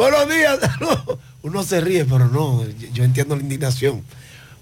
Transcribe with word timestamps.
Buenos 0.00 0.30
días. 0.30 0.58
Uno 1.42 1.62
se 1.62 1.78
ríe, 1.82 2.06
pero 2.06 2.26
no, 2.26 2.64
yo 2.94 3.04
entiendo 3.04 3.36
la 3.36 3.42
indignación. 3.42 4.02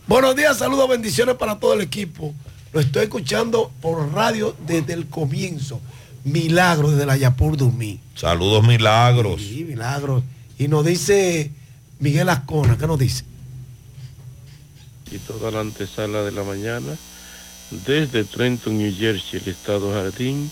Buenos 0.08 0.34
días, 0.34 0.58
saludos, 0.58 0.88
bendiciones 0.88 1.37
para 1.37 1.61
todo 1.61 1.75
el 1.75 1.80
equipo. 1.80 2.34
Lo 2.73 2.81
estoy 2.81 3.05
escuchando 3.05 3.71
por 3.81 4.13
radio 4.13 4.57
desde 4.67 4.95
el 4.95 5.07
comienzo. 5.07 5.81
Milagro 6.25 6.91
desde 6.91 7.07
la 7.07 7.17
Yapur 7.17 7.57
Dumí. 7.57 8.01
Saludos, 8.16 8.66
milagros. 8.66 9.41
Sí, 9.41 9.62
milagros. 9.62 10.24
Y 10.59 10.66
nos 10.66 10.84
dice 10.84 11.52
Miguel 12.00 12.30
Ascona, 12.30 12.77
¿qué 12.77 12.89
nos 12.89 12.98
dice? 12.98 13.23
Y 15.12 15.18
toda 15.18 15.52
la 15.52 15.61
antesala 15.61 16.25
de 16.25 16.32
la 16.32 16.43
mañana, 16.43 16.96
desde 17.86 18.25
Trenton, 18.25 18.77
New 18.77 18.93
Jersey, 18.93 19.41
el 19.41 19.52
estado 19.52 19.93
Jardín, 19.93 20.50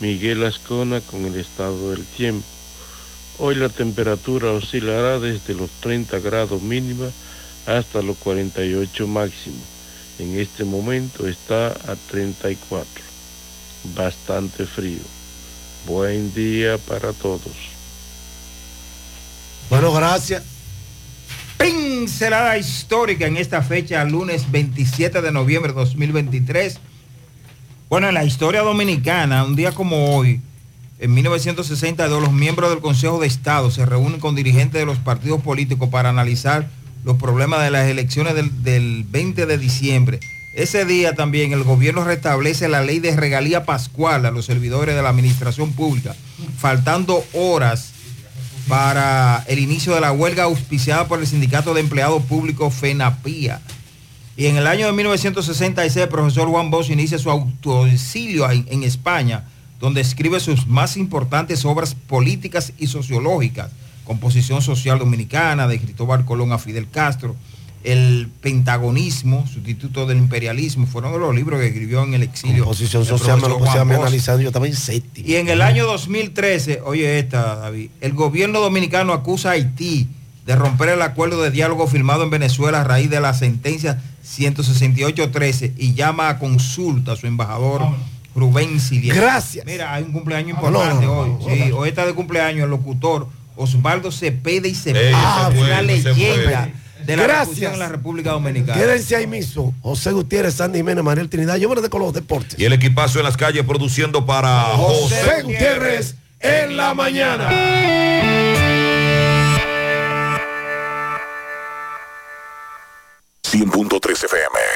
Miguel 0.00 0.44
Ascona 0.44 1.00
con 1.00 1.26
el 1.26 1.36
estado 1.36 1.92
del 1.92 2.04
tiempo. 2.04 2.55
Hoy 3.38 3.54
la 3.54 3.68
temperatura 3.68 4.50
oscilará 4.52 5.18
desde 5.18 5.54
los 5.54 5.70
30 5.80 6.18
grados 6.20 6.62
mínima 6.62 7.08
hasta 7.66 8.00
los 8.00 8.16
48 8.18 9.06
máximos. 9.06 9.60
En 10.18 10.38
este 10.38 10.64
momento 10.64 11.28
está 11.28 11.66
a 11.68 11.96
34. 12.10 12.86
Bastante 13.94 14.64
frío. 14.64 15.02
Buen 15.86 16.32
día 16.32 16.78
para 16.78 17.12
todos. 17.12 17.52
Bueno, 19.68 19.92
gracias. 19.92 20.42
Pincelada 21.58 22.56
histórica 22.56 23.26
en 23.26 23.36
esta 23.36 23.62
fecha, 23.62 24.04
lunes 24.04 24.50
27 24.50 25.20
de 25.20 25.32
noviembre 25.32 25.72
de 25.72 25.80
2023. 25.80 26.78
Bueno, 27.88 28.08
en 28.08 28.14
la 28.14 28.24
historia 28.24 28.62
dominicana, 28.62 29.44
un 29.44 29.56
día 29.56 29.72
como 29.72 30.16
hoy, 30.16 30.40
en 30.98 31.12
1962, 31.12 32.22
los 32.22 32.32
miembros 32.32 32.70
del 32.70 32.80
Consejo 32.80 33.18
de 33.18 33.26
Estado 33.26 33.70
se 33.70 33.84
reúnen 33.84 34.18
con 34.18 34.34
dirigentes 34.34 34.80
de 34.80 34.86
los 34.86 34.98
partidos 34.98 35.42
políticos 35.42 35.90
para 35.90 36.08
analizar 36.08 36.68
los 37.04 37.16
problemas 37.18 37.62
de 37.62 37.70
las 37.70 37.86
elecciones 37.86 38.34
del, 38.34 39.04
20 39.04 39.44
de 39.44 39.58
diciembre. 39.58 40.20
Ese 40.54 40.86
día 40.86 41.14
también 41.14 41.52
el 41.52 41.64
gobierno 41.64 42.02
restablece 42.02 42.66
la 42.68 42.82
ley 42.82 42.98
de 42.98 43.14
regalía 43.14 43.66
pascual 43.66 44.24
a 44.24 44.30
los 44.30 44.46
servidores 44.46 44.96
de 44.96 45.02
la 45.02 45.10
administración 45.10 45.72
pública, 45.72 46.16
faltando 46.56 47.22
horas 47.34 47.92
para 48.66 49.44
el 49.48 49.58
inicio 49.58 49.94
de 49.94 50.00
la 50.00 50.12
huelga 50.12 50.44
auspiciada 50.44 51.06
por 51.06 51.20
el 51.20 51.26
Sindicato 51.26 51.74
de 51.74 51.82
Empleados 51.82 52.22
Públicos 52.22 52.72
FENAPIA. 52.72 53.60
Y 54.34 54.46
en 54.46 54.56
el 54.56 54.66
año 54.66 54.86
de 54.86 54.92
1966 54.92 56.04
el 56.04 56.08
profesor 56.08 56.48
Juan 56.48 56.70
Bosch 56.70 56.88
inicia 56.88 57.18
su 57.18 57.30
autoexilio 57.30 58.50
en 58.50 58.82
España, 58.82 59.44
donde 59.80 60.00
escribe 60.00 60.40
sus 60.40 60.66
más 60.66 60.96
importantes 60.96 61.64
obras 61.64 61.94
políticas 61.94 62.72
y 62.78 62.86
sociológicas 62.86 63.70
Composición 64.06 64.62
Social 64.62 64.98
Dominicana, 64.98 65.66
de 65.66 65.80
Cristóbal 65.80 66.24
Colón 66.24 66.52
a 66.52 66.58
Fidel 66.58 66.88
Castro, 66.88 67.34
El 67.82 68.28
Pentagonismo, 68.40 69.44
Sustituto 69.52 70.06
del 70.06 70.18
Imperialismo, 70.18 70.86
fueron 70.86 71.12
de 71.12 71.18
los 71.18 71.34
libros 71.34 71.60
que 71.60 71.66
escribió 71.66 72.04
en 72.04 72.14
el 72.14 72.22
exilio. 72.22 72.64
Composición 72.64 73.04
Social 73.04 73.40
me 73.40 73.48
lo 73.48 73.58
puse 73.58 73.78
analizando, 73.78 74.42
yo 74.42 74.48
estaba 74.48 74.68
en 74.68 74.76
séptimo. 74.76 75.28
Y 75.28 75.34
en 75.34 75.48
el 75.48 75.60
año 75.60 75.86
2013, 75.86 76.82
oye 76.84 77.18
esta, 77.18 77.56
David, 77.56 77.90
el 78.00 78.12
gobierno 78.12 78.60
dominicano 78.60 79.12
acusa 79.12 79.50
a 79.50 79.52
Haití 79.52 80.08
de 80.46 80.54
romper 80.54 80.90
el 80.90 81.02
acuerdo 81.02 81.42
de 81.42 81.50
diálogo 81.50 81.88
firmado 81.88 82.22
en 82.22 82.30
Venezuela 82.30 82.82
a 82.82 82.84
raíz 82.84 83.10
de 83.10 83.20
la 83.20 83.34
sentencia 83.34 84.00
168-13 84.24 85.72
y 85.76 85.94
llama 85.94 86.28
a 86.28 86.38
consulta 86.38 87.12
a 87.12 87.16
su 87.16 87.26
embajador. 87.26 87.82
Rubén. 88.36 88.78
Gracias. 89.02 89.64
Mira, 89.64 89.94
hay 89.94 90.04
un 90.04 90.12
cumpleaños 90.12 90.50
importante 90.50 91.06
hoy. 91.06 91.30
Sí, 91.46 91.72
hoy 91.72 91.88
está 91.88 92.04
de 92.06 92.12
cumpleaños 92.12 92.64
el 92.64 92.70
locutor 92.70 93.28
Osvaldo 93.56 94.12
Cepeda 94.12 94.68
y 94.68 94.74
Cepeda, 94.74 95.16
ah, 95.16 95.50
una 95.56 95.80
leyenda 95.80 96.70
de 97.06 97.16
la 97.16 97.22
Gracias. 97.22 97.72
en 97.72 97.78
la 97.78 97.88
República 97.88 98.32
Dominicana. 98.32 98.78
Quédense 98.78 99.16
ahí 99.16 99.26
mismo. 99.26 99.74
José 99.80 100.12
Gutiérrez, 100.12 100.54
Sandy 100.54 100.80
Jiménez, 100.80 101.02
Mariel 101.02 101.30
Trinidad. 101.30 101.56
Yo 101.56 101.68
me 101.68 101.88
con 101.88 102.00
los 102.02 102.12
deportes. 102.12 102.58
Y 102.58 102.64
el 102.64 102.74
equipazo 102.74 103.18
en 103.18 103.24
las 103.24 103.36
calles 103.36 103.64
produciendo 103.64 104.26
para 104.26 104.64
José, 104.76 105.16
José 105.22 105.42
Gutiérrez 105.42 106.16
en 106.40 106.76
la 106.76 106.92
mañana. 106.92 107.48
100.3 113.50 114.24
FM. 114.24 114.75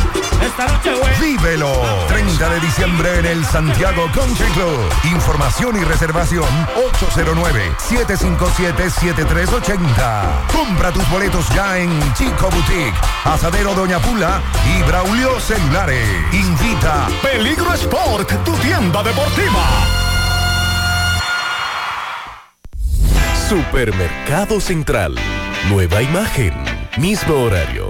Vívelo. 1.19 1.73
30 2.07 2.49
de 2.49 2.59
diciembre 2.59 3.19
en 3.19 3.25
el 3.25 3.45
Santiago 3.45 4.09
Country 4.13 4.49
Club. 4.51 4.79
Información 5.11 5.77
y 5.77 5.83
reservación 5.83 6.45
809-757-7380. 7.87 10.47
Compra 10.51 10.91
tus 10.91 11.07
boletos 11.09 11.47
ya 11.49 11.77
en 11.77 11.89
Chico 12.13 12.49
Boutique, 12.49 12.93
Asadero 13.23 13.73
Doña 13.73 13.99
Pula 13.99 14.41
y 14.65 14.83
Braulio 14.83 15.39
Celulares. 15.39 16.05
Invita 16.33 17.07
Peligro 17.21 17.73
Sport, 17.73 18.43
tu 18.43 18.53
tienda 18.57 19.01
deportiva. 19.03 19.63
Supermercado 23.47 24.59
Central. 24.59 25.15
Nueva 25.69 26.01
imagen. 26.01 26.53
Mismo 26.97 27.35
horario 27.35 27.89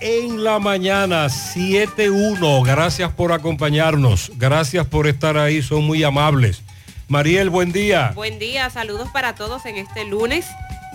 en 0.00 0.44
la 0.44 0.58
mañana 0.58 1.26
7.1. 1.26 2.64
Gracias 2.64 3.12
por 3.12 3.32
acompañarnos. 3.32 4.32
Gracias 4.36 4.86
por 4.86 5.06
estar 5.06 5.36
ahí. 5.36 5.62
Son 5.62 5.84
muy 5.84 6.04
amables. 6.04 6.62
Mariel, 7.08 7.50
buen 7.50 7.72
día. 7.72 8.12
Buen 8.14 8.38
día. 8.38 8.68
Saludos 8.70 9.08
para 9.12 9.34
todos 9.34 9.64
en 9.66 9.76
este 9.76 10.04
lunes 10.04 10.46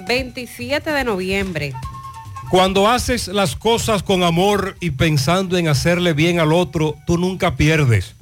27 0.08 0.92
de 0.92 1.04
noviembre. 1.04 1.74
Cuando 2.50 2.90
haces 2.90 3.28
las 3.30 3.56
cosas 3.56 4.04
con 4.04 4.24
amor 4.24 4.76
y 4.82 4.92
pensando 4.92 5.58
en 5.58 5.70
hacerle 5.70 6.14
bien 6.14 6.40
al 6.40 6.52
otro, 6.52 6.98
tú 7.08 7.18
nunca 7.18 7.56
pierdes. 7.56 8.16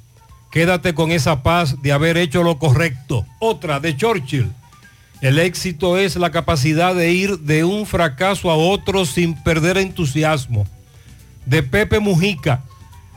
Quédate 0.52 0.94
con 0.94 1.12
esa 1.12 1.42
paz 1.42 1.82
de 1.82 1.92
haber 1.92 2.18
hecho 2.18 2.44
lo 2.44 2.60
correcto. 2.60 3.26
Otra 3.40 3.80
de 3.80 3.96
Churchill. 3.98 4.52
El 5.22 5.38
éxito 5.38 5.98
es 5.98 6.16
la 6.16 6.32
capacidad 6.32 6.96
de 6.96 7.12
ir 7.12 7.40
de 7.40 7.66
un 7.66 7.86
fracaso 7.86 8.50
a 8.50 8.56
otro 8.56 9.06
sin 9.06 9.36
perder 9.44 9.78
entusiasmo. 9.78 10.66
De 11.46 11.62
Pepe 11.62 12.00
Mujica, 12.00 12.64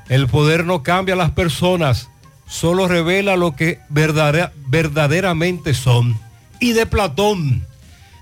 el 0.08 0.26
poder 0.26 0.64
no 0.64 0.82
cambia 0.82 1.14
a 1.14 1.18
las 1.18 1.30
personas, 1.30 2.08
solo 2.46 2.88
revela 2.88 3.36
lo 3.36 3.54
que 3.54 3.78
verdaderamente 3.88 5.74
son. 5.74 6.18
Y 6.58 6.72
de 6.72 6.86
Platón, 6.86 7.64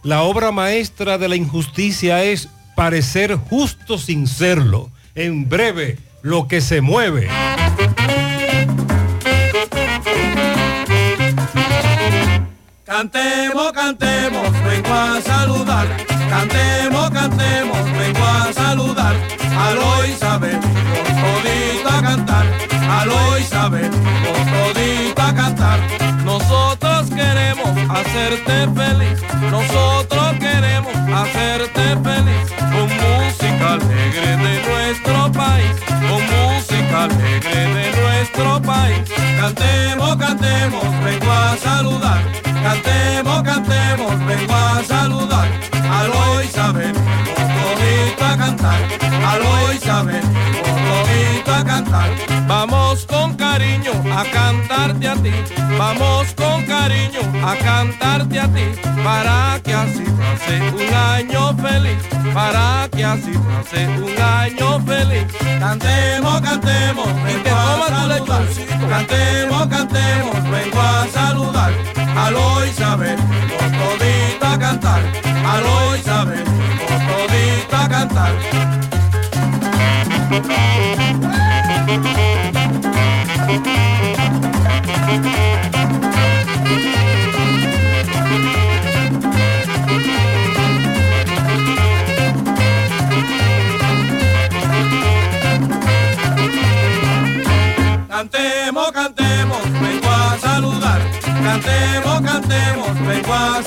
la 0.02 0.22
obra 0.22 0.52
maestra 0.52 1.16
de 1.16 1.28
la 1.28 1.36
injusticia 1.36 2.22
es 2.22 2.48
parecer 2.76 3.36
justo 3.36 3.96
sin 3.98 4.26
serlo. 4.26 4.90
En 5.14 5.48
breve, 5.48 5.98
lo 6.22 6.48
que 6.48 6.60
se 6.60 6.80
mueve. 6.82 7.28
Cantemos, 12.90 13.70
cantemos, 13.70 14.50
vengo 14.64 14.92
a 14.92 15.20
saludar. 15.20 15.86
Cantemos, 16.28 17.10
cantemos, 17.10 17.84
vengo 17.92 18.24
a 18.24 18.52
saludar. 18.52 19.14
Aló 19.56 20.04
Isabel, 20.04 20.58
todito 20.60 21.88
a 21.88 22.02
cantar. 22.02 22.46
Aló 22.90 23.38
Isabel, 23.38 23.90
todito 23.92 25.22
a 25.22 25.32
cantar. 25.32 25.78
Nosotros 26.24 27.10
queremos 27.10 27.70
hacerte 27.90 28.66
feliz. 28.74 29.22
Nosotros 29.52 30.32
queremos 30.40 30.92
hacerte 31.14 31.96
feliz. 32.02 32.52
Con 32.58 32.88
música 32.90 33.74
alegre 33.74 34.36
de 34.36 34.68
nuestro 34.68 35.30
país. 35.30 35.70
Con 35.86 36.22
música 36.26 37.04
alegre 37.04 37.54
de 37.54 38.02
nuestro 38.02 38.60
país. 38.60 38.98
Cantemos, 39.40 40.16
cantemos, 40.16 41.04
vengo 41.04 41.30
a 41.30 41.56
saludar. 41.56 42.49
Cantemos, 42.70 43.42
cantemos, 43.42 44.26
vengo 44.26 44.54
a 44.54 44.80
saludar. 44.84 45.48
Aló 45.90 46.40
Isabel, 46.40 46.92
todito 46.94 48.24
a 48.24 48.36
cantar. 48.36 48.80
Aló 49.26 49.72
Isabel, 49.72 50.22
todito 50.22 51.52
a 51.52 51.64
cantar. 51.64 52.10
Vamos 52.46 53.06
con 53.06 53.34
cariño 53.34 53.90
a 54.16 54.22
cantarte 54.22 55.08
a 55.08 55.16
ti. 55.16 55.32
Vamos 55.76 56.32
con 56.34 56.64
cariño 56.64 57.22
a 57.44 57.56
cantarte 57.56 58.38
a 58.38 58.46
ti. 58.46 58.66
Para 59.02 59.60
que 59.64 59.74
así 59.74 60.04
pase 60.04 60.60
un 60.70 60.94
año 60.94 61.56
feliz. 61.56 61.98
Para 62.32 62.88
que 62.92 63.04
así 63.04 63.32
pase 63.32 63.88
un 63.98 64.22
año 64.22 64.80
feliz. 64.86 65.26
Cantemos, 65.58 66.40
cantemos, 66.40 67.08
vengo 67.24 67.50
a 67.50 67.88
saludar. 67.88 68.44
Cantemos, 68.88 69.66
cantemos, 69.66 70.50
vengo 70.50 70.80
a 70.80 71.06
saludar. 71.12 71.59
Aló 72.30 72.64
Isabel, 72.64 73.16
todito 73.58 74.46
a 74.46 74.56
cantar. 74.56 75.02
Aló 75.44 75.96
Isabel, 75.96 76.44
todito 76.86 77.76
a 77.76 77.88
cantar. 77.88 78.32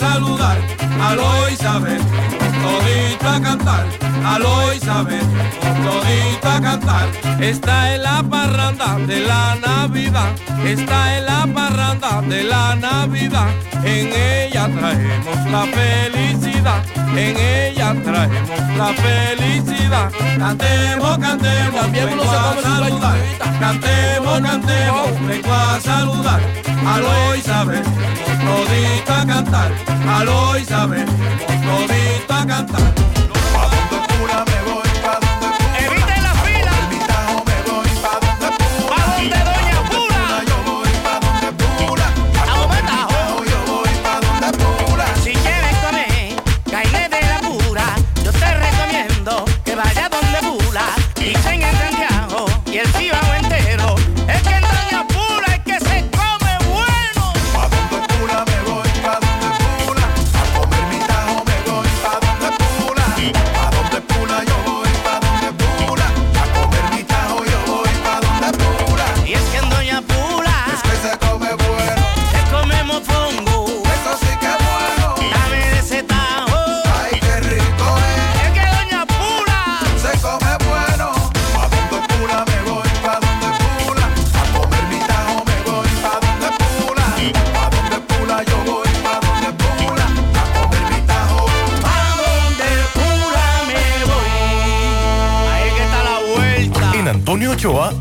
Vengo 0.03 0.33
a 0.33 1.55
saludar. 1.57 2.32
Cantar. 3.63 3.85
Aló 4.25 4.73
Isabel, 4.73 5.21
todito 5.83 6.49
a 6.49 6.61
cantar. 6.61 7.07
Está 7.39 7.95
en 7.95 8.03
la 8.03 8.23
parranda 8.23 8.97
de 9.07 9.19
la 9.21 9.55
Navidad. 9.55 10.31
Está 10.65 11.17
en 11.17 11.25
la 11.25 11.47
parranda 11.53 12.21
de 12.21 12.43
la 12.43 12.75
Navidad. 12.75 13.49
En 13.83 14.11
ella 14.13 14.69
traemos 14.77 15.51
la 15.51 15.65
felicidad. 15.65 16.83
En 17.15 17.37
ella 17.37 17.95
traemos 18.03 18.77
la 18.77 18.93
felicidad. 18.93 20.11
Cantemos, 20.37 21.17
cantemos, 21.17 21.81
también 21.81 22.05
vengo 22.09 22.23
a 22.23 22.61
saludar. 22.61 23.17
Cantemos, 23.59 24.41
cantemos, 24.41 25.27
vengo 25.27 25.53
a 25.53 25.79
saludar. 25.79 26.41
Aló 26.85 27.35
Isabel, 27.35 27.83
todito 27.83 29.13
a 29.13 29.25
cantar. 29.25 29.71
Aló 30.07 30.57
Isabel, 30.57 31.05
todito 31.05 32.33
a 32.33 32.45
cantar. 32.45 33.12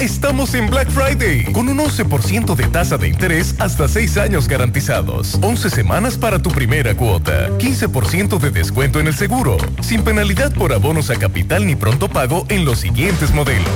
Estamos 0.03 0.55
en 0.55 0.69
Black 0.69 0.91
Friday 0.91 1.45
con 1.53 1.69
un 1.69 1.79
11% 1.79 2.57
de 2.57 2.67
tasa 2.67 2.99
de 2.99 3.07
interés 3.09 3.55
hasta 3.61 3.87
6 3.87 4.19
años 4.19 4.49
garantizados. 4.49 5.39
11 5.41 5.71
semanas 5.71 6.19
para 6.19 6.41
tu 6.41 6.51
primera 6.51 6.97
cuota. 6.97 7.49
15% 7.59 8.39
de 8.39 8.51
descuento 8.51 8.99
en 8.99 9.07
el 9.07 9.15
seguro. 9.15 9.57
Sin 9.81 10.03
penalidad 10.03 10.53
por 10.55 10.73
abonos 10.73 11.09
a 11.11 11.17
capital 11.17 11.65
ni 11.67 11.77
pronto 11.77 12.09
pago 12.09 12.45
en 12.49 12.65
los 12.65 12.81
siguientes 12.81 13.33
modelos. 13.33 13.69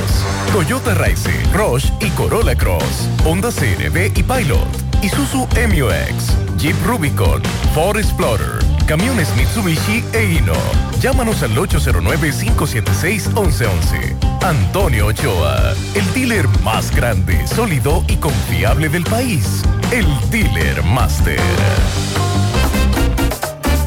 Toyota 0.53 0.95
Rise, 0.95 1.31
Rush 1.53 1.91
y 2.01 2.09
Corolla 2.11 2.57
Cross. 2.57 3.09
Honda 3.25 3.51
CRV 3.51 4.11
y 4.17 4.25
Pilot. 4.25 4.67
Isuzu 5.03 5.47
MU-X. 5.69 6.33
Jeep 6.59 6.75
Rubicon. 6.85 7.41
Ford 7.73 7.99
Explorer. 7.99 8.59
Camiones 8.87 9.29
Mitsubishi 9.37 10.03
e 10.13 10.25
Hino. 10.25 10.55
Llámanos 11.01 11.43
al 11.43 11.57
809-576-1111. 11.57 14.26
Antonio 14.43 15.07
Ochoa, 15.07 15.75
el 15.95 16.13
dealer 16.15 16.49
más 16.63 16.95
grande, 16.95 17.47
sólido 17.47 18.05
y 18.09 18.17
confiable 18.17 18.89
del 18.89 19.05
país. 19.05 19.63
El 19.91 20.07
Dealer 20.31 20.83
Master. 20.85 21.41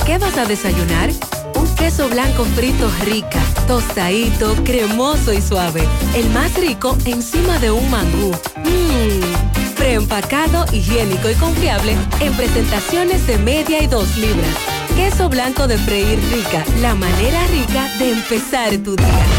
¿Qué 0.06 0.18
vas 0.18 0.38
a 0.38 0.46
desayunar? 0.46 1.10
Un 1.56 1.76
queso 1.76 2.10
blanco 2.10 2.46
frito 2.56 2.90
rica, 3.06 3.40
tostadito, 3.68 4.56
cremoso 4.64 5.34
y 5.34 5.42
suave. 5.42 5.84
El 6.16 6.30
más 6.32 6.54
rico 6.56 6.98
encima 7.06 7.60
de 7.60 7.72
un 7.72 7.90
mangú. 7.90 8.32
Mmm. 8.58 9.76
Preempacado, 9.78 10.66
higiénico 10.74 11.30
y 11.30 11.36
confiable 11.36 11.96
en 12.20 12.34
presentaciones 12.34 13.26
de 13.28 13.38
media 13.38 13.82
y 13.82 13.88
dos 13.88 14.18
libras. 14.18 14.56
Queso 14.96 15.30
blanco 15.30 15.68
de 15.68 15.78
freír 15.78 16.20
rica, 16.32 16.66
la 16.82 16.96
manera 16.96 17.46
rica 17.48 17.88
de 17.98 18.12
empezar 18.12 18.78
tu 18.78 18.96
día. 18.96 19.39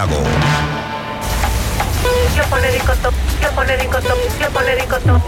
Yo 0.00 0.06
pone 2.48 2.70
ricotop, 2.70 3.12
yo 3.42 3.50
pone 3.50 3.76
ricotop, 3.76 4.16
yo 4.40 4.48
pone 4.48 4.74
ricotop. 4.76 5.20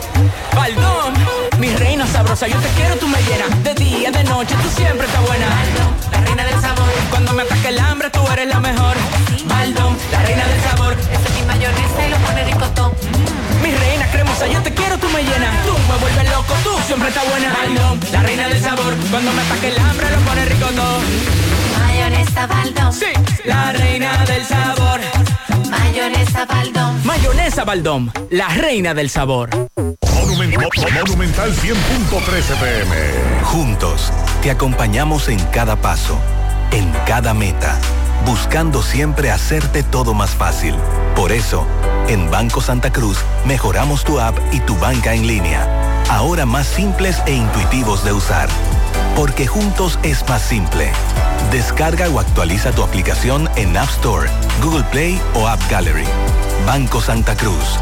Baldón, 0.54 1.12
mi 1.58 1.76
reina 1.76 2.06
sabrosa, 2.06 2.48
yo 2.48 2.56
te 2.56 2.68
quiero, 2.68 2.96
tú 2.96 3.06
me 3.06 3.18
llenas 3.24 3.62
de 3.64 3.74
día, 3.74 4.10
de 4.10 4.24
noche, 4.24 4.54
tú 4.62 4.70
siempre 4.74 5.06
estás 5.06 5.20
buena. 5.26 5.46
Baldón, 5.46 5.94
la 6.10 6.20
reina 6.22 6.44
del 6.46 6.58
sabor. 6.58 6.88
Cuando 7.10 7.34
me 7.34 7.42
ataque 7.42 7.68
el 7.68 7.78
hambre, 7.80 8.08
tú 8.08 8.26
eres 8.32 8.48
la 8.48 8.60
mejor. 8.60 8.96
Baldón, 9.44 9.98
la 10.10 10.22
reina 10.22 10.46
del 10.46 10.62
sabor. 10.62 10.94
Esa 10.94 11.28
es 11.28 11.34
mi 11.38 11.42
mayonesa 11.46 12.06
y 12.06 12.10
lo 12.10 12.16
pone 12.16 12.44
ricotop. 12.44 12.94
Mi 13.62 13.74
reina 13.74 14.06
cremosa, 14.10 14.46
yo 14.46 14.62
te 14.62 14.72
quiero, 14.72 14.96
tú 14.96 15.10
me 15.10 15.22
llenas. 15.22 15.66
Tú 15.66 15.76
me 15.86 15.98
vuelves 15.98 16.30
loco, 16.30 16.54
tú 16.64 16.70
siempre 16.86 17.10
estás 17.10 17.28
buena. 17.28 17.52
Baldón, 17.52 18.00
la 18.10 18.22
reina 18.22 18.48
del 18.48 18.62
sabor. 18.62 18.94
Cuando 19.10 19.32
me 19.32 19.42
ataque 19.42 19.68
el 19.68 19.78
hambre, 19.78 20.10
lo 20.10 20.18
pone 20.20 20.44
rico 20.46 20.66
todo. 20.68 21.51
Mayonesa 21.92 22.46
Baldón. 22.46 22.92
Sí, 22.94 23.12
la 23.44 23.72
reina 23.72 24.24
del 24.24 24.44
sabor. 24.46 25.00
Mayonesa 25.70 26.46
Baldón. 26.46 27.06
Mayonesa 27.06 27.64
Baldón, 27.64 28.12
la 28.30 28.48
reina 28.48 28.94
del 28.94 29.10
sabor. 29.10 29.50
Monumental 29.76 31.52
100.13 31.52 32.56
pm. 32.56 32.96
Juntos, 33.44 34.10
te 34.42 34.50
acompañamos 34.50 35.28
en 35.28 35.38
cada 35.50 35.76
paso, 35.76 36.18
en 36.70 36.90
cada 37.06 37.34
meta, 37.34 37.78
buscando 38.24 38.82
siempre 38.82 39.30
hacerte 39.30 39.82
todo 39.82 40.14
más 40.14 40.30
fácil. 40.30 40.74
Por 41.14 41.30
eso, 41.30 41.66
en 42.08 42.30
Banco 42.30 42.62
Santa 42.62 42.90
Cruz 42.90 43.18
mejoramos 43.44 44.02
tu 44.02 44.18
app 44.18 44.38
y 44.50 44.60
tu 44.60 44.76
banca 44.78 45.12
en 45.12 45.26
línea, 45.26 45.68
ahora 46.08 46.46
más 46.46 46.66
simples 46.66 47.22
e 47.26 47.34
intuitivos 47.34 48.02
de 48.02 48.14
usar. 48.14 48.48
Porque 49.16 49.46
juntos 49.46 49.98
es 50.02 50.26
más 50.28 50.42
simple. 50.42 50.90
Descarga 51.50 52.08
o 52.08 52.18
actualiza 52.18 52.72
tu 52.72 52.82
aplicación 52.82 53.48
en 53.56 53.76
App 53.76 53.88
Store, 53.90 54.28
Google 54.62 54.84
Play 54.84 55.20
o 55.34 55.46
App 55.46 55.60
Gallery. 55.70 56.06
Banco 56.66 57.00
Santa 57.00 57.36
Cruz. 57.36 57.78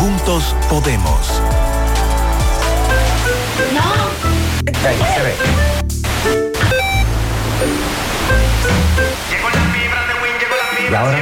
Juntos 0.00 0.54
podemos. 0.68 1.42
Y 10.90 10.94
ahora. 10.94 11.18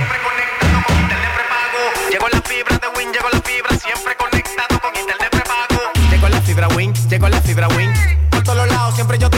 Llegó 2.11 2.29
la 2.29 2.41
fibra 2.41 2.79
de 2.79 2.89
Win, 2.97 3.13
llegó 3.13 3.29
la 3.31 3.41
fibra, 3.41 3.77
siempre 3.79 4.17
conectado 4.17 4.81
con 4.81 4.97
internet 4.97 5.29
prepago. 5.31 5.93
Llegó 6.11 6.29
la 6.29 6.41
fibra 6.41 6.69
Win, 6.69 6.95
llegó 7.09 7.29
la 7.29 7.41
fibra 7.43 7.69
Win. 7.69 7.93
Por 8.31 8.43
todos 8.43 8.67
lados, 8.67 8.95
siempre 8.95 9.19
yo 9.19 9.27
estoy 9.27 9.38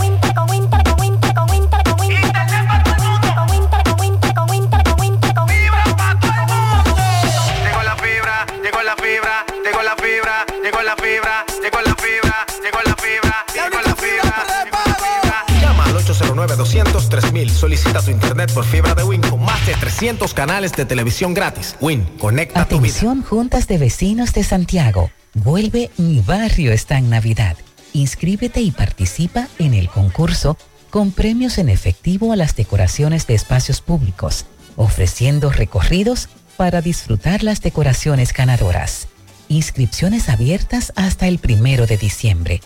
Solicita 17.53 18.01
tu 18.01 18.11
internet 18.11 18.51
por 18.53 18.65
fibra 18.65 18.95
de 18.95 19.03
Win 19.03 19.21
con 19.21 19.43
más 19.43 19.65
de 19.65 19.73
300 19.73 20.33
canales 20.33 20.71
de 20.73 20.85
televisión 20.85 21.33
gratis. 21.33 21.75
Win, 21.79 22.05
conecta 22.19 22.67
tu 22.67 22.79
vida. 22.79 22.93
Juntas 23.29 23.67
de 23.67 23.77
Vecinos 23.77 24.33
de 24.33 24.43
Santiago. 24.43 25.11
Vuelve 25.33 25.91
Mi 25.97 26.21
Barrio 26.21 26.73
está 26.73 26.97
en 26.97 27.09
Navidad. 27.09 27.55
Inscríbete 27.93 28.61
y 28.61 28.71
participa 28.71 29.47
en 29.59 29.73
el 29.73 29.89
concurso 29.89 30.57
con 30.89 31.11
premios 31.11 31.57
en 31.57 31.69
efectivo 31.69 32.33
a 32.33 32.35
las 32.35 32.55
decoraciones 32.55 33.27
de 33.27 33.35
espacios 33.35 33.81
públicos, 33.81 34.45
ofreciendo 34.75 35.51
recorridos 35.51 36.29
para 36.57 36.81
disfrutar 36.81 37.43
las 37.43 37.61
decoraciones 37.61 38.33
ganadoras. 38.33 39.07
Inscripciones 39.47 40.29
abiertas 40.29 40.93
hasta 40.95 41.27
el 41.27 41.39
primero 41.39 41.85
de 41.87 41.97
diciembre. 41.97 42.61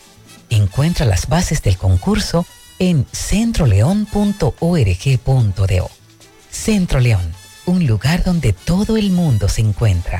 Encuentra 0.50 1.06
las 1.06 1.28
bases 1.28 1.62
del 1.62 1.78
concurso 1.78 2.46
en 2.80 3.06
centroleón.org.do. 3.12 5.92
Centro 6.50 7.00
León, 7.00 7.32
un 7.66 7.86
lugar 7.86 8.24
donde 8.24 8.54
todo 8.54 8.98
el 8.98 9.12
mundo 9.12 9.48
se 9.50 9.62
encuentra. 9.62 10.20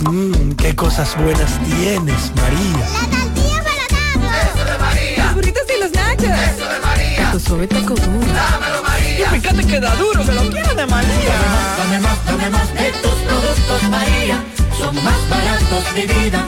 Mmm, 0.10 0.52
qué 0.54 0.74
cosas 0.76 1.16
buenas 1.18 1.60
tienes, 1.64 2.32
María. 2.36 2.86
tortilla 3.10 3.64
para 3.64 4.44
Eso 4.44 4.66
de 4.66 4.78
María. 4.78 5.24
Los 5.26 5.34
burritos 5.36 5.64
y 5.76 5.80
los 5.80 5.92
nachos. 5.92 6.26
Eso 6.26 6.68
de 6.70 6.80
María. 6.80 7.32
Tu 7.32 7.40
suave 7.40 7.68
taco 7.68 7.94
duro. 7.96 8.34
Dámelo, 8.34 8.84
María. 8.84 9.36
Y 9.36 9.40
fíjate 9.40 9.64
que 9.66 9.80
da 9.80 9.96
duro, 9.96 10.24
que 10.26 10.32
lo 10.32 10.50
quiero 10.50 10.74
de 10.76 10.86
María. 10.88 11.36
Dame 11.78 12.00
más, 12.00 12.26
dame 12.26 12.50
más 12.50 12.74
de 12.74 12.92
tus 13.02 13.12
productos, 13.14 13.84
María. 13.90 14.44
Son 14.78 14.96
más 15.04 15.30
baratos 15.30 15.96
de 15.96 16.08
vida 16.08 16.48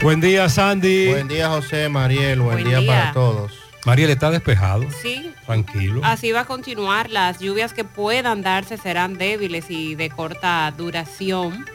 Buen 0.02 0.20
día, 0.20 0.50
Sandy. 0.50 1.10
Buen 1.10 1.28
día, 1.28 1.50
José, 1.50 1.88
Mariel. 1.88 2.40
Buen, 2.42 2.56
Buen 2.56 2.68
día, 2.68 2.80
día. 2.80 2.92
para 2.92 3.14
todos. 3.14 3.63
Mariel 3.86 4.10
está 4.10 4.32
despejado. 4.32 4.86
Sí. 5.02 5.32
Tranquilo. 5.46 6.02
Así 6.04 6.32
va 6.32 6.42
a 6.42 6.46
continuar. 6.46 7.10
Las 7.10 7.40
lluvias 7.40 7.74
que 7.74 7.84
puedan 7.84 8.42
darse 8.42 8.78
serán 8.78 9.18
débiles 9.18 9.70
y 9.70 9.96
de 9.96 10.10
corta 10.10 10.74
duración. 10.78 11.66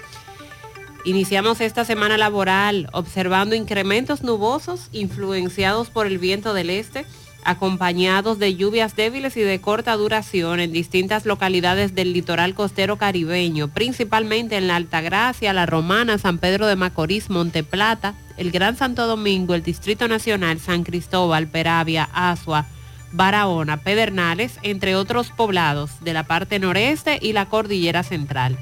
Iniciamos 1.05 1.61
esta 1.61 1.85
semana 1.85 2.19
laboral 2.19 2.89
observando 2.93 3.55
incrementos 3.55 4.23
nubosos 4.23 4.89
influenciados 4.93 5.91
por 5.91 6.07
el 6.07 6.19
viento 6.19 6.55
del 6.55 6.71
este, 6.71 7.07
acompañados 7.49 8.39
de 8.39 8.57
lluvias 8.57 8.95
débiles 8.95 9.35
y 9.39 9.41
de 9.41 9.59
corta 9.59 9.97
duración 9.97 10.61
en 10.61 10.71
distintas 10.71 11.25
localidades 11.25 11.95
del 11.95 12.13
litoral 12.13 12.55
costero 12.55 12.97
caribeño, 12.99 13.69
principalmente 13.69 14.59
en 14.59 14.69
la 14.69 14.77
Altagracia, 14.77 15.55
La 15.55 15.65
Romana, 15.65 16.19
San 16.19 16.37
Pedro 16.37 16.67
de 16.67 16.77
Macorís, 16.77 17.31
Monte 17.31 17.65
Plata, 17.65 18.15
el 18.37 18.51
Gran 18.51 18.77
Santo 18.77 19.07
Domingo, 19.07 19.55
el 19.55 19.63
Distrito 19.63 20.09
Nacional, 20.09 20.61
San 20.61 20.85
Cristóbal, 20.85 21.49
Peravia, 21.49 22.11
Asua, 22.13 22.67
Barahona, 23.13 23.79
Pedernales, 23.79 24.59
entre 24.63 24.95
otros 24.95 25.31
poblados 25.31 26.05
de 26.05 26.13
la 26.13 26.25
parte 26.25 26.59
noreste 26.59 27.19
y 27.23 27.33
la 27.33 27.47
cordillera 27.47 28.03
central. 28.03 28.59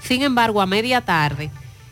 Sin 0.00 0.22
embargo, 0.22 0.62
a 0.62 0.66
media 0.66 1.00
tarde, 1.00 1.50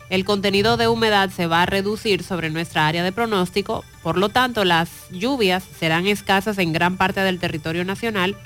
el 0.09 0.23
contenido 0.23 0.77
de 0.77 0.87
humedad 0.87 1.29
se 1.29 1.47
va 1.47 1.63
a 1.63 1.65
reducir 1.65 2.23
sobre 2.23 2.49
nuestra 2.49 2.87
área 2.87 3.03
de 3.03 3.11
pronóstico, 3.11 3.83
por 4.03 4.17
lo 4.17 4.29
tanto 4.29 4.63
las 4.63 4.89
lluvias 5.11 5.63
serán 5.77 6.07
escasas 6.07 6.57
en 6.59 6.71
gran 6.71 6.95
parte 6.95 7.19
del 7.21 7.39
territorio 7.39 7.83
nacional, 7.83 8.37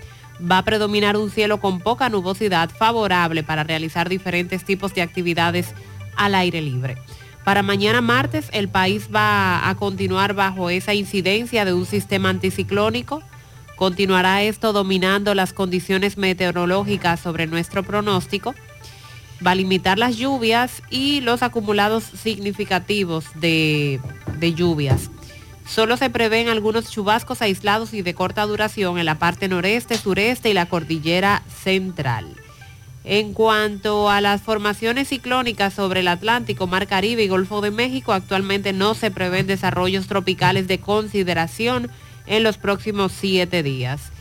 va 0.49 0.59
a 0.59 0.65
predominar 0.65 1.17
un 1.17 1.29
cielo 1.29 1.59
con 1.59 1.79
poca 1.79 2.09
nubosidad 2.09 2.69
favorable 2.71 3.43
para 3.43 3.63
realizar 3.63 4.09
diferentes 4.09 4.65
tipos 4.65 4.93
de 4.95 5.03
actividades 5.03 5.73
al 6.15 6.33
aire 6.33 6.61
libre. 6.61 6.97
Para 7.43 7.63
mañana 7.63 8.01
martes 8.01 8.49
el 8.53 8.67
país 8.67 9.09
va 9.13 9.69
a 9.69 9.75
continuar 9.75 10.33
bajo 10.33 10.69
esa 10.69 10.93
incidencia 10.93 11.65
de 11.65 11.73
un 11.73 11.85
sistema 11.85 12.29
anticiclónico. 12.29 13.21
Continuará 13.75 14.43
esto 14.43 14.73
dominando 14.73 15.33
las 15.33 15.53
condiciones 15.53 16.17
meteorológicas 16.17 17.19
sobre 17.19 17.47
nuestro 17.47 17.83
pronóstico 17.83 18.53
va 19.45 19.51
a 19.51 19.55
limitar 19.55 19.97
las 19.97 20.17
lluvias 20.17 20.81
y 20.89 21.21
los 21.21 21.43
acumulados 21.43 22.03
significativos 22.03 23.25
de, 23.35 23.99
lluvias. 24.55 25.09
Solo 25.67 25.97
se 25.97 26.09
prevén 26.09 26.49
algunos 26.49 26.89
chubascos 26.89 27.41
aislados 27.41 27.93
y 27.93 28.01
de 28.01 28.13
corta 28.13 28.45
duración 28.45 28.97
en 28.97 29.05
la 29.05 29.19
parte 29.19 29.47
noreste, 29.47 29.97
sureste 29.97 30.49
y 30.49 30.53
la 30.53 30.65
cordillera 30.65 31.43
central. 31.63 32.35
En 33.03 33.33
cuanto 33.33 34.09
a 34.09 34.21
las 34.21 34.41
formaciones 34.41 35.07
ciclónicas 35.07 35.73
sobre 35.73 36.01
el 36.01 36.07
Atlántico, 36.07 36.67
Mar 36.67 36.87
Caribe 36.87 37.23
y 37.23 37.27
Golfo 37.27 37.61
de 37.61 37.71
México, 37.71 38.13
actualmente 38.13 38.73
no 38.73 38.93
se 38.93 39.09
prevén 39.09 39.47
desarrollos 39.47 40.07
tropicales 40.07 40.67
de 40.67 40.79
consideración 40.79 41.89
en 42.27 42.43
los 42.43 42.57
próximos 42.57 43.11
siete 43.11 43.63
días. 43.63 44.11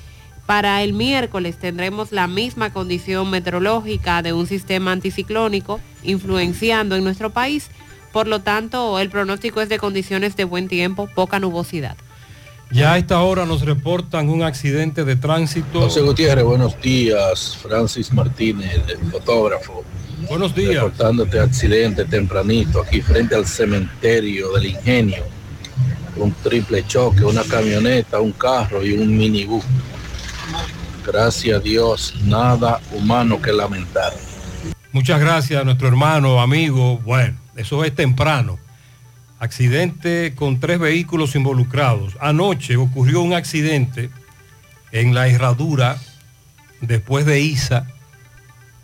Para 0.51 0.83
el 0.83 0.95
miércoles 0.95 1.59
tendremos 1.61 2.11
la 2.11 2.27
misma 2.27 2.73
condición 2.73 3.31
meteorológica 3.31 4.21
de 4.21 4.33
un 4.33 4.49
sistema 4.49 4.91
anticiclónico 4.91 5.79
influenciando 6.03 6.97
en 6.97 7.05
nuestro 7.05 7.31
país. 7.31 7.69
Por 8.11 8.27
lo 8.27 8.41
tanto, 8.41 8.99
el 8.99 9.11
pronóstico 9.11 9.61
es 9.61 9.69
de 9.69 9.79
condiciones 9.79 10.35
de 10.35 10.43
buen 10.43 10.67
tiempo, 10.67 11.09
poca 11.15 11.39
nubosidad. 11.39 11.97
Ya 12.73 12.95
a 12.95 12.99
esta 12.99 13.21
hora 13.21 13.47
nos 13.47 13.65
reportan 13.65 14.29
un 14.29 14.43
accidente 14.43 15.05
de 15.05 15.15
tránsito. 15.15 15.83
José 15.83 16.01
Gutiérrez, 16.01 16.45
buenos 16.45 16.83
días. 16.83 17.57
Francis 17.63 18.13
Martínez, 18.13 18.81
el 18.89 19.09
fotógrafo. 19.09 19.85
Buenos 20.29 20.53
días. 20.53 20.83
Reportándote 20.83 21.39
accidente 21.39 22.07
tempranito 22.07 22.83
aquí 22.83 23.01
frente 23.01 23.37
al 23.37 23.47
cementerio 23.47 24.51
del 24.55 24.67
ingenio. 24.67 25.23
Un 26.17 26.33
triple 26.43 26.85
choque, 26.89 27.25
una 27.25 27.45
camioneta, 27.45 28.19
un 28.19 28.33
carro 28.33 28.85
y 28.85 28.95
un 28.95 29.17
minibús 29.17 29.65
gracias 31.07 31.57
a 31.57 31.61
Dios, 31.61 32.15
nada 32.25 32.81
humano 32.93 33.41
que 33.41 33.53
lamentar. 33.53 34.13
Muchas 34.93 35.21
gracias 35.21 35.61
a 35.61 35.65
nuestro 35.65 35.89
hermano, 35.89 36.41
amigo. 36.41 36.99
Bueno, 36.99 37.37
eso 37.57 37.85
es 37.85 37.95
temprano. 37.95 38.59
Accidente 39.39 40.35
con 40.35 40.61
tres 40.61 40.79
vehículos 40.79 41.35
involucrados. 41.35 42.17
Anoche 42.21 42.77
ocurrió 42.77 43.23
un 43.23 43.33
accidente 43.33 44.11
en 44.93 45.15
la 45.15 45.29
herradura 45.29 45.97
después 46.81 47.25
de 47.25 47.41
Isa 47.41 47.87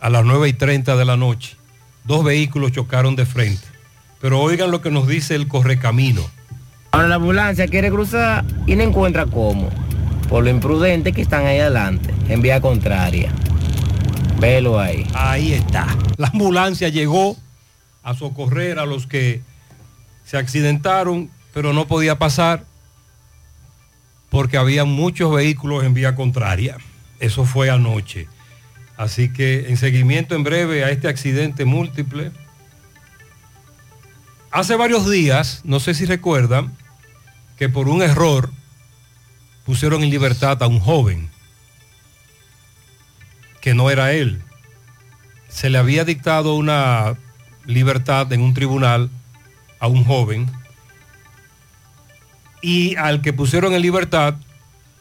a 0.00 0.10
las 0.10 0.24
9 0.24 0.48
y 0.48 0.52
30 0.52 0.96
de 0.96 1.04
la 1.04 1.16
noche. 1.16 1.56
Dos 2.04 2.24
vehículos 2.24 2.72
chocaron 2.72 3.16
de 3.16 3.26
frente. 3.26 3.66
Pero 4.20 4.40
oigan 4.40 4.70
lo 4.70 4.80
que 4.80 4.90
nos 4.90 5.06
dice 5.08 5.34
el 5.34 5.48
correcamino. 5.48 6.22
Ahora 6.92 7.08
la 7.08 7.16
ambulancia 7.16 7.66
quiere 7.66 7.90
cruzar 7.90 8.44
y 8.66 8.76
no 8.76 8.82
encuentra 8.84 9.26
cómo 9.26 9.68
por 10.28 10.44
lo 10.44 10.50
imprudente 10.50 11.12
que 11.12 11.22
están 11.22 11.46
ahí 11.46 11.58
adelante, 11.58 12.12
en 12.28 12.42
vía 12.42 12.60
contraria. 12.60 13.32
Velo 14.38 14.78
ahí. 14.78 15.06
Ahí 15.14 15.52
está. 15.52 15.86
La 16.16 16.28
ambulancia 16.28 16.88
llegó 16.88 17.36
a 18.02 18.14
socorrer 18.14 18.78
a 18.78 18.86
los 18.86 19.06
que 19.06 19.42
se 20.24 20.36
accidentaron, 20.36 21.30
pero 21.54 21.72
no 21.72 21.86
podía 21.86 22.18
pasar 22.18 22.64
porque 24.28 24.56
había 24.56 24.84
muchos 24.84 25.34
vehículos 25.34 25.84
en 25.84 25.94
vía 25.94 26.14
contraria. 26.14 26.76
Eso 27.20 27.44
fue 27.44 27.70
anoche. 27.70 28.28
Así 28.96 29.32
que 29.32 29.68
en 29.68 29.76
seguimiento 29.76 30.34
en 30.34 30.42
breve 30.42 30.84
a 30.84 30.90
este 30.90 31.08
accidente 31.08 31.64
múltiple. 31.64 32.32
Hace 34.50 34.76
varios 34.76 35.08
días, 35.08 35.60
no 35.64 35.80
sé 35.80 35.94
si 35.94 36.06
recuerdan, 36.06 36.72
que 37.56 37.68
por 37.68 37.88
un 37.88 38.02
error 38.02 38.50
pusieron 39.66 40.04
en 40.04 40.10
libertad 40.10 40.62
a 40.62 40.68
un 40.68 40.78
joven 40.78 41.28
que 43.60 43.74
no 43.74 43.90
era 43.90 44.12
él. 44.12 44.40
Se 45.48 45.70
le 45.70 45.78
había 45.78 46.04
dictado 46.04 46.54
una 46.54 47.16
libertad 47.64 48.32
en 48.32 48.42
un 48.42 48.54
tribunal 48.54 49.10
a 49.80 49.88
un 49.88 50.04
joven 50.04 50.48
y 52.62 52.94
al 52.94 53.22
que 53.22 53.32
pusieron 53.32 53.74
en 53.74 53.82
libertad 53.82 54.36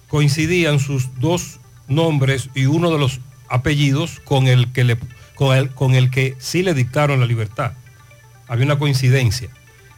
coincidían 0.07 0.79
sus 0.79 1.19
dos 1.19 1.59
nombres 1.87 2.49
y 2.55 2.65
uno 2.65 2.89
de 2.89 2.97
los 2.97 3.21
apellidos 3.47 4.19
con 4.21 4.47
el 4.47 4.71
que, 4.71 4.83
le, 4.83 4.97
con 5.35 5.55
el, 5.55 5.69
con 5.69 5.93
el 5.93 6.09
que 6.09 6.35
sí 6.39 6.63
le 6.63 6.73
dictaron 6.73 7.19
la 7.19 7.27
libertad. 7.27 7.73
Había 8.47 8.65
una 8.65 8.79
coincidencia. 8.79 9.49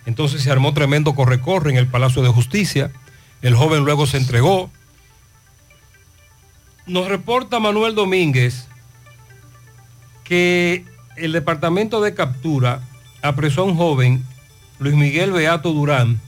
Entonces 0.05 0.41
se 0.41 0.51
armó 0.51 0.73
tremendo 0.73 1.15
corre-corre 1.15 1.71
en 1.71 1.77
el 1.77 1.87
Palacio 1.87 2.21
de 2.21 2.29
Justicia 2.29 2.91
el 3.41 3.55
joven 3.55 3.85
luego 3.85 4.07
se 4.07 4.17
entregó. 4.17 4.71
Nos 6.85 7.07
reporta 7.07 7.59
Manuel 7.59 7.95
Domínguez 7.95 8.67
que 10.23 10.85
el 11.15 11.31
departamento 11.31 12.01
de 12.01 12.13
captura 12.13 12.81
apresó 13.21 13.61
a 13.61 13.65
un 13.65 13.75
joven, 13.75 14.25
Luis 14.79 14.95
Miguel 14.95 15.31
Beato 15.31 15.73
Durán, 15.73 16.19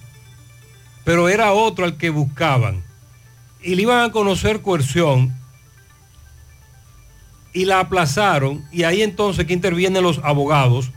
pero 1.04 1.30
era 1.30 1.54
otro 1.54 1.86
al 1.86 1.98
que 1.98 2.10
buscaban. 2.10 2.84
Y 3.62 3.76
le 3.76 3.84
iban 3.84 4.04
a 4.04 4.12
conocer 4.12 4.62
coerción 4.62 5.36
y 7.54 7.66
la 7.66 7.80
aplazaron 7.80 8.66
y 8.72 8.84
ahí 8.84 9.02
entonces 9.02 9.46
que 9.46 9.54
intervienen 9.54 10.04
los 10.04 10.20
abogados 10.24 10.92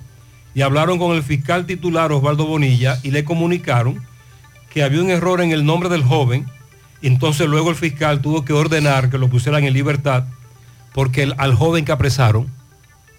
y 0.54 0.62
hablaron 0.62 0.98
con 0.98 1.16
el 1.16 1.22
fiscal 1.22 1.66
titular 1.66 2.12
Osvaldo 2.12 2.46
Bonilla 2.46 2.98
y 3.02 3.10
le 3.10 3.24
comunicaron 3.24 4.06
que 4.72 4.82
había 4.82 5.02
un 5.02 5.10
error 5.10 5.40
en 5.40 5.52
el 5.52 5.64
nombre 5.64 5.88
del 5.88 6.02
joven, 6.02 6.46
entonces 7.02 7.48
luego 7.48 7.70
el 7.70 7.76
fiscal 7.76 8.22
tuvo 8.22 8.44
que 8.44 8.52
ordenar 8.52 9.10
que 9.10 9.18
lo 9.18 9.28
pusieran 9.28 9.64
en 9.64 9.74
libertad, 9.74 10.24
porque 10.94 11.32
al 11.36 11.54
joven 11.54 11.84
que 11.84 11.92
apresaron 11.92 12.48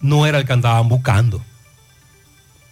no 0.02 0.26
era 0.26 0.39
el 0.39 0.46
que 0.46 0.54
andaban 0.54 0.89
buscando, 0.89 1.44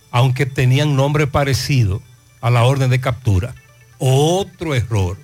aunque 0.10 0.46
tenían 0.46 0.96
nombre 0.96 1.28
parecido 1.28 2.02
a 2.42 2.50
la 2.50 2.64
orden 2.64 2.90
de 2.90 3.00
captura. 3.00 3.54
Otro 4.00 4.74
error. 4.74 5.18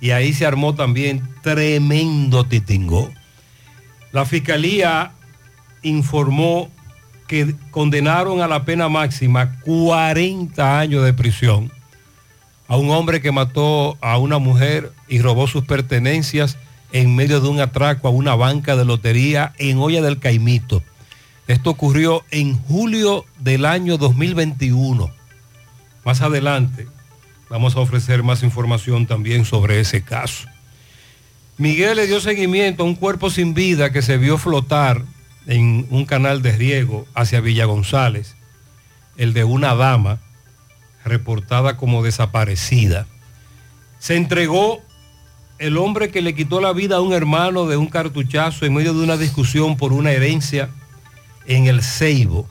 Y 0.00 0.10
ahí 0.10 0.32
se 0.32 0.46
armó 0.46 0.74
también 0.74 1.26
tremendo 1.42 2.44
titingó. 2.44 3.10
La 4.12 4.26
fiscalía 4.26 5.12
informó 5.82 6.70
que 7.26 7.54
condenaron 7.70 8.42
a 8.42 8.48
la 8.48 8.64
pena 8.64 8.88
máxima 8.88 9.58
40 9.60 10.78
años 10.78 11.04
de 11.04 11.14
prisión 11.14 11.70
a 12.70 12.76
un 12.76 12.88
hombre 12.90 13.20
que 13.20 13.32
mató 13.32 13.98
a 14.00 14.16
una 14.16 14.38
mujer 14.38 14.92
y 15.08 15.18
robó 15.18 15.48
sus 15.48 15.64
pertenencias 15.64 16.56
en 16.92 17.16
medio 17.16 17.40
de 17.40 17.48
un 17.48 17.58
atraco 17.58 18.06
a 18.06 18.12
una 18.12 18.36
banca 18.36 18.76
de 18.76 18.84
lotería 18.84 19.52
en 19.58 19.78
Olla 19.78 20.00
del 20.00 20.20
Caimito. 20.20 20.80
Esto 21.48 21.70
ocurrió 21.70 22.22
en 22.30 22.56
julio 22.56 23.24
del 23.40 23.64
año 23.64 23.98
2021. 23.98 25.10
Más 26.04 26.20
adelante 26.20 26.86
vamos 27.48 27.74
a 27.74 27.80
ofrecer 27.80 28.22
más 28.22 28.44
información 28.44 29.04
también 29.08 29.44
sobre 29.44 29.80
ese 29.80 30.02
caso. 30.04 30.46
Miguel 31.58 31.96
le 31.96 32.06
dio 32.06 32.20
seguimiento 32.20 32.84
a 32.84 32.86
un 32.86 32.94
cuerpo 32.94 33.30
sin 33.30 33.52
vida 33.52 33.90
que 33.90 34.00
se 34.00 34.16
vio 34.16 34.38
flotar 34.38 35.02
en 35.48 35.88
un 35.90 36.04
canal 36.04 36.40
de 36.40 36.52
riego 36.52 37.04
hacia 37.14 37.40
Villa 37.40 37.64
González, 37.64 38.36
el 39.16 39.32
de 39.32 39.42
una 39.42 39.74
dama 39.74 40.20
reportada 41.04 41.76
como 41.76 42.02
desaparecida. 42.02 43.06
Se 43.98 44.16
entregó 44.16 44.82
el 45.58 45.76
hombre 45.76 46.10
que 46.10 46.22
le 46.22 46.34
quitó 46.34 46.60
la 46.60 46.72
vida 46.72 46.96
a 46.96 47.00
un 47.00 47.12
hermano 47.12 47.66
de 47.66 47.76
un 47.76 47.86
cartuchazo 47.86 48.64
en 48.64 48.74
medio 48.74 48.94
de 48.94 49.04
una 49.04 49.16
discusión 49.16 49.76
por 49.76 49.92
una 49.92 50.10
herencia 50.10 50.70
en 51.46 51.66
el 51.66 51.82
Ceibo. 51.82 52.48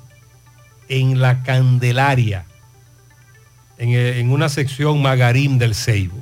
en 0.91 1.21
la 1.21 1.43
Candelaria, 1.43 2.45
en, 3.77 3.89
eh, 3.93 4.25
una 4.27 4.49
sección 4.49 5.03
Magarín 5.03 5.59
del 5.59 5.75
Ceibo. 5.75 6.17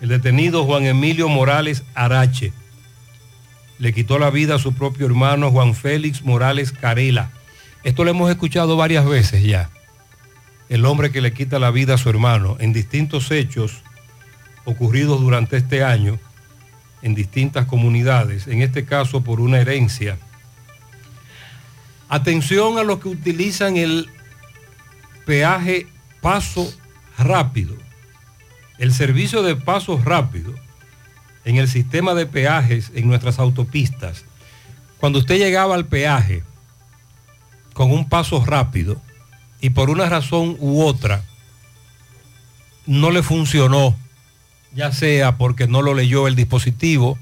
El 0.00 0.10
detenido 0.10 0.64
Juan 0.64 0.84
Emilio 0.84 1.28
Morales 1.28 1.82
Arache 1.94 2.52
le 3.80 3.92
quitó 3.92 4.20
la 4.20 4.30
vida 4.30 4.54
a 4.54 4.58
su 4.60 4.74
propio 4.74 5.06
hermano 5.06 5.50
Juan 5.50 5.74
Félix 5.74 6.22
Morales 6.22 6.70
Carela. 6.70 7.30
Esto 7.82 8.04
lo 8.04 8.10
hemos 8.10 8.30
escuchado 8.30 8.76
varias 8.76 9.04
veces 9.06 9.42
ya. 9.42 9.70
El 10.68 10.84
hombre 10.84 11.12
que 11.12 11.20
le 11.20 11.32
quita 11.32 11.58
la 11.58 11.70
vida 11.70 11.94
a 11.94 11.98
su 11.98 12.10
hermano 12.10 12.56
en 12.58 12.72
distintos 12.72 13.30
hechos 13.30 13.82
ocurridos 14.64 15.20
durante 15.20 15.56
este 15.56 15.84
año 15.84 16.18
en 17.02 17.14
distintas 17.14 17.66
comunidades, 17.66 18.48
en 18.48 18.62
este 18.62 18.84
caso 18.84 19.22
por 19.22 19.40
una 19.40 19.58
herencia. 19.58 20.18
Atención 22.08 22.78
a 22.78 22.82
los 22.82 22.98
que 22.98 23.08
utilizan 23.08 23.76
el 23.76 24.08
peaje 25.24 25.86
paso 26.20 26.72
rápido. 27.18 27.76
El 28.78 28.92
servicio 28.92 29.42
de 29.42 29.56
paso 29.56 30.00
rápido 30.04 30.54
en 31.44 31.56
el 31.56 31.68
sistema 31.68 32.14
de 32.14 32.26
peajes 32.26 32.90
en 32.94 33.06
nuestras 33.06 33.38
autopistas. 33.38 34.24
Cuando 34.98 35.20
usted 35.20 35.38
llegaba 35.38 35.74
al 35.74 35.86
peaje 35.86 36.42
con 37.72 37.92
un 37.92 38.08
paso 38.08 38.44
rápido 38.44 39.00
y 39.66 39.70
por 39.70 39.90
una 39.90 40.08
razón 40.08 40.56
u 40.60 40.80
otra 40.80 41.24
no 42.86 43.10
le 43.10 43.24
funcionó, 43.24 43.96
ya 44.72 44.92
sea 44.92 45.38
porque 45.38 45.66
no 45.66 45.82
lo 45.82 45.92
leyó 45.92 46.28
el 46.28 46.36
dispositivo 46.36 47.18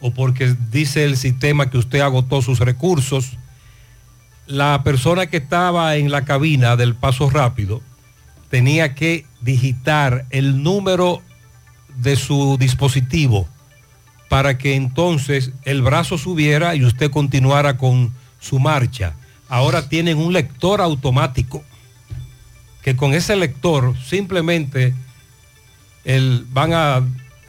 o 0.00 0.12
porque 0.12 0.54
dice 0.70 1.02
el 1.02 1.16
sistema 1.16 1.68
que 1.68 1.78
usted 1.78 1.98
agotó 1.98 2.42
sus 2.42 2.60
recursos, 2.60 3.32
la 4.46 4.84
persona 4.84 5.26
que 5.26 5.38
estaba 5.38 5.96
en 5.96 6.12
la 6.12 6.24
cabina 6.24 6.76
del 6.76 6.94
paso 6.94 7.28
rápido 7.28 7.82
tenía 8.50 8.94
que 8.94 9.26
digitar 9.40 10.26
el 10.30 10.62
número 10.62 11.22
de 11.96 12.14
su 12.14 12.56
dispositivo 12.56 13.48
para 14.28 14.58
que 14.58 14.76
entonces 14.76 15.50
el 15.64 15.82
brazo 15.82 16.18
subiera 16.18 16.76
y 16.76 16.84
usted 16.84 17.10
continuara 17.10 17.76
con 17.76 18.14
su 18.38 18.60
marcha. 18.60 19.14
Ahora 19.48 19.88
tienen 19.88 20.18
un 20.18 20.32
lector 20.32 20.80
automático 20.80 21.64
que 22.82 22.96
con 22.96 23.12
ese 23.14 23.36
lector 23.36 23.94
simplemente 24.02 24.94
el- 26.04 26.46
van 26.50 26.72
a 26.72 27.02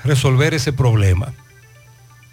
resolver 0.04 0.54
ese 0.54 0.74
problema. 0.74 1.34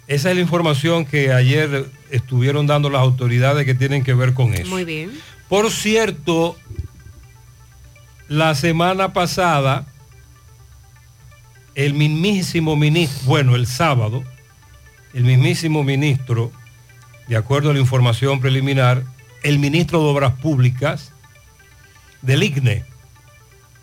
Esa 0.07 0.29
es 0.31 0.35
la 0.35 0.41
información 0.41 1.05
que 1.05 1.31
ayer 1.31 1.85
estuvieron 2.09 2.65
dando 2.67 2.89
las 2.89 3.01
autoridades 3.01 3.65
que 3.65 3.75
tienen 3.75 4.03
que 4.03 4.13
ver 4.15 4.33
con 4.33 4.53
eso. 4.53 4.69
Muy 4.69 4.83
bien. 4.83 5.11
Por 5.47 5.69
cierto, 5.71 6.57
la 8.27 8.55
semana 8.55 9.13
pasada, 9.13 9.85
el 11.75 11.93
mismísimo 11.93 12.75
ministro, 12.75 13.19
bueno, 13.25 13.55
el 13.55 13.67
sábado, 13.67 14.23
el 15.13 15.23
mismísimo 15.23 15.83
ministro, 15.83 16.51
de 17.27 17.37
acuerdo 17.37 17.69
a 17.69 17.73
la 17.73 17.79
información 17.79 18.39
preliminar, 18.41 19.03
el 19.43 19.59
ministro 19.59 19.99
de 20.03 20.09
Obras 20.09 20.33
Públicas 20.33 21.11
del 22.21 22.43
ICNE 22.43 22.83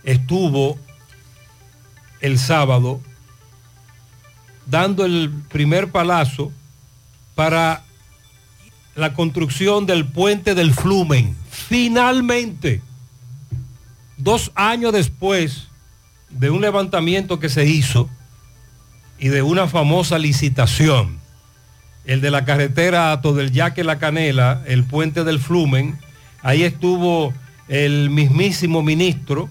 estuvo 0.07 0.79
el 2.23 2.39
sábado 2.39 3.03
dando 4.65 5.05
el 5.05 5.31
primer 5.51 5.91
palazo 5.91 6.51
para 7.35 7.85
la 8.95 9.13
construcción 9.13 9.85
del 9.85 10.07
puente 10.07 10.55
del 10.55 10.73
Flumen. 10.73 11.37
Finalmente, 11.51 12.81
dos 14.17 14.51
años 14.55 14.93
después 14.93 15.69
de 16.31 16.51
un 16.51 16.63
levantamiento 16.63 17.39
que 17.39 17.49
se 17.49 17.67
hizo 17.67 18.09
y 19.19 19.29
de 19.29 19.43
una 19.43 19.69
famosa 19.69 20.19
licitación, 20.19 21.19
el 22.05 22.21
de 22.21 22.31
la 22.31 22.45
carretera 22.45 23.13
Ato 23.13 23.35
del 23.35 23.53
Yaque 23.53 23.85
La 23.85 23.99
Canela, 23.99 24.63
el 24.67 24.85
puente 24.85 25.25
del 25.25 25.41
Flumen, 25.41 25.99
ahí 26.43 26.63
estuvo 26.63 27.35
el 27.69 28.11
mismísimo 28.11 28.83
ministro. 28.83 29.51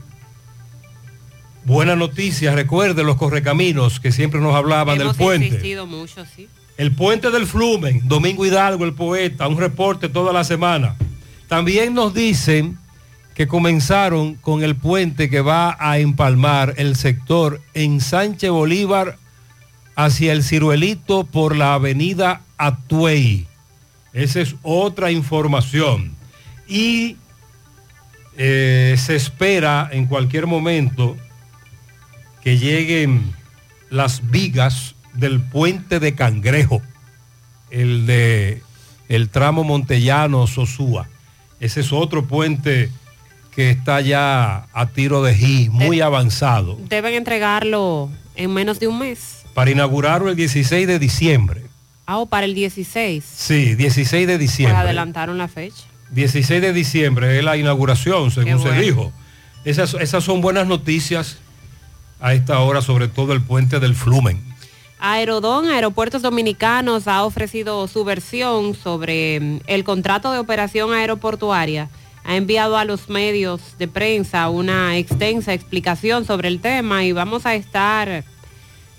Buena 1.65 1.95
noticia, 1.95 2.53
recuerde 2.53 3.03
los 3.03 3.15
correcaminos 3.15 3.99
que 3.99 4.11
siempre 4.11 4.39
nos 4.39 4.53
hablaban 4.53 5.01
Hemos 5.01 5.17
del 5.17 5.25
puente. 5.25 5.47
insistido 5.47 5.87
mucho, 5.87 6.23
sí. 6.35 6.47
El 6.77 6.91
puente 6.91 7.31
del 7.31 7.47
Flumen, 7.47 8.07
Domingo 8.07 8.45
Hidalgo, 8.45 8.85
el 8.85 8.93
poeta, 8.93 9.47
un 9.47 9.57
reporte 9.57 10.07
toda 10.07 10.31
la 10.31 10.43
semana. 10.43 10.95
También 11.47 11.95
nos 11.95 12.13
dicen 12.13 12.77
que 13.33 13.47
comenzaron 13.47 14.35
con 14.35 14.63
el 14.63 14.75
puente 14.75 15.27
que 15.29 15.41
va 15.41 15.75
a 15.79 15.97
empalmar 15.97 16.75
el 16.77 16.95
sector 16.95 17.61
en 17.73 17.99
Sánchez 17.99 18.51
Bolívar 18.51 19.17
hacia 19.95 20.33
el 20.33 20.43
Ciruelito 20.43 21.23
por 21.23 21.55
la 21.55 21.73
avenida 21.73 22.41
Atuey. 22.57 23.47
Esa 24.13 24.41
es 24.41 24.55
otra 24.61 25.11
información. 25.11 26.13
Y 26.67 27.17
eh, 28.37 28.95
se 28.99 29.15
espera 29.15 29.89
en 29.91 30.05
cualquier 30.05 30.45
momento 30.45 31.17
que 32.45 32.57
lleguen 32.59 33.33
las 33.89 34.29
vigas 34.29 34.93
del 35.13 35.41
puente 35.41 35.99
de 35.99 36.13
Cangrejo, 36.13 36.81
el 37.71 38.05
de 38.05 38.61
el 39.09 39.29
tramo 39.29 39.63
Montellano 39.63 40.45
Sosúa. 40.47 41.07
Ese 41.59 41.81
es 41.81 41.91
otro 41.91 42.25
puente 42.25 42.91
que 43.55 43.71
está 43.71 43.99
ya 44.01 44.67
a 44.73 44.85
tiro 44.87 45.23
de 45.23 45.33
ji, 45.33 45.69
muy 45.71 46.01
avanzado, 46.01 46.77
Deben 46.87 47.15
entregarlo 47.15 48.09
en 48.35 48.53
menos 48.53 48.79
de 48.79 48.87
un 48.89 48.99
mes. 48.99 49.43
para 49.55 49.71
inaugurarlo 49.71 50.29
el 50.29 50.35
16 50.35 50.85
de 50.87 50.99
diciembre. 50.99 51.63
Ah, 52.05 52.17
o 52.19 52.27
para 52.27 52.45
el 52.45 52.53
16. 52.53 53.23
Sí, 53.25 53.73
16 53.73 54.27
de 54.27 54.33
Pues 54.33 54.39
diciembre. 54.39 54.77
adelantaron 54.77 55.39
la 55.39 55.47
fecha. 55.47 55.83
16 56.11 56.61
de 56.61 56.73
diciembre 56.73 57.39
es 57.39 57.43
la 57.43 57.57
inauguración, 57.57 58.29
según 58.29 58.61
se 58.61 58.71
dijo. 58.73 59.11
Esas, 59.63 59.95
esas 59.95 60.23
son 60.23 60.41
buenas 60.41 60.67
noticias 60.67 61.39
a 62.25 62.33
esta 62.33 62.59
hora, 62.61 62.81
sobre 62.81 63.07
todo 63.07 63.33
el 63.33 63.41
puente 63.41 63.79
del 63.79 63.93
Flumen. 63.93 64.41
Aerodón, 64.97 65.67
Aeropuertos 65.67 66.23
Dominicanos, 66.23 67.07
ha 67.07 67.23
ofrecido 67.23 67.87
su 67.87 68.03
versión 68.03 68.73
sobre 68.73 69.39
mm, 69.39 69.59
el 69.67 69.83
contrato 69.83 70.31
de 70.31 70.39
operación 70.39 70.91
aeroportuaria. 70.91 71.87
Ha 72.23 72.35
enviado 72.35 72.77
a 72.77 72.85
los 72.85 73.09
medios 73.09 73.77
de 73.77 73.87
prensa 73.87 74.49
una 74.49 74.97
extensa 74.97 75.53
explicación 75.53 76.25
sobre 76.25 76.47
el 76.47 76.61
tema 76.61 77.03
y 77.03 77.11
vamos 77.11 77.45
a 77.45 77.53
estar 77.53 78.23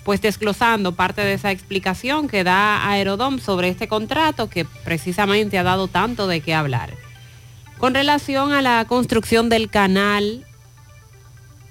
pues 0.05 0.21
desglosando 0.21 0.93
parte 0.93 1.19
de 1.19 1.33
esa 1.33 1.51
explicación 1.51 2.29
que 2.29 2.45
da 2.45 2.89
Aerodom 2.89 3.39
sobre 3.39 3.67
este 3.67 3.89
contrato 3.89 4.49
que 4.49 4.63
precisamente 4.85 5.57
ha 5.57 5.63
dado 5.63 5.89
tanto 5.89 6.27
de 6.27 6.39
qué 6.39 6.53
hablar. 6.53 6.93
Con 7.77 7.93
relación 7.93 8.53
a 8.53 8.61
la 8.61 8.85
construcción 8.85 9.49
del 9.49 9.69
canal 9.69 10.45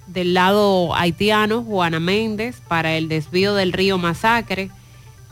del 0.07 0.35
lado 0.35 0.95
haitiano, 0.95 1.62
Juana 1.62 2.01
Méndez, 2.01 2.61
para 2.69 2.95
el 2.95 3.09
desvío 3.09 3.55
del 3.55 3.73
río 3.73 3.99
Masacre. 3.99 4.71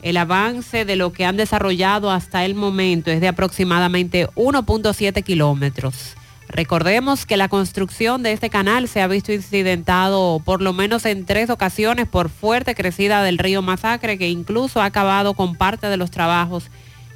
El 0.01 0.17
avance 0.17 0.85
de 0.85 0.95
lo 0.95 1.13
que 1.13 1.25
han 1.25 1.37
desarrollado 1.37 2.11
hasta 2.11 2.45
el 2.45 2.55
momento 2.55 3.09
es 3.09 3.21
de 3.21 3.27
aproximadamente 3.27 4.27
1.7 4.35 5.23
kilómetros. 5.23 6.15
Recordemos 6.47 7.25
que 7.25 7.37
la 7.37 7.49
construcción 7.49 8.21
de 8.21 8.31
este 8.31 8.49
canal 8.49 8.87
se 8.87 9.01
ha 9.01 9.07
visto 9.07 9.33
incidentado 9.33 10.41
por 10.45 10.61
lo 10.61 10.73
menos 10.73 11.05
en 11.05 11.25
tres 11.25 11.49
ocasiones 11.49 12.07
por 12.07 12.29
fuerte 12.29 12.75
crecida 12.75 13.23
del 13.23 13.39
río 13.39 13.61
Masacre, 13.61 14.17
que 14.17 14.29
incluso 14.29 14.81
ha 14.81 14.85
acabado 14.85 15.33
con 15.33 15.55
parte 15.55 15.87
de 15.87 15.97
los 15.97 16.11
trabajos 16.11 16.69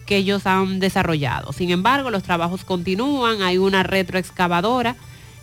que 0.07 0.17
ellos 0.17 0.47
han 0.47 0.79
desarrollado. 0.79 1.53
Sin 1.53 1.69
embargo, 1.69 2.09
los 2.09 2.23
trabajos 2.23 2.65
continúan, 2.65 3.43
hay 3.43 3.59
una 3.59 3.83
retroexcavadora, 3.83 4.95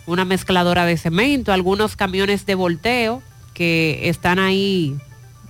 una 0.07 0.25
mezcladora 0.25 0.85
de 0.85 0.97
cemento, 0.97 1.53
algunos 1.53 1.95
camiones 1.95 2.45
de 2.45 2.55
volteo 2.55 3.21
que 3.53 4.09
están 4.09 4.39
ahí 4.39 4.95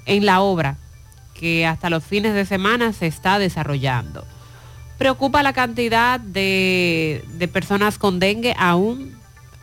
en 0.05 0.25
la 0.25 0.41
obra, 0.41 0.77
que 1.33 1.65
hasta 1.65 1.89
los 1.89 2.03
fines 2.03 2.33
de 2.33 2.45
semana 2.45 2.91
se 2.91 3.07
está 3.07 3.39
desarrollando. 3.39 4.25
Preocupa 4.97 5.43
la 5.43 5.53
cantidad 5.53 6.19
de, 6.19 7.23
de 7.33 7.47
personas 7.47 7.97
con 7.99 8.19
dengue, 8.19 8.55
aún 8.57 9.15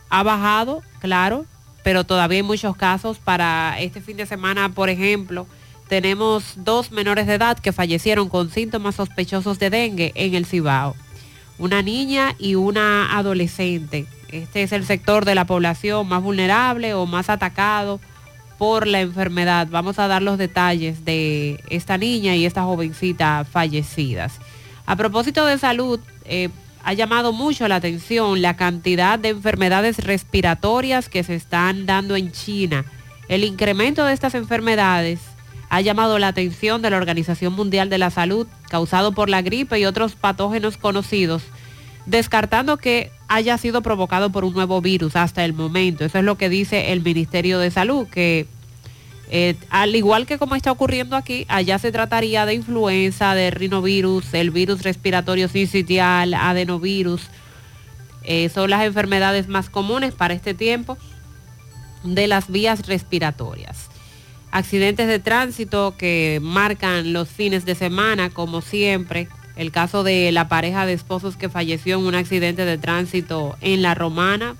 ha 0.09 0.23
bajado, 0.23 0.81
claro, 0.99 1.45
pero 1.83 2.05
todavía 2.05 2.37
hay 2.37 2.43
muchos 2.43 2.75
casos. 2.77 3.17
Para 3.17 3.79
este 3.79 3.99
fin 3.99 4.15
de 4.17 4.25
semana, 4.25 4.69
por 4.69 4.89
ejemplo, 4.89 5.45
tenemos 5.89 6.53
dos 6.55 6.91
menores 6.91 7.27
de 7.27 7.35
edad 7.35 7.59
que 7.59 7.73
fallecieron 7.73 8.29
con 8.29 8.49
síntomas 8.49 8.95
sospechosos 8.95 9.59
de 9.59 9.69
dengue 9.69 10.11
en 10.15 10.35
el 10.35 10.45
Cibao. 10.45 10.95
Una 11.59 11.81
niña 11.81 12.35
y 12.39 12.55
una 12.55 13.17
adolescente. 13.17 14.07
Este 14.35 14.63
es 14.63 14.73
el 14.73 14.85
sector 14.85 15.23
de 15.23 15.33
la 15.33 15.45
población 15.45 16.07
más 16.09 16.21
vulnerable 16.21 16.93
o 16.93 17.05
más 17.05 17.29
atacado 17.29 18.01
por 18.57 18.85
la 18.85 18.99
enfermedad. 18.99 19.67
Vamos 19.69 19.97
a 19.97 20.07
dar 20.07 20.21
los 20.21 20.37
detalles 20.37 21.05
de 21.05 21.63
esta 21.69 21.97
niña 21.97 22.35
y 22.35 22.45
esta 22.45 22.63
jovencita 22.63 23.45
fallecidas. 23.49 24.39
A 24.85 24.97
propósito 24.97 25.45
de 25.45 25.57
salud, 25.57 26.01
eh, 26.25 26.49
ha 26.83 26.93
llamado 26.93 27.31
mucho 27.31 27.67
la 27.69 27.77
atención 27.77 28.41
la 28.41 28.57
cantidad 28.57 29.17
de 29.17 29.29
enfermedades 29.29 30.03
respiratorias 30.03 31.07
que 31.07 31.23
se 31.23 31.35
están 31.35 31.85
dando 31.85 32.17
en 32.17 32.33
China. 32.33 32.83
El 33.29 33.45
incremento 33.45 34.03
de 34.03 34.13
estas 34.13 34.35
enfermedades 34.35 35.21
ha 35.69 35.79
llamado 35.79 36.19
la 36.19 36.27
atención 36.27 36.81
de 36.81 36.89
la 36.89 36.97
Organización 36.97 37.53
Mundial 37.53 37.89
de 37.89 37.97
la 37.97 38.11
Salud, 38.11 38.47
causado 38.69 39.13
por 39.13 39.29
la 39.29 39.41
gripe 39.41 39.79
y 39.79 39.85
otros 39.85 40.15
patógenos 40.15 40.77
conocidos, 40.77 41.43
descartando 42.05 42.77
que 42.77 43.11
haya 43.27 43.57
sido 43.57 43.81
provocado 43.81 44.31
por 44.31 44.45
un 44.45 44.53
nuevo 44.53 44.81
virus 44.81 45.15
hasta 45.15 45.43
el 45.45 45.53
momento. 45.53 46.05
Eso 46.05 46.19
es 46.19 46.23
lo 46.23 46.37
que 46.37 46.49
dice 46.49 46.91
el 46.91 47.01
Ministerio 47.01 47.59
de 47.59 47.71
Salud, 47.71 48.07
que 48.07 48.47
eh, 49.29 49.55
al 49.69 49.95
igual 49.95 50.25
que 50.25 50.37
como 50.37 50.55
está 50.55 50.71
ocurriendo 50.71 51.15
aquí, 51.15 51.45
allá 51.47 51.79
se 51.79 51.91
trataría 51.91 52.45
de 52.45 52.53
influenza, 52.53 53.33
de 53.33 53.51
rinovirus, 53.51 54.33
el 54.33 54.51
virus 54.51 54.83
respiratorio 54.83 55.47
sincitial, 55.47 56.33
adenovirus. 56.33 57.23
Eh, 58.23 58.49
son 58.49 58.69
las 58.69 58.83
enfermedades 58.83 59.47
más 59.47 59.69
comunes 59.69 60.13
para 60.13 60.33
este 60.33 60.53
tiempo 60.53 60.97
de 62.03 62.27
las 62.27 62.49
vías 62.49 62.87
respiratorias. 62.87 63.89
Accidentes 64.51 65.07
de 65.07 65.19
tránsito 65.19 65.95
que 65.97 66.39
marcan 66.41 67.13
los 67.13 67.27
fines 67.27 67.65
de 67.65 67.75
semana, 67.75 68.29
como 68.29 68.61
siempre. 68.61 69.27
El 69.55 69.71
caso 69.71 70.03
de 70.03 70.31
la 70.31 70.47
pareja 70.47 70.85
de 70.85 70.93
esposos 70.93 71.37
que 71.37 71.49
falleció 71.49 71.97
en 71.97 72.05
un 72.05 72.15
accidente 72.15 72.65
de 72.65 72.77
tránsito 72.77 73.55
en 73.61 73.81
La 73.81 73.95
Romana, 73.95 74.55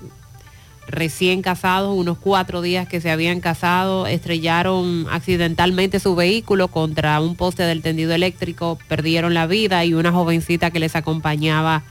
recién 0.88 1.42
casados, 1.42 1.96
unos 1.96 2.18
cuatro 2.18 2.62
días 2.62 2.88
que 2.88 3.02
se 3.02 3.12
habían 3.12 3.42
casado, 3.42 4.08
estrellaron 4.08 5.08
accidentalmente 5.12 6.00
su 6.00 6.16
vehículo 6.16 6.70
contra 6.70 7.20
un 7.20 7.36
poste 7.36 7.64
del 7.64 7.82
tendido 7.82 8.14
eléctrico, 8.14 8.78
perdieron 8.88 9.34
la 9.34 9.48
vida 9.48 9.84
y 9.84 9.94
una 9.94 10.12
jovencita 10.12 10.72
que 10.72 10.80
les 10.80 10.96
acompañaba 10.96 11.84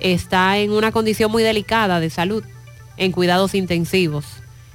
está 0.00 0.58
en 0.58 0.72
una 0.72 0.92
condición 0.92 1.30
muy 1.30 1.42
delicada 1.42 2.00
de 2.00 2.10
salud, 2.10 2.44
en 2.96 3.12
cuidados 3.12 3.54
intensivos, 3.54 4.24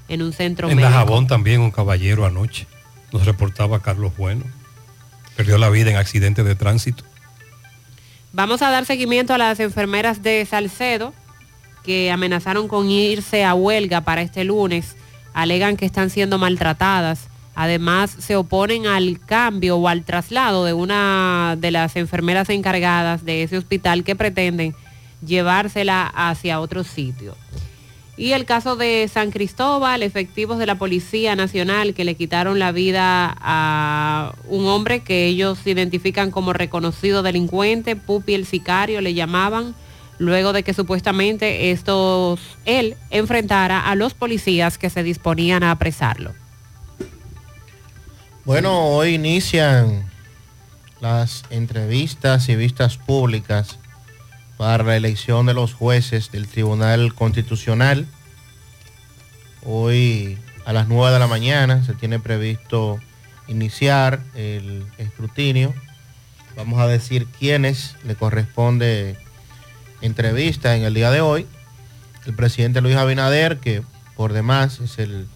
en 0.08 0.22
un 0.22 0.34
centro 0.34 0.70
En 0.70 0.78
médico. 0.78 0.92
Dajabón 0.92 1.28
también 1.28 1.62
un 1.62 1.72
caballero 1.72 2.26
anoche, 2.26 2.68
nos 3.12 3.26
reportaba 3.26 3.82
Carlos 3.82 4.14
Bueno, 4.18 4.44
perdió 5.36 5.58
la 5.58 5.70
vida 5.70 5.92
en 5.92 5.98
accidente 5.98 6.44
de 6.44 6.56
tránsito. 6.56 7.04
Vamos 8.32 8.62
a 8.62 8.70
dar 8.70 8.86
seguimiento 8.86 9.34
a 9.34 9.40
las 9.40 9.60
enfermeras 9.60 10.22
de 10.22 10.46
Salcedo 10.46 11.14
que 11.84 12.12
amenazaron 12.12 12.68
con 12.68 12.90
irse 12.90 13.44
a 13.44 13.56
huelga 13.56 14.02
para 14.02 14.22
este 14.22 14.44
lunes. 14.44 14.96
Alegan 15.34 15.78
que 15.78 15.86
están 15.86 16.12
siendo 16.12 16.38
maltratadas. 16.38 17.28
Además, 17.56 18.16
se 18.20 18.36
oponen 18.36 18.86
al 18.86 19.20
cambio 19.26 19.78
o 19.78 19.88
al 19.88 20.04
traslado 20.04 20.64
de 20.64 20.74
una 20.74 21.56
de 21.58 21.72
las 21.72 21.96
enfermeras 21.96 22.50
encargadas 22.50 23.26
de 23.26 23.44
ese 23.44 23.58
hospital 23.58 24.04
que 24.04 24.16
pretenden 24.16 24.76
llevársela 25.26 26.06
hacia 26.06 26.60
otro 26.60 26.84
sitio. 26.84 27.36
Y 28.20 28.34
el 28.34 28.44
caso 28.44 28.76
de 28.76 29.08
San 29.08 29.32
Cristóbal, 29.32 30.04
efectivos 30.04 30.60
de 30.60 30.66
la 30.66 30.76
Policía 30.76 31.38
Nacional 31.38 31.94
que 31.94 32.04
le 32.04 32.16
quitaron 32.16 32.60
la 32.60 32.74
vida 32.74 33.34
a 33.40 34.34
un 34.50 34.68
hombre 34.68 35.00
que 35.00 35.26
ellos 35.26 35.60
identifican 35.64 36.30
como 36.30 36.52
reconocido 36.52 37.24
delincuente, 37.24 37.96
Pupi 37.96 38.34
el 38.34 38.46
sicario 38.46 39.00
le 39.00 39.14
llamaban, 39.14 39.74
luego 40.18 40.52
de 40.52 40.64
que 40.64 40.74
supuestamente 40.74 41.72
estos, 41.72 42.42
él 42.66 42.98
enfrentara 43.10 43.90
a 43.90 43.96
los 43.96 44.14
policías 44.14 44.78
que 44.78 44.90
se 44.90 45.02
disponían 45.02 45.64
a 45.64 45.72
apresarlo. 45.72 46.34
Bueno, 48.44 48.86
hoy 48.86 49.14
inician 49.14 50.04
las 51.00 51.46
entrevistas 51.52 52.50
y 52.50 52.58
vistas 52.58 52.98
públicas 52.98 53.80
para 54.60 54.84
la 54.84 54.98
elección 54.98 55.46
de 55.46 55.54
los 55.54 55.74
jueces 55.74 56.34
del 56.34 56.46
Tribunal 56.46 57.14
Constitucional. 57.14 58.06
Hoy 59.64 60.38
a 60.66 60.74
las 60.74 60.90
9 60.90 61.14
de 61.14 61.20
la 61.20 61.28
mañana 61.28 61.82
se 61.86 61.94
tiene 61.94 62.20
previsto 62.20 63.00
iniciar 63.48 64.22
el 64.36 64.86
escrutinio. 64.98 65.74
Vamos 66.58 66.82
a 66.82 66.88
decir 66.88 67.26
quiénes 67.40 67.96
le 68.04 68.16
corresponde 68.16 69.16
entrevista 70.02 70.76
en 70.76 70.84
el 70.84 70.94
día 70.94 71.10
de 71.10 71.22
hoy. 71.22 71.48
El 72.26 72.34
presidente 72.34 72.82
Luis 72.82 72.98
Abinader, 72.98 73.60
que 73.60 73.82
por 74.18 74.34
demás 74.34 74.82
es 74.82 75.00
el 75.00 75.30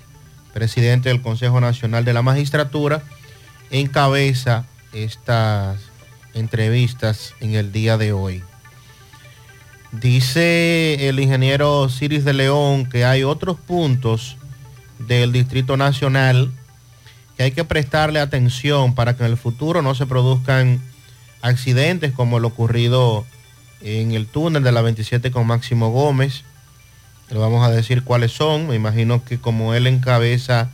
presidente 0.53 1.07
del 1.07 1.21
Consejo 1.21 1.61
Nacional 1.61 2.03
de 2.03 2.11
la 2.11 2.23
Magistratura, 2.23 3.01
encabeza 3.71 4.65
estas 4.91 5.79
entrevistas 6.33 7.35
en 7.39 7.55
el 7.55 7.71
día 7.71 7.97
de 7.97 8.11
hoy. 8.11 8.43
Dice 10.01 11.07
el 11.07 11.19
ingeniero 11.19 11.87
Ciris 11.87 12.25
de 12.25 12.33
León 12.33 12.87
que 12.87 13.05
hay 13.05 13.23
otros 13.23 13.59
puntos 13.59 14.37
del 14.97 15.31
Distrito 15.31 15.77
Nacional 15.77 16.51
que 17.37 17.43
hay 17.43 17.51
que 17.51 17.63
prestarle 17.63 18.19
atención 18.19 18.95
para 18.95 19.15
que 19.15 19.23
en 19.23 19.31
el 19.31 19.37
futuro 19.37 19.83
no 19.83 19.93
se 19.93 20.07
produzcan 20.07 20.81
accidentes 21.41 22.11
como 22.11 22.39
lo 22.39 22.47
ocurrido 22.47 23.23
en 23.81 24.13
el 24.13 24.25
túnel 24.25 24.63
de 24.63 24.71
la 24.71 24.81
27 24.81 25.29
con 25.29 25.45
Máximo 25.45 25.91
Gómez. 25.91 26.43
Le 27.29 27.37
vamos 27.37 27.63
a 27.65 27.69
decir 27.69 28.03
cuáles 28.03 28.31
son. 28.31 28.67
Me 28.67 28.75
imagino 28.75 29.23
que 29.23 29.39
como 29.39 29.75
él 29.75 29.85
encabeza 29.85 30.71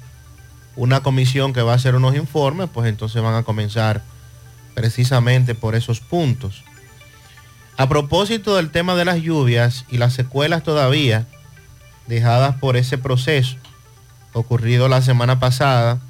una 0.78 1.02
comisión 1.02 1.52
que 1.52 1.62
va 1.62 1.74
a 1.74 1.76
hacer 1.76 1.96
unos 1.96 2.16
informes, 2.16 2.70
pues 2.74 2.88
entonces 2.88 3.22
van 3.22 3.36
a 3.36 3.44
comenzar 3.44 4.02
precisamente 4.76 5.56
por 5.56 5.76
esos 5.76 6.00
puntos. 6.00 6.64
A 7.80 7.88
propósito 7.88 8.58
del 8.58 8.72
tema 8.72 8.94
de 8.96 9.06
las 9.06 9.22
lluvias 9.22 9.86
y 9.90 10.00
las 10.00 10.12
secuelas 10.12 10.64
todavía 10.64 11.28
dejadas 12.08 12.58
por 12.58 12.76
ese 12.76 12.98
proceso 12.98 13.56
ocurrido 14.34 14.90
la 14.90 15.02
semana 15.02 15.40
pasada, 15.40 16.02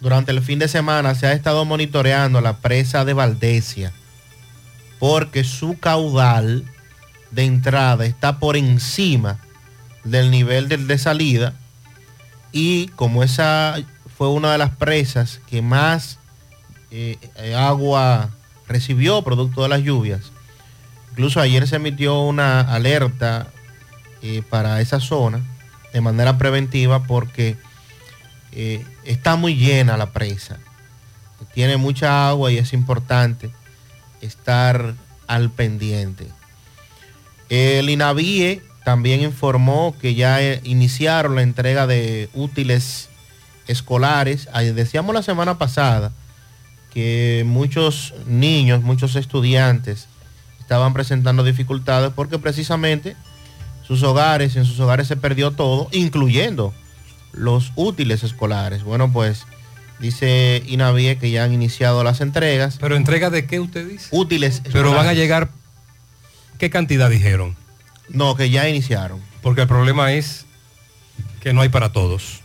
durante 0.00 0.30
el 0.30 0.42
fin 0.42 0.58
de 0.58 0.68
semana 0.68 1.14
se 1.14 1.26
ha 1.26 1.32
estado 1.32 1.64
monitoreando 1.64 2.42
la 2.42 2.58
presa 2.58 3.06
de 3.06 3.14
Valdesia 3.14 3.94
porque 4.98 5.42
su 5.42 5.78
caudal 5.78 6.66
de 7.30 7.44
entrada 7.46 8.04
está 8.04 8.38
por 8.38 8.54
encima 8.54 9.38
del 10.04 10.30
nivel 10.30 10.68
de 10.68 10.98
salida 10.98 11.54
y 12.52 12.88
como 12.88 13.22
esa 13.22 13.76
fue 14.18 14.28
una 14.28 14.52
de 14.52 14.58
las 14.58 14.76
presas 14.76 15.40
que 15.48 15.62
más 15.62 16.18
eh, 16.90 17.16
eh, 17.36 17.54
agua 17.54 18.28
recibió 18.68 19.22
producto 19.22 19.62
de 19.62 19.70
las 19.70 19.80
lluvias, 19.80 20.33
incluso 21.14 21.40
ayer 21.40 21.68
se 21.68 21.76
emitió 21.76 22.22
una 22.22 22.60
alerta 22.60 23.46
eh, 24.20 24.42
para 24.50 24.80
esa 24.80 24.98
zona 24.98 25.40
de 25.92 26.00
manera 26.00 26.38
preventiva 26.38 27.04
porque 27.04 27.56
eh, 28.50 28.84
está 29.04 29.36
muy 29.36 29.54
llena 29.54 29.96
la 29.96 30.10
presa, 30.10 30.58
tiene 31.54 31.76
mucha 31.76 32.28
agua 32.28 32.50
y 32.50 32.58
es 32.58 32.72
importante 32.72 33.52
estar 34.22 34.94
al 35.28 35.50
pendiente. 35.50 36.26
El 37.48 37.88
INAVIE 37.88 38.60
también 38.84 39.20
informó 39.20 39.94
que 40.00 40.16
ya 40.16 40.42
eh, 40.42 40.60
iniciaron 40.64 41.36
la 41.36 41.42
entrega 41.42 41.86
de 41.86 42.28
útiles 42.34 43.08
escolares. 43.68 44.48
Decíamos 44.74 45.14
la 45.14 45.22
semana 45.22 45.58
pasada 45.58 46.10
que 46.92 47.44
muchos 47.46 48.14
niños, 48.26 48.82
muchos 48.82 49.14
estudiantes 49.14 50.08
estaban 50.64 50.94
presentando 50.94 51.44
dificultades 51.44 52.10
porque 52.16 52.38
precisamente 52.38 53.16
sus 53.86 54.02
hogares, 54.02 54.56
en 54.56 54.64
sus 54.64 54.80
hogares 54.80 55.06
se 55.06 55.16
perdió 55.16 55.50
todo, 55.50 55.88
incluyendo 55.92 56.72
los 57.32 57.72
útiles 57.76 58.22
escolares. 58.22 58.82
Bueno, 58.82 59.12
pues 59.12 59.46
dice 60.00 60.62
Inavie 60.66 61.18
que 61.18 61.30
ya 61.30 61.44
han 61.44 61.52
iniciado 61.52 62.02
las 62.02 62.22
entregas. 62.22 62.78
¿Pero 62.80 62.96
entrega 62.96 63.28
de 63.28 63.46
qué 63.46 63.60
usted 63.60 63.86
dice? 63.86 64.08
Útiles 64.10 64.62
Pero 64.72 64.90
van 64.90 65.06
a 65.06 65.12
escolares. 65.12 65.18
llegar, 65.18 65.50
¿qué 66.58 66.70
cantidad 66.70 67.10
dijeron? 67.10 67.56
No, 68.08 68.34
que 68.36 68.48
ya 68.48 68.66
iniciaron. 68.68 69.20
Porque 69.42 69.60
el 69.60 69.68
problema 69.68 70.14
es 70.14 70.46
que 71.40 71.52
no 71.52 71.60
hay 71.60 71.68
para 71.68 71.92
todos. 71.92 72.40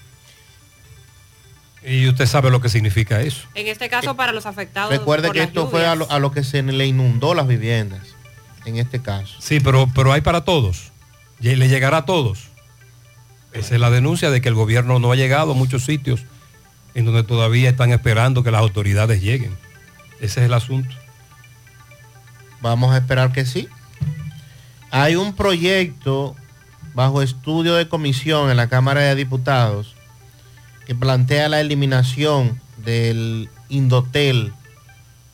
Y 1.84 2.08
usted 2.08 2.26
sabe 2.26 2.52
lo 2.52 2.62
que 2.62 2.70
significa 2.70 3.22
eso. 3.22 3.48
En 3.56 3.68
este 3.68 3.90
caso 3.90 4.16
para 4.16 4.34
los 4.34 4.46
afectados. 4.46 4.92
Recuerde 4.92 5.28
por 5.28 5.34
que 5.34 5.40
las 5.40 5.48
esto 5.50 5.70
fue 5.70 5.86
a 5.86 5.94
lluvias. 5.94 6.10
lo, 6.10 6.16
a 6.16 6.20
lo 6.20 6.32
que 6.32 6.44
se 6.44 6.62
le 6.62 6.86
inundó 6.86 7.34
las 7.34 7.48
viviendas, 7.48 8.02
en 8.66 8.78
este 8.78 9.02
caso. 9.02 9.36
Sí, 9.40 9.60
pero, 9.60 9.90
pero 9.96 10.12
hay 10.12 10.22
para 10.22 10.44
todos. 10.44 10.92
Y 11.40 11.56
le 11.56 11.70
llegará 11.70 11.98
a 11.98 12.06
todos. 12.06 12.50
Esa 13.54 13.76
es 13.76 13.82
la 13.82 13.90
denuncia 13.90 14.30
de 14.30 14.42
que 14.42 14.50
el 14.50 14.56
gobierno 14.56 15.00
no 15.00 15.12
ha 15.12 15.16
llegado 15.16 15.54
a 15.54 15.56
muchos 15.56 15.86
sitios 15.86 16.26
en 16.94 17.06
donde 17.06 17.24
todavía 17.24 17.70
están 17.70 17.92
esperando 17.92 18.44
que 18.44 18.52
las 18.52 18.62
autoridades 18.62 19.22
lleguen. 19.22 19.56
Ese 20.20 20.42
es 20.42 20.46
el 20.48 20.54
asunto. 20.54 20.94
Vamos 22.62 22.94
a 22.94 22.98
esperar 22.98 23.32
que 23.32 23.46
sí. 23.46 23.70
Hay 24.92 25.16
un 25.16 25.34
proyecto 25.34 26.36
bajo 26.94 27.22
estudio 27.22 27.76
de 27.76 27.88
comisión 27.88 28.52
en 28.52 28.58
la 28.58 28.68
Cámara 28.68 29.02
de 29.02 29.16
Diputados 29.16 29.96
que 30.90 30.96
plantea 30.96 31.50
la 31.50 31.62
eliminación 31.62 32.60
del 32.78 33.48
Indotel 33.70 34.54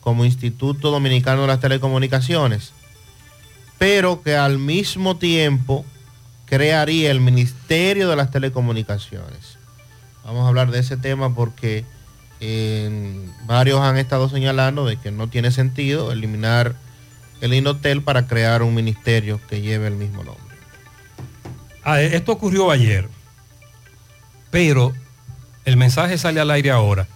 como 0.02 0.26
Instituto 0.26 0.90
Dominicano 0.90 1.40
de 1.40 1.46
las 1.46 1.60
Telecomunicaciones. 1.60 2.74
pero 3.78 4.20
que 4.20 4.36
al 4.36 4.58
mismo 4.58 5.16
tiempo 5.16 5.86
crearía 6.44 7.10
el 7.10 7.22
Ministerio 7.22 8.10
de 8.10 8.16
las 8.16 8.30
Telecomunicaciones. 8.30 9.56
Vamos 10.26 10.44
a 10.44 10.48
hablar 10.48 10.70
de 10.70 10.80
ese 10.80 10.98
tema 10.98 11.34
porque 11.34 11.86
varios 13.46 13.80
han 13.80 13.96
estado 13.96 14.28
señalando 14.28 14.84
de 14.84 14.98
que 14.98 15.10
no 15.10 15.28
tiene 15.28 15.52
sentido 15.52 16.12
eliminar 16.12 16.76
el 17.40 17.54
Indotel 17.54 18.02
para 18.02 18.26
crear 18.26 18.62
un 18.62 18.74
ministerio 18.74 19.40
que 19.48 19.62
lleve 19.62 19.86
el 19.86 19.96
mismo 19.96 20.22
nombre. 20.22 20.56
Ah, 21.82 22.02
esto 22.02 22.32
ocurrió 22.32 22.70
ayer, 22.70 23.08
pero 24.50 24.92
el 25.66 25.76
mensaje 25.76 26.16
sale 26.16 26.40
al 26.40 26.50
aire 26.50 26.70
ahora, 26.70 27.08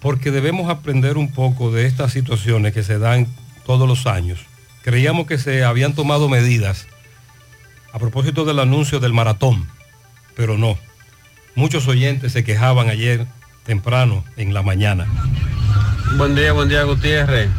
porque 0.00 0.30
debemos 0.30 0.70
aprender 0.70 1.18
un 1.18 1.30
poco 1.30 1.70
de 1.70 1.86
estas 1.86 2.10
situaciones 2.12 2.72
que 2.72 2.82
se 2.82 2.98
dan 2.98 3.26
todos 3.66 3.86
los 3.86 4.06
años. 4.06 4.40
Creíamos 4.82 5.26
que 5.26 5.38
se 5.38 5.62
habían 5.62 5.94
tomado 5.94 6.28
medidas 6.28 6.86
a 7.92 7.98
propósito 7.98 8.44
del 8.46 8.58
anuncio 8.58 8.98
del 8.98 9.12
maratón, 9.12 9.68
pero 10.36 10.56
no. 10.56 10.78
Muchos 11.54 11.86
oyentes 11.86 12.32
se 12.32 12.44
quejaban 12.44 12.88
ayer 12.88 13.26
temprano 13.64 14.24
en 14.36 14.54
la 14.54 14.62
mañana. 14.62 15.06
Buen 16.16 16.34
día, 16.34 16.52
buen 16.52 16.70
día 16.70 16.84
Gutiérrez. 16.84 17.50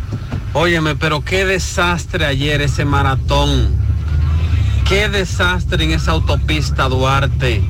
Óyeme, 0.53 0.95
pero 0.95 1.23
qué 1.23 1.45
desastre 1.45 2.25
ayer 2.25 2.62
ese 2.62 2.86
maratón. 2.86 3.69
Qué 4.88 5.10
desastre 5.10 5.84
en 5.84 5.91
esa 5.91 6.12
autopista 6.13 6.89
Duarte. 6.89 7.62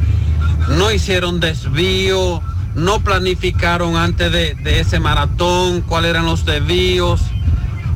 No 0.68 0.92
hicieron 0.92 1.40
desvío, 1.40 2.42
no 2.76 3.00
planificaron 3.00 3.96
antes 3.96 4.32
de, 4.32 4.80
ese 4.80 5.00
maratón 5.00 5.82
cuáles 5.82 6.12
eran 6.12 6.26
los 6.26 6.46
desvíos. 6.46 7.22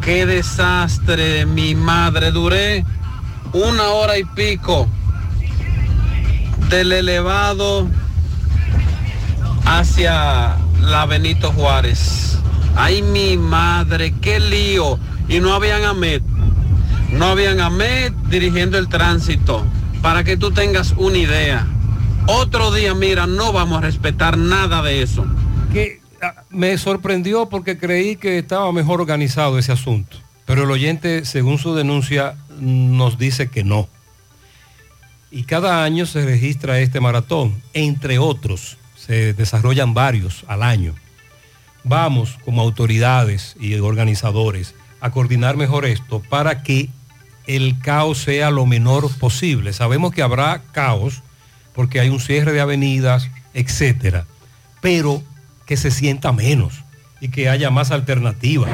Qué 0.02 0.26
desastre, 0.26 1.45
mi 1.45 1.76
madre. 1.76 2.32
Duré 2.32 2.86
una 3.54 3.89
hora 3.89 4.17
y 4.17 4.26
pico 4.26 4.88
del 6.69 6.91
elevado 6.91 7.88
hacia 9.65 10.58
la 10.82 11.06
Benito 11.06 11.52
Juárez. 11.52 12.39
Ay, 12.76 13.02
mi 13.02 13.38
madre, 13.38 14.13
qué 14.21 14.39
lío. 14.39 14.99
Y 15.30 15.39
no 15.39 15.54
habían 15.54 15.84
AMED. 15.86 16.21
No 17.12 17.26
habían 17.28 17.62
AMED 17.62 18.12
dirigiendo 18.30 18.78
el 18.78 18.89
tránsito. 18.89 19.63
Para 20.02 20.23
que 20.23 20.36
tú 20.36 20.52
tengas 20.52 20.93
una 20.97 21.17
idea. 21.17 21.67
Otro 22.27 22.71
día, 22.71 22.93
mira, 22.93 23.27
no 23.27 23.51
vamos 23.51 23.79
a 23.79 23.81
respetar 23.81 24.38
nada 24.38 24.81
de 24.81 25.01
eso. 25.01 25.25
Que 25.73 25.99
ah, 26.21 26.43
me 26.49 26.77
sorprendió 26.77 27.49
porque 27.49 27.77
creí 27.77 28.15
que 28.15 28.39
estaba 28.39 28.71
mejor 28.71 29.01
organizado 29.01 29.59
ese 29.59 29.73
asunto. 29.73 30.17
Pero 30.45 30.63
el 30.63 30.71
oyente, 30.71 31.25
según 31.25 31.57
su 31.57 31.75
denuncia, 31.75 32.36
nos 32.59 33.17
dice 33.17 33.49
que 33.49 33.63
no. 33.63 33.89
Y 35.31 35.43
cada 35.43 35.83
año 35.83 36.05
se 36.05 36.23
registra 36.25 36.79
este 36.79 36.99
maratón, 36.99 37.62
entre 37.73 38.19
otros 38.19 38.77
se 38.95 39.33
desarrollan 39.33 39.93
varios 39.93 40.45
al 40.47 40.63
año. 40.63 40.95
Vamos 41.83 42.38
como 42.45 42.62
autoridades 42.62 43.55
y 43.59 43.73
organizadores 43.75 44.75
a 45.01 45.12
coordinar 45.12 45.57
mejor 45.57 45.86
esto 45.86 46.21
para 46.29 46.63
que 46.63 46.89
el 47.45 47.79
caos 47.79 48.19
sea 48.19 48.51
lo 48.51 48.65
menor 48.65 49.12
posible. 49.17 49.73
Sabemos 49.73 50.13
que 50.13 50.21
habrá 50.21 50.62
caos 50.71 51.21
porque 51.73 51.99
hay 51.99 52.09
un 52.09 52.19
cierre 52.19 52.51
de 52.51 52.62
avenidas, 52.62 53.29
etcétera, 53.53 54.25
pero 54.81 55.21
que 55.65 55.77
se 55.77 55.91
sienta 55.91 56.31
menos 56.31 56.83
y 57.19 57.29
que 57.29 57.49
haya 57.49 57.69
más 57.69 57.91
alternativas. 57.91 58.69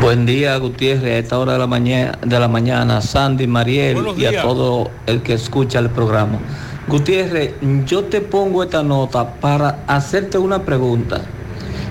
Buen 0.00 0.26
día, 0.26 0.56
Gutiérrez, 0.56 1.04
a 1.04 1.18
esta 1.18 1.38
hora 1.38 1.52
de 1.52 1.58
la 1.60 1.66
mañana, 1.66 2.18
de 2.24 2.40
la 2.40 2.48
mañana 2.48 3.00
Sandy, 3.00 3.46
Mariel 3.46 3.98
y 4.16 4.24
a 4.26 4.42
todo 4.42 4.90
el 5.06 5.22
que 5.22 5.34
escucha 5.34 5.78
el 5.78 5.88
programa. 5.90 6.40
Gutiérrez, 6.88 7.54
yo 7.86 8.04
te 8.04 8.20
pongo 8.20 8.62
esta 8.62 8.82
nota 8.82 9.34
para 9.40 9.84
hacerte 9.86 10.36
una 10.36 10.62
pregunta. 10.62 11.22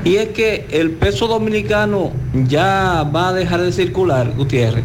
Y 0.04 0.18
es 0.18 0.30
que 0.30 0.68
el 0.70 0.92
peso 0.92 1.28
dominicano 1.28 2.12
ya 2.48 3.04
va 3.04 3.30
a 3.30 3.34
dejar 3.34 3.62
de 3.62 3.72
circular, 3.72 4.34
Gutiérrez. 4.36 4.84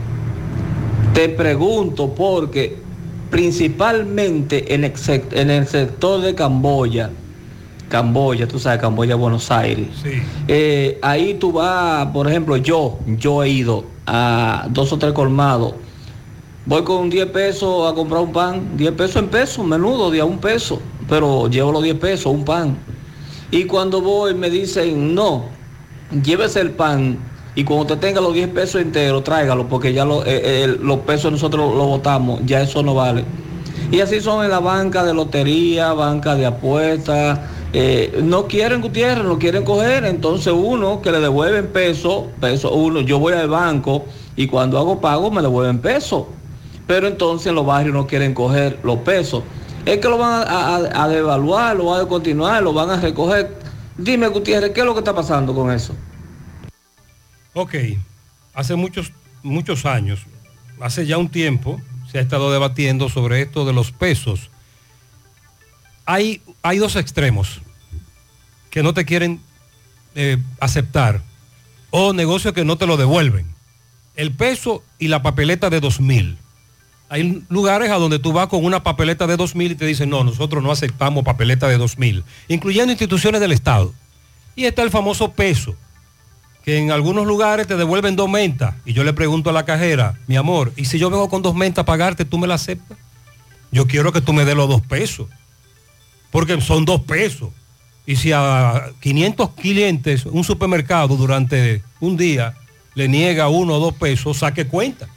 Te 1.13 1.29
pregunto 1.29 2.15
porque 2.15 2.77
principalmente 3.31 4.75
en 4.75 4.85
el, 4.85 4.93
sec- 4.95 5.33
en 5.33 5.51
el 5.51 5.67
sector 5.67 6.21
de 6.21 6.35
Camboya, 6.35 7.11
Camboya, 7.89 8.47
tú 8.47 8.59
sabes, 8.59 8.81
Camboya, 8.81 9.15
Buenos 9.17 9.51
Aires. 9.51 9.89
Eh, 10.47 10.99
ahí 11.03 11.35
tú 11.35 11.53
vas, 11.53 12.07
por 12.09 12.29
ejemplo, 12.29 12.57
yo, 12.57 12.99
yo 13.07 13.43
he 13.43 13.49
ido 13.51 13.85
a 14.07 14.67
dos 14.71 14.93
o 14.93 14.99
tres 14.99 15.13
colmados. 15.13 15.75
Voy 16.67 16.83
con 16.85 17.09
10 17.09 17.27
pesos 17.27 17.91
a 17.91 17.95
comprar 17.95 18.21
un 18.23 18.33
pan, 18.33 18.77
10 18.77 18.93
pesos 18.93 19.17
en 19.17 19.29
pesos, 19.29 19.65
menudo, 19.67 20.11
de 20.11 20.21
a 20.21 20.25
un 20.27 20.39
peso, 20.39 20.81
pero 21.09 21.49
llevo 21.49 21.73
los 21.73 21.83
10 21.83 21.97
pesos, 21.97 22.27
un 22.27 22.45
pan. 22.45 22.77
Y 23.51 23.65
cuando 23.65 24.03
voy 24.03 24.35
me 24.35 24.51
dicen, 24.51 25.15
no, 25.15 25.47
llévese 26.23 26.61
el 26.61 26.73
pan 26.73 27.17
y 27.59 27.65
cuando 27.65 27.83
usted 27.83 27.99
tenga 27.99 28.21
los 28.21 28.35
10 28.35 28.51
pesos 28.51 28.81
enteros, 28.81 29.25
tráigalo, 29.25 29.67
porque 29.67 29.93
ya 29.93 30.05
eh, 30.05 30.23
eh, 30.27 30.79
los 30.81 30.99
pesos 30.99 31.33
nosotros 31.33 31.75
los 31.75 31.89
votamos, 31.89 32.41
ya 32.47 32.61
eso 32.61 32.85
no 32.85 32.95
vale. 32.95 33.25
Y 33.91 33.99
así 33.99 34.21
son 34.21 34.45
en 34.45 34.53
la 34.53 34.61
banca 34.61 35.05
de 35.05 35.13
lotería, 35.13 35.93
banca 35.93 36.37
de 36.37 36.47
apuestas. 36.47 37.41
eh, 37.73 38.21
no 38.23 38.47
quieren 38.47 38.81
Gutiérrez, 38.81 39.25
no 39.25 39.41
quieren 39.41 39.65
coger, 39.65 40.05
entonces 40.05 40.53
uno 40.57 41.03
que 41.03 41.11
le 41.11 41.19
devuelven 41.19 41.67
peso, 41.73 42.29
peso 42.41 42.73
uno, 42.73 43.01
yo 43.01 43.19
voy 43.19 43.33
al 43.33 43.49
banco 43.49 44.05
y 44.37 44.47
cuando 44.47 44.79
hago 44.79 45.01
pago 45.01 45.29
me 45.33 45.43
devuelven 45.43 45.81
peso. 45.81 46.29
Pero 46.87 47.09
entonces 47.09 47.49
en 47.49 47.57
los 47.57 47.67
barrios 47.67 47.93
no 47.93 48.07
quieren 48.07 48.35
coger 48.35 48.79
los 48.85 48.99
pesos. 48.99 49.43
Es 49.85 49.99
que 49.99 50.09
lo 50.09 50.17
van 50.17 50.45
a 50.47 51.09
devaluar, 51.09 51.75
lo 51.75 51.87
van 51.87 52.03
a 52.03 52.07
continuar, 52.07 52.63
lo 52.63 52.73
van 52.73 52.91
a 52.91 53.01
recoger. 53.01 53.57
Dime 53.97 54.29
Gutiérrez, 54.29 54.71
¿qué 54.71 54.79
es 54.79 54.87
lo 54.87 54.93
que 54.95 55.01
está 55.01 55.13
pasando 55.13 55.53
con 55.53 55.73
eso? 55.73 55.93
Ok, 57.55 57.75
hace 58.55 58.75
muchos, 58.77 59.13
muchos 59.43 59.87
años, 59.87 60.21
hace 60.81 61.07
ya 61.07 61.19
un 61.19 61.29
tiempo, 61.29 61.81
se 62.11 62.19
ha 62.19 62.21
estado 62.21 62.53
debatiendo 62.53 63.09
sobre 63.09 63.43
esto 63.43 63.65
de 63.65 63.73
los 63.73 63.93
pesos. 63.93 64.51
Hay, 66.07 66.41
hay 66.63 66.79
dos 66.79 66.97
extremos 66.97 67.61
que 68.71 68.83
no 68.83 68.95
te 68.95 69.05
quieren 69.05 69.41
eh, 70.15 70.39
aceptar 70.61 71.23
o 71.91 72.13
negocios 72.13 72.55
que 72.55 72.65
no 72.65 72.77
te 72.77 72.87
lo 72.87 72.97
devuelven. 72.97 73.47
El 74.17 74.33
peso 74.33 74.83
y 74.99 75.09
la 75.09 75.23
papeleta 75.23 75.71
de 75.71 75.81
2000. 75.81 76.39
Hay 77.11 77.45
lugares 77.49 77.91
a 77.91 77.95
donde 77.95 78.19
tú 78.19 78.33
vas 78.33 78.49
con 78.49 78.65
una 78.65 78.83
papeleta 78.83 79.27
de 79.27 79.37
2000 79.37 79.73
y 79.73 79.75
te 79.75 79.87
dicen, 79.87 80.11
no, 80.11 80.25
nosotros 80.25 80.63
no 80.63 80.71
aceptamos 80.71 81.25
papeleta 81.25 81.69
de 81.69 81.79
2000, 81.79 82.25
incluyendo 82.49 82.93
instituciones 82.93 83.41
del 83.41 83.53
Estado. 83.53 83.95
Y 84.57 84.65
está 84.65 84.83
el 84.83 84.91
famoso 84.91 85.33
peso, 85.33 85.75
que 86.69 86.77
en 86.77 86.91
algunos 86.91 87.27
lugares 87.27 87.67
te 87.67 87.79
devuelven 87.79 88.15
dos 88.15 88.29
mentas. 88.29 88.75
Y 88.85 88.93
yo 88.93 89.03
le 89.03 89.15
pregunto 89.15 89.49
a 89.49 89.55
la 89.55 89.65
cajera, 89.65 90.19
mi 90.27 90.37
amor, 90.37 90.71
¿y 90.77 90.85
si 90.85 90.99
yo 90.99 91.09
vengo 91.09 91.31
con 91.31 91.41
dos 91.41 91.55
mentas 91.55 91.81
a 91.81 91.87
pagarte, 91.87 92.27
tú 92.27 92.37
me 92.37 92.47
la 92.47 92.57
aceptas? 92.57 92.99
Yo 93.73 93.87
quiero 93.87 94.13
que 94.13 94.21
tú 94.21 94.35
me 94.35 94.45
des 94.45 94.55
los 94.55 94.69
dos 94.69 94.83
pesos, 94.83 95.29
porque 96.31 96.61
son 96.61 96.85
dos 96.85 97.01
pesos. 97.01 97.49
Y 98.05 98.17
si 98.17 98.33
a 98.33 98.91
500 99.01 99.49
clientes 99.55 100.27
un 100.27 100.45
supermercado 100.45 101.17
durante 101.17 101.83
un 102.01 102.19
día 102.19 102.53
le 102.95 103.09
niega 103.09 103.49
uno 103.49 103.77
o 103.77 103.81
dos 103.81 103.95
pesos, 103.95 104.37
saque 104.37 104.67
cuenta. 104.67 105.09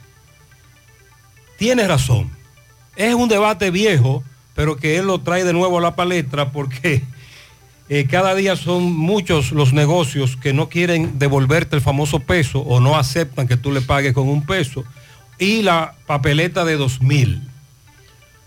Tienes 1.58 1.86
razón. 1.86 2.30
Es 2.96 3.14
un 3.14 3.28
debate 3.28 3.70
viejo, 3.70 4.24
pero 4.54 4.76
que 4.76 4.96
él 4.96 5.06
lo 5.06 5.20
trae 5.20 5.44
de 5.44 5.52
nuevo 5.52 5.76
a 5.76 5.82
la 5.82 5.96
palestra 5.96 6.50
porque 6.50 7.02
eh, 7.94 8.06
cada 8.06 8.34
día 8.34 8.56
son 8.56 8.84
muchos 8.84 9.52
los 9.52 9.74
negocios 9.74 10.38
que 10.38 10.54
no 10.54 10.70
quieren 10.70 11.18
devolverte 11.18 11.76
el 11.76 11.82
famoso 11.82 12.20
peso 12.20 12.60
o 12.60 12.80
no 12.80 12.96
aceptan 12.96 13.46
que 13.46 13.58
tú 13.58 13.70
le 13.70 13.82
pagues 13.82 14.14
con 14.14 14.30
un 14.30 14.46
peso. 14.46 14.82
Y 15.38 15.60
la 15.60 15.94
papeleta 16.06 16.64
de 16.64 16.78
2000. 16.78 17.42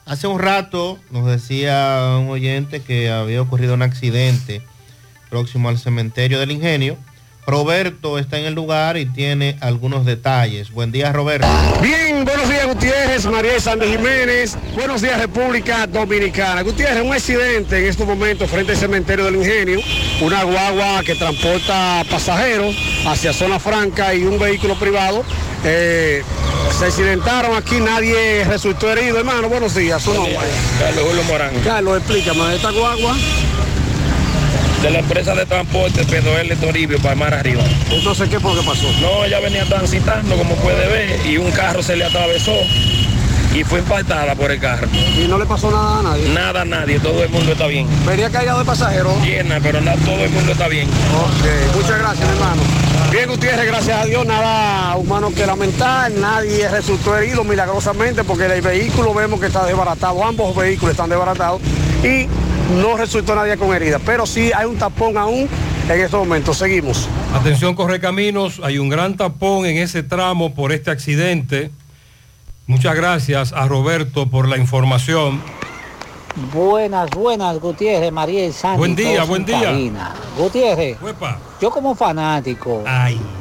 Hace 0.08 0.25
un 0.25 0.39
rato 0.39 0.97
nos 1.12 1.27
decía 1.27 2.17
un 2.19 2.31
oyente 2.31 2.81
que 2.81 3.12
había 3.12 3.39
ocurrido 3.39 3.75
un 3.75 3.84
accidente 3.84 4.63
próximo 5.29 5.69
al 5.69 5.77
cementerio 5.77 6.39
del 6.39 6.49
ingenio. 6.49 6.97
Roberto 7.47 8.17
está 8.17 8.39
en 8.39 8.45
el 8.45 8.53
lugar 8.53 8.97
y 8.97 9.05
tiene 9.05 9.58
algunos 9.62 10.05
detalles. 10.05 10.71
Buen 10.71 10.91
día, 10.91 11.12
Roberto. 11.12 11.47
Bien, 11.81 12.25
buenos 12.25 12.49
días 12.49 12.65
Gutiérrez, 12.65 13.25
María 13.25 13.60
Sandy 13.60 13.88
Jiménez, 13.88 14.58
buenos 14.73 15.01
días 15.01 15.19
República 15.19 15.86
Dominicana. 15.86 16.63
Gutiérrez, 16.63 17.03
un 17.03 17.13
accidente 17.13 17.77
en 17.77 17.86
estos 17.86 18.08
momentos 18.08 18.49
frente 18.49 18.72
al 18.72 18.78
cementerio 18.78 19.26
del 19.26 19.36
Ingenio, 19.36 19.80
una 20.22 20.43
guagua 20.43 21.03
que 21.03 21.15
transporta 21.15 22.03
pasajeros 22.09 22.76
hacia 23.05 23.32
zona 23.32 23.59
franca 23.59 24.13
y 24.15 24.24
un 24.24 24.39
vehículo 24.39 24.76
privado. 24.76 25.24
eh, 25.63 26.24
se 26.78 26.86
accidentaron 26.86 27.55
aquí, 27.55 27.80
nadie 27.80 28.43
resultó 28.43 28.91
herido, 28.91 29.20
hermano. 29.20 29.47
Buenos 29.49 29.76
días, 29.76 30.01
su 30.01 30.13
nombre. 30.13 30.36
Carlos 30.80 31.05
Julio 31.07 31.24
Morán. 31.24 31.51
Carlos, 31.63 31.97
explícame, 31.97 32.55
esta 32.55 32.72
guagua 32.72 33.15
de 34.86 34.91
la 34.91 34.99
empresa 34.99 35.33
de 35.33 35.47
transporte 35.47 36.03
PDL 36.03 36.55
Toribio 36.59 36.99
para 36.99 37.15
mar 37.15 37.33
arriba. 37.33 37.63
Entonces, 37.89 38.29
¿qué 38.29 38.39
fue 38.39 38.53
lo 38.53 38.61
que 38.61 38.67
pasó? 38.67 38.88
No, 39.01 39.25
ella 39.25 39.39
venía 39.39 39.65
transitando, 39.65 40.38
como 40.38 40.53
puede 40.57 40.88
ver, 40.88 41.25
y 41.25 41.38
un 41.38 41.49
carro 41.49 41.81
se 41.81 41.95
le 41.95 42.05
atravesó 42.05 42.53
y 43.55 43.63
fue 43.63 43.79
impactada 43.79 44.36
por 44.36 44.51
el 44.51 44.59
carro. 44.59 44.88
¿Y 44.93 45.27
no 45.27 45.39
le 45.39 45.47
pasó 45.47 45.71
nada 45.71 46.01
a 46.01 46.03
nadie? 46.03 46.29
Nada 46.29 46.61
a 46.61 46.65
nadie, 46.65 46.99
todo 46.99 47.23
el 47.23 47.29
mundo 47.29 47.53
está 47.53 47.65
bien. 47.65 47.88
Venía 48.05 48.29
cargado 48.29 48.59
de 48.59 48.65
pasajeros. 48.65 49.19
Llena, 49.23 49.59
pero 49.59 49.81
no, 49.81 49.91
todo 50.05 50.23
el 50.23 50.29
mundo 50.29 50.51
está 50.51 50.67
bien. 50.67 50.88
Ok, 50.88 51.75
muchas 51.75 51.97
gracias, 51.97 52.29
hermano. 52.29 52.61
Bien, 53.11 53.27
Gutiérrez, 53.27 53.65
gracias 53.65 54.03
a 54.03 54.05
Dios, 54.05 54.23
nada 54.23 54.97
humano 54.97 55.31
que 55.33 55.47
lamentar, 55.47 56.11
nadie 56.11 56.69
resultó 56.69 57.17
herido 57.17 57.43
milagrosamente 57.43 58.23
porque 58.23 58.45
el 58.45 58.61
vehículo 58.61 59.15
vemos 59.15 59.39
que 59.39 59.47
está 59.47 59.65
desbaratado, 59.65 60.23
ambos 60.23 60.55
vehículos 60.55 60.91
están 60.91 61.09
desbaratados 61.09 61.59
y 62.03 62.27
no 62.74 62.97
resultó 62.97 63.36
nadie 63.36 63.57
con 63.57 63.74
herida, 63.74 63.99
pero 63.99 64.26
sí 64.26 64.51
hay 64.55 64.66
un 64.66 64.78
tapón 64.78 65.18
aún 65.18 65.47
en 65.89 66.01
estos 66.01 66.20
momentos. 66.20 66.57
Seguimos. 66.57 67.07
Atención 67.34 67.76
Correcaminos, 67.76 68.59
hay 68.63 68.78
un 68.80 68.89
gran 68.89 69.18
tapón 69.18 69.66
en 69.66 69.78
ese 69.78 70.03
tramo 70.03 70.53
por 70.53 70.72
este 70.72 70.91
accidente. 70.91 71.72
Muchas 72.68 72.95
gracias 72.95 73.53
a 73.53 73.68
Roberto 73.68 74.28
por 74.28 74.47
la 74.47 74.57
información. 74.57 75.41
Buenas, 76.53 77.09
buenas, 77.11 77.59
Gutiérrez, 77.59 78.11
María 78.11 78.45
y 78.45 78.51
Sandy. 78.51 78.78
Buen 78.78 78.95
día, 78.95 79.24
buen 79.24 79.41
en 79.43 79.45
día. 79.45 79.61
cabina. 79.61 80.16
Gutiérrez, 80.38 81.01
Uepa. 81.01 81.38
yo 81.61 81.72
como 81.72 81.95
fanático 81.95 82.84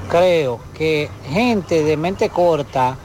creo 0.09 0.61
que 0.77 1.11
gente 1.29 1.83
de 1.83 1.97
mente 1.97 2.29
corta 2.29 2.97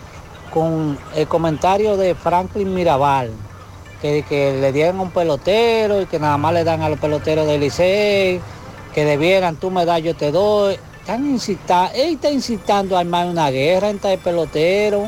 con 0.54 0.98
el 1.16 1.28
comentario 1.28 1.98
de 1.98 2.14
Franklin 2.14 2.72
Mirabal, 2.74 3.32
que, 4.02 4.24
que 4.24 4.54
le 4.60 4.72
dieron 4.72 5.00
a 5.00 5.04
un 5.04 5.12
pelotero 5.12 6.02
y 6.02 6.06
que 6.06 6.20
nada 6.20 6.38
más 6.38 6.54
le 6.54 6.64
dan 6.64 6.82
a 6.82 6.90
los 6.90 7.00
peloteros 7.00 7.48
del 7.48 7.62
Licey, 7.62 8.40
que 8.94 9.06
debieran, 9.06 9.56
tú 9.56 9.72
me 9.72 9.86
das, 9.86 10.02
yo 10.02 10.16
te 10.16 10.32
doy. 10.32 10.78
Están 11.00 11.26
incitando, 11.26 11.92
él 11.96 12.16
está 12.16 12.30
incitando 12.30 12.96
a 12.96 13.00
armar 13.00 13.28
una 13.28 13.50
guerra 13.50 13.90
entre 13.90 14.14
el 14.14 14.20
pelotero. 14.20 15.08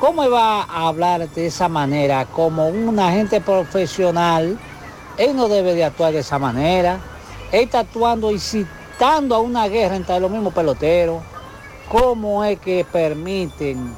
¿Cómo 0.00 0.28
va 0.28 0.62
a 0.62 0.88
hablar 0.88 1.28
de 1.30 1.46
esa 1.46 1.68
manera? 1.68 2.26
Como 2.26 2.68
un 2.68 2.98
agente 2.98 3.40
profesional, 3.40 4.58
él 5.16 5.36
no 5.36 5.48
debe 5.48 5.74
de 5.74 5.84
actuar 5.84 6.12
de 6.12 6.18
esa 6.18 6.38
manera. 6.38 6.98
Él 7.52 7.64
está 7.64 7.80
actuando, 7.80 8.32
incitando 8.32 9.36
a 9.36 9.38
una 9.38 9.68
guerra 9.68 9.96
entre 9.96 10.18
los 10.18 10.30
mismos 10.30 10.52
peloteros. 10.52 11.22
¿Cómo 11.88 12.44
es 12.44 12.58
que 12.58 12.84
permiten 12.84 13.94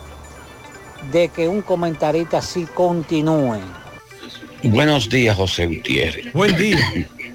de 1.11 1.29
que 1.29 1.49
un 1.49 1.63
comentarista 1.63 2.39
así 2.39 2.67
continúe? 2.67 3.86
Buenos 4.63 5.11
días, 5.11 5.37
José 5.37 5.67
Gutiérrez. 5.67 6.33
Buen 6.33 6.57
día. 6.57 6.79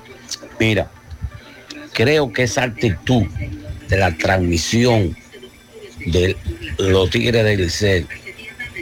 Mira, 0.60 0.92
creo 1.94 2.34
que 2.34 2.44
esa 2.44 2.64
actitud 2.64 3.24
de 3.88 3.98
la 3.98 4.16
transmisión 4.18 5.16
de 6.06 6.36
los 6.80 7.10
Tigres 7.12 7.44
del 7.44 7.62
Licey 7.62 8.08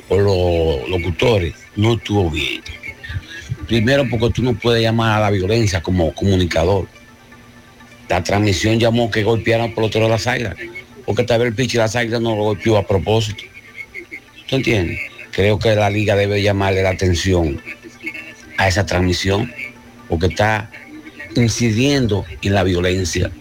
o 0.08 0.18
los 0.18 0.90
locutores 0.90 1.54
no 1.76 1.94
estuvo 1.94 2.30
bien. 2.30 2.62
Primero 3.68 4.08
porque 4.10 4.30
tú 4.30 4.42
no 4.42 4.54
puedes 4.54 4.82
llamar 4.82 5.18
a 5.18 5.22
la 5.22 5.32
violencia 5.32 5.82
como 5.82 6.14
comunicador. 6.16 6.88
La 8.08 8.24
transmisión 8.24 8.80
llamó 8.80 9.12
que 9.12 9.24
golpearon 9.24 9.68
por 9.74 9.84
pelotero 9.84 10.06
de 10.06 10.12
las 10.12 10.28
águilas, 10.28 10.56
porque 11.06 11.24
tal 11.24 11.40
vez 11.40 11.50
el 11.50 11.56
pitch 11.56 11.74
de 11.74 11.80
las 11.80 11.96
águilas 11.96 12.22
no 12.22 12.36
lo 12.36 12.44
golpeó 12.44 12.78
a 12.78 12.88
propósito. 12.88 13.44
¿Tú 14.48 14.56
entiendes? 14.56 15.00
Creo 15.32 15.60
que 15.60 15.76
la 15.76 15.90
liga 15.90 16.16
debe 16.16 16.42
llamarle 16.42 16.82
la 16.82 16.92
atención 16.92 17.62
a 18.60 18.68
esa 18.68 18.86
transmisión, 18.86 19.50
porque 20.10 20.26
está 20.28 20.70
incidiendo 21.36 22.26
en 22.42 22.54
la 22.54 22.64
violencia. 22.64 23.32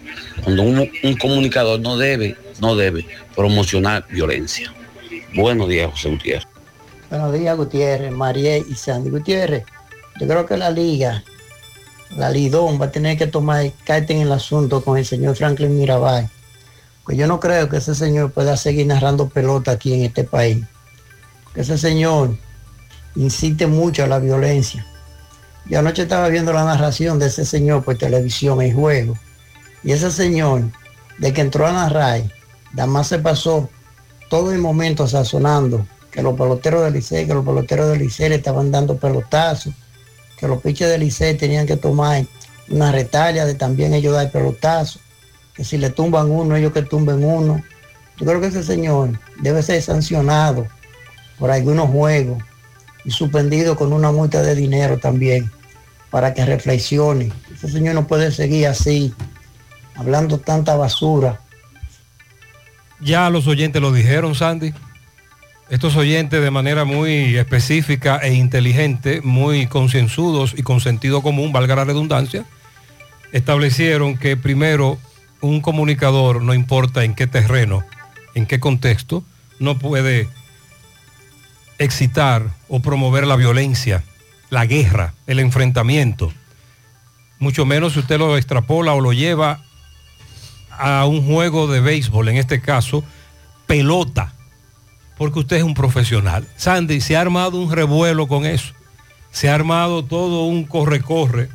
Cuando 0.44 0.62
un, 0.62 0.88
un 1.02 1.16
comunicador 1.16 1.80
no 1.80 1.98
debe, 1.98 2.36
no 2.60 2.76
debe 2.76 3.04
promocionar 3.34 4.06
violencia. 4.08 4.72
Buenos 5.34 5.68
días, 5.68 5.90
José 5.90 6.10
Gutiérrez. 6.10 6.46
Buenos 7.10 7.32
días, 7.32 7.56
Gutiérrez, 7.56 8.12
María 8.12 8.58
y 8.58 8.74
Sandy 8.76 9.10
Gutiérrez. 9.10 9.64
Yo 10.20 10.28
creo 10.28 10.46
que 10.46 10.56
la 10.56 10.70
liga, 10.70 11.24
la 12.16 12.30
Lidón, 12.30 12.80
va 12.80 12.86
a 12.86 12.92
tener 12.92 13.18
que 13.18 13.26
tomar 13.26 13.72
carta 13.84 14.12
en 14.12 14.20
el 14.20 14.30
asunto 14.30 14.84
con 14.84 14.98
el 14.98 15.04
señor 15.04 15.34
Franklin 15.34 15.76
Mirabal. 15.76 16.30
Pues 17.04 17.18
yo 17.18 17.26
no 17.26 17.40
creo 17.40 17.68
que 17.68 17.78
ese 17.78 17.96
señor 17.96 18.30
pueda 18.30 18.56
seguir 18.56 18.86
narrando 18.86 19.28
pelota 19.28 19.72
aquí 19.72 19.94
en 19.94 20.04
este 20.04 20.22
país. 20.22 20.64
Que 21.54 21.62
ese 21.62 21.76
señor 21.76 22.36
incite 23.16 23.66
mucho 23.66 24.04
a 24.04 24.06
la 24.06 24.20
violencia. 24.20 24.86
Yo 25.68 25.78
anoche 25.78 26.02
estaba 26.02 26.28
viendo 26.28 26.54
la 26.54 26.64
narración 26.64 27.18
de 27.18 27.26
ese 27.26 27.44
señor 27.44 27.84
por 27.84 27.98
televisión 27.98 28.62
en 28.62 28.74
juego. 28.74 29.18
Y 29.84 29.92
ese 29.92 30.10
señor, 30.10 30.62
de 31.18 31.32
que 31.34 31.42
entró 31.42 31.66
a 31.66 31.72
narrar, 31.72 32.22
nada 32.72 32.86
más 32.86 33.08
se 33.08 33.18
pasó 33.18 33.68
todo 34.30 34.52
el 34.52 34.60
momento 34.60 35.06
sazonando 35.06 35.86
que 36.10 36.22
los 36.22 36.34
peloteros 36.38 36.84
del 36.84 36.94
Licey, 36.94 37.26
que 37.26 37.34
los 37.34 37.44
peloteros 37.44 37.90
del 37.90 37.98
Licey 37.98 38.30
le 38.30 38.36
estaban 38.36 38.70
dando 38.70 38.96
pelotazos, 38.96 39.74
que 40.38 40.48
los 40.48 40.62
pitches 40.62 40.88
del 40.88 41.00
Licey 41.00 41.36
tenían 41.36 41.66
que 41.66 41.76
tomar 41.76 42.24
una 42.70 42.90
retalia 42.90 43.44
de 43.44 43.54
también 43.54 43.92
ellos 43.92 44.14
dar 44.14 44.30
pelotazos, 44.32 45.02
que 45.54 45.64
si 45.64 45.76
le 45.76 45.90
tumban 45.90 46.30
uno, 46.30 46.56
ellos 46.56 46.72
que 46.72 46.82
tumben 46.82 47.22
uno. 47.22 47.62
Yo 48.16 48.24
creo 48.24 48.40
que 48.40 48.46
ese 48.46 48.62
señor 48.62 49.20
debe 49.42 49.62
ser 49.62 49.82
sancionado 49.82 50.66
por 51.38 51.50
algunos 51.50 51.90
juegos 51.90 52.42
y 53.04 53.10
suspendido 53.10 53.76
con 53.76 53.92
una 53.92 54.10
multa 54.10 54.42
de 54.42 54.54
dinero 54.54 54.98
también 54.98 55.50
para 56.10 56.34
que 56.34 56.44
reflexione. 56.44 57.32
Ese 57.52 57.68
señor 57.68 57.94
no 57.94 58.06
puede 58.06 58.32
seguir 58.32 58.66
así, 58.66 59.14
hablando 59.94 60.38
tanta 60.38 60.76
basura. 60.76 61.40
Ya 63.00 63.30
los 63.30 63.46
oyentes 63.46 63.80
lo 63.80 63.92
dijeron, 63.92 64.34
Sandy. 64.34 64.72
Estos 65.70 65.96
oyentes 65.96 66.40
de 66.40 66.50
manera 66.50 66.84
muy 66.84 67.36
específica 67.36 68.16
e 68.18 68.32
inteligente, 68.32 69.20
muy 69.22 69.66
concienzudos 69.66 70.54
y 70.56 70.62
con 70.62 70.80
sentido 70.80 71.20
común, 71.20 71.52
valga 71.52 71.76
la 71.76 71.84
redundancia, 71.84 72.46
establecieron 73.32 74.16
que 74.16 74.36
primero 74.38 74.98
un 75.42 75.60
comunicador, 75.60 76.42
no 76.42 76.54
importa 76.54 77.04
en 77.04 77.14
qué 77.14 77.26
terreno, 77.26 77.84
en 78.34 78.46
qué 78.46 78.58
contexto, 78.60 79.22
no 79.58 79.78
puede 79.78 80.28
excitar 81.78 82.44
o 82.68 82.80
promover 82.80 83.26
la 83.26 83.36
violencia, 83.36 84.02
la 84.50 84.66
guerra, 84.66 85.14
el 85.26 85.40
enfrentamiento. 85.40 86.32
Mucho 87.38 87.64
menos 87.64 87.92
si 87.92 88.00
usted 88.00 88.18
lo 88.18 88.36
extrapola 88.36 88.94
o 88.94 89.00
lo 89.00 89.12
lleva 89.12 89.60
a 90.70 91.06
un 91.06 91.26
juego 91.26 91.66
de 91.66 91.80
béisbol, 91.80 92.28
en 92.28 92.36
este 92.36 92.60
caso, 92.60 93.04
pelota, 93.66 94.32
porque 95.16 95.40
usted 95.40 95.56
es 95.56 95.62
un 95.62 95.74
profesional. 95.74 96.46
Sandy, 96.56 97.00
se 97.00 97.16
ha 97.16 97.20
armado 97.20 97.58
un 97.58 97.70
revuelo 97.70 98.28
con 98.28 98.46
eso. 98.46 98.72
Se 99.30 99.48
ha 99.48 99.54
armado 99.54 100.04
todo 100.04 100.44
un 100.44 100.64
corre-corre. 100.64 101.48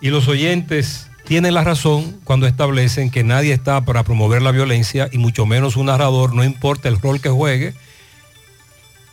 Y 0.00 0.10
los 0.10 0.28
oyentes 0.28 1.08
tienen 1.24 1.54
la 1.54 1.64
razón 1.64 2.20
cuando 2.24 2.46
establecen 2.46 3.10
que 3.10 3.24
nadie 3.24 3.52
está 3.52 3.84
para 3.84 4.02
promover 4.02 4.42
la 4.42 4.50
violencia 4.50 5.08
y 5.12 5.18
mucho 5.18 5.46
menos 5.46 5.76
un 5.76 5.86
narrador, 5.86 6.34
no 6.34 6.44
importa 6.44 6.88
el 6.88 7.00
rol 7.00 7.20
que 7.20 7.28
juegue. 7.28 7.74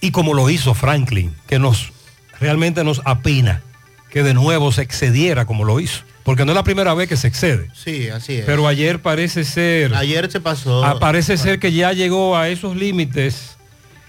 Y 0.01 0.11
como 0.11 0.33
lo 0.33 0.49
hizo 0.49 0.73
Franklin, 0.73 1.35
que 1.47 1.59
nos 1.59 1.91
realmente 2.39 2.83
nos 2.83 3.01
apena 3.05 3.61
que 4.09 4.23
de 4.23 4.33
nuevo 4.33 4.71
se 4.71 4.81
excediera 4.81 5.45
como 5.45 5.63
lo 5.65 5.79
hizo. 5.79 6.03
Porque 6.23 6.43
no 6.45 6.53
es 6.53 6.55
la 6.55 6.63
primera 6.63 6.93
vez 6.93 7.07
que 7.07 7.17
se 7.17 7.27
excede. 7.27 7.69
Sí, 7.73 8.09
así 8.09 8.33
es. 8.37 8.45
Pero 8.45 8.67
ayer 8.67 8.99
parece 9.01 9.43
ser... 9.43 9.93
Ayer 9.93 10.31
se 10.31 10.39
pasó. 10.39 10.83
Ah, 10.83 10.97
parece 10.99 11.37
ser 11.37 11.59
que 11.59 11.71
ya 11.71 11.93
llegó 11.93 12.35
a 12.35 12.49
esos 12.49 12.75
límites. 12.75 13.57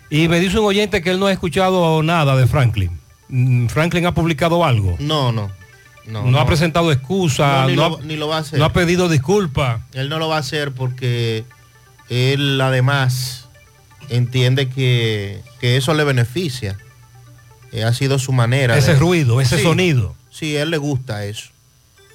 Y 0.09 0.29
me 0.29 0.41
dice 0.41 0.59
un 0.59 0.65
oyente 0.65 1.03
que 1.03 1.11
él 1.11 1.19
no 1.19 1.27
ha 1.27 1.33
escuchado 1.33 2.03
nada 2.03 2.37
de 2.37 2.47
Franklin. 2.47 2.99
Mm, 3.29 3.67
¿Franklin 3.67 4.07
ha 4.07 4.15
publicado 4.15 4.65
algo? 4.65 4.97
No, 4.99 5.33
no. 5.33 5.51
No, 6.07 6.23
No, 6.23 6.39
ha 6.39 6.47
presentado 6.47 6.93
excusa, 6.93 7.63
No, 7.63 7.69
ni, 7.69 7.77
no, 7.77 7.89
lo, 7.89 7.99
ha, 7.99 8.03
ni 8.03 8.17
lo 8.17 8.29
va 8.29 8.37
a 8.37 8.41
hacer. 8.41 8.59
no 8.61 8.65
ha 8.65 8.73
pedido 8.73 9.09
disculpas. 9.09 9.81
Él 9.93 10.09
no 10.09 10.19
lo 10.19 10.29
va 10.29 10.37
a 10.37 10.41
hacer 10.41 10.73
porque 10.73 11.45
él 12.09 12.61
además 12.61 13.49
entiende 14.09 14.69
que, 14.69 15.43
que 15.61 15.77
eso 15.77 15.93
le 15.95 16.05
beneficia. 16.05 16.79
Eh, 17.73 17.85
ha 17.85 17.93
sido 17.93 18.19
su 18.19 18.33
manera. 18.33 18.77
Ese 18.79 18.93
de- 18.95 18.99
ruido, 18.99 19.41
ese 19.41 19.57
Sí, 19.59 19.63
sonido. 19.63 20.15
Sí, 20.31 20.57
a 20.57 20.63
él 20.63 20.71
le 20.71 20.77
gusta 20.79 21.25
eso. 21.25 21.49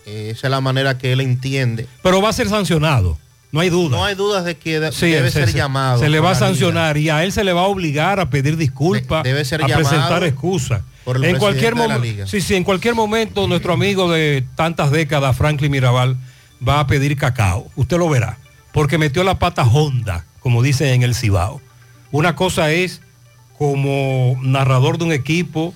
Eh, 0.05 0.29
esa 0.35 0.47
es 0.47 0.51
la 0.51 0.61
manera 0.61 0.97
que 0.97 1.11
él 1.11 1.21
entiende. 1.21 1.87
Pero 2.01 2.21
va 2.21 2.29
a 2.29 2.33
ser 2.33 2.49
sancionado, 2.49 3.17
no 3.51 3.59
hay 3.59 3.69
duda. 3.69 3.97
No 3.97 4.03
hay 4.05 4.15
dudas 4.15 4.45
de 4.45 4.57
que 4.57 4.79
de- 4.79 4.91
Sí, 4.91 5.07
debe 5.11 5.29
se- 5.31 5.39
ser 5.41 5.51
se- 5.51 5.57
llamado. 5.57 5.99
Se 5.99 6.09
le 6.09 6.19
va 6.19 6.31
a 6.31 6.35
sancionar 6.35 6.97
y 6.97 7.09
a 7.09 7.23
él 7.23 7.31
se 7.31 7.43
le 7.43 7.53
va 7.53 7.61
a 7.61 7.65
obligar 7.67 8.19
a 8.19 8.29
pedir 8.29 8.57
disculpas, 8.57 9.23
debe 9.23 9.43
ser 9.45 9.63
a 9.63 9.67
llamado 9.67 9.89
presentar 9.89 10.23
excusas. 10.23 10.81
En 11.23 11.37
cualquier 11.37 11.75
momento, 11.75 12.27
sí, 12.27 12.41
sí, 12.41 12.55
en 12.55 12.63
cualquier 12.63 12.93
momento 12.95 13.47
nuestro 13.47 13.73
amigo 13.73 14.11
de 14.11 14.45
tantas 14.55 14.91
décadas, 14.91 15.35
Franklin 15.35 15.71
Mirabal, 15.71 16.15
va 16.67 16.79
a 16.79 16.87
pedir 16.87 17.17
cacao. 17.17 17.67
Usted 17.75 17.97
lo 17.97 18.07
verá, 18.07 18.37
porque 18.71 18.97
metió 18.99 19.23
la 19.23 19.39
pata 19.39 19.63
honda, 19.63 20.25
como 20.39 20.61
dicen 20.61 20.89
en 20.89 21.03
el 21.03 21.15
Cibao. 21.15 21.59
Una 22.11 22.35
cosa 22.35 22.71
es 22.71 23.01
como 23.61 24.39
narrador 24.41 24.97
de 24.97 25.03
un 25.03 25.11
equipo, 25.11 25.75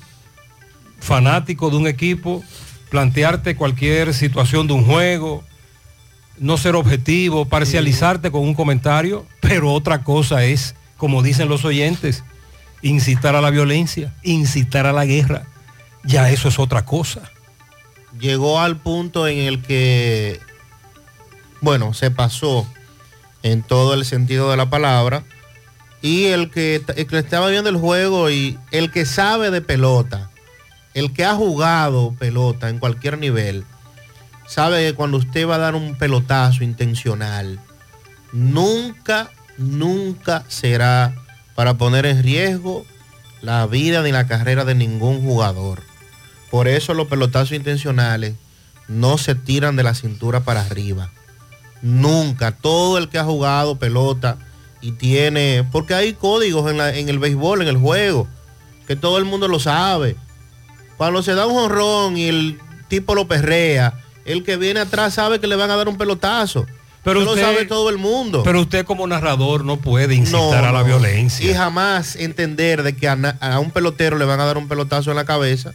fanático 1.00 1.70
de 1.70 1.78
un 1.78 1.86
equipo, 1.86 2.44
plantearte 2.90 3.56
cualquier 3.56 4.16
situación 4.16 4.66
de 4.66 4.74
un 4.74 4.84
juego, 4.84 5.44
no 6.40 6.58
ser 6.58 6.74
objetivo, 6.74 7.46
parcializarte 7.46 8.32
con 8.32 8.42
un 8.42 8.56
comentario, 8.56 9.28
pero 9.40 9.72
otra 9.72 10.04
cosa 10.04 10.46
es, 10.46 10.74
como 10.98 11.22
dicen 11.22 11.48
los 11.48 11.64
oyentes, 11.64 12.24
incitar 12.82 13.36
a 13.36 13.42
la 13.42 13.52
violencia, 13.52 14.16
incitar 14.24 14.88
a 14.88 14.92
la 14.92 15.06
guerra. 15.06 15.46
Ya 16.04 16.32
eso 16.32 16.48
es 16.48 16.58
otra 16.58 16.86
cosa. 16.86 17.22
llegó 18.20 18.62
al 18.62 18.78
punto 18.78 19.28
en 19.28 19.38
el 19.38 19.62
que, 19.62 20.40
bueno, 21.62 21.94
se 21.94 22.10
pasó 22.10 22.66
en 23.44 23.62
todo 23.62 23.94
el 23.94 24.06
sentido 24.06 24.50
de 24.50 24.58
la 24.58 24.72
palabra. 24.72 25.24
Y 26.06 26.26
el 26.26 26.52
que, 26.52 26.84
el 26.98 27.08
que 27.08 27.18
estaba 27.18 27.50
viendo 27.50 27.68
el 27.68 27.78
juego 27.78 28.30
y 28.30 28.60
el 28.70 28.92
que 28.92 29.08
sabe 29.08 29.50
de 29.50 29.62
pelota, 29.62 30.30
el 30.94 31.12
que 31.12 31.26
ha 31.26 31.34
jugado 31.34 32.14
pelota 32.20 32.70
en 32.70 32.78
cualquier 32.78 33.18
nivel, 33.18 33.66
sabe 34.46 34.86
que 34.86 34.94
cuando 34.94 35.18
usted 35.18 35.50
va 35.50 35.56
a 35.56 35.58
dar 35.58 35.74
un 35.74 35.98
pelotazo 35.98 36.64
intencional, 36.64 37.60
nunca, 38.32 39.32
nunca 39.58 40.44
será 40.48 41.16
para 41.56 41.74
poner 41.74 42.06
en 42.06 42.22
riesgo 42.22 42.86
la 43.42 43.66
vida 43.66 44.04
ni 44.04 44.12
la 44.12 44.28
carrera 44.28 44.64
de 44.64 44.76
ningún 44.76 45.24
jugador. 45.24 45.82
Por 46.52 46.68
eso 46.68 46.94
los 46.94 47.08
pelotazos 47.08 47.54
intencionales 47.54 48.36
no 48.88 49.18
se 49.18 49.34
tiran 49.34 49.76
de 49.76 49.82
la 49.82 49.96
cintura 49.96 50.42
para 50.42 50.62
arriba. 50.62 51.10
Nunca. 51.82 52.52
Todo 52.52 53.00
el 53.00 53.10
que 53.10 53.18
ha 53.18 53.24
jugado 53.24 53.80
pelota 53.80 54.38
y 54.88 54.92
tiene... 54.92 55.66
Porque 55.72 55.94
hay 55.96 56.14
códigos 56.14 56.70
en, 56.70 56.78
la- 56.78 56.96
en 56.96 57.10
el 57.10 57.20
béisbol, 57.20 57.62
en 57.62 57.68
el 57.68 57.78
juego, 57.78 58.28
que 58.88 58.96
todo 58.96 59.18
el 59.18 59.26
mundo 59.26 59.48
lo 59.48 59.60
sabe. 59.60 60.16
Cuando 60.98 61.24
se 61.24 61.34
da 61.34 61.46
un 61.48 61.54
jonrón 61.56 62.18
y 62.18 62.26
el 62.28 62.60
tipo 62.88 63.16
lo 63.16 63.28
perrea, 63.28 63.96
el 64.26 64.44
que 64.44 64.58
viene 64.58 64.80
atrás 64.82 65.16
sabe 65.16 65.40
que 65.40 65.48
le 65.48 65.56
van 65.56 65.72
a 65.72 65.76
dar 65.76 65.88
un 65.88 65.98
pelotazo. 65.98 66.66
Pero 67.04 67.20
usted- 67.22 67.36
lo 67.36 67.42
sabe 67.42 67.66
todo 67.66 67.90
el 67.90 67.98
mundo. 67.98 68.42
Pero 68.44 68.62
usted 68.62 68.86
como 68.86 69.06
narrador 69.08 69.64
no 69.66 69.78
puede 69.78 70.16
incitar 70.16 70.40
No, 70.64 70.70
a 70.70 70.72
la 70.72 70.80
no. 70.80 70.86
violencia. 70.86 71.50
Y 71.50 71.54
jamás 71.54 72.16
entender 72.16 72.82
de 72.84 72.96
que 72.96 73.08
a, 73.08 73.60
un 73.60 73.72
pelotero 73.72 74.18
le 74.18 74.26
van 74.26 74.40
a 74.40 74.46
dar 74.46 74.58
un 74.58 74.68
pelotazo 74.68 75.10
en 75.12 75.18
la 75.18 75.26
cabeza 75.26 75.74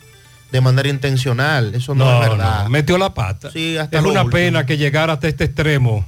de 0.51 0.61
manera 0.61 0.89
intencional. 0.89 1.75
Eso 1.75 1.95
no, 1.95 2.05
No, 2.05 2.23
es 2.25 2.29
verdad. 2.31 2.67
metió 2.69 2.99
la 2.99 3.15
pata. 3.15 3.51
Sí, 3.53 3.77
hasta 3.77 3.99
es 3.99 4.03
una 4.05 4.23
último. 4.23 4.31
pena 4.31 4.67
que 4.67 4.77
llegara 4.77 5.13
hasta 5.13 5.29
este 5.29 5.45
extremo 5.45 6.05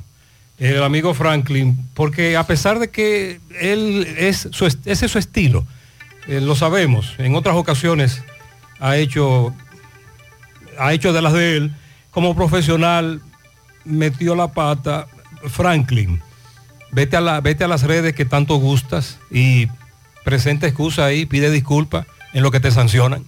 el 0.71 0.83
amigo 0.83 1.13
Franklin, 1.15 1.77
porque 1.95 2.37
a 2.37 2.47
pesar 2.47 2.79
de 2.79 2.91
que 2.91 3.41
él 3.61 4.07
es 4.17 4.49
su, 4.53 4.67
ese 4.67 5.07
es 5.07 5.11
su 5.11 5.19
estilo, 5.19 5.67
eh, 6.29 6.41
lo 6.41 6.55
sabemos, 6.55 7.15
en 7.19 7.35
otras 7.35 7.57
ocasiones 7.57 8.23
ha 8.79 8.97
hecho, 8.97 9.55
ha 10.79 10.93
hecho 10.93 11.13
de 11.13 11.23
las 11.23 11.33
de 11.33 11.57
él, 11.57 11.73
como 12.11 12.37
profesional 12.37 13.21
metió 13.85 14.35
la 14.35 14.53
pata 14.53 15.09
Franklin. 15.49 16.23
Vete 16.93 17.17
a, 17.17 17.21
la, 17.21 17.41
vete 17.41 17.65
a 17.65 17.69
las 17.69 17.83
redes 17.83 18.15
que 18.15 18.25
tanto 18.25 18.57
gustas 18.57 19.19
y 19.31 19.67
presenta 20.25 20.67
excusa 20.67 21.07
ahí, 21.07 21.27
pide 21.27 21.51
disculpas 21.51 22.07
en 22.33 22.43
lo 22.43 22.51
que 22.51 22.61
te 22.61 22.71
sancionan. 22.71 23.25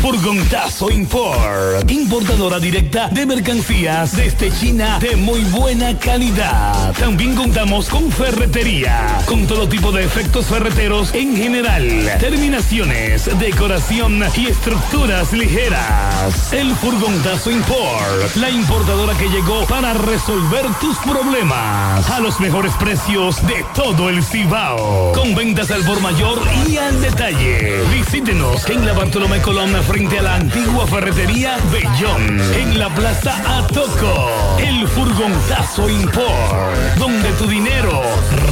Furgontazo 0.00 0.90
Import, 0.90 1.88
importadora 1.90 2.58
directa 2.58 3.08
de 3.08 3.26
mercancías 3.26 4.16
desde 4.16 4.50
China 4.50 4.98
de 4.98 5.16
muy 5.16 5.40
buena 5.44 5.96
calidad. 5.98 6.92
También 6.98 7.34
contamos 7.34 7.88
con 7.88 8.10
ferretería, 8.10 9.18
con 9.26 9.46
todo 9.46 9.68
tipo 9.68 9.92
de 9.92 10.04
efectos 10.04 10.46
ferreteros 10.46 11.14
en 11.14 11.36
general, 11.36 12.10
terminaciones, 12.18 13.30
decoración 13.38 14.24
y 14.36 14.46
estructuras 14.46 15.32
ligeras. 15.32 16.52
El 16.52 16.74
Furgontazo 16.76 17.50
Import, 17.50 18.36
la 18.36 18.50
importadora 18.50 19.14
que 19.14 19.28
llegó 19.28 19.64
para 19.66 19.94
resolver 19.94 20.66
tus 20.80 20.96
problemas 20.98 22.10
a 22.10 22.20
los 22.20 22.40
mejores 22.40 22.72
precios 22.74 23.46
de 23.46 23.64
todo 23.74 24.08
el 24.08 24.22
Cibao. 24.24 25.12
Con 25.12 25.34
ventas 25.34 25.70
al 25.70 25.84
por 25.84 26.00
mayor 26.00 26.40
y 26.68 26.76
al 26.76 27.00
detalle. 27.00 27.82
Visítenos 27.92 28.68
en 28.68 28.84
la 28.84 28.92
Bartolomé 28.92 29.40
Colón 29.40 29.72
frente 29.82 30.18
a 30.18 30.22
la 30.22 30.36
antigua 30.36 30.86
ferretería 30.86 31.56
Bellón. 31.72 32.40
En 32.54 32.78
la 32.78 32.88
Plaza 32.94 33.34
Atoco. 33.58 34.30
El 34.58 34.86
Furgontazo 34.88 35.88
Import. 35.88 36.96
Donde 36.98 37.28
tu 37.32 37.46
dinero 37.46 38.02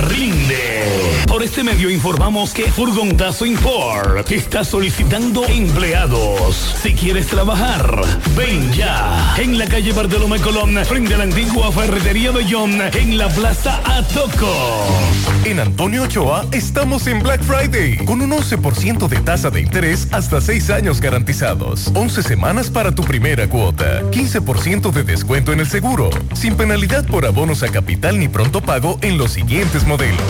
rinde. 0.09 1.23
Por 1.27 1.43
este 1.43 1.63
medio 1.63 1.91
informamos 1.91 2.53
que 2.53 2.65
Furgontazo 2.71 3.47
Import 3.47 4.31
está 4.31 4.65
solicitando 4.65 5.45
empleados. 5.47 6.77
Si 6.83 6.95
quieres 6.95 7.29
trabajar, 7.29 8.03
ven 8.37 8.73
ya. 8.73 9.35
En 9.39 9.59
la 9.59 9.67
calle 9.67 9.93
Bartolomé 9.93 10.41
Colón 10.41 10.77
frente 10.85 11.15
a 11.15 11.19
la 11.19 11.25
antigua 11.25 11.71
ferretería 11.71 12.33
Bellón. 12.33 12.81
En 12.95 13.17
la 13.17 13.29
Plaza 13.29 13.81
Atoco. 13.85 14.53
En 15.45 15.61
Antonio 15.61 16.03
Ochoa 16.03 16.47
estamos 16.53 17.07
en 17.07 17.23
Black 17.23 17.43
Friday 17.43 18.05
con 18.05 18.21
un 18.21 18.31
11% 18.31 19.09
de 19.09 19.21
tasa 19.21 19.51
de 19.51 19.61
interés 19.61 20.09
hasta 20.11 20.41
6 20.41 20.71
años 20.71 21.01
garantizados. 21.01 21.20
11 21.95 22.23
semanas 22.23 22.71
para 22.71 22.95
tu 22.95 23.03
primera 23.03 23.49
cuota. 23.49 24.03
15% 24.11 24.91
de 24.91 25.03
descuento 25.05 25.53
en 25.53 25.61
el 25.61 25.67
seguro. 25.67 26.11
Sin 26.35 26.57
penalidad 26.57 27.07
por 27.07 27.27
abonos 27.27 27.63
a 27.63 27.69
capital 27.69 28.19
ni 28.19 28.29
pronto 28.29 28.61
pago 28.61 28.99
en 29.03 29.19
los 29.19 29.33
siguientes 29.33 29.87
modelos. 29.87 30.21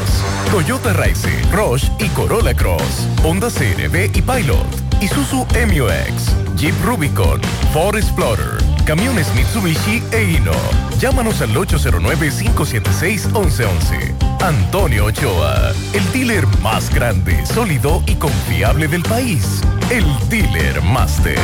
Toyota 0.51 0.93
Rise, 0.93 1.31
Roche 1.53 1.91
y 1.99 2.09
Corolla 2.09 2.55
Cross. 2.55 3.07
Honda 3.25 3.49
CRV 3.49 4.11
y 4.15 4.23
Pilot. 4.23 4.67
Isuzu 5.01 5.47
MU-X. 5.67 6.35
Jeep 6.57 6.75
Rubicon. 6.85 7.41
Ford 7.73 7.97
Explorer. 7.97 8.70
Camiones 8.85 9.33
Mitsubishi 9.35 10.03
e 10.13 10.23
Hino. 10.25 10.53
Llámanos 10.99 11.41
al 11.43 11.55
809-576-1111. 11.55 14.15
Antonio 14.43 15.05
Ochoa, 15.07 15.73
el 15.93 16.13
dealer 16.13 16.47
más 16.63 16.95
grande, 16.95 17.45
sólido 17.47 18.03
y 18.07 18.15
confiable 18.17 18.87
del 18.89 19.03
país. 19.03 19.61
El 19.91 20.05
Dealer 20.29 20.83
Master. 20.83 21.39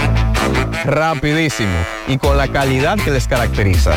Rapidísimo 0.85 1.75
y 2.07 2.17
con 2.17 2.37
la 2.37 2.47
calidad 2.47 2.97
que 2.97 3.11
les 3.11 3.27
caracteriza. 3.27 3.91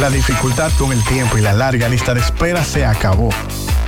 La 0.00 0.10
dificultad 0.10 0.70
con 0.78 0.92
el 0.92 1.02
tiempo 1.04 1.38
y 1.38 1.40
la 1.40 1.52
larga 1.52 1.88
lista 1.88 2.14
de 2.14 2.20
espera 2.20 2.64
se 2.64 2.84
acabó. 2.84 3.30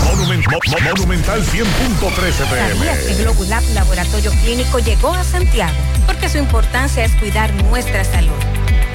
Monument- 0.05 0.47
Mo- 0.51 0.59
Mo- 0.69 0.79
Monumental 0.91 1.43
100.13 1.45 2.45
¿Sabías 2.47 2.99
que 2.99 3.05
pm. 3.15 3.23
Globulab 3.23 3.63
Laboratorio 3.73 4.31
Clínico 4.43 4.79
llegó 4.79 5.15
a 5.15 5.25
Santiago? 5.25 5.73
Porque 6.07 6.29
su 6.29 6.37
importancia 6.39 7.05
es 7.05 7.13
cuidar 7.17 7.53
nuestra 7.65 8.05
salud. 8.05 8.33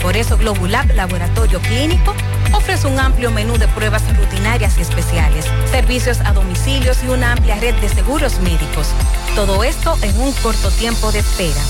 Por 0.04 0.18
eso 0.18 0.38
Globulab 0.38 0.93
Laboratorio 0.95 1.62
Clínico 1.62 2.14
ofrece 2.51 2.88
un 2.88 2.99
amplio 2.99 3.32
menú 3.32 3.58
de 3.58 3.70
pruebas 3.70 4.04
rutinarias 4.18 4.78
y 4.78 4.82
especiales, 4.82 5.45
servicios 5.72 6.20
a 6.20 6.34
domicilios 6.34 7.01
y 7.04 7.08
una 7.08 7.32
amplia 7.32 7.56
red 7.56 7.74
de 7.76 7.88
seguros 7.88 8.39
médicos. 8.41 8.89
Todo 9.34 9.64
esto 9.64 9.97
en 10.01 10.20
un 10.20 10.34
corto 10.34 10.70
tiempo 10.72 11.12
de 11.14 11.20
espera. 11.20 11.62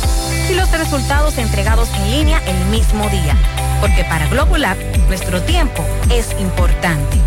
Y 0.50 0.56
los 0.56 0.72
resultados 0.72 1.38
entregados 1.38 1.90
en 1.94 2.12
línea 2.12 2.42
el 2.48 2.66
mismo 2.66 3.08
día. 3.10 3.38
Porque 3.80 4.04
para 4.04 4.28
Globulab, 4.28 4.78
nuestro 5.08 5.40
tiempo 5.44 5.86
es 6.10 6.32
importante 6.40 7.22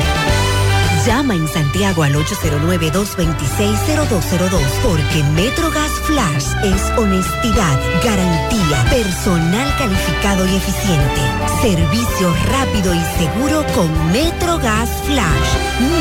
Llama 1.05 1.35
en 1.35 1.47
Santiago 1.47 2.03
al 2.03 2.13
809-226-0202 2.15 4.61
porque 4.83 5.23
MetroGas 5.35 5.91
Flash 6.05 6.45
es 6.63 6.81
honestidad, 6.97 7.79
garantía, 8.03 8.85
personal 8.89 9.73
calificado 9.79 10.45
y 10.47 10.55
eficiente, 10.55 11.21
servicio 11.61 12.33
rápido 12.51 12.93
y 12.93 12.99
seguro 13.17 13.65
con 13.73 13.89
MetroGas 14.11 14.89
Flash. 15.05 15.49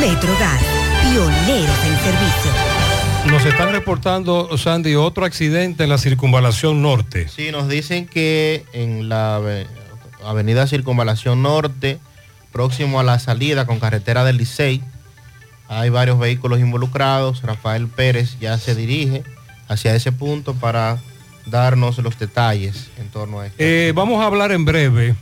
MetroGas, 0.00 0.60
pioneros 1.02 1.84
en 1.84 1.96
servicio. 1.98 2.50
Nos 3.32 3.44
están 3.46 3.72
reportando, 3.72 4.56
Sandy, 4.58 4.96
otro 4.96 5.24
accidente 5.24 5.84
en 5.84 5.90
la 5.90 5.96
circunvalación 5.98 6.82
norte. 6.82 7.26
Sí, 7.28 7.50
nos 7.52 7.68
dicen 7.68 8.06
que 8.06 8.64
en 8.74 9.08
la 9.08 9.36
ave- 9.36 9.66
avenida 10.24 10.66
Circunvalación 10.66 11.42
Norte, 11.42 11.98
próximo 12.52 13.00
a 13.00 13.02
la 13.04 13.18
salida 13.18 13.66
con 13.66 13.80
carretera 13.80 14.24
del 14.24 14.36
Licey, 14.36 14.82
hay 15.68 15.88
varios 15.88 16.18
vehículos 16.18 16.58
involucrados. 16.58 17.42
Rafael 17.42 17.86
Pérez 17.86 18.36
ya 18.40 18.58
se 18.58 18.74
dirige 18.74 19.22
hacia 19.68 19.94
ese 19.94 20.10
punto 20.10 20.54
para 20.54 20.98
darnos 21.46 21.98
los 21.98 22.18
detalles 22.18 22.90
en 22.98 23.08
torno 23.08 23.40
a 23.40 23.46
esto. 23.46 23.56
Eh, 23.58 23.92
vamos 23.94 24.20
a 24.20 24.26
hablar 24.26 24.50
en 24.50 24.64
breve 24.64 25.14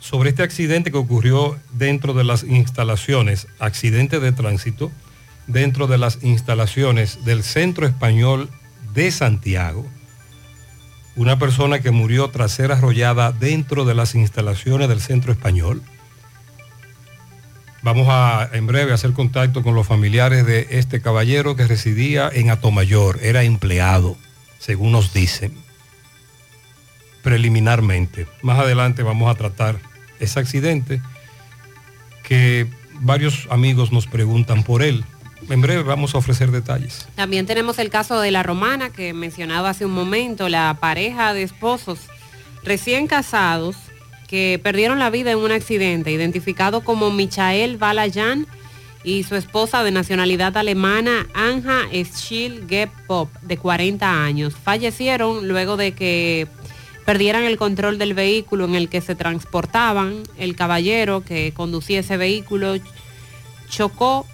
sobre 0.00 0.30
este 0.30 0.42
accidente 0.42 0.90
que 0.90 0.98
ocurrió 0.98 1.58
dentro 1.72 2.14
de 2.14 2.24
las 2.24 2.42
instalaciones, 2.42 3.46
accidente 3.58 4.18
de 4.18 4.32
tránsito, 4.32 4.90
dentro 5.46 5.86
de 5.86 5.98
las 5.98 6.18
instalaciones 6.22 7.24
del 7.24 7.42
Centro 7.42 7.86
Español 7.86 8.50
de 8.92 9.10
Santiago. 9.10 9.86
Una 11.16 11.38
persona 11.38 11.80
que 11.80 11.90
murió 11.90 12.30
tras 12.30 12.52
ser 12.52 12.72
arrollada 12.72 13.32
dentro 13.32 13.84
de 13.84 13.94
las 13.94 14.14
instalaciones 14.14 14.88
del 14.88 15.00
Centro 15.00 15.32
Español. 15.32 15.82
Vamos 17.82 18.08
a 18.08 18.48
en 18.52 18.66
breve 18.66 18.92
hacer 18.92 19.12
contacto 19.12 19.62
con 19.62 19.74
los 19.74 19.86
familiares 19.86 20.46
de 20.46 20.66
este 20.70 21.00
caballero 21.00 21.54
que 21.54 21.66
residía 21.66 22.30
en 22.32 22.50
Atomayor, 22.50 23.20
era 23.22 23.42
empleado, 23.42 24.16
según 24.58 24.92
nos 24.92 25.12
dicen 25.12 25.64
preliminarmente. 27.24 28.28
Más 28.42 28.60
adelante 28.60 29.02
vamos 29.02 29.28
a 29.30 29.34
tratar 29.34 29.80
ese 30.20 30.38
accidente 30.38 31.00
que 32.22 32.68
varios 33.00 33.48
amigos 33.50 33.90
nos 33.90 34.06
preguntan 34.06 34.62
por 34.62 34.82
él. 34.82 35.04
En 35.48 35.60
breve 35.60 35.82
vamos 35.82 36.14
a 36.14 36.18
ofrecer 36.18 36.50
detalles. 36.50 37.06
También 37.14 37.46
tenemos 37.46 37.78
el 37.78 37.90
caso 37.90 38.20
de 38.20 38.30
la 38.30 38.42
romana 38.42 38.90
que 38.90 39.12
mencionaba 39.12 39.70
hace 39.70 39.84
un 39.84 39.92
momento, 39.92 40.48
la 40.48 40.76
pareja 40.80 41.34
de 41.34 41.42
esposos 41.42 41.98
recién 42.62 43.06
casados 43.06 43.76
que 44.28 44.58
perdieron 44.62 44.98
la 44.98 45.10
vida 45.10 45.30
en 45.32 45.38
un 45.38 45.52
accidente, 45.52 46.10
identificado 46.10 46.82
como 46.82 47.10
Michael 47.10 47.76
Balayan 47.76 48.46
y 49.04 49.22
su 49.24 49.36
esposa 49.36 49.84
de 49.84 49.90
nacionalidad 49.90 50.56
alemana, 50.56 51.26
Anja 51.34 51.82
Schill 51.92 52.66
Pop, 53.06 53.28
de 53.42 53.58
40 53.58 54.24
años. 54.24 54.54
Fallecieron 54.54 55.46
luego 55.46 55.76
de 55.76 55.92
que 55.92 56.48
perdieran 57.04 57.44
el 57.44 57.58
control 57.58 57.98
del 57.98 58.14
vehículo 58.14 58.64
en 58.64 58.74
el 58.74 58.88
que 58.88 59.02
se 59.02 59.14
transportaban. 59.14 60.22
El 60.38 60.56
caballero 60.56 61.22
que 61.22 61.52
conducía 61.52 62.00
ese 62.00 62.16
vehículo 62.16 62.76
chocó 63.68 64.26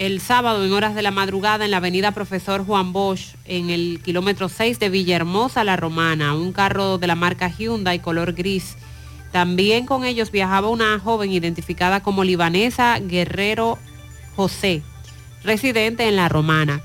el 0.00 0.22
sábado 0.22 0.64
en 0.64 0.72
horas 0.72 0.94
de 0.94 1.02
la 1.02 1.10
madrugada 1.10 1.66
en 1.66 1.72
la 1.72 1.76
avenida 1.76 2.12
Profesor 2.12 2.64
Juan 2.64 2.90
Bosch, 2.94 3.34
en 3.44 3.68
el 3.68 4.00
kilómetro 4.02 4.48
6 4.48 4.78
de 4.78 4.88
Villahermosa, 4.88 5.62
La 5.62 5.76
Romana, 5.76 6.34
un 6.34 6.54
carro 6.54 6.96
de 6.96 7.06
la 7.06 7.16
marca 7.16 7.48
Hyundai 7.48 7.98
color 7.98 8.32
gris. 8.32 8.78
También 9.30 9.84
con 9.84 10.04
ellos 10.04 10.30
viajaba 10.30 10.70
una 10.70 10.98
joven 10.98 11.32
identificada 11.32 12.00
como 12.00 12.24
libanesa 12.24 12.98
Guerrero 12.98 13.76
José, 14.36 14.80
residente 15.44 16.08
en 16.08 16.16
La 16.16 16.30
Romana. 16.30 16.80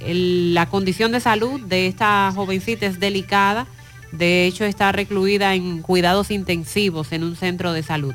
La 0.00 0.64
condición 0.64 1.12
de 1.12 1.20
salud 1.20 1.60
de 1.60 1.88
esta 1.88 2.32
jovencita 2.34 2.86
es 2.86 2.98
delicada, 2.98 3.66
de 4.12 4.46
hecho 4.46 4.64
está 4.64 4.92
recluida 4.92 5.54
en 5.54 5.82
cuidados 5.82 6.30
intensivos 6.30 7.12
en 7.12 7.22
un 7.22 7.36
centro 7.36 7.74
de 7.74 7.82
salud. 7.82 8.14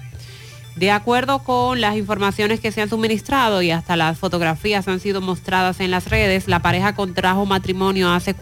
De 0.75 0.89
acuerdo 0.89 1.39
con 1.43 1.81
las 1.81 1.97
informaciones 1.97 2.59
que 2.59 2.71
se 2.71 2.81
han 2.81 2.89
suministrado 2.89 3.61
y 3.61 3.71
hasta 3.71 3.95
las 3.97 4.17
fotografías 4.17 4.87
han 4.87 4.99
sido 4.99 5.19
mostradas 5.21 5.79
en 5.79 5.91
las 5.91 6.09
redes, 6.09 6.47
la 6.47 6.59
pareja 6.61 6.95
contrajo 6.95 7.45
matrimonio 7.45 8.09
hace 8.11 8.35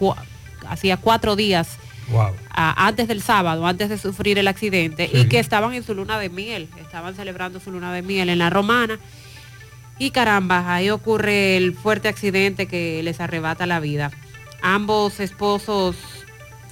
hacía 0.68 0.96
cuatro 0.96 1.34
días 1.36 1.76
Wow. 2.10 2.30
a- 2.50 2.86
antes 2.86 3.08
del 3.08 3.22
sábado, 3.22 3.66
antes 3.66 3.88
de 3.88 3.98
sufrir 3.98 4.38
el 4.38 4.48
accidente, 4.48 5.08
Sí. 5.12 5.18
y 5.20 5.28
que 5.28 5.38
estaban 5.38 5.74
en 5.74 5.82
su 5.84 5.94
luna 5.94 6.18
de 6.18 6.28
miel, 6.28 6.68
estaban 6.80 7.14
celebrando 7.14 7.60
su 7.60 7.70
luna 7.72 7.92
de 7.92 8.02
miel 8.02 8.28
en 8.28 8.38
la 8.38 8.50
romana. 8.50 8.98
Y 9.98 10.10
caramba, 10.12 10.72
ahí 10.74 10.88
ocurre 10.90 11.56
el 11.56 11.74
fuerte 11.74 12.08
accidente 12.08 12.66
que 12.66 13.02
les 13.02 13.20
arrebata 13.20 13.66
la 13.66 13.80
vida. 13.80 14.10
Ambos 14.62 15.20
esposos 15.20 15.96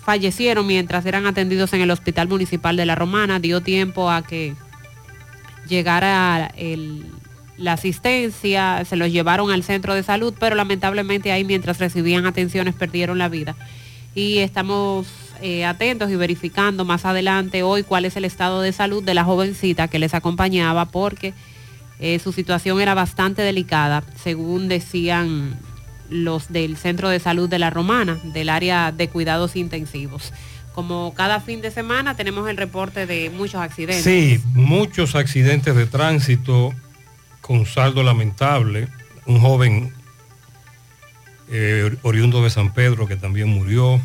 fallecieron 0.02 0.66
mientras 0.66 1.04
eran 1.06 1.26
atendidos 1.26 1.72
en 1.72 1.82
el 1.82 1.90
Hospital 1.90 2.28
Municipal 2.28 2.76
de 2.76 2.86
La 2.86 2.94
Romana. 2.94 3.38
Dio 3.40 3.60
tiempo 3.60 4.10
a 4.10 4.22
que 4.22 4.54
llegara 5.68 6.52
la 7.56 7.72
asistencia, 7.72 8.84
se 8.84 8.96
los 8.96 9.10
llevaron 9.10 9.50
al 9.50 9.64
centro 9.64 9.94
de 9.94 10.02
salud, 10.02 10.34
pero 10.38 10.56
lamentablemente 10.56 11.32
ahí 11.32 11.44
mientras 11.44 11.78
recibían 11.78 12.26
atenciones 12.26 12.74
perdieron 12.74 13.18
la 13.18 13.28
vida. 13.28 13.56
Y 14.14 14.38
estamos 14.38 15.06
eh, 15.40 15.64
atentos 15.64 16.10
y 16.10 16.16
verificando 16.16 16.84
más 16.84 17.04
adelante 17.04 17.62
hoy 17.62 17.82
cuál 17.82 18.04
es 18.04 18.16
el 18.16 18.24
estado 18.24 18.60
de 18.60 18.72
salud 18.72 19.04
de 19.04 19.14
la 19.14 19.24
jovencita 19.24 19.88
que 19.88 19.98
les 19.98 20.14
acompañaba 20.14 20.86
porque 20.86 21.34
eh, 22.00 22.18
su 22.18 22.32
situación 22.32 22.80
era 22.80 22.94
bastante 22.94 23.42
delicada, 23.42 24.02
según 24.22 24.68
decían 24.68 25.58
los 26.10 26.50
del 26.52 26.76
Centro 26.76 27.08
de 27.08 27.20
Salud 27.20 27.48
de 27.48 27.58
la 27.58 27.70
Romana, 27.70 28.18
del 28.24 28.48
área 28.48 28.92
de 28.92 29.08
cuidados 29.08 29.56
intensivos. 29.56 30.32
Como 30.78 31.12
cada 31.12 31.40
fin 31.40 31.60
de 31.60 31.72
semana 31.72 32.14
tenemos 32.14 32.48
el 32.48 32.56
reporte 32.56 33.04
de 33.04 33.30
muchos 33.30 33.60
accidentes. 33.60 34.04
Sí, 34.04 34.40
muchos 34.54 35.16
accidentes 35.16 35.74
de 35.74 35.86
tránsito 35.86 36.72
con 37.40 37.66
saldo 37.66 38.04
lamentable. 38.04 38.86
Un 39.26 39.40
joven 39.40 39.92
eh, 41.50 41.96
oriundo 42.02 42.44
de 42.44 42.50
San 42.50 42.72
Pedro 42.74 43.08
que 43.08 43.16
también 43.16 43.48
murió. 43.48 44.00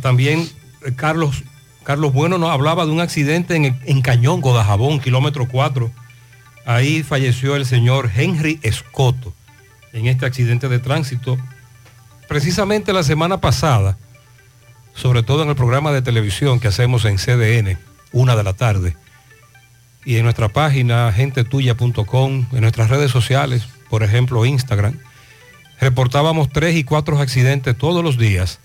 También 0.00 0.48
eh, 0.80 0.92
Carlos, 0.96 1.44
Carlos 1.82 2.14
Bueno 2.14 2.38
nos 2.38 2.48
hablaba 2.48 2.86
de 2.86 2.92
un 2.92 3.00
accidente 3.00 3.54
en, 3.54 3.78
en 3.84 4.00
Cañón, 4.00 4.40
Godajabón, 4.40 4.98
kilómetro 4.98 5.46
4. 5.46 5.90
Ahí 6.64 7.02
falleció 7.02 7.54
el 7.56 7.66
señor 7.66 8.10
Henry 8.16 8.60
Escoto 8.62 9.34
en 9.92 10.06
este 10.06 10.24
accidente 10.24 10.70
de 10.70 10.78
tránsito. 10.78 11.36
Precisamente 12.28 12.94
la 12.94 13.02
semana 13.02 13.42
pasada, 13.42 13.98
sobre 14.94 15.22
todo 15.22 15.42
en 15.42 15.48
el 15.48 15.56
programa 15.56 15.92
de 15.92 16.02
televisión 16.02 16.60
que 16.60 16.68
hacemos 16.68 17.04
en 17.04 17.16
CDN, 17.16 17.78
una 18.12 18.36
de 18.36 18.44
la 18.44 18.52
tarde, 18.52 18.96
y 20.04 20.16
en 20.16 20.24
nuestra 20.24 20.48
página 20.48 21.12
gentetuya.com, 21.12 22.46
en 22.52 22.60
nuestras 22.60 22.90
redes 22.90 23.10
sociales, 23.10 23.68
por 23.88 24.02
ejemplo 24.02 24.44
Instagram, 24.44 24.98
reportábamos 25.80 26.50
tres 26.50 26.76
y 26.76 26.84
cuatro 26.84 27.18
accidentes 27.18 27.76
todos 27.76 28.02
los 28.02 28.18
días 28.18 28.60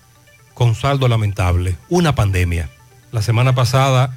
con 0.54 0.74
saldo 0.74 1.06
lamentable, 1.06 1.76
una 1.88 2.14
pandemia. 2.14 2.68
La 3.12 3.22
semana 3.22 3.54
pasada, 3.54 4.16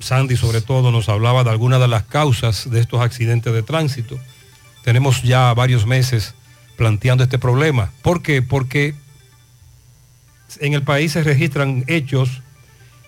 Sandy 0.00 0.36
sobre 0.36 0.60
todo 0.60 0.92
nos 0.92 1.08
hablaba 1.08 1.44
de 1.44 1.50
algunas 1.50 1.80
de 1.80 1.88
las 1.88 2.04
causas 2.04 2.70
de 2.70 2.80
estos 2.80 3.00
accidentes 3.00 3.52
de 3.52 3.62
tránsito. 3.62 4.18
Tenemos 4.84 5.22
ya 5.22 5.52
varios 5.54 5.86
meses 5.86 6.34
planteando 6.76 7.24
este 7.24 7.38
problema. 7.38 7.90
¿Por 8.02 8.22
qué? 8.22 8.42
Porque 8.42 8.94
en 10.60 10.74
el 10.74 10.82
país 10.82 11.12
se 11.12 11.22
registran 11.22 11.84
hechos 11.86 12.42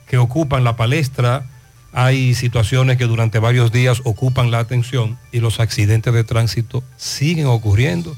que 0.07 0.19
ocupan 0.19 0.65
la 0.65 0.77
palestra, 0.77 1.47
hay 1.93 2.35
situaciones 2.35 2.97
que 2.97 3.05
durante 3.05 3.39
varios 3.39 3.73
días 3.73 4.01
ocupan 4.05 4.51
la 4.51 4.59
atención 4.61 5.19
y 5.31 5.41
los 5.41 5.61
accidentes 5.61 6.13
de 6.13 6.25
tránsito 6.25 6.83
siguen 6.97 7.47
ocurriendo 7.47 8.17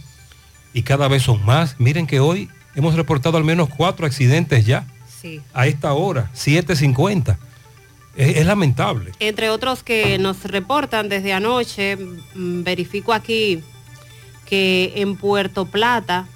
y 0.72 0.83
cada 0.83 1.09
vez 1.09 1.22
son 1.22 1.45
más. 1.45 1.77
Miren 1.79 2.07
que 2.07 2.20
hoy 2.20 2.49
hemos 2.75 2.95
reportado 2.95 3.37
al 3.37 3.45
menos 3.45 3.68
cuatro 3.68 4.07
accidentes 4.07 4.66
ya 4.66 4.87
Sí. 5.20 5.41
a 5.55 5.66
esta 5.66 5.93
hora, 5.95 6.31
7.50. 6.35 7.39
Es, 8.16 8.37
es 8.37 8.47
lamentable. 8.47 9.11
Entre 9.20 9.51
otros 9.51 9.83
que 9.83 10.18
nos 10.18 10.45
reportan 10.45 11.09
desde 11.09 11.33
anoche, 11.33 11.97
mm, 11.97 12.62
verifico 12.62 13.12
aquí 13.12 13.62
que 14.47 14.93
en 14.97 15.16
Puerto 15.16 15.64
Plata 15.66 16.27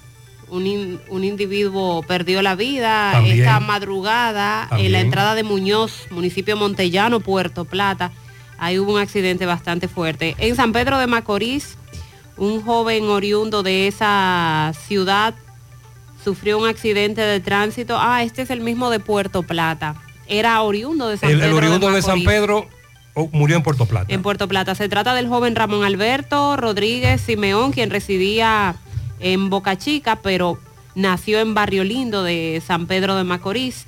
un, 0.51 0.65
in- 0.67 0.99
un 1.09 1.23
individuo 1.23 2.01
perdió 2.03 2.41
la 2.41 2.55
vida 2.55 3.11
También. 3.13 3.39
esta 3.39 3.59
madrugada 3.59 4.67
en 4.77 4.91
la 4.91 4.99
entrada 4.99 5.35
de 5.35 5.43
Muñoz, 5.43 6.07
municipio 6.11 6.55
Montellano, 6.57 7.19
Puerto 7.19 7.65
Plata. 7.65 8.11
Ahí 8.57 8.77
hubo 8.79 8.93
un 8.93 8.99
accidente 8.99 9.45
bastante 9.45 9.87
fuerte. 9.87 10.35
En 10.37 10.55
San 10.55 10.71
Pedro 10.73 10.97
de 10.97 11.07
Macorís, 11.07 11.77
un 12.37 12.61
joven 12.61 13.05
oriundo 13.05 13.63
de 13.63 13.87
esa 13.87 14.73
ciudad 14.87 15.33
sufrió 16.23 16.57
un 16.57 16.67
accidente 16.67 17.21
de 17.21 17.39
tránsito. 17.39 17.97
Ah, 17.99 18.23
este 18.23 18.41
es 18.41 18.49
el 18.49 18.61
mismo 18.61 18.89
de 18.89 18.99
Puerto 18.99 19.43
Plata. 19.43 19.95
Era 20.27 20.61
oriundo 20.61 21.07
de 21.07 21.17
San 21.17 21.29
El, 21.29 21.39
Pedro 21.39 21.57
el 21.57 21.63
oriundo 21.63 21.91
de 21.91 22.01
San 22.01 22.19
Macorís. 22.19 22.27
Pedro 22.27 22.67
oh, 23.13 23.29
murió 23.31 23.55
en 23.55 23.63
Puerto 23.63 23.85
Plata. 23.85 24.05
En 24.09 24.21
Puerto 24.21 24.47
Plata. 24.47 24.75
Se 24.75 24.89
trata 24.89 25.13
del 25.13 25.27
joven 25.27 25.55
Ramón 25.55 25.83
Alberto 25.83 26.55
Rodríguez 26.57 27.21
Simeón, 27.21 27.71
quien 27.71 27.89
residía 27.89 28.75
en 29.19 29.49
Boca 29.49 29.77
Chica, 29.77 30.17
pero 30.17 30.59
nació 30.95 31.39
en 31.39 31.53
Barrio 31.53 31.83
Lindo 31.83 32.23
de 32.23 32.61
San 32.65 32.87
Pedro 32.87 33.15
de 33.15 33.23
Macorís. 33.23 33.85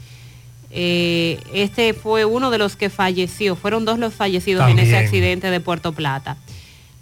Eh, 0.69 1.39
este 1.53 1.93
fue 1.93 2.25
uno 2.25 2.49
de 2.49 2.57
los 2.57 2.75
que 2.75 2.89
falleció. 2.89 3.55
Fueron 3.55 3.86
dos 3.86 3.99
los 3.99 4.13
fallecidos 4.13 4.69
en 4.69 4.79
ese 4.79 4.97
accidente 4.97 5.49
de 5.49 5.59
Puerto 5.59 5.91
Plata. 5.91 6.38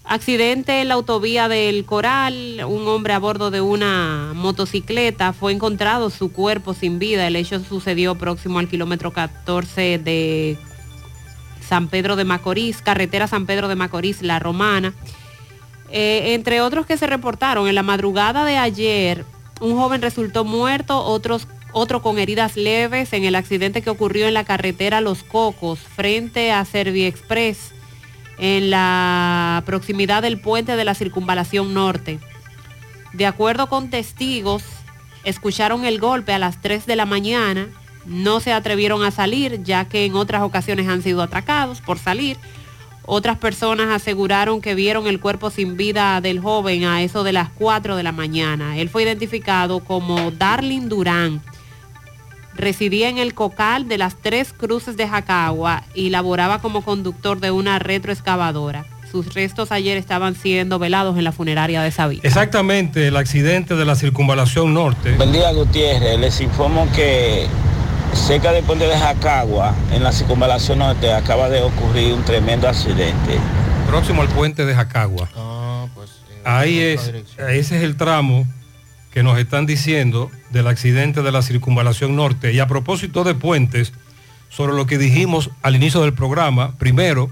Accidente 0.04 0.82
en 0.82 0.88
la 0.88 0.96
autovía 0.96 1.48
del 1.48 1.86
Coral, 1.86 2.64
un 2.68 2.88
hombre 2.88 3.14
a 3.14 3.20
bordo 3.20 3.52
de 3.52 3.62
una 3.62 4.32
motocicleta 4.34 5.34
fue 5.34 5.54
encontrado 5.54 6.10
su 6.10 6.32
cuerpo 6.32 6.74
sin 6.74 6.98
vida. 6.98 7.28
El 7.28 7.36
hecho 7.36 7.64
sucedió 7.64 8.16
próximo 8.16 8.58
al 8.58 8.68
kilómetro 8.68 9.14
14 9.14 10.00
de 10.00 10.58
San 11.62 11.90
Pedro 11.90 12.16
de 12.16 12.24
Macorís, 12.24 12.82
carretera 12.82 13.28
San 13.28 13.46
Pedro 13.46 13.68
de 13.68 13.76
Macorís, 13.76 14.24
La 14.24 14.40
Romana. 14.40 14.96
Eh, 15.92 16.34
entre 16.34 16.62
otros 16.62 16.86
que 16.86 16.98
se 16.98 17.08
reportaron, 17.08 17.68
en 17.68 17.76
la 17.76 17.84
madrugada 17.84 18.46
de 18.46 18.58
ayer, 18.58 19.26
un 19.60 19.76
joven 19.76 20.02
resultó 20.02 20.46
muerto, 20.46 21.04
otros, 21.04 21.48
otro 21.72 22.02
con 22.02 22.20
heridas 22.20 22.56
leves 22.56 23.14
en 23.14 23.24
el 23.24 23.36
accidente 23.36 23.82
que 23.82 23.90
ocurrió 23.90 24.28
en 24.28 24.34
la 24.34 24.44
carretera 24.44 25.02
Los 25.02 25.24
Cocos, 25.24 25.80
frente 25.80 26.52
a 26.52 26.64
Servi 26.66 27.06
Express 27.06 27.74
en 28.38 28.70
la 28.70 29.64
proximidad 29.66 30.22
del 30.22 30.40
puente 30.40 30.76
de 30.76 30.86
la 30.86 30.96
circunvalación 30.96 31.74
norte. 31.74 32.20
De 33.14 33.26
acuerdo 33.26 33.68
con 33.68 33.90
testigos, 33.90 34.64
escucharon 35.24 35.86
el 35.86 36.00
golpe 36.00 36.34
a 36.34 36.40
las 36.40 36.62
3 36.62 36.86
de 36.86 36.96
la 36.96 37.06
mañana, 37.06 37.68
no 38.06 38.40
se 38.40 38.54
atrevieron 38.54 39.04
a 39.04 39.12
salir 39.12 39.62
ya 39.64 39.86
que 39.86 40.06
en 40.06 40.16
otras 40.16 40.42
ocasiones 40.42 40.88
han 40.88 41.02
sido 41.02 41.22
atracados 41.22 41.82
por 41.82 42.00
salir. 42.00 42.38
Otras 43.12 43.40
personas 43.40 43.90
aseguraron 43.90 44.62
que 44.62 44.76
vieron 44.76 45.08
el 45.08 45.20
cuerpo 45.20 45.50
sin 45.50 45.78
vida 45.78 46.22
del 46.22 46.40
joven 46.40 46.84
a 46.84 47.02
eso 47.02 47.24
de 47.24 47.34
las 47.34 47.50
4 47.50 47.96
de 47.96 48.04
la 48.04 48.12
mañana. 48.12 48.78
Él 48.78 48.88
fue 48.88 49.02
identificado 49.02 49.80
como 49.80 50.30
Darling 50.30 50.90
Durán 50.90 51.42
residía 52.54 53.10
en 53.10 53.18
el 53.18 53.34
Cocal 53.34 53.88
de 53.88 53.98
las 53.98 54.16
Tres 54.16 54.54
Cruces 54.54 54.96
de 54.96 55.08
Jacagua 55.08 55.86
y 55.96 56.12
laboraba 56.12 56.62
como 56.62 56.84
conductor 56.84 57.40
de 57.40 57.50
una 57.50 57.80
retroexcavadora. 57.80 58.86
Sus 59.12 59.34
restos 59.34 59.72
ayer 59.72 59.98
estaban 59.98 60.36
siendo 60.36 60.78
velados 60.78 61.18
en 61.18 61.24
la 61.24 61.32
funeraria 61.32 61.82
de 61.82 61.90
Sabina. 61.90 62.22
Exactamente, 62.24 63.08
el 63.08 63.18
accidente 63.18 63.76
de 63.76 63.86
la 63.86 63.96
circunvalación 63.96 64.72
norte. 64.76 65.14
Buen 65.14 65.32
día, 65.32 65.52
Gutiérrez. 65.52 66.20
Les 66.20 66.42
informo 66.42 66.88
que 66.96 67.48
cerca 68.14 68.52
del 68.52 68.64
puente 68.64 68.86
de 68.86 68.98
Jacagua, 68.98 69.76
en 69.92 70.04
la 70.04 70.12
circunvalación 70.12 70.80
norte, 70.80 71.14
acaba 71.14 71.50
de 71.50 71.62
ocurrir 71.62 72.14
un 72.14 72.24
tremendo 72.24 72.68
accidente. 72.68 73.40
Próximo 73.88 74.22
al 74.22 74.28
puente 74.30 74.66
de 74.66 74.76
Jacagua. 74.76 75.30
Ahí 76.44 76.80
es, 76.80 77.12
ese 77.38 77.78
es 77.78 77.84
el 77.84 77.98
tramo 77.98 78.48
que 79.12 79.24
nos 79.24 79.38
están 79.38 79.66
diciendo 79.66 80.32
del 80.52 80.68
accidente 80.68 81.22
de 81.22 81.32
la 81.32 81.42
circunvalación 81.42 82.16
norte. 82.16 82.54
Y 82.54 82.60
a 82.60 82.68
propósito 82.68 83.24
de 83.24 83.36
puentes, 83.36 83.94
sobre 84.50 84.74
lo 84.74 84.86
que 84.86 84.98
dijimos 84.98 85.52
al 85.62 85.76
inicio 85.76 86.02
del 86.02 86.14
programa, 86.14 86.76
primero, 86.78 87.30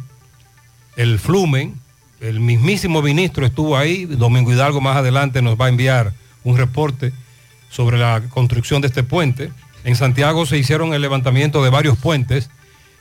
el 0.95 1.19
Flumen, 1.19 1.80
el 2.19 2.39
mismísimo 2.39 3.01
ministro 3.01 3.45
estuvo 3.45 3.78
ahí, 3.78 4.05
Domingo 4.05 4.51
Hidalgo 4.51 4.82
más 4.82 4.97
adelante 4.97 5.41
nos 5.41 5.59
va 5.59 5.67
a 5.67 5.69
enviar 5.69 6.13
un 6.43 6.57
reporte 6.57 7.13
sobre 7.69 7.97
la 7.97 8.23
construcción 8.30 8.82
de 8.82 8.88
este 8.88 9.03
puente. 9.03 9.51
En 9.88 9.95
Santiago 9.95 10.45
se 10.45 10.57
hicieron 10.57 10.93
el 10.93 11.01
levantamiento 11.01 11.63
de 11.63 11.69
varios 11.69 11.97
puentes, 11.97 12.49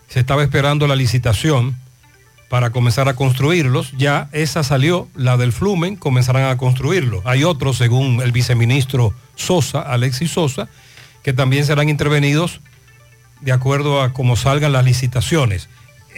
se 0.06 0.20
estaba 0.20 0.44
esperando 0.44 0.86
la 0.86 0.94
licitación 0.94 1.76
para 2.48 2.70
comenzar 2.70 3.08
a 3.08 3.16
construirlos. 3.16 3.90
Ya 3.98 4.28
esa 4.30 4.62
salió, 4.62 5.08
la 5.16 5.36
del 5.36 5.52
Flumen, 5.52 5.96
comenzarán 5.96 6.48
a 6.48 6.56
construirlo. 6.56 7.22
Hay 7.24 7.42
otros, 7.42 7.76
según 7.76 8.22
el 8.22 8.30
viceministro 8.30 9.12
Sosa, 9.34 9.80
Alexis 9.80 10.30
Sosa, 10.30 10.68
que 11.24 11.32
también 11.32 11.66
serán 11.66 11.88
intervenidos 11.88 12.60
de 13.40 13.50
acuerdo 13.50 14.00
a 14.00 14.12
cómo 14.12 14.36
salgan 14.36 14.70
las 14.70 14.84
licitaciones. 14.84 15.68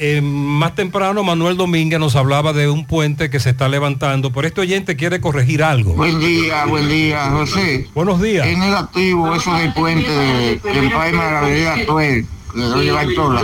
Eh, 0.00 0.20
más 0.20 0.76
temprano 0.76 1.24
Manuel 1.24 1.56
Domínguez 1.56 1.98
nos 1.98 2.14
hablaba 2.14 2.52
de 2.52 2.68
un 2.68 2.86
puente 2.86 3.30
que 3.30 3.40
se 3.40 3.50
está 3.50 3.68
levantando, 3.68 4.32
pero 4.32 4.46
este 4.46 4.60
oyente 4.60 4.94
quiere 4.94 5.20
corregir 5.20 5.60
algo. 5.60 5.94
Buen 5.94 6.20
día, 6.20 6.66
buen 6.66 6.88
día, 6.88 7.30
José. 7.32 7.88
Buenos 7.94 8.22
días. 8.22 8.46
Es 8.46 8.56
negativo 8.56 9.34
eso 9.34 9.52
del 9.54 9.74
puente 9.74 10.08
de, 10.08 10.56
de 10.56 10.78
Empaima 10.78 11.24
de 11.24 11.32
la 11.32 11.38
avenida 11.40 11.76
Tuel 11.84 12.26
que 12.52 12.58
lo 12.60 12.80
lleva 12.80 13.04
Tola, 13.12 13.42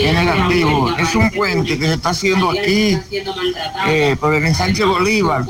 es 0.00 0.14
negativo. 0.14 0.96
Es 0.96 1.14
un 1.16 1.28
puente 1.30 1.76
que 1.76 1.86
se 1.86 1.94
está 1.94 2.10
haciendo 2.10 2.50
aquí 2.50 2.96
eh, 3.88 4.16
por 4.20 4.32
el 4.32 4.46
ensanche 4.46 4.84
Bolívar, 4.84 5.44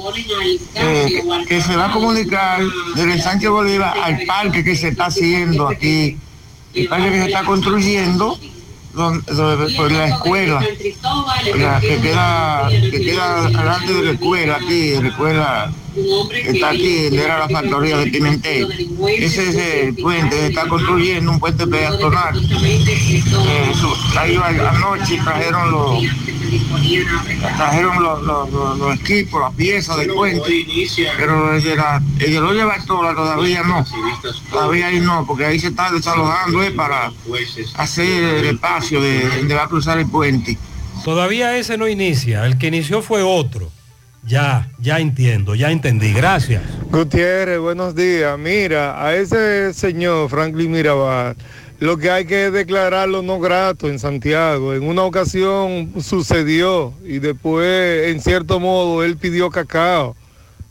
eh, 0.74 1.22
que 1.46 1.60
se 1.60 1.76
va 1.76 1.90
a 1.90 1.92
comunicar 1.92 2.62
del 2.94 3.10
ensanche 3.10 3.48
Bolívar 3.48 3.94
al 4.02 4.22
parque 4.24 4.64
que 4.64 4.74
se 4.74 4.88
está 4.88 5.06
haciendo 5.06 5.68
aquí, 5.68 6.16
el 6.72 6.88
parque 6.88 7.10
que 7.10 7.18
se 7.18 7.26
está 7.26 7.44
construyendo 7.44 8.38
por 8.96 9.92
la 9.92 10.08
escuela, 10.08 10.60
que 10.60 12.00
queda, 12.00 12.68
que 12.70 13.00
queda 13.04 13.42
delante 13.48 13.92
de 13.92 14.02
la 14.02 14.10
escuela 14.12 14.56
aquí, 14.56 14.88
de 14.88 15.02
la 15.02 15.08
escuela 15.08 15.72
está 16.34 16.70
aquí, 16.70 17.08
era 17.12 17.38
la 17.38 17.48
factoría 17.48 17.98
de 17.98 18.06
Pimentel. 18.06 18.68
Ese 19.08 19.48
es 19.48 19.56
el 19.56 19.94
puente, 19.94 20.46
está 20.46 20.68
construyendo 20.68 21.32
un 21.32 21.40
puente 21.40 21.66
peatonal. 21.66 22.36
Eh, 22.38 23.72
ahí 24.18 24.36
anoche 24.36 25.18
trajeron 25.22 25.70
los 25.70 26.02
trajeron 27.56 28.02
los, 28.02 29.00
equipos, 29.00 29.40
las 29.40 29.54
piezas 29.54 29.96
del 29.96 30.12
puente, 30.12 30.66
pero 31.16 31.52
desde 31.52 31.76
la, 31.76 32.02
el 32.18 32.32
de 32.32 32.40
los 32.40 32.86
todavía 32.86 33.62
no, 33.62 33.84
todavía 34.50 34.86
ahí 34.86 35.00
no, 35.00 35.26
porque 35.26 35.46
ahí 35.46 35.58
se 35.58 35.68
está 35.68 35.90
desalojando 35.90 36.62
eh, 36.62 36.70
para 36.70 37.12
hacer 37.74 38.06
el 38.06 38.46
espacio 38.46 39.00
de 39.00 39.28
donde 39.28 39.54
va 39.54 39.64
a 39.64 39.68
cruzar 39.68 39.98
el 39.98 40.06
puente. 40.06 40.56
Todavía 41.04 41.56
ese 41.56 41.78
no 41.78 41.88
inicia, 41.88 42.46
el 42.46 42.58
que 42.58 42.68
inició 42.68 43.02
fue 43.02 43.22
otro. 43.22 43.70
Ya, 44.26 44.68
ya 44.80 44.98
entiendo, 44.98 45.54
ya 45.54 45.70
entendí. 45.70 46.12
Gracias. 46.12 46.60
Gutiérrez, 46.90 47.60
buenos 47.60 47.94
días. 47.94 48.36
Mira, 48.36 49.00
a 49.04 49.14
ese 49.14 49.72
señor 49.72 50.28
Franklin 50.28 50.72
Mirabal, 50.72 51.36
lo 51.78 51.96
que 51.96 52.10
hay 52.10 52.26
que 52.26 52.50
declararlo 52.50 53.22
no 53.22 53.38
grato 53.38 53.88
en 53.88 54.00
Santiago. 54.00 54.74
En 54.74 54.82
una 54.82 55.02
ocasión 55.02 55.92
sucedió 56.00 56.92
y 57.04 57.20
después, 57.20 58.08
en 58.08 58.20
cierto 58.20 58.58
modo, 58.58 59.04
él 59.04 59.16
pidió 59.16 59.48
cacao 59.50 60.16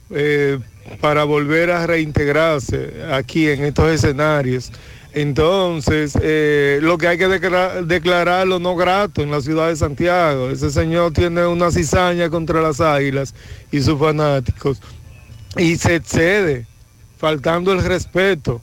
eh, 0.09 0.59
para 0.99 1.23
volver 1.23 1.71
a 1.71 1.87
reintegrarse 1.87 3.05
aquí 3.09 3.47
en 3.47 3.63
estos 3.63 3.89
escenarios. 3.89 4.69
Entonces, 5.15 6.11
eh, 6.21 6.79
lo 6.81 6.97
que 6.97 7.07
hay 7.07 7.17
que 7.17 7.29
declararlo 7.29 8.59
no 8.59 8.75
grato 8.75 9.23
en 9.23 9.31
la 9.31 9.39
ciudad 9.39 9.69
de 9.69 9.77
Santiago. 9.77 10.49
Ese 10.49 10.69
señor 10.69 11.13
tiene 11.13 11.47
una 11.47 11.71
cizaña 11.71 12.29
contra 12.29 12.61
las 12.61 12.81
águilas 12.81 13.33
y 13.71 13.81
sus 13.81 13.97
fanáticos. 13.97 14.81
Y 15.55 15.77
se 15.77 15.95
excede, 15.95 16.67
faltando 17.17 17.71
el 17.71 17.81
respeto. 17.81 18.59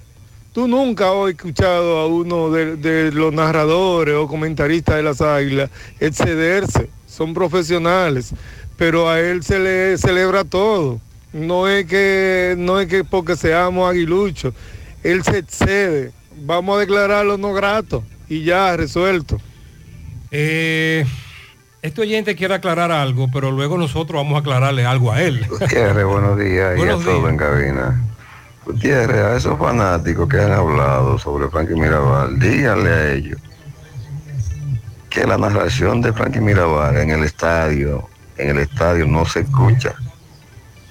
Tú 0.53 0.69
nunca 0.69 1.09
has 1.09 1.31
escuchado 1.31 1.97
a 1.97 2.07
uno 2.07 2.51
de, 2.51 3.11
los 3.13 3.33
narradores 3.33 4.15
o 4.15 4.29
comentaristas 4.29 4.97
de 4.97 5.03
las 5.05 5.23
águilas 5.23 5.71
excederse. 6.01 6.91
Son 7.07 7.33
profesionales, 7.33 8.35
pero 8.77 9.09
a 9.09 9.21
él 9.21 9.43
se 9.43 9.59
le 9.59 9.97
celebra 9.97 10.45
todo. 10.45 11.01
No 11.33 11.67
es 11.67 11.87
que, 11.87 12.57
no 12.59 12.79
es 12.79 12.89
que 12.89 13.05
porque 13.05 13.37
seamos 13.37 13.89
aguiluchos, 13.89 14.53
él 15.03 15.25
se 15.25 15.39
excede 15.39 16.13
vamos 16.45 16.77
a 16.77 16.81
declararlo 16.81 17.39
no 17.39 17.53
grato 17.53 18.05
y 18.29 18.45
ya 18.45 18.77
resuelto. 18.77 19.41
Eh, 20.31 21.05
este 21.83 22.01
oyente 22.01 22.37
quiere 22.37 22.55
aclarar 22.55 22.91
algo, 22.93 23.29
pero 23.33 23.51
luego 23.51 23.77
nosotros 23.77 24.23
vamos 24.23 24.37
a 24.37 24.39
aclararle 24.41 24.87
algo 24.87 25.13
a 25.13 25.21
él. 25.21 25.47
Gutiérrez, 25.49 26.05
buenos 26.05 26.39
días 26.39 26.79
y 26.79 26.83
a 26.83 26.93
todos 26.93 27.29
en 27.31 27.37
cabina. 27.37 28.03
Gutiérrez, 28.65 29.25
a 29.25 29.37
esos 29.37 29.59
fanáticos 29.59 30.29
que 30.29 30.41
han 30.41 30.53
hablado 30.53 31.19
sobre 31.19 31.49
Frankie 31.49 31.75
Mirabal, 31.75 32.39
díganle 32.39 32.91
a 32.91 33.13
ellos 33.13 33.41
que 35.11 35.27
la 35.27 35.37
narración 35.37 36.01
de 36.01 36.13
Frankie 36.13 36.41
Mirabal 36.41 36.97
en 36.97 37.11
el 37.11 37.25
estadio, 37.25 38.09
en 38.39 38.51
el 38.51 38.59
estadio 38.59 39.07
no 39.07 39.27
se 39.27 39.41
escucha. 39.41 39.95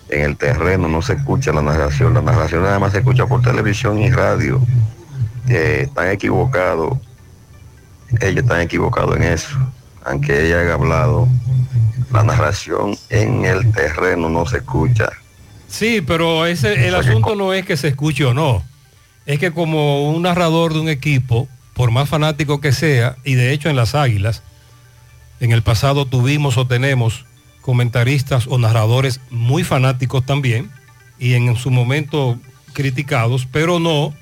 En 0.09 0.25
el 0.25 0.37
terreno 0.37 0.89
no 0.89 1.01
se 1.01 1.13
escucha 1.13 1.53
la 1.53 1.61
narración. 1.61 2.13
La 2.13 2.21
narración 2.21 2.63
nada 2.63 2.77
más 2.77 2.91
se 2.91 2.99
escucha 2.99 3.25
por 3.25 3.41
televisión 3.41 3.97
y 3.99 4.11
radio 4.11 4.61
están 5.47 6.09
equivocados, 6.09 6.97
ellos 8.19 8.43
están 8.43 8.61
equivocados 8.61 9.15
en 9.17 9.23
eso, 9.23 9.57
aunque 10.03 10.45
ella 10.45 10.61
haya 10.61 10.73
hablado, 10.73 11.27
la 12.11 12.23
narración 12.23 12.97
en 13.09 13.45
el 13.45 13.71
terreno 13.71 14.29
no 14.29 14.45
se 14.45 14.57
escucha. 14.57 15.09
Sí, 15.67 16.01
pero 16.01 16.45
ese, 16.45 16.87
el 16.87 16.95
asunto 16.95 17.35
no 17.35 17.53
es 17.53 17.65
que 17.65 17.77
se 17.77 17.89
escuche 17.89 18.25
o 18.25 18.33
no, 18.33 18.63
es 19.25 19.39
que 19.39 19.51
como 19.51 20.09
un 20.11 20.23
narrador 20.23 20.73
de 20.73 20.79
un 20.79 20.89
equipo, 20.89 21.47
por 21.73 21.91
más 21.91 22.09
fanático 22.09 22.59
que 22.59 22.73
sea, 22.73 23.15
y 23.23 23.35
de 23.35 23.53
hecho 23.53 23.69
en 23.69 23.75
las 23.75 23.95
Águilas, 23.95 24.43
en 25.39 25.51
el 25.51 25.63
pasado 25.63 26.05
tuvimos 26.05 26.57
o 26.57 26.67
tenemos 26.67 27.25
comentaristas 27.61 28.47
o 28.47 28.57
narradores 28.57 29.21
muy 29.29 29.63
fanáticos 29.63 30.25
también, 30.25 30.69
y 31.17 31.35
en 31.35 31.55
su 31.55 31.71
momento 31.71 32.37
criticados, 32.73 33.47
pero 33.49 33.79
no 33.79 34.13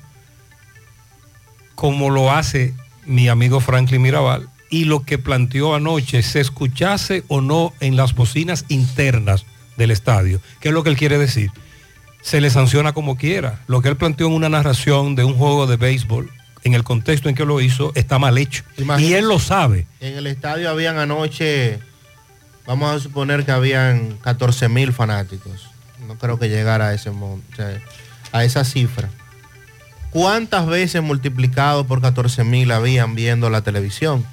como 1.80 2.10
lo 2.10 2.30
hace 2.30 2.74
mi 3.06 3.30
amigo 3.30 3.58
Franklin 3.60 4.02
Mirabal, 4.02 4.50
y 4.68 4.84
lo 4.84 5.02
que 5.02 5.16
planteó 5.16 5.74
anoche, 5.74 6.22
se 6.22 6.38
escuchase 6.38 7.24
o 7.28 7.40
no 7.40 7.72
en 7.80 7.96
las 7.96 8.14
bocinas 8.14 8.66
internas 8.68 9.46
del 9.78 9.90
estadio. 9.90 10.42
¿Qué 10.60 10.68
es 10.68 10.74
lo 10.74 10.82
que 10.84 10.90
él 10.90 10.96
quiere 10.98 11.16
decir? 11.16 11.50
Se 12.20 12.42
le 12.42 12.50
sanciona 12.50 12.92
como 12.92 13.16
quiera. 13.16 13.60
Lo 13.66 13.80
que 13.80 13.88
él 13.88 13.96
planteó 13.96 14.26
en 14.26 14.34
una 14.34 14.50
narración 14.50 15.14
de 15.14 15.24
un 15.24 15.32
juego 15.38 15.66
de 15.66 15.76
béisbol, 15.78 16.30
en 16.64 16.74
el 16.74 16.84
contexto 16.84 17.30
en 17.30 17.34
que 17.34 17.46
lo 17.46 17.62
hizo, 17.62 17.92
está 17.94 18.18
mal 18.18 18.36
hecho. 18.36 18.62
Y 19.00 19.14
él 19.14 19.26
lo 19.26 19.38
sabe. 19.38 19.86
En 20.00 20.18
el 20.18 20.26
estadio 20.26 20.68
habían 20.68 20.98
anoche, 20.98 21.78
vamos 22.66 22.94
a 22.94 23.00
suponer 23.00 23.46
que 23.46 23.52
habían 23.52 24.18
14 24.20 24.68
mil 24.68 24.92
fanáticos. 24.92 25.70
No 26.06 26.18
creo 26.18 26.38
que 26.38 26.50
llegara 26.50 26.88
a 26.88 26.94
ese 26.94 27.10
mon- 27.10 27.42
o 27.52 27.56
sea, 27.56 27.80
a 28.32 28.44
esa 28.44 28.64
cifra. 28.64 29.08
¿Cuántas 30.10 30.66
veces 30.66 31.02
multiplicado 31.02 31.86
por 31.86 32.00
14 32.00 32.44
mil 32.44 32.70
habían 32.72 33.14
viendo 33.14 33.48
la 33.48 33.62
televisión? 33.62 34.26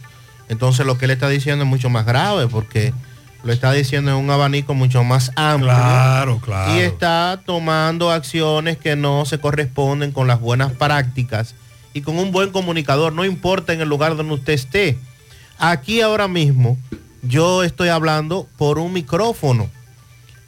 Entonces 0.49 0.85
lo 0.85 0.97
que 0.97 1.05
él 1.05 1.11
está 1.11 1.29
diciendo 1.29 1.63
es 1.63 1.69
mucho 1.69 1.89
más 1.89 2.05
grave 2.05 2.47
porque 2.47 2.93
lo 3.43 3.53
está 3.53 3.71
diciendo 3.71 4.11
en 4.11 4.17
un 4.17 4.29
abanico 4.29 4.73
mucho 4.73 5.03
más 5.03 5.31
amplio. 5.35 5.73
Claro, 5.73 6.39
claro. 6.39 6.75
Y 6.75 6.79
está 6.79 7.41
tomando 7.45 8.11
acciones 8.11 8.77
que 8.77 8.95
no 8.95 9.25
se 9.25 9.39
corresponden 9.39 10.11
con 10.11 10.27
las 10.27 10.39
buenas 10.39 10.71
prácticas 10.71 11.53
y 11.93 12.01
con 12.01 12.17
un 12.17 12.31
buen 12.31 12.51
comunicador, 12.51 13.13
no 13.13 13.25
importa 13.25 13.73
en 13.73 13.81
el 13.81 13.89
lugar 13.89 14.15
donde 14.15 14.33
usted 14.33 14.53
esté. 14.53 14.97
Aquí 15.59 16.01
ahora 16.01 16.27
mismo 16.27 16.77
yo 17.21 17.63
estoy 17.63 17.89
hablando 17.89 18.47
por 18.57 18.79
un 18.79 18.93
micrófono. 18.93 19.69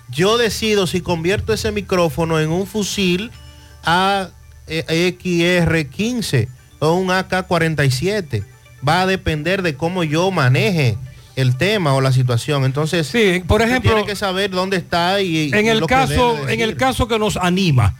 Yo 0.10 0.38
decido 0.38 0.88
si 0.88 1.02
convierto 1.02 1.54
ese 1.54 1.72
micrófono 1.72 2.40
en 2.40 2.50
un 2.50 2.66
fusil 2.66 3.32
AXR-15 4.70 6.48
o 6.80 6.94
un 6.94 7.10
AK-47. 7.10 8.44
Va 8.88 9.02
a 9.02 9.06
depender 9.06 9.62
de 9.62 9.76
cómo 9.76 10.04
yo 10.04 10.32
maneje 10.32 10.98
el 11.36 11.58
tema 11.58 11.94
o 11.94 12.02
la 12.02 12.12
situación. 12.12 12.66
Entonces, 12.66 13.08
sí, 13.08 13.44
por 13.48 13.62
ejemplo, 13.62 13.92
tiene 13.92 14.08
que 14.08 14.16
saber 14.16 14.52
dónde 14.52 14.78
está 14.78 15.22
y 15.22 15.52
en 15.54 15.66
y 15.66 15.70
el 15.70 15.80
lo 15.80 15.88
que 15.88 15.96
caso 15.96 16.36
debe 16.36 16.54
en 16.54 16.62
el 16.62 16.78
caso 16.78 17.08
que 17.08 17.20
nos 17.20 17.38
anima 17.38 17.96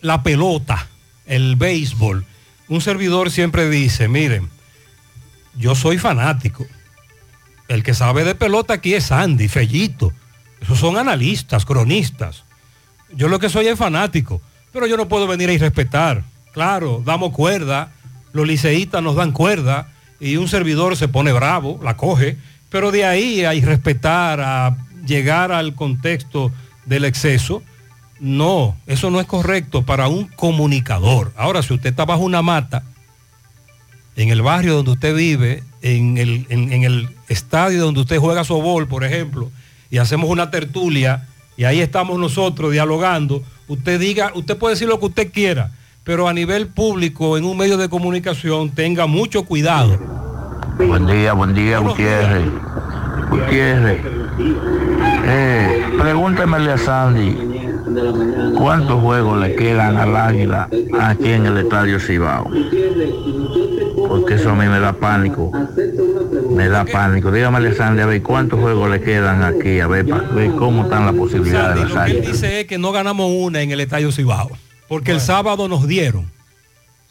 la 0.00 0.22
pelota 0.22 0.86
el 1.26 1.56
béisbol 1.56 2.26
un 2.68 2.80
servidor 2.80 3.30
siempre 3.30 3.70
dice 3.70 4.08
miren 4.08 4.50
yo 5.56 5.74
soy 5.74 5.98
fanático. 5.98 6.66
El 7.68 7.82
que 7.82 7.94
sabe 7.94 8.24
de 8.24 8.34
pelota 8.34 8.74
aquí 8.74 8.94
es 8.94 9.12
Andy 9.12 9.48
Fellito. 9.48 10.12
Esos 10.60 10.78
son 10.78 10.96
analistas 10.96 11.64
cronistas. 11.64 12.44
Yo 13.12 13.28
lo 13.28 13.38
que 13.38 13.48
soy 13.48 13.68
es 13.68 13.78
fanático 13.78 14.42
pero 14.74 14.86
yo 14.86 14.98
no 14.98 15.08
puedo 15.08 15.26
venir 15.26 15.48
a 15.48 15.52
irrespetar 15.54 16.22
claro 16.52 17.02
damos 17.04 17.32
cuerda 17.32 17.90
los 18.34 18.46
liceístas 18.46 19.02
nos 19.02 19.16
dan 19.16 19.32
cuerda 19.32 19.88
y 20.20 20.36
un 20.36 20.48
servidor 20.48 20.96
se 20.98 21.08
pone 21.08 21.32
bravo 21.32 21.80
la 21.82 21.96
coge 21.96 22.36
pero 22.68 22.90
de 22.90 23.06
ahí 23.06 23.44
a 23.44 23.54
irrespetar 23.54 24.40
a 24.42 24.76
llegar 25.06 25.50
al 25.52 25.74
contexto 25.74 26.52
del 26.84 27.04
exceso 27.06 27.62
no, 28.20 28.76
eso 28.86 29.10
no 29.10 29.20
es 29.20 29.26
correcto 29.26 29.82
para 29.82 30.06
un 30.08 30.26
comunicador. 30.28 31.32
Ahora, 31.36 31.62
si 31.62 31.74
usted 31.74 31.90
está 31.90 32.04
bajo 32.04 32.22
una 32.22 32.42
mata, 32.42 32.82
en 34.16 34.28
el 34.30 34.40
barrio 34.40 34.74
donde 34.76 34.92
usted 34.92 35.14
vive, 35.14 35.62
en 35.82 36.16
el, 36.16 36.46
en- 36.48 36.84
el 36.84 37.08
estadio 37.28 37.82
donde 37.84 38.00
usted 38.00 38.18
juega 38.18 38.44
sobol, 38.44 38.86
por 38.86 39.04
ejemplo, 39.04 39.50
y 39.90 39.98
hacemos 39.98 40.30
una 40.30 40.50
tertulia, 40.50 41.26
y 41.56 41.64
ahí 41.64 41.80
estamos 41.80 42.18
nosotros 42.18 42.72
dialogando, 42.72 43.42
usted 43.68 44.00
diga, 44.00 44.32
usted 44.34 44.56
puede 44.56 44.74
decir 44.74 44.88
lo 44.88 44.98
que 44.98 45.06
usted 45.06 45.32
quiera, 45.32 45.70
pero 46.02 46.28
a 46.28 46.32
nivel 46.32 46.68
público, 46.68 47.36
en 47.38 47.44
un 47.44 47.56
medio 47.56 47.76
de 47.76 47.88
comunicación, 47.88 48.70
tenga 48.70 49.06
mucho 49.06 49.44
cuidado. 49.44 49.98
Buen 50.76 51.06
día, 51.06 51.32
buen 51.32 51.54
día, 51.54 51.78
Gutiérrez. 51.78 52.44
Gutiérrez, 53.30 54.00
eh, 55.26 55.86
pregúntemele 55.98 56.72
a 56.72 56.78
Sandy 56.78 57.53
cuántos 58.58 59.00
juegos 59.00 59.40
le 59.40 59.54
quedan 59.54 59.96
al 59.96 60.16
Águila 60.16 60.68
aquí 61.00 61.30
en 61.30 61.46
el 61.46 61.58
Estadio 61.58 61.98
Cibao. 62.00 62.50
Porque 64.08 64.34
eso 64.34 64.50
a 64.50 64.54
mí 64.54 64.66
me 64.66 64.80
da 64.80 64.92
pánico. 64.92 65.50
Me 66.50 66.68
da 66.68 66.84
pánico. 66.84 67.30
Dígamele 67.30 67.70
a 67.70 67.74
Sandy 67.74 68.02
a 68.02 68.06
ver 68.06 68.22
cuántos 68.22 68.60
juegos 68.60 68.90
le 68.90 69.00
quedan 69.00 69.42
aquí, 69.42 69.80
a 69.80 69.86
ver, 69.86 70.08
para 70.08 70.28
ver 70.28 70.52
cómo 70.52 70.84
están 70.84 71.06
las 71.06 71.14
posibilidades 71.14 71.76
de 71.76 71.82
las 71.82 71.90
lo 71.90 71.94
que 71.94 72.10
él 72.10 72.16
Águilas. 72.16 72.32
dice 72.32 72.60
es 72.60 72.66
que 72.66 72.78
no 72.78 72.92
ganamos 72.92 73.30
una 73.34 73.62
en 73.62 73.70
el 73.70 73.80
Estadio 73.80 74.12
Cibao, 74.12 74.50
porque 74.88 75.12
el 75.12 75.20
sábado 75.20 75.68
nos 75.68 75.86
dieron. 75.86 76.30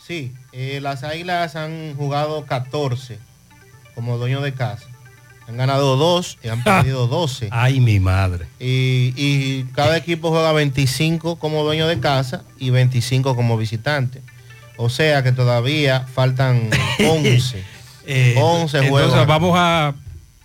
Sí, 0.06 0.34
eh, 0.52 0.80
las 0.82 1.04
Águilas 1.04 1.56
han 1.56 1.96
jugado 1.96 2.46
14 2.46 3.20
como 3.96 4.18
dueño 4.18 4.42
de 4.42 4.54
casa. 4.54 4.88
Han 5.48 5.58
ganado 5.58 5.98
2 5.98 6.38
y 6.44 6.48
han 6.48 6.64
perdido 6.64 7.08
12. 7.08 7.50
Ay, 7.52 7.80
mi 7.80 8.00
madre. 8.00 8.48
Y, 8.60 9.14
y 9.16 9.66
cada 9.74 9.98
equipo 9.98 10.30
juega 10.30 10.52
25 10.54 11.38
como 11.38 11.64
dueño 11.64 11.88
de 11.88 12.00
casa 12.00 12.44
y 12.58 12.70
25 12.70 13.36
como 13.36 13.58
visitante. 13.58 14.22
O 14.78 14.90
sea 14.90 15.24
que 15.24 15.32
todavía 15.32 16.08
faltan 16.14 16.70
11. 17.00 17.64
Eh, 18.06 18.36
11 18.38 18.80
juegos. 18.90 19.02
Entonces 19.02 19.28
vamos 19.28 19.54
a... 19.58 19.94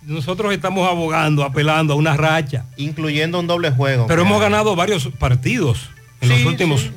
Nosotros 0.01 0.53
estamos 0.53 0.89
abogando, 0.89 1.43
apelando 1.43 1.93
a 1.93 1.95
una 1.95 2.17
racha. 2.17 2.65
Incluyendo 2.77 3.39
un 3.39 3.47
doble 3.47 3.69
juego. 3.71 4.07
Pero 4.07 4.23
hemos 4.23 4.41
ganado 4.41 4.75
varios 4.75 5.07
partidos 5.19 5.89
en 6.21 6.29
los 6.29 6.43
últimos... 6.45 6.81
sí. 6.81 6.91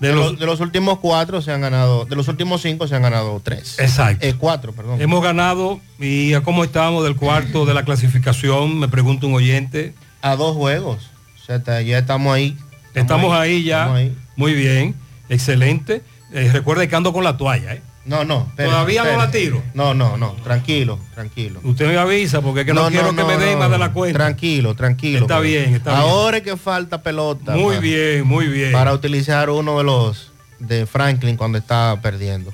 De 0.00 0.08
De, 0.08 0.14
los, 0.14 0.30
los, 0.32 0.40
de 0.40 0.46
los 0.46 0.60
últimos 0.60 0.98
cuatro 0.98 1.40
se 1.40 1.52
han 1.52 1.60
ganado, 1.60 2.04
de 2.04 2.16
los 2.16 2.26
últimos 2.28 2.60
cinco 2.62 2.86
se 2.88 2.96
han 2.96 3.02
ganado 3.02 3.40
tres. 3.42 3.78
Exacto. 3.78 4.26
Eh, 4.26 4.34
cuatro, 4.36 4.72
perdón. 4.72 5.00
Hemos 5.00 5.22
ganado 5.22 5.80
y 6.00 6.34
a 6.34 6.42
cómo 6.42 6.64
estamos 6.64 7.04
del 7.04 7.16
cuarto 7.16 7.64
de 7.64 7.74
la 7.74 7.84
clasificación, 7.84 8.78
me 8.78 8.88
pregunta 8.88 9.26
un 9.26 9.34
oyente. 9.34 9.94
A 10.20 10.36
dos 10.36 10.56
juegos. 10.56 11.10
O 11.42 11.46
sea, 11.46 11.56
está- 11.56 11.80
ya 11.82 11.98
estamos 11.98 12.34
ahí. 12.34 12.56
Estamos, 12.94 13.32
ahí, 13.36 13.62
ya. 13.64 13.80
estamos 13.82 13.98
ahí. 13.98 14.16
Muy 14.36 14.54
bien, 14.54 14.94
excelente. 15.28 16.02
Eh, 16.32 16.50
recuerde 16.52 16.88
que 16.88 16.96
ando 16.96 17.12
con 17.12 17.22
la 17.24 17.36
toalla, 17.36 17.74
¿eh? 17.74 17.82
No, 18.04 18.24
no. 18.24 18.52
¿Todavía 18.56 19.04
no 19.04 19.16
la 19.16 19.30
tiro? 19.30 19.62
No, 19.72 19.94
no, 19.94 20.16
no. 20.18 20.32
Tranquilo, 20.44 20.98
tranquilo. 21.14 21.60
Usted 21.62 21.86
me 21.86 21.96
avisa 21.96 22.42
porque 22.42 22.60
es 22.60 22.66
que 22.66 22.74
no, 22.74 22.88
quiero 22.88 23.16
que 23.16 23.24
me 23.24 23.38
den 23.38 23.58
más 23.58 23.70
de 23.70 23.78
la 23.78 23.92
cuenta. 23.92 24.18
Tranquilo, 24.18 24.74
tranquilo. 24.74 25.22
Está 25.22 25.40
bien, 25.40 25.74
está 25.74 25.92
bien. 25.92 26.02
Ahora 26.02 26.36
es 26.38 26.42
que 26.42 26.56
falta 26.56 27.02
pelota. 27.02 27.52
Muy 27.52 27.78
bien, 27.78 28.26
muy 28.26 28.48
bien. 28.48 28.72
Para 28.72 28.92
utilizar 28.92 29.48
uno 29.48 29.78
de 29.78 29.84
los 29.84 30.32
de 30.58 30.86
Franklin 30.86 31.36
cuando 31.36 31.56
está 31.56 31.98
perdiendo. 32.02 32.52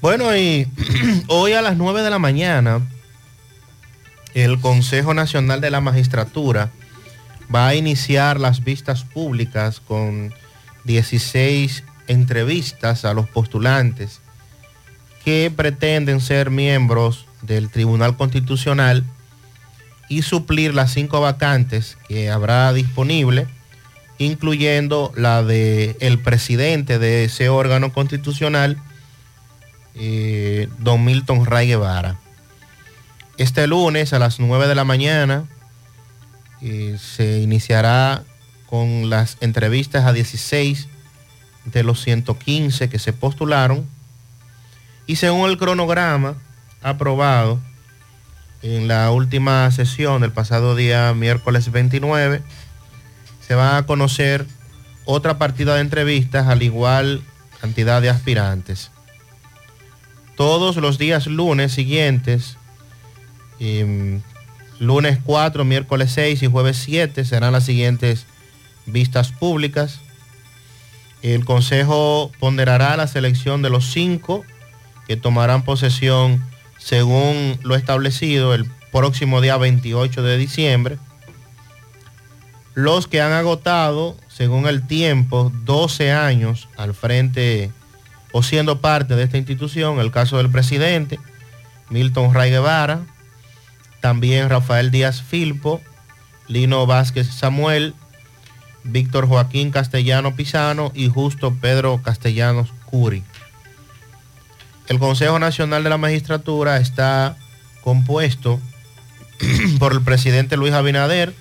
Bueno, 0.00 0.36
y 0.36 0.68
hoy 1.26 1.52
a 1.54 1.62
las 1.62 1.76
9 1.76 2.02
de 2.02 2.10
la 2.10 2.20
mañana, 2.20 2.80
el 4.34 4.60
Consejo 4.60 5.12
Nacional 5.12 5.60
de 5.60 5.70
la 5.70 5.80
Magistratura 5.80 6.70
va 7.52 7.66
a 7.66 7.74
iniciar 7.74 8.38
las 8.38 8.62
vistas 8.62 9.02
públicas 9.02 9.80
con 9.80 10.32
16 10.84 11.82
entrevistas 12.08 13.04
a 13.04 13.14
los 13.14 13.28
postulantes 13.28 14.20
que 15.24 15.52
pretenden 15.54 16.20
ser 16.20 16.50
miembros 16.50 17.26
del 17.42 17.70
Tribunal 17.70 18.16
Constitucional 18.16 19.04
y 20.08 20.22
suplir 20.22 20.74
las 20.74 20.92
cinco 20.92 21.20
vacantes 21.20 21.98
que 22.08 22.30
habrá 22.30 22.72
disponible, 22.72 23.46
incluyendo 24.16 25.12
la 25.16 25.42
de 25.42 25.96
el 26.00 26.18
presidente 26.18 26.98
de 26.98 27.24
ese 27.24 27.50
órgano 27.50 27.92
constitucional, 27.92 28.78
eh, 29.94 30.68
don 30.78 31.04
Milton 31.04 31.44
Ray 31.44 31.68
Guevara. 31.68 32.18
Este 33.36 33.66
lunes 33.66 34.12
a 34.12 34.18
las 34.18 34.40
9 34.40 34.66
de 34.66 34.74
la 34.74 34.84
mañana 34.84 35.44
eh, 36.62 36.96
se 36.98 37.40
iniciará 37.40 38.24
con 38.66 39.10
las 39.10 39.36
entrevistas 39.40 40.06
a 40.06 40.12
16 40.12 40.88
de 41.72 41.82
los 41.82 42.02
115 42.02 42.88
que 42.88 42.98
se 42.98 43.12
postularon 43.12 43.86
y 45.06 45.16
según 45.16 45.48
el 45.48 45.58
cronograma 45.58 46.36
aprobado 46.82 47.58
en 48.62 48.88
la 48.88 49.10
última 49.10 49.70
sesión 49.70 50.20
del 50.20 50.32
pasado 50.32 50.74
día 50.74 51.14
miércoles 51.14 51.70
29 51.70 52.42
se 53.46 53.54
va 53.54 53.76
a 53.76 53.86
conocer 53.86 54.46
otra 55.04 55.38
partida 55.38 55.74
de 55.74 55.80
entrevistas 55.80 56.48
al 56.48 56.62
igual 56.62 57.22
cantidad 57.60 58.02
de 58.02 58.10
aspirantes. 58.10 58.90
Todos 60.36 60.76
los 60.76 60.98
días 60.98 61.26
lunes 61.26 61.72
siguientes, 61.72 62.58
em, 63.58 64.20
lunes 64.78 65.18
4, 65.24 65.64
miércoles 65.64 66.12
6 66.12 66.42
y 66.42 66.46
jueves 66.46 66.76
7 66.76 67.24
serán 67.24 67.52
las 67.52 67.64
siguientes 67.64 68.26
vistas 68.86 69.32
públicas. 69.32 70.00
El 71.22 71.44
Consejo 71.44 72.30
ponderará 72.38 72.96
la 72.96 73.08
selección 73.08 73.62
de 73.62 73.70
los 73.70 73.90
cinco 73.90 74.44
que 75.06 75.16
tomarán 75.16 75.62
posesión 75.62 76.44
según 76.78 77.58
lo 77.62 77.74
establecido 77.74 78.54
el 78.54 78.70
próximo 78.92 79.40
día 79.40 79.56
28 79.56 80.22
de 80.22 80.38
diciembre. 80.38 80.98
Los 82.74 83.08
que 83.08 83.20
han 83.20 83.32
agotado, 83.32 84.16
según 84.28 84.68
el 84.68 84.86
tiempo, 84.86 85.50
12 85.64 86.12
años 86.12 86.68
al 86.76 86.94
frente 86.94 87.72
o 88.32 88.42
siendo 88.42 88.80
parte 88.80 89.16
de 89.16 89.24
esta 89.24 89.38
institución, 89.38 89.98
el 89.98 90.12
caso 90.12 90.36
del 90.36 90.50
presidente, 90.50 91.18
Milton 91.90 92.32
Ray 92.34 92.50
Guevara, 92.50 93.00
también 94.00 94.48
Rafael 94.48 94.90
Díaz 94.90 95.22
Filpo, 95.22 95.80
Lino 96.46 96.86
Vázquez 96.86 97.26
Samuel, 97.28 97.94
Víctor 98.88 99.26
Joaquín 99.28 99.70
Castellano 99.70 100.34
Pisano 100.34 100.92
y 100.94 101.08
Justo 101.08 101.54
Pedro 101.60 102.00
Castellanos 102.02 102.72
Curi. 102.86 103.22
El 104.88 104.98
Consejo 104.98 105.38
Nacional 105.38 105.84
de 105.84 105.90
la 105.90 105.98
Magistratura 105.98 106.78
está 106.78 107.36
compuesto 107.82 108.58
por 109.78 109.92
el 109.92 110.00
presidente 110.00 110.56
Luis 110.56 110.72
Abinader, 110.72 111.34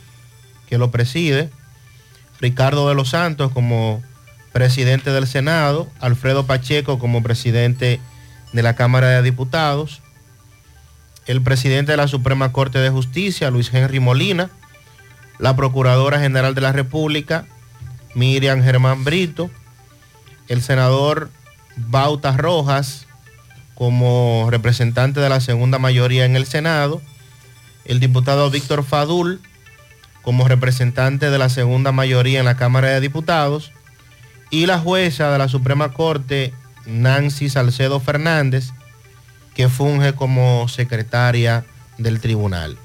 que 0.70 0.78
lo 0.78 0.92
preside, 0.92 1.50
Ricardo 2.40 2.90
de 2.90 2.96
los 2.96 3.10
Santos 3.10 3.52
como 3.52 4.04
presidente 4.52 5.12
del 5.12 5.28
Senado, 5.28 5.88
Alfredo 6.00 6.46
Pacheco 6.46 7.00
como 7.00 7.24
presidente 7.24 8.02
de 8.52 8.64
la 8.64 8.76
Cámara 8.76 9.10
de 9.10 9.22
Diputados, 9.22 10.02
el 11.26 11.42
presidente 11.42 11.92
de 11.94 11.98
la 11.98 12.08
Suprema 12.08 12.52
Corte 12.52 12.80
de 12.80 12.90
Justicia, 12.90 13.52
Luis 13.52 13.74
Henry 13.74 14.00
Molina, 14.00 14.50
la 15.40 15.56
Procuradora 15.56 16.20
General 16.20 16.56
de 16.56 16.62
la 16.62 16.72
República, 16.72 17.46
Miriam 18.16 18.64
Germán 18.64 19.04
Brito, 19.04 19.50
el 20.48 20.62
senador 20.62 21.30
Bauta 21.76 22.36
Rojas 22.36 23.06
como 23.76 24.48
representante 24.50 25.20
de 25.20 25.30
la 25.30 25.40
segunda 25.40 25.78
mayoría 25.78 26.26
en 26.26 26.36
el 26.36 26.46
Senado, 26.46 27.02
el 27.86 28.00
diputado 28.00 28.50
Víctor 28.50 28.84
Fadul 28.84 29.40
como 30.24 30.48
representante 30.48 31.30
de 31.30 31.38
la 31.38 31.50
segunda 31.50 31.92
mayoría 31.92 32.40
en 32.40 32.46
la 32.46 32.58
Cámara 32.58 32.90
de 32.90 33.00
Diputados 33.00 33.72
y 34.50 34.66
la 34.66 34.80
jueza 34.80 35.32
de 35.32 35.38
la 35.38 35.48
Suprema 35.48 35.94
Corte, 35.94 36.54
Nancy 36.86 37.50
Salcedo 37.50 38.00
Fernández, 38.00 38.72
que 39.54 39.70
funge 39.70 40.14
como 40.14 40.68
secretaria 40.68 41.66
del 41.98 42.20
tribunal. 42.20 42.78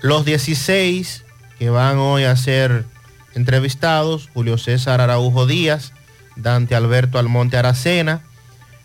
Los 0.00 0.24
16 0.24 1.24
que 1.58 1.70
van 1.70 1.98
hoy 1.98 2.24
a 2.24 2.36
ser 2.36 2.84
entrevistados, 3.34 4.28
Julio 4.34 4.58
César 4.58 5.00
Araujo 5.00 5.46
Díaz, 5.46 5.92
Dante 6.36 6.74
Alberto 6.74 7.18
Almonte 7.18 7.56
Aracena, 7.56 8.22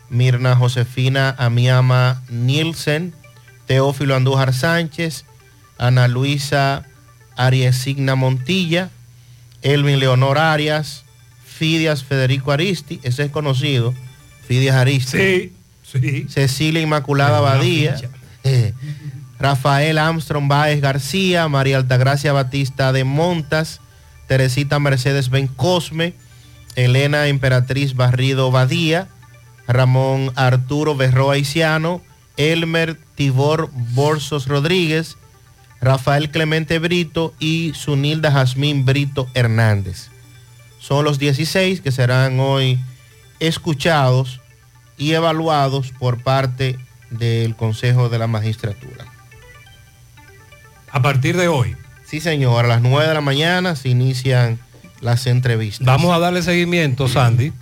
Mirna 0.10 0.56
Josefina 0.56 1.36
Amiama 1.38 2.22
Nielsen, 2.30 3.14
Teófilo 3.66 4.16
Andújar 4.16 4.54
Sánchez, 4.54 5.26
Ana 5.78 6.08
Luisa 6.08 6.86
Ariesigna 7.36 8.16
Montilla, 8.16 8.90
Elvin 9.62 10.00
Leonor 10.00 10.38
Arias, 10.38 11.04
Fidias 11.46 12.04
Federico 12.04 12.52
Aristi, 12.52 13.00
ese 13.04 13.24
es 13.24 13.32
conocido, 13.32 13.94
Fidias 14.48 14.76
Aristi. 14.76 15.18
Sí, 15.18 15.54
sí. 15.84 16.26
Cecilia 16.30 16.82
Inmaculada 16.82 17.40
Badía, 17.40 17.96
eh, 18.44 18.74
Rafael 19.42 19.98
Armstrong 19.98 20.48
Báez 20.48 20.82
García, 20.82 21.48
María 21.48 21.78
Altagracia 21.78 22.32
Batista 22.32 22.94
de 22.94 23.06
Montas, 23.06 23.82
Teresita 24.28 24.78
Mercedes 24.78 25.32
Ben 25.32 25.48
Cosme, 25.48 26.14
Elena 26.76 27.26
Emperatriz 27.26 27.96
Barrido 27.96 28.52
Badía, 28.52 29.08
Ramón 29.68 30.32
Arturo 30.36 30.96
Berroa 30.96 31.34
Haitiano, 31.34 32.04
Elmer 32.38 33.00
Tibor 33.16 33.72
Borsos 33.74 34.48
Rodríguez, 34.48 35.18
Rafael 35.82 36.30
Clemente 36.30 36.78
Brito 36.78 37.34
y 37.40 37.74
Sunilda 37.74 38.32
Jazmín 38.32 38.86
Brito 38.86 39.28
Hernández. 39.34 40.10
Son 40.78 41.04
los 41.04 41.18
16 41.18 41.82
que 41.82 41.92
serán 41.92 42.40
hoy 42.40 42.80
escuchados 43.40 44.40
y 45.00 45.14
evaluados 45.14 45.92
por 45.98 46.22
parte 46.22 46.78
del 47.10 47.56
Consejo 47.56 48.08
de 48.10 48.20
la 48.20 48.28
Magistratura. 48.28 49.11
A 50.92 51.02
partir 51.02 51.38
de 51.38 51.48
hoy. 51.48 51.76
Sí, 52.06 52.20
señor, 52.20 52.66
a 52.66 52.68
las 52.68 52.82
9 52.82 53.08
de 53.08 53.14
la 53.14 53.22
mañana 53.22 53.76
se 53.76 53.90
inician 53.90 54.60
las 55.00 55.26
entrevistas. 55.28 55.86
Vamos 55.86 56.14
a 56.14 56.20
darle 56.20 56.42
seguimiento, 56.42 57.08
Sandy, 57.08 57.54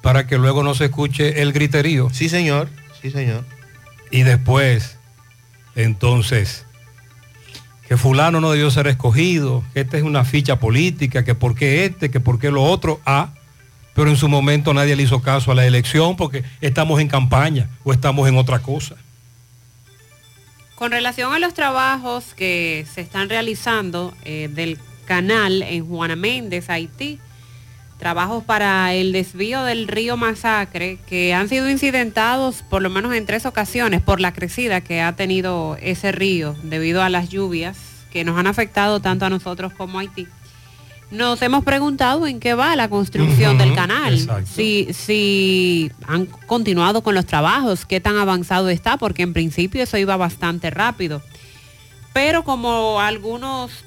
para 0.00 0.26
que 0.26 0.38
luego 0.38 0.62
no 0.62 0.74
se 0.74 0.86
escuche 0.86 1.42
el 1.42 1.52
griterío. 1.52 2.08
Sí, 2.12 2.28
señor, 2.28 2.68
sí, 3.02 3.10
señor. 3.10 3.44
Y 4.12 4.22
después, 4.22 4.96
entonces, 5.74 6.64
que 7.88 7.96
fulano 7.96 8.40
no 8.40 8.52
debió 8.52 8.70
ser 8.70 8.86
escogido, 8.86 9.64
que 9.74 9.80
esta 9.80 9.96
es 9.96 10.04
una 10.04 10.24
ficha 10.24 10.60
política, 10.60 11.24
que 11.24 11.34
por 11.34 11.56
qué 11.56 11.84
este, 11.84 12.10
que 12.10 12.20
por 12.20 12.38
qué 12.38 12.52
lo 12.52 12.62
otro, 12.62 13.00
ah, 13.04 13.30
pero 13.94 14.10
en 14.10 14.16
su 14.16 14.28
momento 14.28 14.72
nadie 14.72 14.94
le 14.94 15.02
hizo 15.02 15.20
caso 15.20 15.50
a 15.50 15.54
la 15.54 15.66
elección 15.66 16.16
porque 16.16 16.44
estamos 16.60 17.00
en 17.00 17.08
campaña 17.08 17.68
o 17.82 17.92
estamos 17.92 18.28
en 18.28 18.36
otra 18.36 18.60
cosa. 18.60 18.94
Con 20.74 20.90
relación 20.90 21.32
a 21.32 21.38
los 21.38 21.54
trabajos 21.54 22.34
que 22.34 22.84
se 22.92 23.00
están 23.00 23.28
realizando 23.28 24.12
eh, 24.24 24.48
del 24.52 24.78
canal 25.04 25.62
en 25.62 25.86
Juana 25.86 26.16
Méndez, 26.16 26.68
Haití, 26.68 27.20
trabajos 27.98 28.42
para 28.42 28.92
el 28.92 29.12
desvío 29.12 29.62
del 29.62 29.86
río 29.86 30.16
Masacre 30.16 30.98
que 31.06 31.32
han 31.32 31.48
sido 31.48 31.70
incidentados 31.70 32.62
por 32.68 32.82
lo 32.82 32.90
menos 32.90 33.14
en 33.14 33.24
tres 33.24 33.46
ocasiones 33.46 34.02
por 34.02 34.20
la 34.20 34.32
crecida 34.32 34.80
que 34.80 35.00
ha 35.00 35.14
tenido 35.14 35.78
ese 35.80 36.10
río 36.10 36.56
debido 36.64 37.02
a 37.02 37.08
las 37.08 37.28
lluvias 37.28 37.78
que 38.12 38.24
nos 38.24 38.36
han 38.36 38.48
afectado 38.48 39.00
tanto 39.00 39.26
a 39.26 39.30
nosotros 39.30 39.72
como 39.74 39.98
a 39.98 40.02
Haití. 40.02 40.26
Nos 41.10 41.40
hemos 41.42 41.64
preguntado 41.64 42.26
en 42.26 42.40
qué 42.40 42.54
va 42.54 42.74
la 42.76 42.88
construcción 42.88 43.58
del 43.58 43.74
canal, 43.74 44.18
si, 44.44 44.88
si 44.92 45.92
han 46.06 46.26
continuado 46.26 47.02
con 47.02 47.14
los 47.14 47.26
trabajos, 47.26 47.86
qué 47.86 48.00
tan 48.00 48.16
avanzado 48.16 48.68
está, 48.68 48.96
porque 48.96 49.22
en 49.22 49.32
principio 49.32 49.82
eso 49.82 49.96
iba 49.96 50.16
bastante 50.16 50.70
rápido. 50.70 51.22
Pero 52.12 52.42
como 52.42 53.00
algunos, 53.00 53.84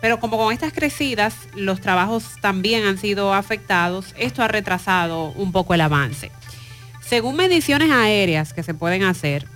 pero 0.00 0.20
como 0.20 0.38
con 0.38 0.52
estas 0.52 0.72
crecidas, 0.72 1.34
los 1.54 1.80
trabajos 1.80 2.24
también 2.40 2.84
han 2.84 2.98
sido 2.98 3.32
afectados, 3.32 4.14
esto 4.18 4.42
ha 4.42 4.48
retrasado 4.48 5.32
un 5.32 5.52
poco 5.52 5.74
el 5.74 5.80
avance. 5.80 6.30
Según 7.00 7.36
mediciones 7.36 7.90
aéreas 7.90 8.52
que 8.52 8.62
se 8.62 8.74
pueden 8.74 9.02
hacer, 9.02 9.46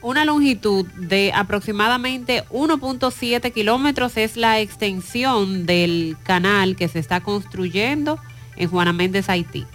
una 0.00 0.24
longitud 0.24 0.86
de 0.86 1.32
aproximadamente 1.34 2.44
1.7 2.50 3.52
kilómetros 3.52 4.16
es 4.16 4.36
la 4.36 4.60
extensión 4.60 5.66
del 5.66 6.16
canal 6.22 6.76
que 6.76 6.88
se 6.88 6.98
está 6.98 7.20
construyendo 7.20 8.18
en 8.56 8.68
Juana 8.68 8.92
Méndez, 8.92 9.28
Haití. 9.28 9.66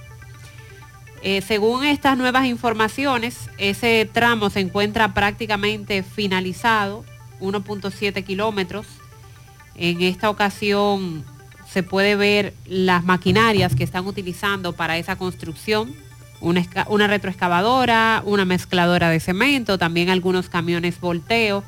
Eh, 1.22 1.42
según 1.42 1.86
estas 1.86 2.18
nuevas 2.18 2.46
informaciones, 2.46 3.50
ese 3.58 4.10
tramo 4.12 4.50
se 4.50 4.60
encuentra 4.60 5.14
prácticamente 5.14 6.04
finalizado, 6.04 7.06
1.7 7.40 8.24
kilómetros. 8.24 8.88
En 9.76 10.02
esta 10.02 10.30
ocasión 10.30 11.24
se 11.70 11.82
puede 11.82 12.16
ver 12.16 12.54
las 12.66 13.04
maquinarias 13.04 13.74
que 13.74 13.84
están 13.84 14.06
utilizando 14.06 14.74
para 14.74 14.98
esa 14.98 15.16
construcción, 15.16 15.96
una, 16.44 17.08
retroexcavadora, 17.08 18.22
una 18.26 18.46
mezcladora 18.46 19.10
de 19.10 19.20
cemento, 19.20 19.78
también 19.78 20.10
algunos 20.10 20.50
camiones 20.50 21.00
volteo. 21.00 21.64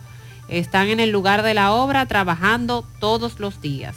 Están 0.50 0.90
en 0.90 1.00
el 1.00 1.10
lugar 1.10 1.42
de 1.42 1.54
la 1.54 1.72
obra 1.72 2.06
trabajando 2.06 2.86
todos 3.00 3.40
los 3.40 3.62
días. 3.62 3.96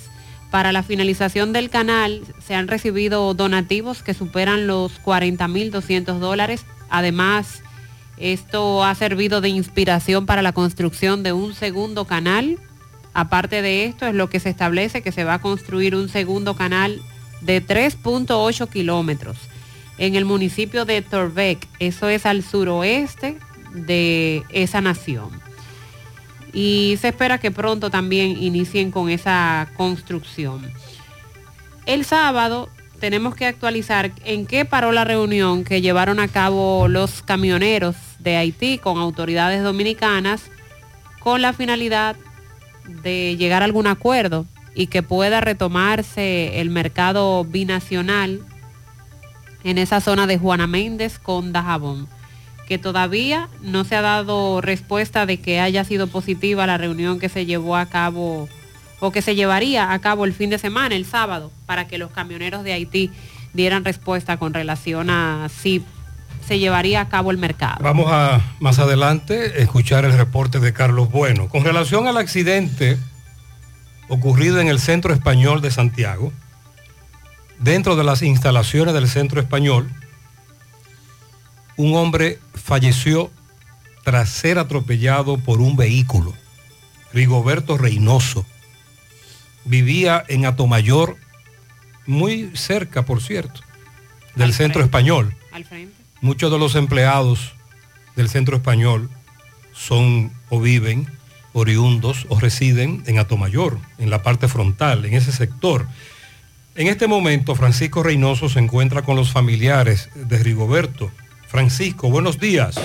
Para 0.51 0.72
la 0.72 0.83
finalización 0.83 1.53
del 1.53 1.68
canal 1.68 2.22
se 2.39 2.55
han 2.55 2.68
recibido 2.68 3.35
donativos 3.35 4.03
que 4.03 4.14
superan 4.14 4.66
los 4.66 5.03
40.200 5.03 6.18
dólares. 6.18 6.64
Además, 6.89 7.62
esto 8.16 8.83
ha 8.85 8.95
servido 8.95 9.41
de 9.41 9.51
inspiración 9.51 10.24
para 10.24 10.43
la 10.43 10.53
construcción 10.53 11.22
de 11.22 11.33
un 11.33 11.55
segundo 11.55 12.07
canal. 12.07 12.59
Aparte 13.12 13.61
de 13.61 13.85
esto, 13.85 14.07
es 14.07 14.14
lo 14.14 14.31
que 14.31 14.41
se 14.41 14.49
establece 14.49 15.03
que 15.03 15.12
se 15.12 15.24
va 15.24 15.35
a 15.35 15.41
construir 15.41 15.95
un 15.95 16.09
segundo 16.09 16.55
canal 16.55 17.03
de 17.43 17.62
3.8 17.64 18.68
kilómetros 18.70 19.36
en 19.99 20.15
el 20.15 20.25
municipio 20.25 20.85
de 20.85 21.03
Torbec, 21.03 21.66
eso 21.79 22.09
es 22.09 22.25
al 22.25 22.43
suroeste 22.43 23.39
de 23.73 24.45
esa 24.51 24.81
nación. 24.81 25.31
Y 26.53 26.97
se 27.01 27.09
espera 27.09 27.39
que 27.39 27.51
pronto 27.51 27.91
también 27.91 28.43
inicien 28.43 28.91
con 28.91 29.11
esa 29.11 29.69
construcción. 29.77 30.70
El 31.85 32.05
sábado 32.05 32.69
tenemos 33.01 33.35
que 33.35 33.47
actualizar 33.47 34.12
en 34.25 34.47
qué 34.47 34.65
paró 34.65 34.93
la 34.93 35.05
reunión 35.05 35.65
que 35.65 35.81
llevaron 35.81 36.20
a 36.20 36.29
cabo 36.29 36.89
los 36.89 37.23
camioneros 37.23 37.97
de 38.19 38.37
Haití 38.37 38.79
con 38.79 38.99
autoridades 38.99 39.62
dominicanas 39.62 40.43
con 41.20 41.43
la 41.43 41.53
finalidad 41.53 42.16
de 43.03 43.37
llegar 43.37 43.62
a 43.62 43.66
algún 43.66 43.87
acuerdo 43.87 44.47
y 44.75 44.87
que 44.87 45.03
pueda 45.03 45.41
retomarse 45.41 46.61
el 46.61 46.70
mercado 46.70 47.45
binacional 47.45 48.41
en 49.64 49.78
esa 49.78 50.01
zona 50.01 50.26
de 50.26 50.39
Juana 50.39 50.66
Méndez 50.66 51.18
con 51.18 51.52
Dajabón, 51.52 52.09
que 52.66 52.78
todavía 52.78 53.48
no 53.62 53.85
se 53.85 53.97
ha 53.97 54.02
dado 54.02 54.60
respuesta 54.60 55.26
de 55.26 55.39
que 55.40 55.60
haya 55.60 55.85
sido 55.85 56.06
positiva 56.06 56.66
la 56.66 56.78
reunión 56.78 57.18
que 57.18 57.28
se 57.28 57.47
llevó 57.47 57.76
a 57.76 57.86
cabo 57.86 58.48
o 59.01 59.12
que 59.12 59.22
se 59.22 59.35
llevaría 59.35 59.93
a 59.93 59.98
cabo 60.01 60.24
el 60.24 60.32
fin 60.32 60.51
de 60.51 60.59
semana, 60.59 60.94
el 60.94 61.05
sábado, 61.05 61.52
para 61.66 61.86
que 61.86 61.98
los 61.98 62.10
camioneros 62.10 62.64
de 62.64 62.72
Haití 62.72 63.10
dieran 63.52 63.85
respuesta 63.85 64.36
con 64.36 64.55
relación 64.55 65.10
a 65.10 65.48
si 65.48 65.85
se 66.47 66.59
llevaría 66.59 67.01
a 67.01 67.09
cabo 67.09 67.30
el 67.30 67.39
mercado. 67.39 67.78
Vamos 67.80 68.06
a 68.09 68.40
más 68.60 68.78
adelante 68.78 69.62
escuchar 69.62 70.05
el 70.05 70.14
reporte 70.14 70.60
de 70.60 70.72
Carlos 70.72 71.10
Bueno. 71.10 71.48
Con 71.48 71.64
relación 71.64 72.06
al 72.06 72.16
accidente 72.16 72.98
ocurrido 74.09 74.59
en 74.60 74.68
el 74.68 74.80
Centro 74.80 75.12
Español 75.12 75.60
de 75.60 75.70
Santiago, 75.70 76.32
dentro 77.59 77.97
de 77.97 78.05
las 78.05 78.22
instalaciones 78.22 78.94
del 78.94 79.09
Centro 79.09 79.40
Español, 79.40 79.90
un 81.76 81.94
hombre 81.94 82.39
falleció 82.55 83.30
tras 84.05 84.30
ser 84.30 84.59
atropellado 84.59 85.39
por 85.39 85.60
un 85.60 85.76
vehículo. 85.76 86.35
Rigoberto 87.12 87.78
Reynoso 87.78 88.44
vivía 89.64 90.24
en 90.28 90.47
Atomayor, 90.47 91.16
muy 92.06 92.51
cerca, 92.55 93.05
por 93.05 93.22
cierto, 93.22 93.60
del 94.35 94.52
Centro 94.55 94.82
Español. 94.82 95.36
Al 95.52 95.64
frente. 95.64 95.94
Muchos 96.20 96.51
de 96.51 96.59
los 96.59 96.74
empleados 96.74 97.52
del 98.16 98.28
Centro 98.28 98.56
Español 98.56 99.09
son 99.72 100.32
o 100.48 100.60
viven 100.60 101.06
oriundos 101.52 102.26
o 102.28 102.40
residen 102.40 103.02
en 103.06 103.18
Atomayor, 103.18 103.78
en 103.98 104.10
la 104.10 104.22
parte 104.22 104.48
frontal, 104.48 105.05
en 105.05 105.14
ese 105.14 105.32
sector. 105.32 105.86
En 106.79 106.87
este 106.87 107.09
momento, 107.09 107.57
Francisco 107.57 108.05
Reynoso 108.05 108.49
se 108.49 108.61
encuentra 108.61 109.03
con 109.03 109.17
los 109.17 109.33
familiares 109.33 110.11
de 110.15 110.39
Rigoberto. 110.39 111.11
Francisco, 111.49 112.09
buenos 112.09 112.39
días. 112.39 112.77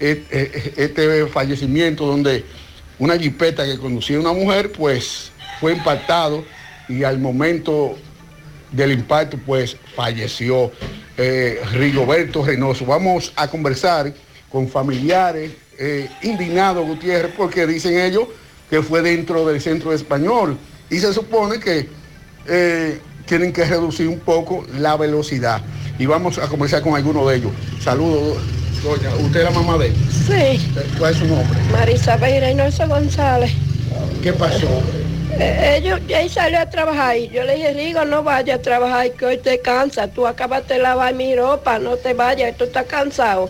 este 0.01 1.27
fallecimiento 1.27 2.05
donde 2.05 2.43
una 2.97 3.17
jipeta 3.17 3.65
que 3.65 3.77
conducía 3.77 4.19
una 4.19 4.33
mujer 4.33 4.71
pues 4.71 5.31
fue 5.59 5.73
impactado 5.73 6.43
y 6.89 7.03
al 7.03 7.19
momento 7.19 7.97
del 8.71 8.91
impacto 8.91 9.37
pues 9.45 9.77
falleció 9.95 10.71
eh, 11.17 11.61
Rigoberto 11.73 12.43
Reynoso. 12.43 12.85
Vamos 12.85 13.31
a 13.35 13.47
conversar 13.47 14.13
con 14.49 14.67
familiares 14.67 15.51
eh, 15.77 16.09
indignados, 16.23 16.85
Gutiérrez, 16.85 17.33
porque 17.37 17.67
dicen 17.67 17.99
ellos 17.99 18.27
que 18.69 18.81
fue 18.81 19.01
dentro 19.01 19.45
del 19.45 19.61
centro 19.61 19.93
español 19.93 20.57
y 20.89 20.99
se 20.99 21.13
supone 21.13 21.59
que 21.59 21.87
eh, 22.47 22.99
tienen 23.25 23.53
que 23.53 23.65
reducir 23.65 24.07
un 24.07 24.19
poco 24.19 24.65
la 24.77 24.97
velocidad. 24.97 25.61
Y 25.99 26.05
vamos 26.05 26.37
a 26.37 26.47
conversar 26.47 26.81
con 26.81 26.95
alguno 26.95 27.27
de 27.27 27.37
ellos. 27.37 27.51
Saludos, 27.81 28.37
Doña, 28.83 29.15
¿usted 29.15 29.41
es 29.41 29.43
la 29.43 29.51
mamá 29.51 29.77
de 29.77 29.87
él? 29.87 29.95
Sí. 30.09 30.71
¿Cuál 30.97 31.11
es 31.11 31.17
su 31.19 31.25
nombre? 31.25 31.59
Marisa 31.71 32.17
Reynoso 32.17 32.87
González. 32.87 33.51
¿Qué 34.23 34.33
pasó? 34.33 34.67
Eh, 35.39 35.77
ellos, 35.77 35.99
ella 36.07 36.29
salió 36.29 36.59
a 36.59 36.69
trabajar 36.69 37.15
y 37.17 37.29
yo 37.29 37.43
le 37.43 37.55
dije, 37.55 37.73
Rigo, 37.73 38.05
no 38.05 38.23
vaya 38.23 38.55
a 38.55 38.61
trabajar 38.61 39.11
que 39.11 39.25
hoy 39.25 39.37
te 39.37 39.59
cansa. 39.59 40.07
Tú 40.07 40.25
acabas 40.25 40.67
de 40.67 40.79
lavar 40.79 41.13
mi 41.13 41.35
ropa, 41.35 41.77
no 41.77 41.95
te 41.97 42.13
vayas, 42.13 42.57
tú 42.57 42.63
estás 42.63 42.85
cansado. 42.85 43.49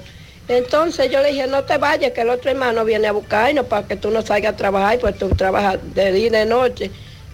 Entonces 0.50 1.10
yo 1.10 1.22
le 1.22 1.30
dije, 1.30 1.48
no 1.48 1.64
te 1.64 1.78
vayas, 1.78 2.12
que 2.12 2.22
el 2.22 2.30
otro 2.30 2.52
hermano 2.52 2.84
viene 2.84 3.08
a 3.08 3.14
buscarnos 3.14 3.66
para 3.68 3.88
que 3.88 3.96
tú 3.96 4.12
no 4.12 4.22
salgas 4.22 4.54
a 4.54 4.58
trabajar, 4.58 5.00
pues 5.00 5.18
tú 5.18 5.30
trabajas 5.30 5.80
de 5.96 6.12
día 6.12 6.28
y 6.28 6.30
de 6.30 6.46
noche. 6.46 6.92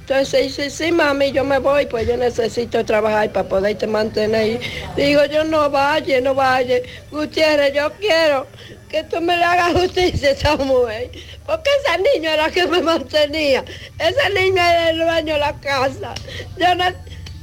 Entonces 0.10 0.44
dice, 0.44 0.70
sí, 0.70 0.90
mami, 0.94 1.34
yo 1.34 1.44
me 1.44 1.60
voy, 1.60 1.86
pues 1.86 2.08
yo 2.08 2.16
necesito 2.16 2.86
trabajar 2.86 3.30
para 3.34 3.50
poderte 3.50 3.88
mantener. 3.88 4.62
Digo, 4.96 5.26
yo 5.26 5.44
no 5.44 5.70
vaya, 5.70 6.22
no 6.22 6.34
vaya. 6.34 6.78
Gutiérrez, 7.12 7.74
yo 7.74 7.92
quiero 8.00 8.48
que 8.88 9.04
tú 9.04 9.20
me 9.20 9.36
le 9.36 9.44
hagas 9.44 9.74
justicia 9.74 10.30
a 10.30 10.32
esa 10.32 10.56
mujer. 10.56 11.12
Porque 11.46 11.70
ese 11.84 11.98
niño 11.98 12.30
era 12.30 12.50
que 12.50 12.66
me 12.68 12.82
mantenía. 12.82 13.66
Ese 14.00 14.30
niño 14.30 14.62
era 14.62 14.92
el 14.92 14.98
dueño 15.00 15.34
de 15.34 15.40
la 15.42 15.54
casa. 15.60 16.14
Yo 16.58 16.74
no, 16.74 16.86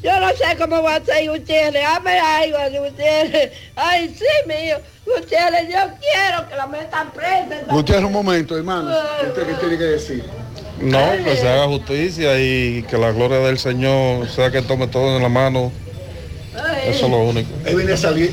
yo 0.02 0.20
no 0.20 0.28
sé 0.30 0.56
cómo 0.58 0.82
va 0.82 0.94
a 0.94 1.04
ser 1.04 1.28
Gutiérrez. 1.28 1.84
Hazme 1.84 2.18
algo, 2.18 2.58
Gutiérrez. 2.80 3.52
Ay, 3.76 4.08
sí, 4.18 4.48
mío. 4.48 4.78
Gutiérrez, 5.04 5.68
yo 5.68 5.80
quiero 6.00 6.48
que 6.48 6.56
la 6.56 6.66
metan 6.66 7.12
presa. 7.12 7.62
Gutiérrez, 7.68 8.06
un 8.06 8.12
momento, 8.12 8.56
hermano. 8.56 8.90
¿Usted 9.22 9.48
qué 9.48 9.52
tiene 9.52 9.76
que 9.76 9.84
decir? 9.84 10.43
No, 10.80 10.98
que 11.24 11.36
se 11.36 11.48
haga 11.48 11.66
justicia 11.66 12.38
y 12.40 12.82
que 12.88 12.98
la 12.98 13.12
gloria 13.12 13.38
del 13.38 13.58
Señor 13.58 14.28
sea 14.28 14.50
que 14.50 14.60
tome 14.62 14.86
todo 14.88 15.16
en 15.16 15.22
la 15.22 15.28
mano. 15.28 15.70
Eso 16.86 17.06
es 17.06 17.10
lo 17.10 17.18
único. 17.24 17.48
Él 17.64 17.76
viene 17.76 17.92
a 17.92 17.96
salir. 17.96 18.30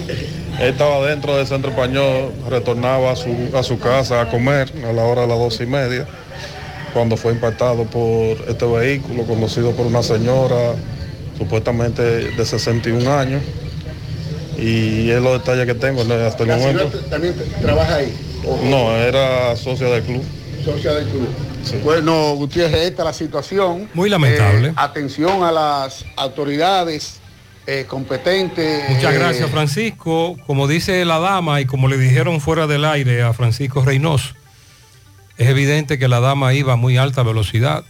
Él 0.59 0.69
estaba 0.69 1.05
dentro 1.07 1.35
del 1.38 1.47
centro 1.47 1.72
español, 1.72 2.31
retornaba 2.49 3.11
a 3.11 3.15
su, 3.15 3.30
a 3.55 3.63
su 3.63 3.80
casa 3.80 4.22
a 4.22 4.30
comer 4.30 4.72
a 4.88 4.91
la 4.93 5.03
hora 5.03 5.22
de 5.22 5.27
las 5.27 5.39
doce 5.39 5.63
y 5.63 5.68
media, 5.68 6.05
cuando 6.93 7.15
fue 7.18 7.31
impactado 7.31 7.85
por 7.85 8.38
este 8.47 8.65
vehículo 8.65 9.23
conducido 9.23 9.72
por 9.72 9.85
una 9.88 10.03
señora 10.03 10.73
supuestamente 11.38 12.01
de 12.03 12.45
61 12.45 13.11
años. 13.11 13.41
Y 14.57 15.09
es 15.09 15.22
los 15.22 15.39
detalles 15.39 15.65
que 15.65 15.73
tengo 15.73 16.01
hasta 16.01 16.43
el 16.43 16.49
¿La 16.49 16.57
momento. 16.57 16.99
también 17.09 17.34
trabaja 17.61 17.95
ahí? 17.95 18.13
¿O- 18.45 18.59
No, 18.69 18.95
era 18.97 19.55
socia 19.55 19.88
del 19.88 20.03
club. 20.03 20.23
socia 20.63 20.93
del 20.93 21.05
club. 21.07 21.27
Bueno, 21.83 22.35
Gutiérrez, 22.35 22.89
esta 22.89 23.03
es 23.03 23.05
la 23.05 23.13
situación. 23.13 23.89
Muy 23.93 24.09
lamentable. 24.09 24.69
Eh, 24.69 24.73
atención 24.75 25.43
a 25.43 25.51
las 25.51 26.05
autoridades 26.17 27.19
eh, 27.67 27.85
competentes. 27.88 28.89
Muchas 28.89 29.13
eh, 29.13 29.17
gracias, 29.17 29.49
Francisco. 29.49 30.38
Como 30.47 30.67
dice 30.67 31.03
la 31.05 31.19
dama 31.19 31.61
y 31.61 31.65
como 31.65 31.88
le 31.88 31.97
dijeron 31.97 32.41
fuera 32.41 32.67
del 32.67 32.85
aire 32.85 33.21
a 33.23 33.33
Francisco 33.33 33.83
Reynoso, 33.83 34.33
es 35.38 35.47
evidente 35.47 35.97
que 35.97 36.07
la 36.07 36.19
dama 36.19 36.53
iba 36.53 36.73
a 36.73 36.75
muy 36.75 36.97
alta 36.97 37.23
velocidad 37.23 37.83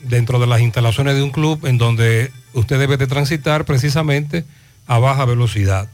dentro 0.00 0.38
de 0.38 0.46
las 0.46 0.60
instalaciones 0.60 1.14
de 1.14 1.22
un 1.22 1.30
club 1.30 1.64
en 1.66 1.78
donde 1.78 2.32
usted 2.54 2.78
debe 2.78 2.96
de 2.96 3.06
transitar 3.06 3.64
precisamente 3.64 4.44
a 4.86 4.98
baja 4.98 5.24
velocidad. 5.24 5.88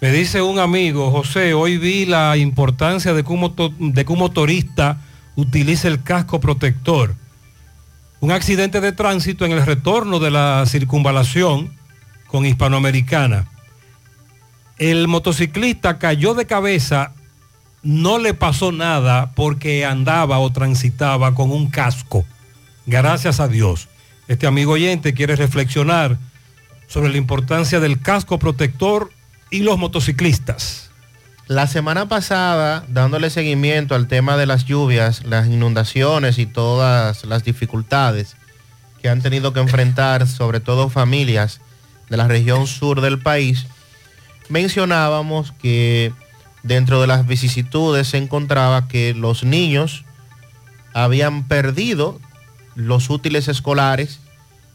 Me 0.00 0.12
dice 0.12 0.42
un 0.42 0.58
amigo, 0.60 1.10
José, 1.10 1.54
hoy 1.54 1.76
vi 1.76 2.06
la 2.06 2.36
importancia 2.36 3.12
de 3.14 3.24
que 3.24 3.32
un, 3.32 3.40
moto- 3.40 3.72
de 3.78 4.04
que 4.04 4.12
un 4.12 4.20
motorista 4.20 5.00
utilice 5.38 5.86
el 5.86 6.02
casco 6.02 6.40
protector. 6.40 7.14
Un 8.18 8.32
accidente 8.32 8.80
de 8.80 8.90
tránsito 8.90 9.46
en 9.46 9.52
el 9.52 9.64
retorno 9.64 10.18
de 10.18 10.32
la 10.32 10.64
circunvalación 10.66 11.72
con 12.26 12.44
Hispanoamericana. 12.44 13.46
El 14.78 15.06
motociclista 15.06 15.98
cayó 15.98 16.34
de 16.34 16.46
cabeza, 16.46 17.12
no 17.84 18.18
le 18.18 18.34
pasó 18.34 18.72
nada 18.72 19.30
porque 19.36 19.86
andaba 19.86 20.40
o 20.40 20.50
transitaba 20.50 21.36
con 21.36 21.52
un 21.52 21.70
casco. 21.70 22.24
Gracias 22.86 23.38
a 23.38 23.46
Dios. 23.46 23.88
Este 24.26 24.48
amigo 24.48 24.72
oyente 24.72 25.14
quiere 25.14 25.36
reflexionar 25.36 26.18
sobre 26.88 27.10
la 27.10 27.16
importancia 27.16 27.78
del 27.78 28.00
casco 28.00 28.40
protector 28.40 29.12
y 29.50 29.60
los 29.60 29.78
motociclistas. 29.78 30.87
La 31.48 31.66
semana 31.66 32.06
pasada, 32.08 32.84
dándole 32.88 33.30
seguimiento 33.30 33.94
al 33.94 34.06
tema 34.06 34.36
de 34.36 34.44
las 34.44 34.66
lluvias, 34.66 35.24
las 35.24 35.46
inundaciones 35.46 36.38
y 36.38 36.44
todas 36.44 37.24
las 37.24 37.42
dificultades 37.42 38.36
que 39.00 39.08
han 39.08 39.22
tenido 39.22 39.54
que 39.54 39.60
enfrentar, 39.60 40.28
sobre 40.28 40.60
todo 40.60 40.90
familias 40.90 41.62
de 42.10 42.18
la 42.18 42.28
región 42.28 42.66
sur 42.66 43.00
del 43.00 43.18
país, 43.18 43.64
mencionábamos 44.50 45.52
que 45.52 46.12
dentro 46.64 47.00
de 47.00 47.06
las 47.06 47.26
vicisitudes 47.26 48.08
se 48.08 48.18
encontraba 48.18 48.86
que 48.86 49.14
los 49.14 49.42
niños 49.42 50.04
habían 50.92 51.48
perdido 51.48 52.20
los 52.74 53.08
útiles 53.08 53.48
escolares 53.48 54.20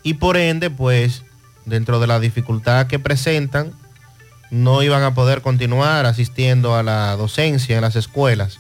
y 0.02 0.16
por 0.16 0.38
ende, 0.38 0.72
pues, 0.72 1.24
dentro 1.66 2.00
de 2.00 2.08
la 2.08 2.20
dificultad 2.20 2.88
que 2.88 2.98
presentan, 2.98 3.74
no 4.54 4.84
iban 4.84 5.02
a 5.02 5.16
poder 5.16 5.42
continuar 5.42 6.06
asistiendo 6.06 6.76
a 6.76 6.84
la 6.84 7.16
docencia 7.16 7.76
en 7.76 7.82
las 7.82 7.96
escuelas. 7.96 8.60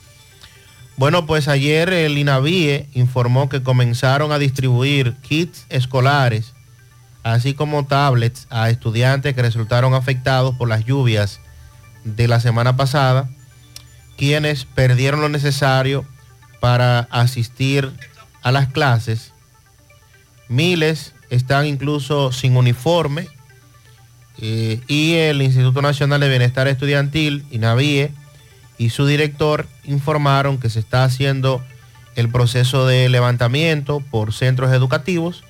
Bueno, 0.98 1.28
pues 1.28 1.48
ayer 1.48 1.94
el 1.94 2.18
INAVIE 2.18 2.90
informó 2.96 3.48
que 3.48 3.62
comenzaron 3.62 4.32
a 4.32 4.40
distribuir 4.40 5.14
kits 5.22 5.68
escolares, 5.70 6.56
así 7.22 7.54
como 7.54 7.86
tablets 7.86 8.48
a 8.50 8.72
estudiantes 8.72 9.36
que 9.36 9.44
resultaron 9.44 9.94
afectados 9.94 10.56
por 10.56 10.68
las 10.68 10.84
lluvias 10.84 11.40
de 12.04 12.28
la 12.28 12.40
semana 12.40 12.76
pasada, 12.76 13.30
quienes 14.18 14.66
perdieron 14.66 15.22
lo 15.22 15.30
necesario 15.30 16.06
para 16.60 17.02
asistir 17.12 17.92
a 18.42 18.52
las 18.52 18.68
clases. 18.68 19.32
Miles 20.50 21.14
están 21.30 21.68
incluso 21.68 22.32
sin 22.32 22.58
uniforme 22.58 23.28
eh, 24.40 24.82
y 24.88 25.14
el 25.14 25.42
Instituto 25.42 25.82
Nacional 25.82 26.22
de 26.22 26.30
Bienestar 26.30 26.68
Estudiantil, 26.68 27.46
INAVIE, 27.52 28.12
y 28.78 28.90
su 28.90 29.06
director 29.06 29.68
informaron 29.84 30.58
que 30.58 30.70
se 30.70 30.80
está 30.80 31.04
haciendo 31.04 31.64
el 32.16 32.30
proceso 32.30 32.86
de 32.86 33.10
levantamiento 33.10 34.00
por 34.00 34.34
centros 34.34 34.72
educativos 34.72 35.44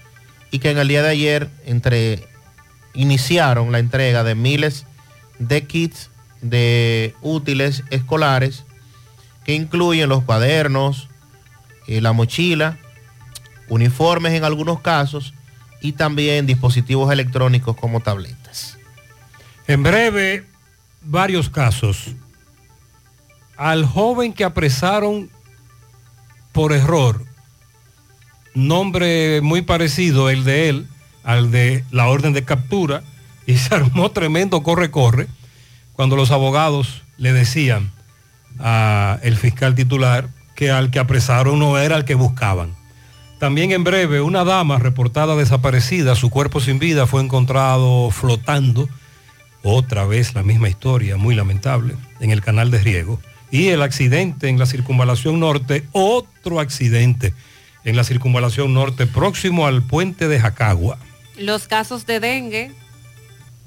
y 0.51 0.59
que 0.59 0.71
en 0.71 0.77
el 0.77 0.87
día 0.87 1.01
de 1.01 1.09
ayer 1.09 1.49
entre, 1.65 2.27
iniciaron 2.93 3.71
la 3.71 3.79
entrega 3.79 4.23
de 4.23 4.35
miles 4.35 4.85
de 5.39 5.65
kits 5.65 6.09
de 6.41 7.15
útiles 7.21 7.83
escolares 7.89 8.65
que 9.45 9.55
incluyen 9.55 10.09
los 10.09 10.23
cuadernos, 10.23 11.09
eh, 11.87 12.01
la 12.01 12.13
mochila, 12.13 12.77
uniformes 13.67 14.33
en 14.33 14.43
algunos 14.43 14.79
casos 14.81 15.33
y 15.81 15.93
también 15.93 16.45
dispositivos 16.45 17.11
electrónicos 17.11 17.75
como 17.75 17.99
tabletas. 17.99 18.42
En 19.67 19.83
breve, 19.83 20.45
varios 21.01 21.49
casos. 21.49 22.11
Al 23.57 23.85
joven 23.85 24.33
que 24.33 24.43
apresaron 24.43 25.29
por 26.51 26.73
error, 26.73 27.25
nombre 28.53 29.41
muy 29.41 29.61
parecido 29.61 30.29
el 30.29 30.43
de 30.43 30.69
él 30.69 30.87
al 31.23 31.51
de 31.51 31.83
la 31.91 32.07
orden 32.07 32.33
de 32.33 32.43
captura, 32.43 33.03
y 33.45 33.57
se 33.57 33.75
armó 33.75 34.11
tremendo 34.11 34.63
corre-corre 34.63 35.27
cuando 35.93 36.15
los 36.15 36.31
abogados 36.31 37.03
le 37.17 37.33
decían 37.33 37.91
al 38.59 39.35
fiscal 39.35 39.75
titular 39.75 40.29
que 40.55 40.71
al 40.71 40.91
que 40.91 40.99
apresaron 40.99 41.59
no 41.59 41.77
era 41.77 41.97
el 41.97 42.05
que 42.05 42.15
buscaban. 42.15 42.75
También 43.39 43.71
en 43.71 43.83
breve, 43.83 44.21
una 44.21 44.43
dama 44.43 44.77
reportada 44.77 45.35
desaparecida, 45.35 46.15
su 46.15 46.29
cuerpo 46.29 46.61
sin 46.61 46.79
vida 46.79 47.07
fue 47.07 47.21
encontrado 47.21 48.09
flotando, 48.11 48.87
otra 49.63 50.05
vez 50.05 50.35
la 50.35 50.43
misma 50.43 50.69
historia, 50.69 51.17
muy 51.17 51.35
lamentable, 51.35 51.95
en 52.19 52.31
el 52.31 52.41
canal 52.41 52.69
de 52.69 52.79
riego. 52.79 53.19
Y 53.49 53.69
el 53.69 53.81
accidente 53.81 54.49
en 54.49 54.59
la 54.59 54.65
circunvalación 54.65 55.39
norte, 55.39 55.85
otro 55.91 56.59
accidente 56.59 57.33
en 57.83 57.95
la 57.95 58.03
circunvalación 58.03 58.73
norte, 58.73 59.07
próximo 59.07 59.65
al 59.65 59.81
puente 59.81 60.27
de 60.27 60.39
Jacagua. 60.39 60.97
Los 61.37 61.67
casos 61.67 62.05
de 62.05 62.19
dengue, 62.19 62.71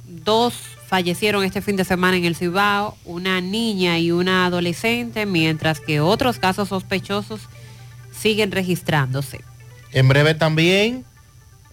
dos 0.07 0.55
fallecieron 0.87 1.45
este 1.45 1.63
fin 1.63 1.77
de 1.77 1.85
semana 1.85 2.17
en 2.17 2.25
el 2.25 2.37
Cibao, 2.37 2.97
una 3.05 3.41
niña 3.41 3.99
y 3.99 4.13
una 4.13 4.47
adolescente, 4.47 5.27
mientras 5.27 5.81
que 5.81 6.01
otros 6.01 6.39
casos 6.39 6.69
sospechosos 6.69 7.41
siguen 8.13 8.53
registrándose. 8.53 9.41
En 9.93 10.09
breve 10.09 10.35
también 10.35 11.05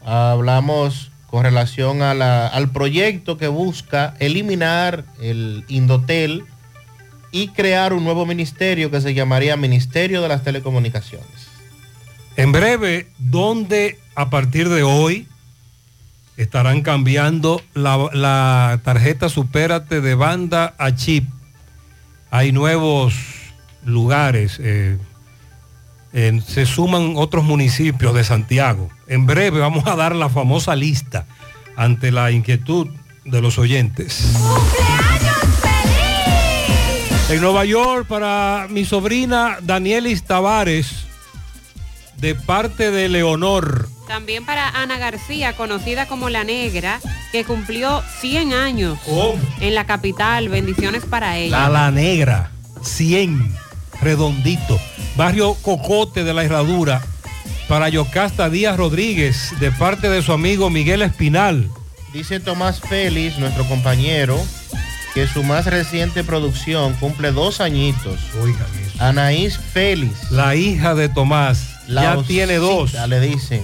hablamos 0.03 1.11
con 1.33 1.45
relación 1.45 2.03
al 2.03 2.69
proyecto 2.69 3.39
que 3.39 3.47
busca 3.47 4.13
eliminar 4.19 5.03
el 5.19 5.65
Indotel 5.67 6.43
y 7.31 7.47
crear 7.47 7.91
un 7.91 8.03
nuevo 8.03 8.27
ministerio 8.27 8.91
que 8.91 9.01
se 9.01 9.15
llamaría 9.15 9.57
Ministerio 9.57 10.21
de 10.21 10.27
las 10.27 10.43
Telecomunicaciones. 10.43 11.47
En 12.35 12.51
breve, 12.51 13.07
donde 13.17 13.97
a 14.13 14.29
partir 14.29 14.69
de 14.69 14.83
hoy 14.83 15.27
estarán 16.37 16.83
cambiando 16.83 17.63
la, 17.73 18.79
tarjeta 18.83 19.27
Supérate 19.27 20.01
de 20.01 20.13
banda 20.13 20.75
a 20.77 20.93
chip. 20.93 21.27
Hay 22.29 22.51
nuevos 22.51 23.15
lugares, 23.83 24.59
eh, 24.61 24.99
se 26.13 26.65
suman 26.65 27.13
otros 27.15 27.43
municipios 27.43 28.13
de 28.13 28.23
Santiago. 28.23 28.89
En 29.07 29.25
breve 29.25 29.59
vamos 29.59 29.87
a 29.87 29.95
dar 29.95 30.15
la 30.15 30.29
famosa 30.29 30.75
lista 30.75 31.25
ante 31.75 32.11
la 32.11 32.31
inquietud 32.31 32.87
de 33.25 33.41
los 33.41 33.57
oyentes. 33.57 34.33
En 37.29 37.41
Nueva 37.41 37.65
York 37.65 38.05
para 38.07 38.67
mi 38.69 38.85
sobrina 38.85 39.57
Danielis 39.61 40.23
Tavares, 40.23 41.05
de 42.17 42.35
parte 42.35 42.91
de 42.91 43.09
Leonor. 43.09 43.89
También 44.07 44.45
para 44.45 44.69
Ana 44.69 44.97
García, 44.97 45.53
conocida 45.53 46.07
como 46.07 46.29
La 46.29 46.43
Negra, 46.43 46.99
que 47.31 47.43
cumplió 47.43 48.03
100 48.21 48.53
años 48.53 48.99
en 49.59 49.73
la 49.73 49.85
capital. 49.85 50.49
Bendiciones 50.49 51.05
para 51.05 51.37
ella. 51.37 51.61
La 51.61 51.69
La 51.69 51.91
Negra, 51.91 52.51
100, 52.83 53.55
redondito. 54.01 54.79
Barrio 55.15 55.53
Cocote 55.55 56.23
de 56.23 56.33
la 56.33 56.43
Herradura. 56.43 57.01
Para 57.67 57.89
Yocasta 57.89 58.49
Díaz 58.49 58.77
Rodríguez, 58.77 59.53
de 59.59 59.71
parte 59.71 60.09
de 60.09 60.21
su 60.21 60.33
amigo 60.33 60.69
Miguel 60.69 61.01
Espinal. 61.01 61.69
Dice 62.11 62.39
Tomás 62.39 62.79
Félix, 62.81 63.37
nuestro 63.37 63.65
compañero, 63.65 64.39
que 65.13 65.27
su 65.27 65.43
más 65.43 65.65
reciente 65.65 66.23
producción 66.23 66.93
cumple 66.95 67.31
dos 67.31 67.61
añitos. 67.61 68.19
Oigan 68.41 68.67
eso. 68.85 69.03
Anaís 69.03 69.57
Félix. 69.57 70.31
La 70.31 70.55
hija 70.55 70.93
de 70.93 71.09
Tomás. 71.09 71.69
ya 71.87 72.21
tiene 72.23 72.55
dos. 72.55 72.93
le 73.07 73.19
dicen. 73.19 73.63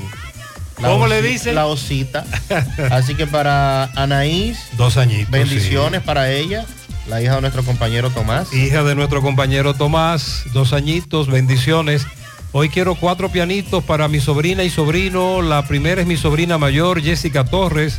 ¿Cómo 0.76 1.08
le 1.08 1.22
dicen? 1.22 1.56
La 1.56 1.66
osita. 1.66 2.26
Así 2.92 3.16
que 3.16 3.28
para 3.28 3.86
Anaís. 3.96 4.58
Dos 4.78 4.98
añitos. 4.98 5.30
Bendiciones 5.30 6.02
para 6.02 6.32
ella. 6.32 6.66
La 7.10 7.24
hija 7.24 7.36
de 7.36 7.42
nuestro 7.42 7.64
compañero 7.64 8.12
Tomás. 8.12 8.54
Hija 8.54 8.84
de 8.84 8.94
nuestro 8.94 9.24
compañero 9.24 9.74
Tomás. 9.74 10.44
Dos 10.54 10.74
añitos. 10.74 11.28
Bendiciones. 11.28 12.06
Hoy 12.52 12.70
quiero 12.70 12.94
cuatro 12.94 13.30
pianitos 13.30 13.84
para 13.84 14.08
mi 14.08 14.20
sobrina 14.20 14.64
y 14.64 14.70
sobrino. 14.70 15.42
La 15.42 15.68
primera 15.68 16.02
es 16.02 16.08
mi 16.08 16.18
sobrina 16.18 16.60
mayor, 16.60 17.02
Jessica 17.02 17.46
Torres. 17.46 17.98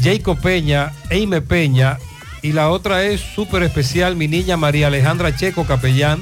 Jacob 0.00 0.38
Peña, 0.40 0.92
Eime 1.10 1.42
Peña. 1.42 1.98
Y 2.40 2.52
la 2.52 2.70
otra 2.70 3.02
es 3.02 3.20
súper 3.20 3.64
especial, 3.64 4.14
mi 4.14 4.28
niña 4.28 4.56
María 4.56 4.86
Alejandra 4.86 5.34
Checo 5.34 5.64
Capellán, 5.64 6.20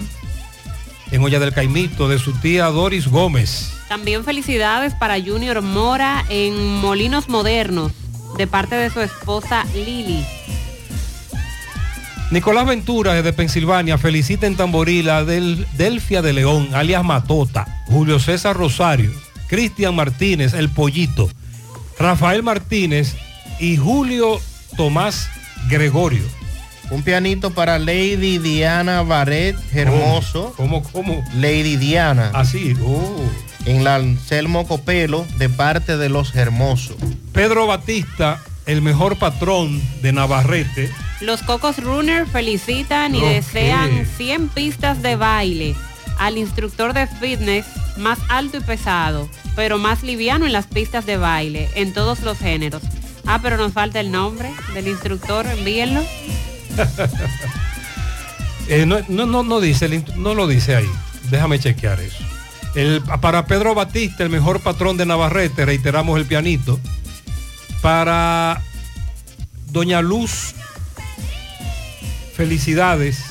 en 1.10 1.22
Olla 1.22 1.40
del 1.40 1.52
Caimito, 1.52 2.08
de 2.08 2.18
su 2.18 2.32
tía 2.32 2.66
Doris 2.66 3.08
Gómez. 3.08 3.70
También 3.88 4.24
felicidades 4.24 4.94
para 4.94 5.20
Junior 5.20 5.60
Mora 5.60 6.24
en 6.30 6.76
Molinos 6.76 7.28
Modernos, 7.28 7.92
de 8.38 8.46
parte 8.46 8.76
de 8.76 8.88
su 8.88 9.00
esposa 9.00 9.66
Lili. 9.74 10.24
Nicolás 12.32 12.64
Ventura 12.64 13.12
desde 13.12 13.34
Pensilvania 13.34 13.98
felicita 13.98 14.46
en 14.46 14.56
Tamborila 14.56 15.22
del 15.22 15.66
Delfia 15.76 16.22
de 16.22 16.32
León, 16.32 16.70
alias 16.72 17.04
Matota, 17.04 17.84
Julio 17.88 18.18
César 18.18 18.56
Rosario, 18.56 19.10
Cristian 19.48 19.94
Martínez, 19.94 20.54
El 20.54 20.70
Pollito, 20.70 21.28
Rafael 21.98 22.42
Martínez 22.42 23.16
y 23.60 23.76
Julio 23.76 24.40
Tomás 24.78 25.28
Gregorio. 25.68 26.22
Un 26.90 27.02
pianito 27.02 27.50
para 27.50 27.78
Lady 27.78 28.38
Diana 28.38 29.02
Barret 29.02 29.56
Hermoso. 29.74 30.54
¿Cómo, 30.56 30.82
cómo? 30.84 31.22
Lady 31.34 31.76
Diana. 31.76 32.30
Así. 32.32 32.74
Oh. 32.82 33.22
En 33.66 33.84
la 33.84 33.96
Anselmo 33.96 34.66
Copelo, 34.66 35.26
de 35.36 35.50
parte 35.50 35.98
de 35.98 36.08
los 36.08 36.34
Hermosos. 36.34 36.96
Pedro 37.32 37.66
Batista, 37.66 38.40
el 38.66 38.82
mejor 38.82 39.16
patrón 39.16 39.80
de 40.02 40.12
Navarrete. 40.12 40.90
Los 41.20 41.42
Cocos 41.42 41.78
Runner 41.82 42.26
felicitan 42.26 43.14
y 43.14 43.20
desean 43.20 44.06
100 44.16 44.48
pistas 44.48 45.02
de 45.02 45.16
baile 45.16 45.74
al 46.18 46.38
instructor 46.38 46.92
de 46.92 47.06
fitness 47.06 47.66
más 47.96 48.18
alto 48.28 48.58
y 48.58 48.60
pesado, 48.60 49.28
pero 49.56 49.78
más 49.78 50.02
liviano 50.02 50.46
en 50.46 50.52
las 50.52 50.66
pistas 50.66 51.06
de 51.06 51.16
baile, 51.16 51.68
en 51.74 51.92
todos 51.92 52.20
los 52.20 52.38
géneros 52.38 52.82
Ah, 53.24 53.38
pero 53.40 53.56
nos 53.56 53.72
falta 53.72 54.00
el 54.00 54.10
nombre 54.10 54.50
del 54.74 54.88
instructor, 54.88 55.46
envíenlo. 55.46 56.02
Eh, 58.68 58.86
no, 58.86 58.98
no, 59.08 59.26
no, 59.26 59.42
no 59.42 59.60
dice, 59.60 59.86
el 59.86 60.04
no 60.16 60.34
lo 60.34 60.46
dice 60.46 60.76
ahí. 60.76 60.88
Déjame 61.30 61.58
chequear 61.58 62.00
eso. 62.00 62.22
El- 62.74 63.02
para 63.20 63.44
Pedro 63.46 63.74
Batista, 63.74 64.22
el 64.22 64.30
mejor 64.30 64.60
patrón 64.60 64.96
de 64.96 65.04
Navarrete, 65.04 65.64
reiteramos 65.66 66.18
el 66.18 66.26
pianito. 66.26 66.78
Para 67.82 68.62
Doña 69.72 70.00
Luz, 70.02 70.54
felicidades. 72.36 73.24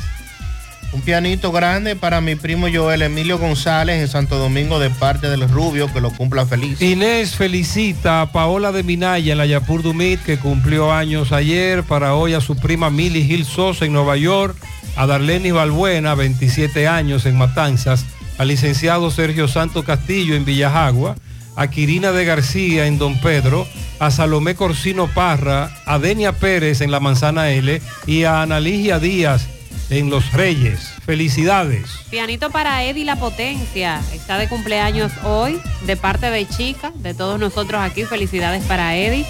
Un 0.94 1.02
pianito 1.02 1.54
grande 1.54 1.96
para 1.96 2.20
mi 2.20 2.36
primo 2.36 2.68
Joel 2.72 3.02
Emilio 3.02 3.38
González 3.38 4.02
en 4.02 4.10
Santo 4.10 4.38
Domingo 4.38 4.78
de 4.78 4.90
parte 4.90 5.30
del 5.30 5.48
Rubio, 5.48 5.92
que 5.94 6.02
lo 6.02 6.12
cumpla 6.12 6.46
feliz. 6.46 6.82
Inés 6.82 7.36
felicita 7.36 8.22
a 8.22 8.32
Paola 8.34 8.74
de 8.74 8.84
Minaya 8.84 9.32
en 9.32 9.38
la 9.38 9.46
Yapur 9.46 9.84
Dumit, 9.84 10.22
que 10.22 10.38
cumplió 10.38 10.92
años 10.92 11.32
ayer. 11.32 11.84
Para 11.84 12.16
hoy 12.16 12.34
a 12.34 12.42
su 12.42 12.58
prima 12.58 12.90
Milly 12.90 13.24
Gil 13.24 13.46
Sosa 13.46 13.86
en 13.86 13.94
Nueva 13.94 14.18
York. 14.18 14.58
A 14.98 15.06
Darlene 15.06 15.54
Balbuena, 15.54 16.14
27 16.14 16.90
años 16.90 17.26
en 17.26 17.38
Matanzas. 17.38 18.06
Al 18.38 18.50
licenciado 18.50 19.12
Sergio 19.12 19.48
Santo 19.48 19.84
Castillo 19.84 20.36
en 20.36 20.44
Villajagua. 20.44 21.16
A 21.56 21.70
Quirina 21.70 22.12
de 22.12 22.26
García 22.26 22.88
en 22.88 22.98
Don 22.98 23.20
Pedro. 23.20 23.68
A 24.00 24.12
Salomé 24.12 24.56
Corsino 24.56 25.08
Parra. 25.08 25.72
A 25.86 26.00
Denia 26.00 26.34
Pérez 26.34 26.82
en 26.82 26.92
la 26.92 27.00
Manzana 27.00 27.52
L. 27.52 27.82
Y 28.08 28.24
a 28.24 28.42
Analigia 28.42 29.00
Díaz 29.00 29.48
en 29.92 30.10
Los 30.10 30.32
Reyes. 30.32 30.94
Felicidades. 31.06 31.90
Pianito 32.10 32.50
para 32.50 32.84
Eddie 32.84 33.06
La 33.06 33.18
Potencia. 33.18 34.02
Está 34.14 34.38
de 34.38 34.48
cumpleaños 34.48 35.12
hoy, 35.24 35.62
de 35.86 35.98
parte 35.98 36.32
de 36.32 36.48
Chica, 36.48 36.92
de 36.96 37.14
todos 37.14 37.40
nosotros 37.40 37.82
aquí. 37.82 38.06
Felicidades 38.06 38.64
para 38.64 38.96
Eddie. 38.96 39.26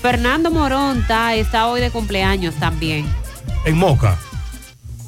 Fernando 0.00 0.50
Moronta 0.50 1.34
está 1.34 1.66
hoy 1.66 1.80
de 1.80 1.90
cumpleaños 1.90 2.54
también. 2.54 3.06
En 3.64 3.76
Moca. 3.76 4.18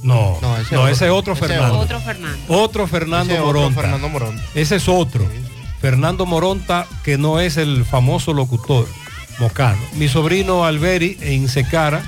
No, 0.02 0.38
no, 0.40 0.56
ese, 0.56 0.76
otro. 0.76 0.88
es 0.88 1.02
otro 1.02 1.32
Ese 1.34 1.46
Fernando. 1.46 1.78
Otro 1.78 2.00
Fernando. 2.00 2.38
Otro 2.48 2.86
Fernando 2.86 3.32
Ese 3.32 3.42
otro 3.42 3.60
Moronta. 3.60 3.80
Fernando 3.80 4.08
Moronta. 4.08 4.42
Ese 4.54 4.76
es 4.76 4.88
otro. 4.88 5.26
Fernando 5.86 6.26
Moronta, 6.26 6.84
que 7.04 7.16
no 7.16 7.38
es 7.38 7.56
el 7.56 7.84
famoso 7.84 8.32
locutor 8.32 8.88
mocano. 9.38 9.78
Mi 9.94 10.08
sobrino 10.08 10.64
Alberi 10.64 11.16
en 11.20 11.48
Secara, 11.48 12.02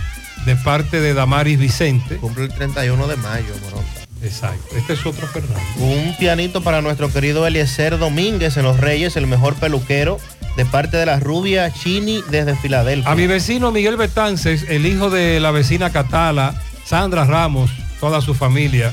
de 0.46 0.56
parte 0.56 1.00
de 1.00 1.14
Damaris 1.14 1.60
Vicente. 1.60 2.16
Cumple 2.16 2.46
el 2.46 2.52
31 2.52 3.06
de 3.06 3.16
mayo, 3.18 3.54
Moronta. 3.62 4.00
Exacto. 4.20 4.74
Este 4.76 4.94
es 4.94 5.06
otro 5.06 5.28
Fernando. 5.28 5.60
Un 5.78 6.16
pianito 6.18 6.60
para 6.60 6.82
nuestro 6.82 7.08
querido 7.12 7.46
Eliezer 7.46 7.98
Domínguez 7.98 8.56
en 8.56 8.64
Los 8.64 8.80
Reyes, 8.80 9.16
el 9.16 9.28
mejor 9.28 9.54
peluquero, 9.54 10.18
de 10.56 10.66
parte 10.66 10.96
de 10.96 11.06
la 11.06 11.20
rubia 11.20 11.72
Chini 11.72 12.24
desde 12.32 12.56
Filadelfia. 12.56 13.12
A 13.12 13.14
mi 13.14 13.28
vecino 13.28 13.70
Miguel 13.70 13.96
Betances, 13.96 14.64
el 14.68 14.86
hijo 14.86 15.08
de 15.08 15.38
la 15.38 15.52
vecina 15.52 15.90
Catala, 15.90 16.60
Sandra 16.84 17.26
Ramos, 17.26 17.70
toda 18.00 18.22
su 18.22 18.34
familia. 18.34 18.92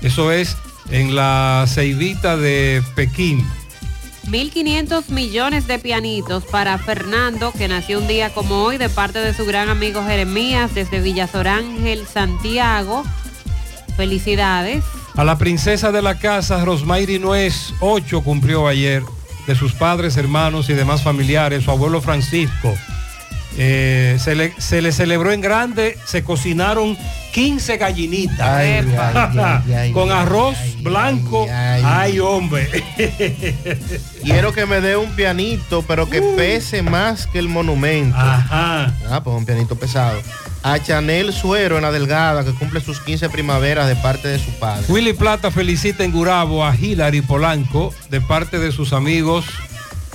Eso 0.00 0.32
es 0.32 0.56
en 0.90 1.14
la 1.14 1.66
ceibita 1.68 2.38
de 2.38 2.82
Pekín. 2.94 3.46
1.500 4.28 5.08
millones 5.08 5.66
de 5.66 5.78
pianitos 5.78 6.44
para 6.44 6.78
Fernando, 6.78 7.52
que 7.52 7.68
nació 7.68 7.98
un 7.98 8.06
día 8.06 8.32
como 8.32 8.62
hoy, 8.62 8.78
de 8.78 8.88
parte 8.88 9.18
de 9.18 9.34
su 9.34 9.44
gran 9.44 9.68
amigo 9.68 10.04
Jeremías, 10.04 10.74
desde 10.74 11.00
Villasorángel, 11.00 12.06
Santiago. 12.06 13.02
Felicidades. 13.96 14.84
A 15.14 15.24
la 15.24 15.36
princesa 15.36 15.92
de 15.92 16.00
la 16.02 16.18
casa, 16.18 16.64
Rosmairi 16.64 17.18
Nuez, 17.18 17.74
8 17.80 18.22
cumplió 18.22 18.66
ayer, 18.66 19.02
de 19.46 19.54
sus 19.54 19.72
padres, 19.72 20.16
hermanos 20.16 20.70
y 20.70 20.74
demás 20.74 21.02
familiares, 21.02 21.64
su 21.64 21.70
abuelo 21.70 22.00
Francisco. 22.00 22.74
Eh, 23.58 24.16
se, 24.18 24.34
le, 24.34 24.54
se 24.58 24.80
le 24.80 24.92
celebró 24.92 25.30
en 25.32 25.40
grande, 25.40 25.98
se 26.06 26.24
cocinaron 26.24 26.96
15 27.32 27.76
gallinitas 27.78 28.40
Ay, 28.40 28.84
ay, 28.98 29.38
ay, 29.38 29.74
ay, 29.74 29.92
con 29.92 30.10
ay, 30.10 30.18
arroz 30.18 30.56
blanco. 30.80 31.46
Ay, 31.50 32.18
hombre. 32.18 32.68
Quiero 34.22 34.52
que 34.52 34.66
me 34.66 34.80
dé 34.80 34.96
un 34.96 35.10
pianito, 35.14 35.82
pero 35.82 36.08
que 36.08 36.20
pese 36.36 36.82
más 36.82 37.26
que 37.26 37.38
el 37.38 37.48
monumento. 37.48 38.16
Ajá. 38.16 38.94
Ah, 39.10 39.22
pues 39.22 39.36
un 39.36 39.44
pianito 39.44 39.76
pesado. 39.76 40.20
A 40.62 40.78
Chanel 40.78 41.32
Suero 41.32 41.76
en 41.76 41.82
la 41.82 41.90
Delgada, 41.90 42.44
que 42.44 42.52
cumple 42.52 42.80
sus 42.80 43.00
15 43.00 43.30
primaveras 43.30 43.88
de 43.88 43.96
parte 43.96 44.28
de 44.28 44.38
su 44.38 44.50
padre. 44.58 44.84
Willy 44.88 45.12
Plata 45.12 45.50
felicita 45.50 46.04
en 46.04 46.12
Gurabo 46.12 46.64
a 46.64 46.76
Hilary 46.76 47.20
Polanco 47.20 47.92
de 48.10 48.20
parte 48.20 48.58
de 48.58 48.70
sus 48.70 48.92
amigos 48.92 49.44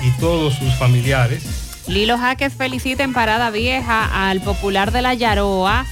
y 0.02 0.10
todos 0.20 0.54
sus 0.54 0.74
familiares. 0.76 1.67
Lilo 1.88 2.18
Jaques 2.18 2.54
felicita 2.54 3.04
en 3.04 3.14
Parada 3.14 3.50
Vieja 3.50 4.30
al 4.30 4.42
popular 4.42 4.92
de 4.92 5.02
la 5.02 5.14
Yaroa 5.14 5.86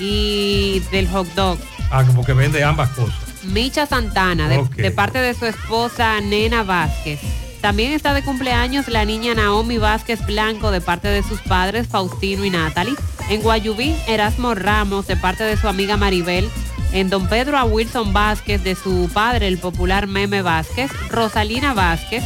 y 0.00 0.80
del 0.90 1.08
hot 1.08 1.28
dog. 1.34 1.58
Ah, 1.90 2.04
porque 2.14 2.32
vende 2.32 2.64
ambas 2.64 2.90
cosas. 2.90 3.14
Micha 3.44 3.86
Santana, 3.86 4.48
de, 4.48 4.90
parte 4.90 5.18
de 5.18 5.34
su 5.34 5.44
esposa 5.44 6.20
Nena 6.20 6.62
Vázquez. 6.62 7.20
También 7.60 7.92
está 7.92 8.14
de 8.14 8.22
cumpleaños 8.22 8.88
la 8.88 9.04
niña 9.04 9.34
Naomi 9.34 9.78
Vázquez 9.78 10.24
Blanco, 10.26 10.70
de 10.70 10.80
parte 10.80 11.08
de 11.08 11.22
sus 11.22 11.40
padres 11.40 11.88
Faustino 11.88 12.44
y 12.44 12.50
Natalie. 12.50 12.94
En 13.30 13.42
Guayubí, 13.42 13.94
Erasmo 14.06 14.54
Ramos, 14.54 15.06
de 15.06 15.16
parte 15.16 15.44
de 15.44 15.56
su 15.56 15.68
amiga 15.68 15.96
Maribel. 15.96 16.48
En 16.92 17.10
Don 17.10 17.28
Pedro 17.28 17.58
a 17.58 17.64
Wilson 17.64 18.12
Vázquez, 18.12 18.62
de 18.62 18.74
su 18.74 19.10
padre, 19.12 19.48
el 19.48 19.58
popular 19.58 20.06
Meme 20.06 20.42
Vázquez. 20.42 20.90
Rosalina 21.10 21.74
Vázquez, 21.74 22.22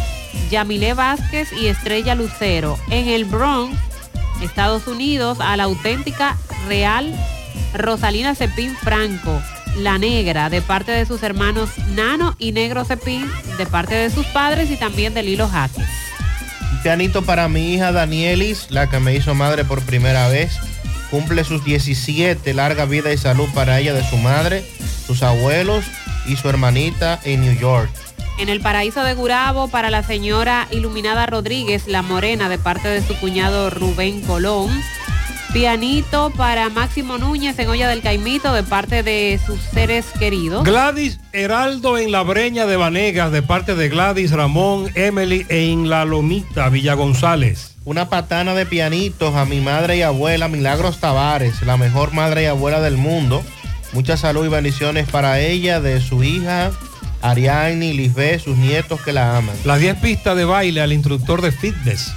Yamilé 0.50 0.94
Vázquez 0.94 1.52
y 1.52 1.66
Estrella 1.66 2.14
Lucero. 2.14 2.78
En 2.90 3.08
el 3.08 3.24
Bronx, 3.24 3.76
Estados 4.42 4.86
Unidos, 4.86 5.38
a 5.40 5.56
la 5.56 5.64
auténtica 5.64 6.36
Real 6.66 7.14
Rosalina 7.74 8.34
Cepín 8.34 8.74
Franco, 8.76 9.42
la 9.78 9.98
negra, 9.98 10.50
de 10.50 10.62
parte 10.62 10.92
de 10.92 11.06
sus 11.06 11.22
hermanos 11.22 11.70
Nano 11.94 12.34
y 12.38 12.52
Negro 12.52 12.84
Cepín, 12.84 13.30
de 13.56 13.66
parte 13.66 13.94
de 13.94 14.10
sus 14.10 14.26
padres 14.26 14.70
y 14.70 14.76
también 14.76 15.14
de 15.14 15.22
Lilo 15.22 15.48
Jaques. 15.48 15.86
Un 16.72 16.82
pianito 16.82 17.22
para 17.22 17.48
mi 17.48 17.74
hija 17.74 17.92
Danielis, 17.92 18.70
la 18.70 18.88
que 18.88 19.00
me 19.00 19.14
hizo 19.14 19.34
madre 19.34 19.64
por 19.64 19.82
primera 19.82 20.28
vez. 20.28 20.52
Cumple 21.10 21.42
sus 21.44 21.64
17, 21.64 22.52
larga 22.54 22.84
vida 22.84 23.12
y 23.12 23.18
salud 23.18 23.48
para 23.54 23.78
ella 23.80 23.94
de 23.94 24.04
su 24.04 24.16
madre, 24.18 24.64
sus 25.06 25.22
abuelos 25.22 25.84
y 26.26 26.36
su 26.36 26.48
hermanita 26.48 27.18
en 27.24 27.40
New 27.40 27.58
York. 27.58 27.90
En 28.38 28.48
el 28.48 28.60
paraíso 28.60 29.02
de 29.02 29.14
Gurabo, 29.14 29.66
para 29.66 29.90
la 29.90 30.04
señora 30.04 30.68
Iluminada 30.70 31.26
Rodríguez, 31.26 31.88
la 31.88 32.02
morena, 32.02 32.48
de 32.48 32.56
parte 32.56 32.86
de 32.86 33.02
su 33.02 33.18
cuñado 33.18 33.68
Rubén 33.68 34.20
Colón. 34.22 34.70
Pianito 35.52 36.30
para 36.30 36.68
Máximo 36.68 37.18
Núñez 37.18 37.58
en 37.58 37.68
Olla 37.68 37.88
del 37.88 38.00
Caimito, 38.00 38.52
de 38.52 38.62
parte 38.62 39.02
de 39.02 39.40
sus 39.44 39.60
seres 39.60 40.06
queridos. 40.20 40.62
Gladys 40.62 41.18
Heraldo 41.32 41.98
en 41.98 42.12
la 42.12 42.22
Breña 42.22 42.66
de 42.66 42.76
Vanegas 42.76 43.32
de 43.32 43.42
parte 43.42 43.74
de 43.74 43.88
Gladys, 43.88 44.30
Ramón, 44.30 44.88
Emily 44.94 45.44
en 45.48 45.88
la 45.88 46.04
Lomita, 46.04 46.68
Villa 46.68 46.94
González. 46.94 47.74
Una 47.84 48.08
patana 48.08 48.54
de 48.54 48.66
pianitos 48.66 49.34
a 49.34 49.46
mi 49.46 49.60
madre 49.60 49.96
y 49.96 50.02
abuela 50.02 50.46
Milagros 50.46 51.00
Tavares, 51.00 51.62
la 51.62 51.76
mejor 51.76 52.12
madre 52.12 52.44
y 52.44 52.46
abuela 52.46 52.80
del 52.80 52.98
mundo. 52.98 53.42
Mucha 53.92 54.16
salud 54.16 54.46
y 54.46 54.48
bendiciones 54.48 55.08
para 55.08 55.40
ella, 55.40 55.80
de 55.80 56.00
su 56.00 56.22
hija 56.22 56.70
Ariadne, 57.22 57.94
Lisbeth, 57.94 58.44
sus 58.44 58.56
nietos 58.56 59.00
que 59.02 59.12
la 59.12 59.36
aman. 59.36 59.56
Las 59.64 59.80
10 59.80 59.96
pistas 59.98 60.36
de 60.36 60.44
baile 60.44 60.80
al 60.80 60.92
instructor 60.92 61.42
de 61.42 61.52
fitness. 61.52 62.12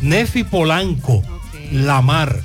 Nefi 0.00 0.44
Polanco, 0.44 1.22
Lamar. 1.70 2.42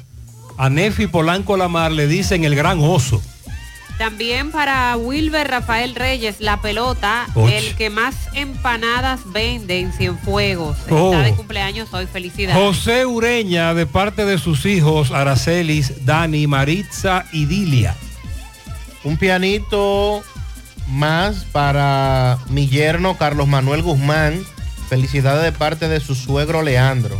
A 0.58 0.70
Nefi 0.70 1.08
Polanco 1.08 1.58
Lamar 1.58 1.92
le 1.92 2.08
dicen 2.08 2.44
el 2.44 2.56
gran 2.56 2.80
oso. 2.80 3.22
También 3.98 4.52
para 4.52 4.96
Wilber 4.96 5.48
Rafael 5.48 5.96
Reyes, 5.96 6.36
la 6.40 6.62
pelota, 6.62 7.26
Och. 7.34 7.50
el 7.50 7.76
que 7.76 7.90
más 7.90 8.16
empanadas 8.34 9.22
vende 9.26 9.80
en 9.80 9.92
Cienfuegos. 9.92 10.78
Oh. 10.92 11.14
Está 11.14 11.24
de 11.24 11.34
cumpleaños 11.34 11.92
hoy, 11.94 12.06
felicidades. 12.06 12.62
José 12.62 13.08
Ureña 13.08 13.74
de 13.74 13.88
parte 13.88 14.26
de 14.26 14.38
sus 14.38 14.68
hijos 14.68 15.10
Aracelis, 15.10 16.06
Dani, 16.06 16.46
Maritza 16.46 17.26
y 17.32 17.46
Dilia. 17.46 17.96
Un 19.04 19.18
pianito 19.18 20.22
más 20.88 21.46
para 21.52 22.40
mi 22.50 22.68
yerno 22.68 23.18
Carlos 23.18 23.48
Manuel 23.48 23.82
Guzmán. 23.82 24.44
Felicidades 24.90 25.44
de 25.44 25.52
parte 25.52 25.88
de 25.88 26.00
su 26.00 26.16
suegro 26.16 26.62
Leandro. 26.62 27.20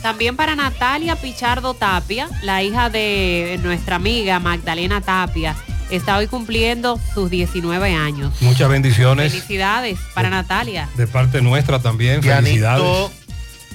También 0.00 0.36
para 0.36 0.54
Natalia 0.54 1.16
Pichardo 1.16 1.74
Tapia, 1.74 2.28
la 2.42 2.62
hija 2.62 2.90
de 2.90 3.58
nuestra 3.62 3.96
amiga 3.96 4.38
Magdalena 4.38 5.00
Tapia. 5.00 5.56
Está 5.90 6.18
hoy 6.18 6.26
cumpliendo 6.26 7.00
sus 7.14 7.30
19 7.30 7.94
años. 7.94 8.32
Muchas 8.40 8.68
bendiciones 8.68 9.32
Felicidades 9.32 9.98
para 10.14 10.30
Natalia. 10.30 10.88
de 10.96 11.06
parte 11.06 11.40
nuestra 11.42 11.78
también. 11.80 12.20
Pianito 12.20 12.44
Felicidades. 12.44 13.10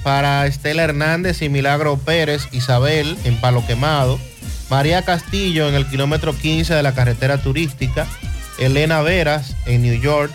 para 0.03 0.45
Estela 0.47 0.83
Hernández 0.83 1.41
y 1.41 1.49
Milagro 1.49 1.97
Pérez, 1.97 2.47
Isabel 2.51 3.17
en 3.25 3.35
Palo 3.41 3.65
Quemado, 3.65 4.19
María 4.69 5.03
Castillo 5.03 5.67
en 5.67 5.75
el 5.75 5.87
kilómetro 5.87 6.37
15 6.37 6.73
de 6.73 6.83
la 6.83 6.93
carretera 6.93 7.41
turística, 7.41 8.07
Elena 8.59 9.01
Veras 9.01 9.55
en 9.65 9.81
New 9.81 9.99
York, 9.99 10.31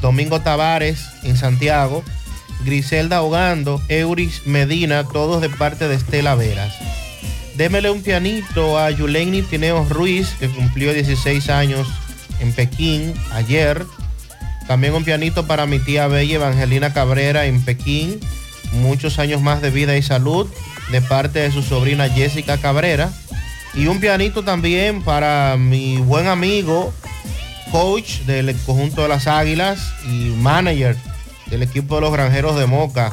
Domingo 0.00 0.40
Tavares 0.40 1.06
en 1.22 1.36
Santiago, 1.36 2.04
Griselda 2.64 3.22
Hogando, 3.22 3.80
Euris 3.88 4.46
Medina, 4.46 5.04
todos 5.04 5.40
de 5.40 5.48
parte 5.48 5.88
de 5.88 5.94
Estela 5.94 6.34
Veras. 6.34 6.74
Démele 7.56 7.90
un 7.90 8.02
pianito 8.02 8.78
a 8.78 8.90
Yuleini 8.90 9.42
Pineo 9.42 9.84
Ruiz, 9.88 10.34
que 10.38 10.48
cumplió 10.48 10.92
16 10.92 11.48
años 11.50 11.88
en 12.40 12.52
Pekín 12.52 13.14
ayer. 13.32 13.84
También 14.68 14.94
un 14.94 15.04
pianito 15.04 15.46
para 15.46 15.66
mi 15.66 15.78
tía 15.78 16.06
Bella 16.06 16.36
Evangelina 16.36 16.92
Cabrera 16.92 17.46
en 17.46 17.64
Pekín. 17.64 18.20
Muchos 18.72 19.18
años 19.18 19.40
más 19.40 19.62
de 19.62 19.70
vida 19.70 19.96
y 19.96 20.02
salud 20.02 20.48
de 20.92 21.00
parte 21.00 21.40
de 21.40 21.50
su 21.50 21.62
sobrina 21.62 22.08
Jessica 22.08 22.58
Cabrera. 22.58 23.10
Y 23.78 23.86
un 23.86 24.00
pianito 24.00 24.42
también 24.42 25.02
para 25.02 25.56
mi 25.56 25.98
buen 25.98 26.26
amigo, 26.26 26.92
coach 27.70 28.22
del 28.26 28.56
conjunto 28.66 29.02
de 29.02 29.08
las 29.08 29.28
Águilas 29.28 29.92
y 30.04 30.30
manager 30.30 30.96
del 31.46 31.62
equipo 31.62 31.94
de 31.94 32.00
los 32.00 32.12
Granjeros 32.12 32.58
de 32.58 32.66
Moca, 32.66 33.12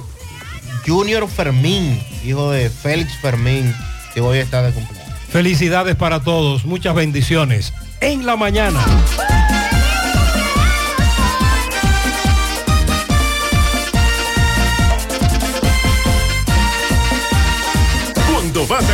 Junior 0.83 1.29
Fermín, 1.29 2.01
hijo 2.25 2.49
de 2.49 2.71
Félix 2.71 3.15
Fermín, 3.17 3.75
que 4.15 4.21
hoy 4.21 4.39
está 4.39 4.63
de 4.63 4.71
cumpleaños. 4.71 5.13
Felicidades 5.29 5.95
para 5.95 6.23
todos, 6.23 6.65
muchas 6.65 6.95
bendiciones. 6.95 7.71
En 8.01 8.25
la 8.25 8.35
mañana. 8.35 8.83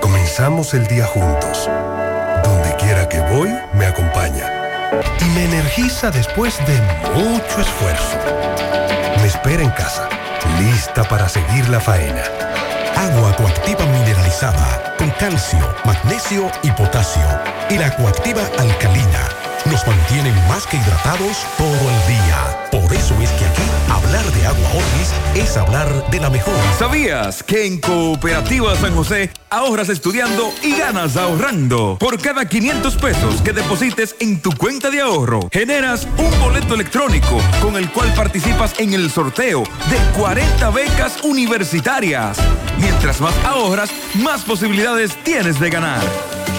Comenzamos 0.00 0.74
el 0.74 0.86
día 0.86 1.06
juntos. 1.06 1.68
Donde 2.44 2.74
quiera 2.76 3.08
que 3.08 3.20
voy, 3.20 3.50
me 3.74 3.86
acompaña. 3.86 4.57
Me 5.34 5.44
energiza 5.44 6.10
después 6.10 6.58
de 6.66 6.80
mucho 7.14 7.60
esfuerzo. 7.60 8.18
Me 9.20 9.26
espera 9.26 9.62
en 9.62 9.70
casa, 9.70 10.08
lista 10.58 11.04
para 11.04 11.28
seguir 11.28 11.68
la 11.68 11.80
faena. 11.80 12.22
Agua 12.96 13.34
coactiva 13.36 13.84
mineralizada 13.86 14.94
con 14.98 15.10
calcio, 15.10 15.74
magnesio 15.84 16.50
y 16.62 16.70
potasio. 16.72 17.26
Y 17.70 17.78
la 17.78 17.94
coactiva 17.94 18.42
alcalina 18.58 19.28
nos 19.66 19.86
mantienen 19.86 20.34
más 20.48 20.66
que 20.66 20.76
hidratados 20.76 21.46
todo 21.56 21.68
el 21.68 22.06
día. 22.06 22.68
Por 22.70 22.92
eso 22.92 23.14
es 23.20 23.30
que 23.30 23.44
aquí 23.44 23.62
hablar 23.90 24.24
de 24.32 24.46
agua 24.46 24.68
Orvis 24.70 25.12
es 25.34 25.56
hablar 25.56 26.10
de 26.10 26.20
la 26.20 26.30
mejor. 26.30 26.54
¿Sabías 26.78 27.42
que 27.42 27.66
en 27.66 27.80
Cooperativa 27.80 28.74
San 28.76 28.94
José 28.94 29.30
ahorras 29.50 29.88
estudiando 29.88 30.52
y 30.62 30.76
ganas 30.76 31.16
ahorrando? 31.16 31.96
Por 31.98 32.20
cada 32.20 32.46
500 32.46 32.96
pesos 32.96 33.42
que 33.42 33.52
deposites 33.52 34.16
en 34.20 34.40
tu 34.40 34.52
cuenta 34.52 34.90
de 34.90 35.00
ahorro, 35.00 35.48
generas 35.50 36.06
un 36.16 36.40
boleto 36.40 36.74
electrónico 36.74 37.40
con 37.62 37.76
el 37.76 37.90
cual 37.90 38.12
participas 38.14 38.78
en 38.78 38.94
el 38.94 39.10
sorteo 39.10 39.64
de 39.90 40.20
40 40.20 40.70
becas 40.70 41.24
universitarias. 41.24 42.38
Mientras 42.78 43.20
más 43.20 43.34
ahorras, 43.44 43.90
más 44.14 44.42
posibilidades 44.42 45.16
tienes 45.24 45.58
de 45.58 45.70
ganar. 45.70 46.37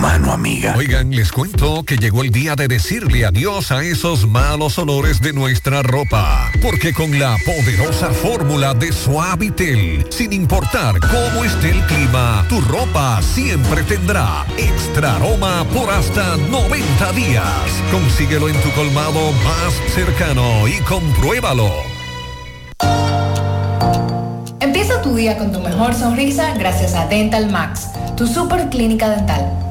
Mano 0.00 0.32
amiga. 0.32 0.74
Oigan, 0.78 1.10
les 1.10 1.30
cuento 1.30 1.82
que 1.82 1.98
llegó 1.98 2.22
el 2.22 2.30
día 2.30 2.56
de 2.56 2.68
decirle 2.68 3.26
adiós 3.26 3.70
a 3.70 3.82
esos 3.82 4.26
malos 4.26 4.78
olores 4.78 5.20
de 5.20 5.34
nuestra 5.34 5.82
ropa. 5.82 6.50
Porque 6.62 6.94
con 6.94 7.18
la 7.18 7.36
poderosa 7.44 8.08
fórmula 8.08 8.72
de 8.72 8.92
Suavitel, 8.92 10.06
sin 10.08 10.32
importar 10.32 10.98
cómo 11.00 11.44
esté 11.44 11.72
el 11.72 11.84
clima, 11.84 12.46
tu 12.48 12.62
ropa 12.62 13.20
siempre 13.20 13.82
tendrá 13.82 14.46
extra 14.56 15.16
aroma 15.16 15.66
por 15.74 15.90
hasta 15.90 16.38
90 16.38 17.12
días. 17.12 17.44
Consíguelo 17.92 18.48
en 18.48 18.58
tu 18.62 18.70
colmado 18.70 19.32
más 19.44 19.74
cercano 19.94 20.66
y 20.66 20.80
compruébalo. 20.80 21.70
Empieza 24.60 25.02
tu 25.02 25.14
día 25.14 25.36
con 25.36 25.52
tu 25.52 25.60
mejor 25.60 25.94
sonrisa 25.94 26.54
gracias 26.56 26.94
a 26.94 27.06
Dental 27.06 27.50
Max, 27.50 27.88
tu 28.16 28.26
super 28.26 28.70
clínica 28.70 29.10
dental. 29.10 29.70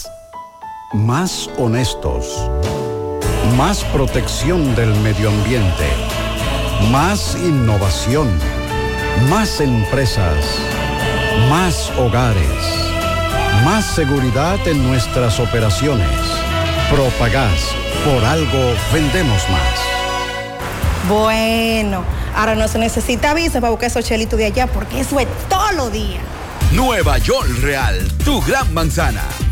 Más 0.93 1.49
honestos. 1.57 2.49
Más 3.55 3.81
protección 3.93 4.75
del 4.75 4.93
medio 4.95 5.29
ambiente. 5.29 5.87
Más 6.91 7.35
innovación. 7.35 8.27
Más 9.29 9.61
empresas. 9.61 10.35
Más 11.49 11.89
hogares. 11.97 12.43
Más 13.63 13.85
seguridad 13.85 14.59
en 14.67 14.85
nuestras 14.85 15.39
operaciones. 15.39 16.09
Propagás. 16.89 17.73
Por 18.03 18.25
algo 18.25 18.73
vendemos 18.91 19.49
más. 19.49 19.79
Bueno, 21.07 22.03
ahora 22.35 22.55
no 22.55 22.67
se 22.67 22.79
necesita 22.79 23.33
visa 23.33 23.61
para 23.61 23.71
buscar 23.71 23.87
esos 23.87 24.03
chelitos 24.03 24.37
de 24.37 24.47
allá 24.47 24.67
porque 24.67 24.99
eso 24.99 25.17
es 25.21 25.27
todo 25.47 25.71
lo 25.71 25.89
día. 25.89 26.19
Nueva 26.73 27.17
York 27.17 27.47
Real, 27.61 27.97
tu 28.25 28.41
gran 28.41 28.73
manzana. 28.73 29.23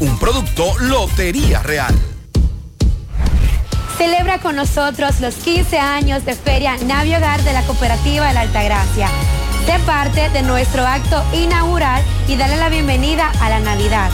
Un 0.00 0.16
producto 0.16 0.78
Lotería 0.78 1.60
Real. 1.64 1.92
Celebra 3.96 4.38
con 4.38 4.54
nosotros 4.54 5.20
los 5.20 5.34
15 5.34 5.76
años 5.80 6.24
de 6.24 6.36
Feria 6.36 6.76
Navi 6.86 7.16
Hogar 7.16 7.42
de 7.42 7.52
la 7.52 7.62
Cooperativa 7.62 8.28
de 8.28 8.34
la 8.34 8.42
Altagracia. 8.42 9.08
Sé 9.66 9.76
parte 9.80 10.30
de 10.30 10.42
nuestro 10.42 10.86
acto 10.86 11.20
inaugural 11.32 12.00
y 12.28 12.36
dale 12.36 12.56
la 12.58 12.68
bienvenida 12.68 13.32
a 13.40 13.48
la 13.48 13.58
Navidad. 13.58 14.08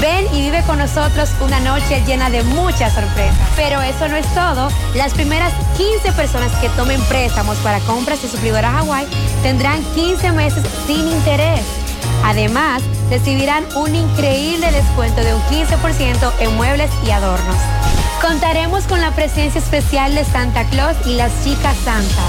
Ven 0.00 0.26
y 0.34 0.40
vive 0.40 0.64
con 0.66 0.78
nosotros 0.78 1.30
una 1.40 1.60
noche 1.60 2.02
llena 2.04 2.30
de 2.30 2.42
muchas 2.42 2.94
sorpresas. 2.94 3.38
Pero 3.54 3.80
eso 3.80 4.08
no 4.08 4.16
es 4.16 4.26
todo. 4.34 4.70
Las 4.96 5.14
primeras 5.14 5.52
15 5.76 6.12
personas 6.12 6.50
que 6.56 6.68
tomen 6.70 7.00
préstamos 7.02 7.56
para 7.58 7.78
compras 7.80 8.20
de 8.22 8.28
suplidora 8.28 8.72
Hawái 8.72 9.06
tendrán 9.44 9.84
15 9.94 10.32
meses 10.32 10.64
sin 10.88 11.06
interés. 11.06 11.87
Además, 12.24 12.82
recibirán 13.10 13.64
un 13.76 13.94
increíble 13.94 14.70
descuento 14.70 15.22
de 15.22 15.34
un 15.34 15.42
15% 15.42 16.32
en 16.40 16.56
muebles 16.56 16.90
y 17.06 17.10
adornos. 17.10 17.56
Contaremos 18.20 18.84
con 18.84 19.00
la 19.00 19.12
presencia 19.12 19.60
especial 19.60 20.14
de 20.14 20.24
Santa 20.24 20.64
Claus 20.64 20.96
y 21.06 21.14
las 21.14 21.32
chicas 21.44 21.76
Santa. 21.84 22.22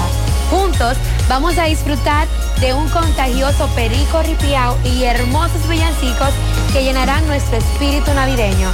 Juntos 0.50 0.96
vamos 1.28 1.58
a 1.58 1.64
disfrutar 1.64 2.26
de 2.60 2.74
un 2.74 2.88
contagioso 2.88 3.68
perico 3.74 4.22
ripiao 4.22 4.76
y 4.84 5.04
hermosos 5.04 5.68
villancicos 5.68 6.30
que 6.72 6.82
llenarán 6.82 7.26
nuestro 7.26 7.58
espíritu 7.58 8.12
navideño. 8.14 8.68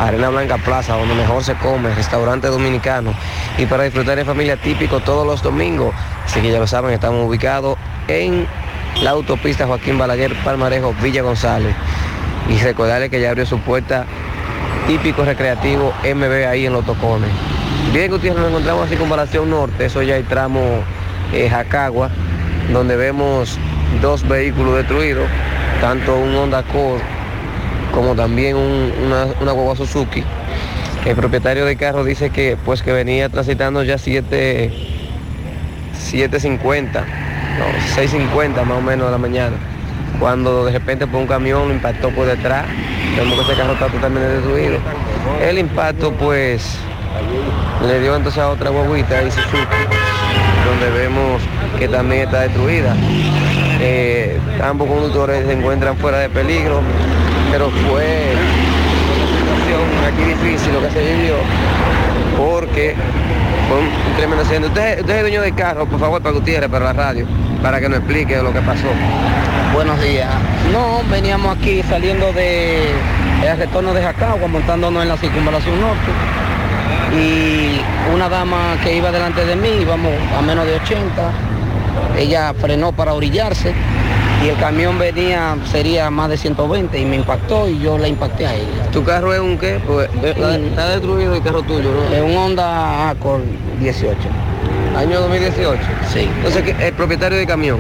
Arena 0.01 0.29
Blanca 0.29 0.59
Plaza, 0.59 0.97
donde 0.97 1.15
mejor 1.15 1.45
se 1.45 1.55
come, 1.55 1.95
restaurante 1.95 2.49
dominicano. 2.49 3.15
Y 3.59 3.67
para 3.67 3.85
disfrutar 3.85 4.19
en 4.19 4.27
familia 4.27 4.57
típico 4.57 4.99
todos 4.99 5.25
los 5.25 5.41
domingos. 5.41 5.95
Así 6.25 6.41
que 6.41 6.51
ya 6.51 6.59
lo 6.59 6.67
saben, 6.67 6.93
estamos 6.93 7.29
ubicados 7.29 7.79
en 8.09 8.47
la 9.03 9.11
autopista 9.11 9.67
Joaquín 9.67 9.99
Balaguer, 9.99 10.35
Palmarejo, 10.45 10.95
Villa 11.03 11.23
González. 11.23 11.75
Y 12.49 12.59
recordarle 12.59 13.09
que 13.09 13.21
ya 13.21 13.31
abrió 13.31 13.47
su 13.47 13.59
puerta 13.61 14.05
típico 14.87 15.25
recreativo 15.25 15.93
MB 16.05 16.47
ahí 16.49 16.67
en 16.67 16.73
Los 16.73 16.85
Tocones. 16.85 17.31
Bien 17.93 18.13
ustedes 18.13 18.35
nos 18.37 18.49
encontramos 18.49 18.87
así 18.87 18.97
comparación 18.97 19.51
norte, 19.51 19.87
eso 19.87 20.03
ya 20.03 20.17
el 20.17 20.25
tramo 20.25 20.61
eh, 21.33 21.49
Jacagua, 21.49 22.11
donde 22.73 22.97
vemos 22.97 23.59
dos 24.01 24.27
vehículos 24.27 24.77
destruidos, 24.77 25.27
tanto 25.81 26.17
un 26.17 26.35
Honda 26.35 26.59
Accord 26.59 27.01
como 27.93 28.15
también 28.15 28.57
un- 28.57 28.93
una, 29.07 29.27
una 29.41 29.53
guagua 29.53 29.77
Suzuki. 29.77 30.25
El 31.05 31.15
propietario 31.17 31.65
del 31.67 31.77
carro 31.77 32.05
dice 32.05 32.31
que 32.31 32.57
pues 32.65 32.83
que 32.83 32.93
venía 32.93 33.29
transitando 33.29 33.83
ya 33.83 33.99
7 33.99 34.73
7.50, 36.13 37.05
no, 37.59 37.67
6.50 38.03 38.65
más 38.65 38.79
o 38.79 38.81
menos 38.81 39.07
de 39.07 39.13
la 39.13 39.19
mañana, 39.19 39.57
cuando 40.19 40.65
de 40.65 40.73
repente 40.73 41.07
por 41.07 41.21
un 41.21 41.27
camión 41.27 41.69
lo 41.69 41.75
impactó 41.75 42.11
por 42.11 42.27
detrás, 42.27 42.65
vemos 43.17 43.35
que 43.35 43.53
ese 43.53 43.61
carro 43.61 43.73
está 43.73 43.89
totalmente 43.89 44.29
destruido. 44.29 44.79
El 45.41 45.59
impacto 45.59 46.13
pues 46.13 46.79
le 47.87 48.01
dio 48.01 48.17
entonces 48.17 48.41
a 48.41 48.49
otra 48.49 48.71
guaguita 48.71 49.19
ahí 49.19 49.31
Suzuki, 49.31 49.57
donde 50.65 50.99
vemos 50.99 51.43
que 51.79 51.89
también 51.89 52.23
está 52.23 52.43
destruida. 52.43 52.95
Eh, 53.81 54.39
ambos 54.63 54.89
conductores 54.89 55.45
se 55.45 55.53
encuentran 55.53 55.97
fuera 55.97 56.19
de 56.19 56.29
peligro, 56.29 56.81
pero 57.51 57.71
fue 57.71 58.35
una 59.17 59.57
situación 59.57 59.81
aquí 60.07 60.23
difícil 60.23 60.73
lo 60.73 60.83
que 60.83 60.91
se 60.91 61.15
vivió, 61.15 61.35
porque 62.39 62.95
fue 63.73 64.27
un, 64.27 64.39
accidente. 64.39 64.69
Usted, 64.69 65.01
usted 65.01 65.17
es 65.17 65.21
dueño 65.23 65.43
del 65.43 65.55
carro, 65.55 65.87
por 65.87 65.99
favor, 65.99 66.21
para 66.21 66.35
Gutiérrez, 66.35 66.69
para 66.71 66.87
la 66.87 66.93
radio, 66.93 67.27
para 67.63 67.81
que 67.81 67.89
nos 67.89 67.99
explique 67.99 68.37
lo 68.43 68.53
que 68.53 68.61
pasó. 68.61 68.89
Buenos 69.73 70.01
días. 70.03 70.29
No, 70.73 71.01
veníamos 71.11 71.57
aquí 71.57 71.83
saliendo 71.89 72.33
de 72.33 72.91
el 73.47 73.57
retorno 73.57 73.95
de 73.95 74.03
Jacagua, 74.03 74.47
montándonos 74.47 75.03
en 75.03 75.09
la 75.09 75.17
circunvalación 75.17 75.81
norte. 75.81 76.11
Y 77.17 77.81
una 78.15 78.29
dama 78.29 78.77
que 78.83 78.97
iba 78.97 79.11
delante 79.11 79.45
de 79.45 79.57
mí, 79.57 79.69
íbamos 79.81 80.13
a 80.39 80.43
menos 80.43 80.67
de 80.67 80.75
80, 80.77 81.31
ella 82.19 82.55
frenó 82.55 82.93
para 82.93 83.15
orillarse 83.15 83.75
y 84.45 84.49
el 84.49 84.57
camión 84.57 84.99
venía, 84.99 85.57
sería 85.71 86.11
más 86.11 86.29
de 86.29 86.37
120 86.37 86.99
y 86.99 87.05
me 87.05 87.17
impactó 87.17 87.69
y 87.69 87.79
yo 87.79 87.97
la 87.99 88.09
impacté 88.09 88.47
a 88.47 88.55
ella. 88.55 88.91
¿Tu 88.93 89.05
carro 89.05 89.33
es 89.33 89.41
un 89.41 89.57
qué? 89.59 89.81
Pues, 89.87 90.09
eh, 90.23 90.31
está- 90.37 90.57
está 90.57 90.89
destruido 90.89 91.35
el 91.35 91.43
carro 91.43 91.63
tuyo, 91.63 91.91
¿no? 91.93 92.15
Es 92.17 92.23
un 92.23 92.37
Honda 92.37 93.11
Accord 93.11 93.43
18. 93.81 94.17
Año 94.97 95.21
2018. 95.21 95.81
Sí. 96.13 96.29
Entonces, 96.37 96.63
¿qué- 96.63 96.87
el 96.89 96.93
propietario 96.95 97.39
del 97.39 97.47
camión. 97.47 97.79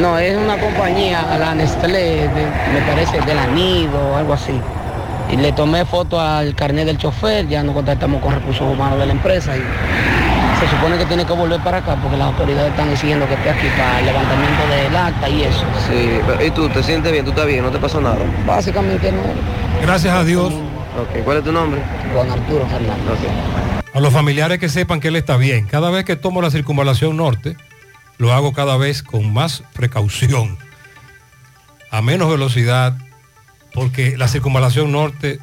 No, 0.00 0.18
es 0.18 0.36
una 0.36 0.56
compañía, 0.58 1.22
la 1.38 1.54
Nestlé, 1.54 2.28
de- 2.28 2.28
me 2.72 2.80
parece, 2.88 3.20
del 3.26 3.38
Anido 3.38 3.98
o 4.12 4.16
algo 4.16 4.32
así. 4.32 4.58
Y 5.30 5.36
le 5.36 5.52
tomé 5.52 5.84
foto 5.84 6.20
al 6.20 6.54
carnet 6.54 6.86
del 6.86 6.98
chofer, 6.98 7.48
ya 7.48 7.62
nos 7.62 7.74
contactamos 7.74 8.22
con 8.22 8.34
recursos 8.34 8.66
humanos 8.70 8.98
de 8.98 9.06
la 9.06 9.12
empresa 9.12 9.56
y 9.56 9.62
se 10.64 10.76
supone 10.76 10.96
que 10.98 11.06
tiene 11.06 11.24
que 11.24 11.32
volver 11.32 11.60
para 11.62 11.78
acá 11.78 11.96
porque 12.00 12.16
las 12.16 12.28
autoridades 12.28 12.70
están 12.70 12.88
exigiendo 12.90 13.26
que 13.26 13.34
esté 13.34 13.50
aquí 13.50 13.66
para 13.76 13.98
el 14.00 14.06
levantamiento 14.06 14.66
del 14.68 14.96
acta 14.96 15.28
y 15.28 15.42
eso. 15.42 15.64
Sí, 15.88 16.20
pero- 16.26 16.44
¿y 16.44 16.50
tú 16.50 16.68
te 16.68 16.82
sientes 16.82 17.10
bien? 17.10 17.24
¿Tú 17.24 17.30
estás 17.30 17.46
bien? 17.46 17.62
¿No 17.64 17.70
te 17.70 17.78
pasó 17.78 18.00
nada? 18.00 18.18
Básicamente 18.46 19.10
no. 19.10 19.22
Gracias 19.82 20.14
a 20.14 20.22
Dios. 20.24 20.52
Ok, 20.52 21.24
¿cuál 21.24 21.38
es 21.38 21.44
tu 21.44 21.52
nombre? 21.52 21.80
Juan 22.12 22.30
Arturo 22.30 22.66
Fernández. 22.66 23.18
A 23.94 24.00
los 24.00 24.12
familiares 24.12 24.58
que 24.58 24.68
sepan 24.68 25.00
que 25.00 25.08
él 25.08 25.16
está 25.16 25.36
bien. 25.36 25.66
Cada 25.66 25.90
vez 25.90 26.04
que 26.04 26.16
tomo 26.16 26.40
la 26.42 26.50
circunvalación 26.50 27.16
norte, 27.16 27.56
lo 28.18 28.32
hago 28.32 28.52
cada 28.52 28.76
vez 28.76 29.02
con 29.02 29.32
más 29.32 29.64
precaución, 29.72 30.58
a 31.90 32.02
menos 32.02 32.30
velocidad, 32.30 32.96
porque 33.74 34.16
la 34.16 34.28
circunvalación 34.28 34.92
norte, 34.92 35.40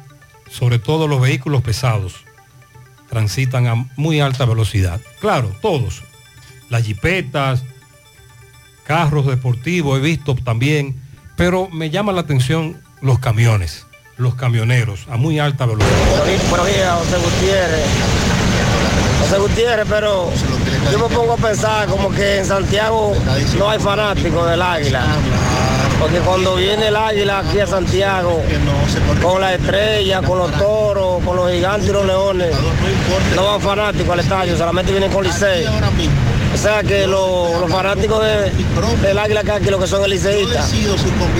sobre 0.48 0.78
todo 0.78 1.06
los 1.08 1.20
vehículos 1.20 1.62
pesados, 1.62 2.24
transitan 3.10 3.66
a 3.66 3.86
muy 3.96 4.20
alta 4.20 4.46
velocidad. 4.46 5.00
Claro, 5.20 5.54
todos. 5.60 6.02
Las 6.70 6.84
jipetas, 6.84 7.64
carros 8.84 9.26
deportivos, 9.26 9.98
he 9.98 10.00
visto 10.00 10.34
también, 10.36 10.94
pero 11.36 11.68
me 11.68 11.90
llama 11.90 12.12
la 12.12 12.22
atención 12.22 12.80
los 13.02 13.18
camiones, 13.18 13.86
los 14.16 14.36
camioneros 14.36 15.06
a 15.10 15.16
muy 15.16 15.38
alta 15.38 15.66
velocidad. 15.66 15.90
Buenos 16.48 16.66
días, 16.68 16.98
José 16.98 17.16
Gutiérrez. 17.18 17.86
José 19.20 19.38
Gutiérrez, 19.38 19.86
pero 19.88 20.30
yo 20.92 21.08
me 21.08 21.14
pongo 21.14 21.32
a 21.32 21.36
pensar 21.36 21.88
como 21.88 22.10
que 22.10 22.38
en 22.38 22.46
Santiago 22.46 23.14
no 23.58 23.70
hay 23.70 23.78
fanáticos 23.78 24.50
del 24.50 24.62
águila. 24.62 25.04
Porque 26.00 26.18
cuando 26.20 26.56
viene 26.56 26.88
el 26.88 26.96
águila 26.96 27.40
aquí 27.40 27.60
a 27.60 27.66
Santiago, 27.66 28.42
con 29.22 29.40
la 29.40 29.54
estrella, 29.54 30.22
con 30.22 30.38
los 30.38 30.50
toros, 30.58 31.22
con 31.22 31.36
los 31.36 31.52
gigantes 31.52 31.88
y 31.90 31.92
los 31.92 32.06
leones, 32.06 32.54
no 33.36 33.44
van 33.44 33.60
fanáticos 33.60 34.08
al 34.10 34.20
estadio, 34.20 34.56
solamente 34.56 34.92
vienen 34.92 35.10
con 35.12 35.22
Licey. 35.24 35.66
O 36.52 36.56
sea 36.56 36.82
que 36.82 37.06
lo- 37.06 37.60
los 37.60 37.70
fanáticos 37.70 38.24
de- 38.24 38.50
del 39.06 39.18
águila 39.18 39.44
que 39.44 39.52
aquí, 39.52 39.70
lo 39.70 39.78
que 39.78 39.86
son 39.86 40.02
el 40.02 40.10
liceístas, 40.10 40.72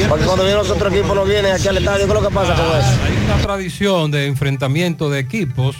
porque 0.09 0.25
cuando 0.25 0.45
vienen 0.45 0.59
los 0.59 0.71
otros 0.71 0.93
equipos 0.93 1.17
no 1.17 1.25
vienen 1.25 1.53
aquí 1.53 1.67
al 1.67 1.79
estadio, 1.79 2.07
¿qué 2.07 2.13
es 2.13 2.21
lo 2.23 2.29
que 2.29 2.35
pasa 2.35 2.55
con 2.55 2.67
eso? 2.67 2.89
Hay 3.05 3.25
una 3.25 3.37
tradición 3.43 4.11
de 4.11 4.27
enfrentamiento 4.27 5.09
de 5.11 5.19
equipos. 5.21 5.75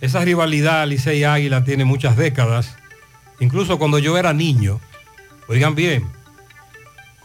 Esa 0.00 0.20
rivalidad 0.24 0.86
Licey 0.86 1.24
Águila 1.24 1.64
tiene 1.64 1.84
muchas 1.84 2.16
décadas. 2.16 2.76
Incluso 3.40 3.78
cuando 3.78 3.98
yo 3.98 4.16
era 4.18 4.32
niño, 4.32 4.80
oigan 5.48 5.74
bien, 5.74 6.04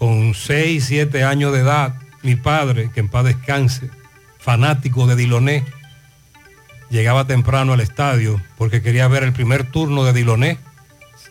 con 0.03 0.33
6, 0.33 0.83
7 0.83 1.23
años 1.23 1.53
de 1.53 1.59
edad, 1.59 1.95
mi 2.23 2.35
padre, 2.35 2.91
que 2.93 2.99
en 2.99 3.07
paz 3.07 3.23
descanse, 3.23 3.89
fanático 4.37 5.07
de 5.07 5.15
Diloné, 5.15 5.63
llegaba 6.89 7.25
temprano 7.25 7.71
al 7.71 7.79
estadio 7.79 8.41
porque 8.57 8.81
quería 8.81 9.07
ver 9.07 9.23
el 9.23 9.31
primer 9.31 9.63
turno 9.63 10.03
de 10.03 10.11
Diloné. 10.11 10.57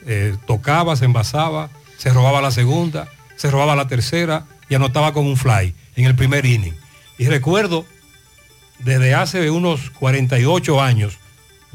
Eh, 0.07 0.35
tocaba, 0.47 0.97
se 0.97 1.05
envasaba, 1.05 1.69
se 1.99 2.15
robaba 2.15 2.41
la 2.41 2.51
segunda, 2.51 3.09
se 3.37 3.51
robaba 3.51 3.77
la 3.77 3.89
tercera 3.89 4.47
y 4.71 4.75
anotaba 4.75 5.13
con 5.13 5.27
un 5.27 5.37
fly 5.37 5.75
en 5.97 6.07
el 6.07 6.15
primer 6.15 6.47
inning. 6.47 6.73
Y 7.19 7.27
recuerdo, 7.27 7.85
desde 8.79 9.13
hace 9.13 9.51
unos 9.51 9.91
48 9.91 10.81
años, 10.81 11.19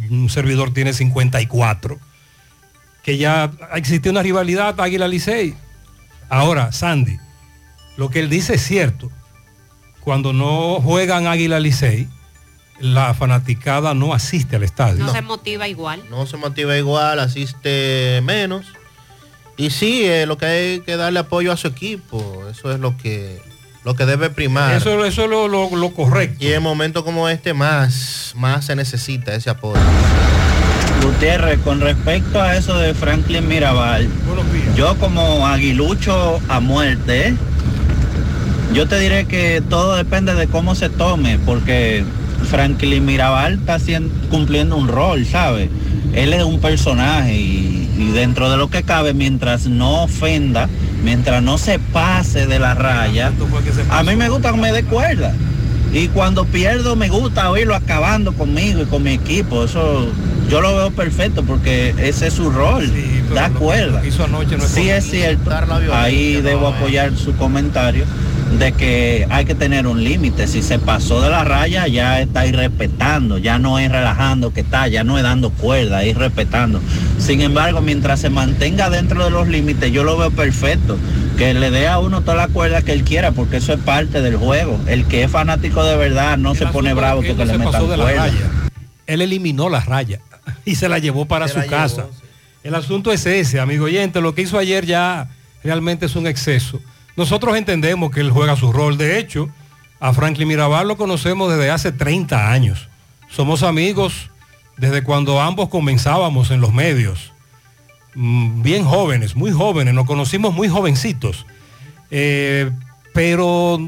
un 0.10 0.32
servidor 0.32 0.74
tiene 0.74 0.94
54, 0.94 2.00
que 3.04 3.20
ya 3.20 3.52
existió 3.76 4.12
una 4.12 4.24
rivalidad 4.24 4.82
Águila-Licey. 4.82 5.67
Ahora, 6.30 6.72
Sandy, 6.72 7.18
lo 7.98 8.10
que 8.10 8.20
él 8.20 8.30
dice 8.30 8.56
es 8.56 8.62
cierto. 8.64 9.12
Cuando 10.02 10.34
no 10.34 10.80
juegan 10.82 11.28
Águila-Licey, 11.28 12.08
la 12.80 13.14
fanaticada 13.14 13.94
no 13.94 14.14
asiste 14.14 14.56
al 14.56 14.64
estadio. 14.64 15.04
No, 15.04 15.12
se 15.12 15.22
motiva 15.22 15.68
igual. 15.68 16.02
No 16.10 16.26
se 16.26 16.38
motiva 16.38 16.78
igual, 16.78 17.20
asiste 17.20 18.22
menos. 18.24 18.68
Y 19.58 19.72
sí, 19.72 20.06
eh, 20.06 20.26
lo 20.28 20.38
que 20.38 20.46
hay 20.46 20.80
que 20.82 20.96
darle 20.98 21.20
apoyo 21.20 21.52
a 21.52 21.58
su 21.58 21.68
equipo, 21.68 22.46
eso 22.50 22.72
es 22.72 22.80
lo 22.80 22.96
que 22.98 23.42
lo 23.84 23.96
que 23.96 24.06
debe 24.06 24.30
primar. 24.30 24.76
Eso, 24.76 25.04
eso 25.06 25.24
es 25.24 25.30
lo, 25.30 25.48
lo- 25.48 25.76
lo 25.76 25.94
correcto. 25.94 26.44
Y 26.44 26.52
en 26.52 26.62
momentos 26.62 27.04
como 27.04 27.28
este 27.30 27.54
más, 27.54 28.34
más 28.36 28.66
se 28.66 28.76
necesita 28.76 29.34
ese 29.34 29.50
apoyo. 29.50 29.80
Gutiérrez, 31.18 31.60
con 31.62 31.82
respecto 31.82 32.40
a 32.40 32.56
eso 32.58 32.78
de 32.78 32.94
Franklin 32.94 33.48
Mirabal, 33.48 34.08
yo 34.76 34.96
como 34.98 35.48
aguilucho 35.48 36.40
a 36.48 36.60
muerte, 36.60 37.34
yo 38.72 38.88
te 38.88 39.00
diré 39.00 39.26
que 39.26 39.64
todo 39.68 39.96
depende 39.96 40.36
de 40.36 40.46
cómo 40.46 40.76
se 40.76 40.90
tome, 40.90 41.40
porque 41.44 42.04
Franklin 42.52 43.04
Mirabal 43.04 43.54
está 43.54 43.76
haciendo, 43.76 44.14
cumpliendo 44.30 44.78
un 44.78 44.88
rol, 44.88 45.26
¿sabes? 45.26 45.72
Él 46.14 46.34
es 46.34 46.44
un 46.44 46.62
personaje 46.62 47.34
y, 47.36 47.90
y 47.98 48.12
dentro 48.12 48.52
de 48.52 48.58
lo 48.58 48.70
que 48.70 48.84
cabe, 48.84 49.16
mientras 49.16 49.66
no 49.66 50.04
ofenda, 50.04 50.70
mientras 51.04 51.42
no 51.42 51.58
se 51.58 51.80
pase 51.80 52.46
de 52.46 52.60
la 52.60 52.76
raya, 52.76 53.32
a 53.90 54.04
mí 54.04 54.16
me 54.16 54.30
gusta 54.30 54.52
que 54.52 54.58
me 54.60 54.72
dé 54.72 54.84
cuerda. 54.84 55.34
Y 55.94 56.08
cuando 56.10 56.46
pierdo 56.46 56.96
me 56.96 57.10
gusta 57.10 57.50
oírlo 57.50 57.76
acabando 57.76 58.34
conmigo 58.34 58.82
y 58.82 58.86
con 58.86 59.04
mi 59.04 59.14
equipo. 59.14 59.64
Eso 59.64 60.08
yo 60.50 60.62
lo 60.62 60.76
veo 60.76 60.92
perfecto 60.92 61.44
porque 61.44 61.94
ese 61.98 62.28
es 62.28 62.34
su 62.34 62.50
rol. 62.50 62.92
da 63.34 63.50
cuerda. 63.50 64.02
Sí 64.68 64.90
es 64.90 65.10
cierto. 65.10 65.50
Ahí 65.94 66.42
debo 66.42 66.68
apoyar 66.68 67.16
su 67.16 67.36
comentario 67.36 68.06
de 68.60 68.72
que 68.72 69.28
hay 69.30 69.46
que 69.46 69.56
tener 69.56 69.88
un 69.88 70.04
límite. 70.04 70.48
Si 70.48 70.62
se 70.62 70.80
pasó 70.80 71.22
de 71.22 71.30
la 71.30 71.44
raya, 71.44 71.88
ya 71.88 72.22
está 72.22 72.46
irrespetando, 72.46 73.38
ya 73.38 73.60
no 73.60 73.78
es 73.78 73.92
relajando 73.92 74.54
que 74.54 74.62
está, 74.62 74.88
ya 74.88 75.04
no 75.04 75.18
es 75.18 75.24
dando 75.24 75.50
cuerda, 75.50 76.04
es 76.04 76.18
respetando. 76.18 76.80
Sin 77.20 77.42
embargo, 77.42 77.82
mientras 77.82 78.22
se 78.22 78.30
mantenga 78.30 78.90
dentro 78.90 79.24
de 79.24 79.32
los 79.32 79.48
límites, 79.48 79.92
yo 79.92 80.04
lo 80.04 80.18
veo 80.18 80.32
perfecto. 80.32 80.98
Que 81.38 81.54
le 81.54 81.70
dé 81.70 81.88
a 81.88 82.00
uno 82.00 82.22
toda 82.22 82.36
la 82.36 82.48
cuerda 82.48 82.82
que 82.82 82.92
él 82.94 83.04
quiera, 83.04 83.32
porque 83.32 83.58
eso 83.58 83.72
es 83.74 83.80
parte 83.80 84.22
del 84.22 84.38
juego. 84.38 84.80
El 84.88 85.06
que 85.06 85.24
es 85.24 85.32
fanático 85.32 85.84
de 85.84 85.96
verdad 85.96 86.36
no 86.38 86.56
se 86.56 86.66
pone 86.68 86.94
bravo 86.96 87.22
porque 87.22 87.36
no 87.36 87.46
le 87.46 87.58
metan 87.60 87.74
pasó 87.74 87.88
de 87.88 87.98
la 87.98 88.04
cuerda. 88.06 88.26
raya. 88.26 88.52
Él 89.06 89.22
eliminó 89.22 89.70
la 89.70 89.80
raya 89.82 90.20
y 90.66 90.76
se 90.76 90.90
la 90.90 90.98
llevó 90.98 91.26
para 91.26 91.48
Se 91.48 91.62
su 91.62 91.70
casa. 91.70 92.04
llevó, 92.04 92.12
El 92.64 92.76
asunto 92.76 93.12
es 93.12 93.26
ese, 93.28 93.60
amigo 93.60 93.86
oyente. 93.86 94.20
Lo 94.20 94.34
que 94.34 94.42
hizo 94.42 94.58
ayer 94.58 94.86
ya 94.88 95.30
realmente 95.64 96.08
es 96.08 96.16
un 96.16 96.26
exceso. 96.26 96.82
Nosotros 97.16 97.56
entendemos 97.56 98.12
que 98.12 98.20
él 98.22 98.32
juega 98.32 98.56
su 98.56 98.72
rol. 98.72 98.98
De 98.98 99.20
hecho, 99.20 99.48
a 100.00 100.14
Franklin 100.14 100.48
Mirabal 100.48 100.88
lo 100.88 100.98
conocemos 100.98 101.52
desde 101.52 101.70
hace 101.70 101.92
30 101.92 102.52
años. 102.52 102.90
Somos 103.30 103.62
amigos 103.62 104.32
desde 104.78 105.04
cuando 105.04 105.40
ambos 105.40 105.70
comenzábamos 105.70 106.50
en 106.50 106.62
los 106.62 106.74
medios. 106.74 107.32
Mm, 108.20 108.64
Bien 108.64 108.84
jóvenes, 108.84 109.36
muy 109.36 109.52
jóvenes, 109.52 109.94
nos 109.94 110.08
conocimos 110.08 110.52
muy 110.54 110.68
jovencitos. 110.68 111.46
Eh, 112.10 112.72
pero 113.14 113.80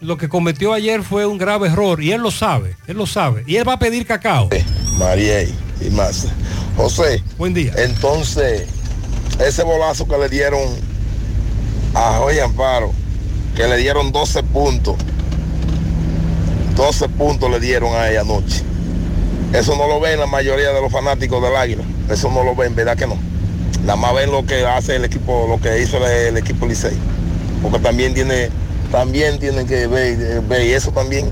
lo 0.00 0.16
que 0.16 0.28
cometió 0.28 0.72
ayer 0.72 1.04
fue 1.04 1.26
un 1.26 1.38
grave 1.38 1.68
error 1.68 2.02
y 2.02 2.10
él 2.10 2.20
lo 2.22 2.32
sabe, 2.32 2.76
él 2.88 2.96
lo 2.96 3.06
sabe. 3.06 3.44
Y 3.46 3.56
él 3.56 3.68
va 3.68 3.74
a 3.74 3.78
pedir 3.78 4.04
cacao. 4.04 4.48
Mariel 4.98 5.54
y 5.80 5.90
más. 5.90 6.26
José. 6.76 7.22
Buen 7.38 7.54
día. 7.54 7.72
Entonces, 7.76 8.66
ese 9.38 9.62
bolazo 9.62 10.08
que 10.08 10.18
le 10.18 10.28
dieron 10.28 10.60
a 11.94 12.18
Joy 12.18 12.40
Amparo, 12.40 12.92
que 13.54 13.68
le 13.68 13.76
dieron 13.76 14.10
12 14.10 14.42
puntos. 14.42 14.96
12 16.74 17.08
puntos 17.10 17.48
le 17.48 17.60
dieron 17.60 17.94
a 17.94 18.10
ella 18.10 18.22
anoche. 18.22 18.62
Eso 19.52 19.76
no 19.76 19.86
lo 19.86 20.00
ven 20.00 20.18
la 20.18 20.26
mayoría 20.26 20.72
de 20.72 20.80
los 20.80 20.90
fanáticos 20.90 21.40
del 21.40 21.54
Águila. 21.54 21.84
Eso 22.10 22.28
no 22.28 22.42
lo 22.42 22.56
ven, 22.56 22.74
¿verdad 22.74 22.96
que 22.96 23.06
no? 23.06 23.18
Nada 23.82 23.96
más 23.96 24.14
ven 24.14 24.30
lo 24.30 24.44
que 24.46 24.64
hace 24.64 24.96
el 24.96 25.04
equipo, 25.04 25.46
lo 25.48 25.60
que 25.60 25.82
hizo 25.82 25.96
el, 25.98 26.28
el 26.28 26.36
equipo 26.36 26.66
Licey. 26.66 26.96
Porque 27.62 27.78
también 27.78 28.14
tiene, 28.14 28.48
también 28.90 29.38
tienen 29.38 29.66
que 29.66 29.86
ver, 29.86 30.40
ver 30.42 30.66
y 30.66 30.72
eso 30.72 30.90
también. 30.92 31.30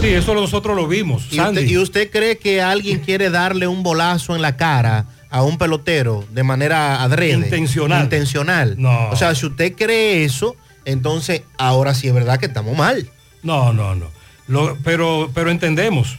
Sí, 0.00 0.08
eso 0.08 0.34
nosotros 0.34 0.74
lo 0.76 0.88
vimos. 0.88 1.28
¿Y 1.30 1.38
usted, 1.40 1.62
y 1.66 1.78
usted 1.78 2.10
cree 2.10 2.38
que 2.38 2.60
alguien 2.60 2.98
quiere 3.00 3.30
darle 3.30 3.66
un 3.68 3.82
bolazo 3.82 4.34
en 4.34 4.42
la 4.42 4.56
cara 4.56 5.06
a 5.30 5.42
un 5.42 5.58
pelotero 5.58 6.24
de 6.32 6.42
manera 6.42 7.02
adrede? 7.02 7.34
Intencional. 7.34 8.02
Intencional. 8.04 8.74
No. 8.78 9.10
O 9.10 9.16
sea, 9.16 9.34
si 9.34 9.46
usted 9.46 9.74
cree 9.76 10.24
eso, 10.24 10.56
entonces 10.84 11.42
ahora 11.58 11.94
sí 11.94 12.08
es 12.08 12.14
verdad 12.14 12.38
que 12.40 12.46
estamos 12.46 12.76
mal. 12.76 13.08
No, 13.42 13.72
no, 13.72 13.94
no. 13.94 14.06
Lo- 14.48 14.76
pero, 14.82 15.30
pero 15.34 15.50
entendemos. 15.50 16.18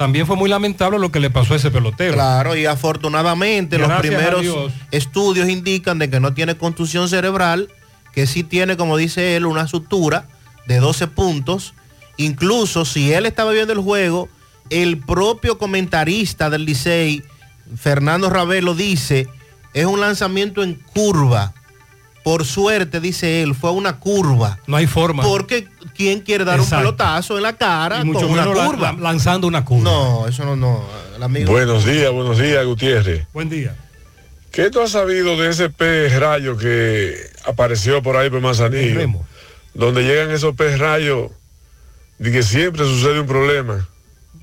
También 0.00 0.26
fue 0.26 0.34
muy 0.34 0.48
lamentable 0.48 0.98
lo 0.98 1.12
que 1.12 1.20
le 1.20 1.28
pasó 1.28 1.52
a 1.52 1.58
ese 1.58 1.70
pelotero. 1.70 2.14
Claro, 2.14 2.56
y 2.56 2.64
afortunadamente 2.64 3.76
los 3.76 3.88
Gracias 3.88 4.14
primeros 4.14 4.40
Dios. 4.40 4.72
estudios 4.92 5.46
indican 5.46 5.98
de 5.98 6.08
que 6.08 6.20
no 6.20 6.32
tiene 6.32 6.56
contusión 6.56 7.06
cerebral, 7.06 7.68
que 8.14 8.26
sí 8.26 8.42
tiene, 8.42 8.78
como 8.78 8.96
dice 8.96 9.36
él, 9.36 9.44
una 9.44 9.68
sutura 9.68 10.26
de 10.66 10.78
12 10.78 11.06
puntos. 11.08 11.74
Incluso 12.16 12.86
si 12.86 13.12
él 13.12 13.26
estaba 13.26 13.52
viendo 13.52 13.74
el 13.74 13.80
juego, 13.80 14.30
el 14.70 14.96
propio 14.96 15.58
comentarista 15.58 16.48
del 16.48 16.64
Licey, 16.64 17.22
Fernando 17.76 18.30
Ravelo, 18.30 18.74
dice, 18.74 19.28
es 19.74 19.84
un 19.84 20.00
lanzamiento 20.00 20.62
en 20.62 20.76
curva. 20.94 21.52
Por 22.22 22.44
suerte, 22.44 23.00
dice 23.00 23.42
él, 23.42 23.54
fue 23.54 23.70
una 23.70 23.98
curva. 23.98 24.58
No 24.66 24.76
hay 24.76 24.86
forma. 24.86 25.22
Porque 25.22 25.66
¿quién 25.96 26.20
quiere 26.20 26.44
dar 26.44 26.58
Exacto. 26.60 26.76
un 26.76 26.96
pelotazo 26.96 27.36
en 27.38 27.42
la 27.42 27.54
cara 27.54 28.00
Y 28.02 28.04
mucho 28.04 28.20
con 28.20 28.30
una 28.32 28.44
menos 28.46 28.64
curva? 28.66 28.92
la- 28.92 28.98
lanzando 29.00 29.46
una 29.46 29.64
curva. 29.64 29.84
No, 29.90 30.26
eso 30.28 30.44
no, 30.44 30.54
no. 30.54 30.84
El 31.16 31.22
amigo- 31.22 31.50
Buenos 31.52 31.84
días, 31.86 32.10
buenos 32.12 32.38
días, 32.38 32.64
Gutiérrez. 32.66 33.26
Buen 33.32 33.48
día. 33.48 33.74
¿Qué 34.52 34.68
tú 34.70 34.80
has 34.82 34.90
sabido 34.90 35.36
de 35.38 35.48
ese 35.48 35.70
pez 35.70 36.14
rayo 36.18 36.56
que 36.58 37.14
apareció 37.46 38.02
por 38.02 38.16
ahí 38.16 38.28
por 38.28 38.40
Manzanillo? 38.40 39.00
Donde 39.74 40.02
llegan 40.02 40.30
esos 40.30 40.54
pez 40.56 40.78
rayos 40.78 41.30
de 42.18 42.32
que 42.32 42.42
siempre 42.42 42.84
sucede 42.84 43.20
un 43.20 43.26
problema. 43.26 43.88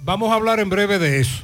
Vamos 0.03 0.31
a 0.31 0.35
hablar 0.35 0.59
en 0.59 0.69
breve 0.69 0.97
de 0.97 1.19
eso. 1.19 1.43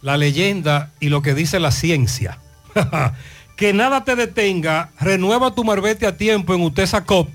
La 0.00 0.16
leyenda 0.16 0.92
y 1.00 1.08
lo 1.10 1.20
que 1.22 1.34
dice 1.34 1.60
la 1.60 1.72
ciencia. 1.72 2.38
que 3.62 3.72
nada 3.72 4.02
te 4.02 4.16
detenga, 4.16 4.90
renueva 4.98 5.54
tu 5.54 5.62
marbete 5.62 6.04
a 6.04 6.16
tiempo 6.16 6.52
en 6.52 6.62
Utesa 6.62 7.04
Cop 7.04 7.28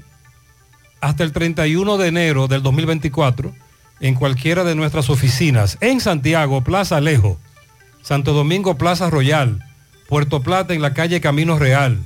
hasta 1.00 1.24
el 1.24 1.32
31 1.32 1.96
de 1.96 2.08
enero 2.10 2.50
del 2.50 2.62
2024 2.64 3.56
en 4.02 4.14
cualquiera 4.14 4.66
de 4.66 4.76
nuestras 4.76 5.10
oficinas. 5.10 5.78
En 5.80 6.02
Santiago, 6.02 6.66
Plaza 6.66 6.98
Alejo, 6.98 7.40
Santo 8.02 8.34
Domingo, 8.34 8.78
Plaza 8.78 9.10
Royal, 9.10 9.64
Puerto 10.10 10.44
Plata 10.44 10.74
en 10.74 10.82
la 10.82 10.94
calle 10.94 11.22
Camino 11.22 11.58
Real, 11.58 11.98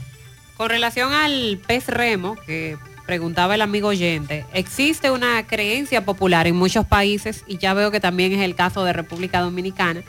Con 0.56 0.70
relación 0.70 1.12
al 1.12 1.58
pez 1.66 1.88
remo, 1.88 2.36
que 2.46 2.76
preguntaba 3.06 3.56
el 3.56 3.60
amigo 3.60 3.88
oyente, 3.88 4.46
existe 4.54 5.10
una 5.10 5.44
creencia 5.44 6.04
popular 6.04 6.46
en 6.46 6.54
muchos 6.54 6.86
países, 6.86 7.42
y 7.48 7.58
ya 7.58 7.74
veo 7.74 7.90
que 7.90 7.98
también 7.98 8.32
es 8.32 8.42
el 8.42 8.54
caso 8.54 8.84
de 8.84 8.92
República 8.92 9.40
Dominicana, 9.40 10.04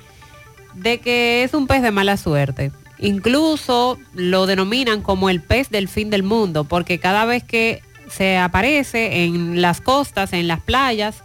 de 0.75 0.99
que 0.99 1.43
es 1.43 1.55
un 1.55 1.65
pez 1.65 1.81
de 1.81 1.89
mala 1.89 2.17
suerte. 2.17 2.71
Incluso 2.99 3.97
lo 4.13 4.45
denominan 4.45 5.01
como 5.01 5.31
el 5.31 5.41
pez 5.41 5.71
del 5.71 5.87
fin 5.87 6.11
del 6.11 6.21
mundo, 6.21 6.63
porque 6.63 6.99
cada 6.99 7.25
vez 7.25 7.43
que 7.43 7.81
se 8.15 8.37
aparece 8.37 9.23
en 9.23 9.61
las 9.61 9.81
costas, 9.81 10.33
en 10.33 10.47
las 10.47 10.61
playas 10.61 11.23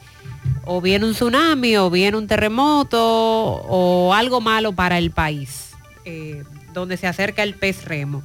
o 0.64 0.80
viene 0.80 1.06
un 1.06 1.12
tsunami 1.12 1.76
o 1.76 1.90
viene 1.90 2.16
un 2.16 2.26
terremoto 2.26 2.98
o 3.00 4.14
algo 4.14 4.40
malo 4.40 4.72
para 4.72 4.98
el 4.98 5.10
país, 5.10 5.70
eh, 6.04 6.44
donde 6.72 6.96
se 6.96 7.06
acerca 7.06 7.42
el 7.42 7.54
pez 7.54 7.84
remo. 7.84 8.22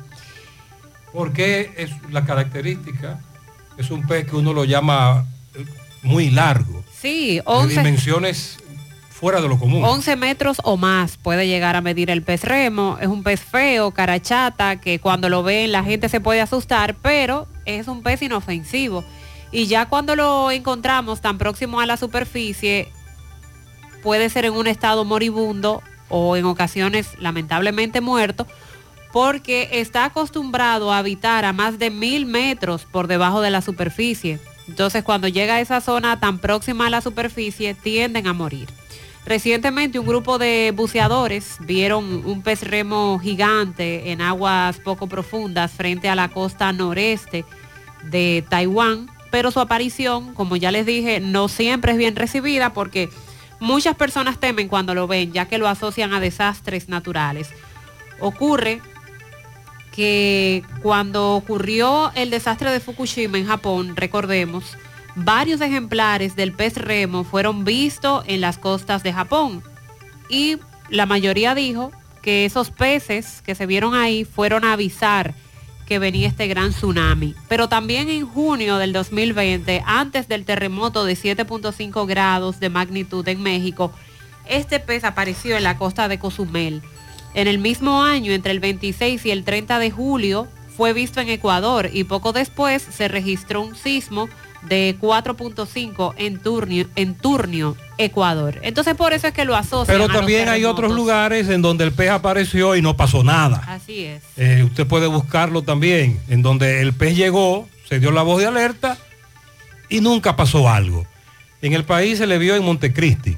Porque 1.12 1.72
es 1.78 1.92
la 2.12 2.26
característica, 2.26 3.20
es 3.78 3.92
un 3.92 4.08
pez 4.08 4.28
que 4.28 4.36
uno 4.36 4.54
lo 4.54 4.66
llama 4.66 5.26
eh, 5.56 5.66
muy 6.02 6.30
largo, 6.30 6.84
Sí, 7.00 7.36
de 7.36 7.44
11, 7.46 7.78
dimensiones 7.78 8.58
fuera 9.24 9.40
de 9.40 9.48
lo 9.48 9.58
común. 9.58 9.82
11 9.86 10.18
metros 10.18 10.58
o 10.66 10.76
más 10.76 11.16
puede 11.16 11.48
llegar 11.48 11.78
a 11.78 11.82
medir 11.82 12.10
el 12.10 12.24
pez 12.24 12.44
remo. 12.44 12.98
Es 13.00 13.08
un 13.08 13.24
pez 13.24 13.40
feo, 13.40 13.92
carachata, 13.92 14.82
que 14.82 15.00
cuando 15.00 15.30
lo 15.30 15.44
ven 15.44 15.72
la 15.72 15.82
gente 15.82 16.10
se 16.10 16.20
puede 16.20 16.42
asustar, 16.42 16.96
pero 16.96 17.48
es 17.64 17.88
un 17.88 18.04
pez 18.04 18.22
inofensivo. 18.22 19.06
Y 19.50 19.68
ya 19.68 19.88
cuando 19.88 20.18
lo 20.18 20.52
encontramos 20.52 21.22
tan 21.22 21.38
próximo 21.38 21.80
a 21.80 21.86
la 21.86 21.96
superficie, 21.96 22.90
puede 24.02 24.30
ser 24.30 24.44
en 24.44 24.56
un 24.56 24.68
estado 24.68 25.06
moribundo 25.06 25.82
o 26.10 26.36
en 26.36 26.44
ocasiones 26.44 27.08
lamentablemente 27.18 28.02
muerto, 28.02 28.46
porque 29.14 29.70
está 29.72 30.04
acostumbrado 30.04 30.92
a 30.92 30.98
habitar 30.98 31.46
a 31.46 31.54
más 31.54 31.80
de 31.80 31.92
mil 31.92 32.26
metros 32.26 32.84
por 32.84 33.08
debajo 33.08 33.40
de 33.40 33.52
la 33.52 33.62
superficie. 33.62 34.42
Entonces 34.68 35.02
cuando 35.02 35.30
llega 35.30 35.56
a 35.56 35.62
esa 35.62 35.80
zona 35.80 36.20
tan 36.20 36.40
próxima 36.40 36.88
a 36.88 36.90
la 36.90 37.00
superficie, 37.00 37.74
tienden 37.74 38.28
a 38.28 38.34
morir. 38.34 38.68
Recientemente 39.26 40.00
un 40.00 40.06
grupo 40.06 40.38
de 40.38 40.74
buceadores 40.76 41.56
vieron 41.62 42.26
un 42.26 42.42
pez 42.42 42.62
remo 42.64 43.20
gigante 43.20 44.12
en 44.12 44.22
aguas 44.22 44.80
poco 44.80 45.08
profundas 45.08 45.72
frente 45.72 46.10
a 46.10 46.16
la 46.16 46.28
costa 46.28 46.74
noreste 46.74 47.46
de 48.04 48.44
Taiwán, 48.50 49.10
pero 49.32 49.50
su 49.50 49.62
aparición, 49.62 50.34
como 50.34 50.58
ya 50.58 50.72
les 50.72 50.86
dije, 50.86 51.22
no 51.22 51.48
siempre 51.48 51.94
es 51.94 51.98
bien 51.98 52.18
recibida 52.18 52.74
porque 52.74 53.10
muchas 53.62 53.96
personas 53.96 54.40
temen 54.42 54.68
cuando 54.68 54.94
lo 54.94 55.08
ven, 55.08 55.32
ya 55.32 55.48
que 55.48 55.58
lo 55.58 55.70
asocian 55.70 56.14
a 56.14 56.20
desastres 56.20 56.90
naturales. 56.90 57.50
Ocurre 58.20 58.82
que 59.94 60.64
cuando 60.82 61.36
ocurrió 61.36 62.12
el 62.16 62.30
desastre 62.30 62.72
de 62.72 62.82
Fukushima 62.82 63.38
en 63.38 63.48
Japón, 63.48 63.96
recordemos, 63.96 64.76
varios 65.16 65.62
ejemplares 65.62 66.36
del 66.36 66.54
pez 66.54 66.78
remo 66.78 67.24
fueron 67.24 67.66
vistos 67.66 68.24
en 68.28 68.42
las 68.42 68.58
costas 68.58 69.04
de 69.04 69.14
Japón 69.14 69.64
y 70.30 70.58
la 70.90 71.06
mayoría 71.06 71.56
dijo 71.56 71.92
que 72.22 72.46
esos 72.46 72.72
peces 72.72 73.42
que 73.42 73.56
se 73.56 73.66
vieron 73.66 73.94
ahí 73.94 74.26
fueron 74.26 74.64
a 74.64 74.74
avisar 74.74 75.36
que 75.86 76.00
venía 76.00 76.28
este 76.28 76.48
gran 76.48 76.72
tsunami. 76.72 77.36
Pero 77.50 77.68
también 77.68 78.10
en 78.10 78.26
junio 78.26 78.78
del 78.78 78.94
2020, 78.94 79.84
antes 79.86 80.28
del 80.28 80.46
terremoto 80.46 81.06
de 81.06 81.14
7.5 81.14 82.08
grados 82.08 82.60
de 82.60 82.70
magnitud 82.70 83.28
en 83.28 83.42
México, 83.42 83.92
este 84.48 84.80
pez 84.80 85.04
apareció 85.04 85.58
en 85.58 85.64
la 85.64 85.78
costa 85.78 86.08
de 86.08 86.20
Cozumel. 86.20 86.82
En 87.34 87.48
el 87.48 87.58
mismo 87.58 88.04
año, 88.04 88.32
entre 88.32 88.52
el 88.52 88.60
26 88.60 89.26
y 89.26 89.32
el 89.32 89.44
30 89.44 89.80
de 89.80 89.92
julio, 89.92 90.48
fue 90.76 90.94
visto 90.94 91.20
en 91.20 91.30
Ecuador 91.30 91.90
y 91.92 92.04
poco 92.04 92.34
después 92.34 92.82
se 92.82 93.08
registró 93.08 93.62
un 93.62 93.76
sismo 93.76 94.30
de 94.70 94.96
4.5 95.00 96.14
en 96.18 96.40
Turnio, 96.40 96.88
en 96.96 97.16
Turnio, 97.16 97.76
Ecuador. 97.98 98.60
Entonces 98.64 98.96
por 98.96 99.14
eso 99.14 99.28
es 99.28 99.34
que 99.34 99.46
lo 99.46 99.56
asocian. 99.56 99.88
Pero 99.88 100.06
a 100.06 100.08
los 100.08 100.16
también 100.18 100.50
hay 100.50 100.64
otros 100.66 100.94
lugares 100.94 101.50
en 101.50 101.62
donde 101.62 101.84
el 101.84 101.92
pez 101.92 102.10
apareció 102.10 102.76
y 102.76 102.82
no 102.82 102.96
pasó 102.96 103.24
nada. 103.24 103.64
Así 103.68 104.06
es. 104.06 104.24
Eh, 104.38 104.64
usted 104.66 104.88
puede 104.88 105.08
buscarlo 105.08 105.62
también, 105.64 106.20
en 106.30 106.42
donde 106.42 106.82
el 106.82 106.94
pez 106.94 107.16
llegó, 107.16 107.68
se 107.90 108.00
dio 108.00 108.12
la 108.12 108.22
voz 108.24 108.40
de 108.40 108.48
alerta 108.48 108.98
y 109.90 110.00
nunca 110.02 110.36
pasó 110.36 110.70
algo. 110.70 111.06
En 111.62 111.74
el 111.74 111.84
país 111.84 112.18
se 112.18 112.28
le 112.28 112.38
vio 112.38 112.56
en 112.56 112.64
Montecristi. 112.64 113.38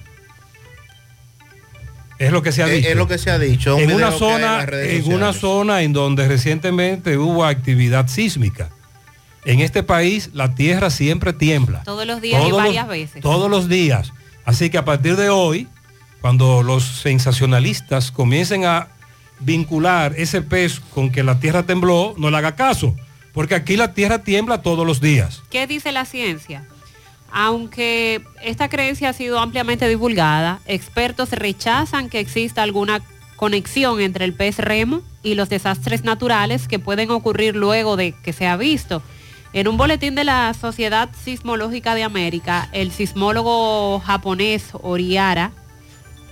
Es 2.17 2.31
lo 2.31 2.41
que 2.41 2.51
se 2.51 2.63
ha 2.63 2.67
Es- 2.67 2.75
dicho. 2.77 2.89
es 2.89 2.95
lo 2.95 3.07
que 3.07 3.17
se 3.17 3.29
ha 3.29 3.37
dicho, 3.37 3.77
En 3.77 3.91
una 3.91 4.07
en 4.07 4.17
zona, 4.17 4.63
en 4.71 5.11
una 5.13 5.33
zona 5.33 5.81
en 5.81 5.91
donde 5.91 6.27
recientemente 6.27 7.17
hubo 7.17 7.43
actividad 7.43 8.07
sísmica. 8.07 8.69
En 9.45 9.59
este 9.61 9.83
país 9.83 10.29
la 10.33 10.55
tierra 10.55 10.89
siempre 10.89 11.31
tiembla. 11.33 11.83
Todos 11.83 12.05
los 12.05 12.21
días 12.21 12.43
y 12.45 12.49
los- 12.49 12.57
varias 12.57 12.87
veces. 12.87 13.21
Todos 13.21 13.49
los 13.49 13.69
días. 13.69 14.11
Así 14.43 14.69
que 14.69 14.77
a 14.77 14.85
partir 14.85 15.15
de 15.15 15.29
hoy, 15.29 15.67
cuando 16.21 16.63
los 16.63 16.83
sensacionalistas 16.83 18.11
comiencen 18.11 18.65
a 18.65 18.87
vincular 19.39 20.13
ese 20.17 20.41
pez 20.41 20.79
con 20.93 21.11
que 21.11 21.23
la 21.23 21.39
tierra 21.39 21.63
tembló, 21.63 22.15
no 22.17 22.29
le 22.31 22.37
haga 22.37 22.55
caso. 22.55 22.95
Porque 23.33 23.53
aquí 23.55 23.75
la 23.75 23.93
tierra 23.93 24.19
tiembla 24.23 24.61
todos 24.61 24.85
los 24.87 25.01
días. 25.01 25.43
¿Qué 25.49 25.67
dice 25.67 25.91
la 25.91 26.05
ciencia? 26.05 26.65
Aunque 27.31 28.21
esta 28.41 28.69
creencia 28.69 29.09
ha 29.09 29.13
sido 29.13 29.39
ampliamente 29.39 29.89
divulgada, 29.89 30.61
expertos 30.67 31.31
rechazan 31.31 32.09
que 32.09 32.19
exista 32.19 32.63
alguna 32.63 33.01
conexión 33.35 33.99
entre 33.99 34.23
el 34.23 34.33
pez 34.33 34.57
remo 34.59 35.01
y 35.21 35.35
los 35.35 35.49
desastres 35.49 36.03
naturales 36.05 36.69
que 36.69 36.79
pueden 36.79 37.11
ocurrir 37.11 37.55
luego 37.55 37.97
de 37.97 38.13
que 38.13 38.31
se 38.31 38.47
ha 38.47 38.55
visto. 38.55 39.03
En 39.55 39.69
un 39.69 39.77
boletín 39.77 40.15
de 40.15 40.25
la 40.25 40.53
Sociedad 40.53 41.09
Sismológica 41.23 41.95
de 41.95 42.03
América, 42.03 42.67
el 42.73 42.91
sismólogo 42.91 44.01
japonés 44.01 44.71
Oriara 44.73 45.53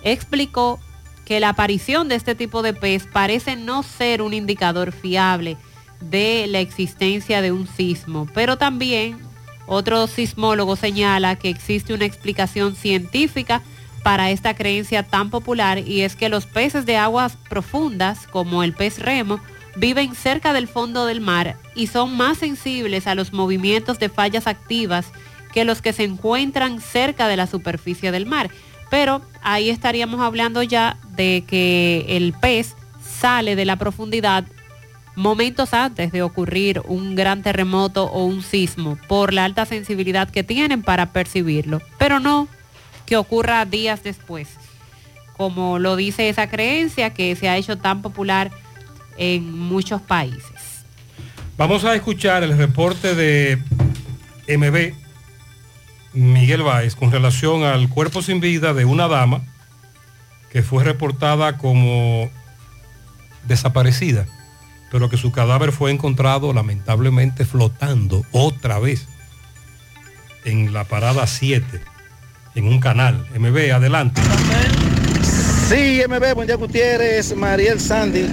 explicó 0.03 0.77
que 1.23 1.39
la 1.39 1.47
aparición 1.47 2.09
de 2.09 2.15
este 2.15 2.35
tipo 2.35 2.61
de 2.61 2.73
pez 2.73 3.07
parece 3.07 3.55
no 3.55 3.81
ser 3.81 4.21
un 4.21 4.33
indicador 4.33 4.91
fiable 4.91 5.55
de 6.01 6.47
la 6.49 6.59
existencia 6.59 7.41
de 7.41 7.53
un 7.53 7.65
sismo, 7.65 8.27
pero 8.33 8.57
también 8.57 9.19
otro 9.67 10.07
sismólogo 10.07 10.75
señala 10.75 11.37
que 11.37 11.47
existe 11.47 11.93
una 11.93 12.03
explicación 12.03 12.75
científica 12.75 13.61
para 14.03 14.31
esta 14.31 14.53
creencia 14.53 15.01
tan 15.01 15.29
popular 15.29 15.79
y 15.79 16.01
es 16.01 16.17
que 16.17 16.27
los 16.27 16.45
peces 16.45 16.85
de 16.85 16.97
aguas 16.97 17.37
profundas, 17.47 18.27
como 18.27 18.63
el 18.63 18.73
pez 18.73 18.99
remo, 18.99 19.39
viven 19.75 20.15
cerca 20.15 20.53
del 20.53 20.67
fondo 20.67 21.05
del 21.05 21.21
mar 21.21 21.57
y 21.75 21.87
son 21.87 22.15
más 22.15 22.37
sensibles 22.37 23.07
a 23.07 23.15
los 23.15 23.33
movimientos 23.33 23.99
de 23.99 24.09
fallas 24.09 24.47
activas 24.47 25.07
que 25.53 25.65
los 25.65 25.81
que 25.81 25.93
se 25.93 26.03
encuentran 26.03 26.81
cerca 26.81 27.27
de 27.27 27.37
la 27.37 27.47
superficie 27.47 28.11
del 28.11 28.25
mar. 28.25 28.49
Pero 28.89 29.21
ahí 29.41 29.69
estaríamos 29.69 30.21
hablando 30.21 30.61
ya 30.63 30.97
de 31.15 31.43
que 31.47 32.05
el 32.09 32.33
pez 32.33 32.75
sale 33.01 33.55
de 33.55 33.65
la 33.65 33.77
profundidad 33.77 34.45
momentos 35.15 35.73
antes 35.73 36.11
de 36.11 36.23
ocurrir 36.23 36.81
un 36.85 37.15
gran 37.15 37.43
terremoto 37.43 38.05
o 38.05 38.25
un 38.25 38.41
sismo 38.41 38.97
por 39.07 39.33
la 39.33 39.45
alta 39.45 39.65
sensibilidad 39.65 40.29
que 40.29 40.43
tienen 40.43 40.81
para 40.81 41.11
percibirlo, 41.11 41.81
pero 41.97 42.19
no 42.19 42.47
que 43.05 43.17
ocurra 43.17 43.65
días 43.65 44.03
después, 44.03 44.49
como 45.37 45.77
lo 45.77 45.95
dice 45.95 46.29
esa 46.29 46.47
creencia 46.47 47.13
que 47.13 47.35
se 47.35 47.49
ha 47.49 47.57
hecho 47.57 47.77
tan 47.77 48.01
popular 48.01 48.51
en 49.17 49.51
muchos 49.57 50.01
países. 50.01 50.85
Vamos 51.57 51.85
a 51.85 51.95
escuchar 51.95 52.43
el 52.43 52.57
reporte 52.57 53.15
de 53.15 53.61
MB 54.47 54.93
Miguel 56.13 56.63
Báez 56.63 56.95
con 56.95 57.11
relación 57.11 57.63
al 57.63 57.89
cuerpo 57.89 58.21
sin 58.21 58.39
vida 58.39 58.73
de 58.73 58.85
una 58.85 59.07
dama 59.07 59.41
que 60.51 60.61
fue 60.61 60.83
reportada 60.83 61.57
como 61.57 62.29
desaparecida, 63.47 64.27
pero 64.91 65.09
que 65.09 65.17
su 65.17 65.31
cadáver 65.31 65.71
fue 65.71 65.91
encontrado 65.91 66.53
lamentablemente 66.53 67.45
flotando 67.45 68.23
otra 68.31 68.79
vez 68.79 69.07
en 70.45 70.73
la 70.73 70.83
parada 70.83 71.25
7, 71.25 71.81
en 72.55 72.67
un 72.67 72.79
canal. 72.79 73.25
MB, 73.37 73.73
adelante. 73.73 74.21
Sí, 75.69 76.01
MB, 76.07 76.35
buen 76.35 76.47
día 76.47 76.55
Gutiérrez, 76.55 77.35
Mariel 77.35 77.79
Sandy, 77.79 78.27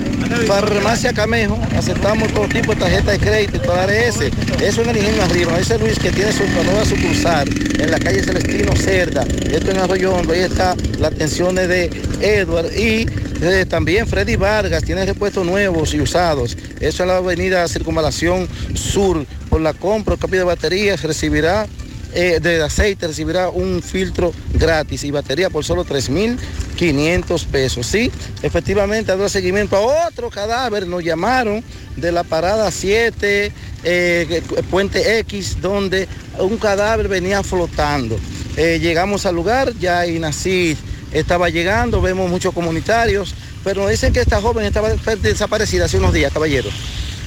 Farmacia 0.47 1.12
Camejo, 1.12 1.59
aceptamos 1.77 2.32
todo 2.32 2.48
tipo 2.48 2.74
de 2.74 2.81
tarjeta 2.81 3.12
de 3.12 3.19
crédito 3.19 3.57
y 3.57 3.61
toda 3.61 3.85
ARS. 3.85 4.20
Eso 4.61 4.82
en 4.82 4.90
el 4.90 4.97
ingenio 4.97 5.23
arriba, 5.23 5.59
ese 5.59 5.78
Luis 5.78 5.98
que 5.98 6.11
tiene 6.11 6.32
su 6.32 6.43
nueva 6.65 6.85
sucursal 6.85 7.48
en 7.78 7.90
la 7.90 7.98
calle 7.98 8.23
Celestino 8.23 8.74
Cerda, 8.77 9.24
esto 9.51 9.70
en 9.70 9.78
Arroyo 9.78 10.15
Hondo, 10.15 10.32
ahí 10.32 10.40
está 10.40 10.74
las 10.98 11.12
atenciones 11.12 11.69
de 11.69 11.90
Edward 12.20 12.73
y 12.77 13.07
eh, 13.43 13.65
también 13.66 14.07
Freddy 14.07 14.36
Vargas. 14.36 14.85
Tiene 14.85 15.07
repuestos 15.07 15.47
nuevos 15.47 15.94
y 15.94 16.01
usados. 16.01 16.57
Eso 16.78 17.02
en 17.05 17.09
la 17.09 17.16
avenida 17.19 17.66
Circunvalación 17.69 18.48
Sur, 18.74 19.24
por 19.48 19.61
la 19.61 19.73
compra 19.73 20.15
o 20.15 20.19
cambio 20.19 20.40
de 20.40 20.44
baterías 20.44 21.02
recibirá 21.02 21.66
eh, 22.12 22.41
de 22.41 22.62
aceite 22.62 23.07
recibirá 23.07 23.51
un 23.51 23.82
filtro 23.82 24.32
gratis 24.55 25.05
y 25.05 25.11
batería 25.11 25.49
por 25.49 25.65
solo 25.65 25.85
3.500 25.85 27.47
pesos. 27.47 27.87
Sí, 27.87 28.11
efectivamente, 28.43 29.12
dando 29.12 29.28
seguimiento 29.28 29.77
a 29.77 30.09
otro 30.09 30.28
cadáver, 30.31 30.87
nos 30.87 31.05
llamaron 31.05 31.62
de 31.97 32.12
la 32.12 32.24
parada 32.24 32.70
7, 32.70 33.53
eh, 33.85 34.43
Puente 34.70 35.19
X, 35.20 35.61
donde 35.61 36.09
un 36.39 36.57
cadáver 36.57 37.09
venía 37.09 37.43
flotando. 37.43 38.19
Eh, 38.57 38.78
llegamos 38.81 39.27
al 39.27 39.37
lugar, 39.37 39.73
ya 39.78 40.07
Inacid 40.07 40.77
estaba 41.12 41.49
llegando, 41.49 42.01
vemos 42.01 42.28
muchos 42.31 42.53
comunitarios, 42.53 43.35
pero 43.62 43.82
nos 43.82 43.91
dicen 43.91 44.12
que 44.12 44.20
esta 44.20 44.41
joven 44.41 44.65
estaba 44.65 44.91
desaparecida 45.23 45.85
hace 45.85 45.99
unos 45.99 46.12
días, 46.12 46.32
caballero. 46.32 46.70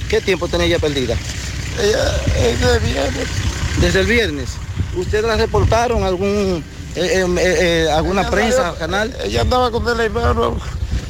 ¿Qué 0.08 0.20
tiempo 0.20 0.48
tenía 0.48 0.66
ella 0.66 0.78
perdida? 0.78 1.16
Ella, 1.82 2.58
desde 2.60 2.76
el 2.76 2.80
viernes. 2.80 3.28
Desde 3.80 4.00
el 4.00 4.06
viernes. 4.06 4.63
¿Ustedes 4.96 5.24
la 5.24 5.36
reportaron 5.36 6.02
algún 6.04 6.62
Eh, 6.96 7.00
eh, 7.02 7.26
eh, 7.38 7.56
eh, 7.86 7.90
¿Alguna 7.90 8.30
prensa, 8.30 8.72
canal? 8.78 9.12
Ella 9.24 9.40
andaba 9.40 9.70
con 9.72 9.86
el 9.88 9.98
hermano. 9.98 10.56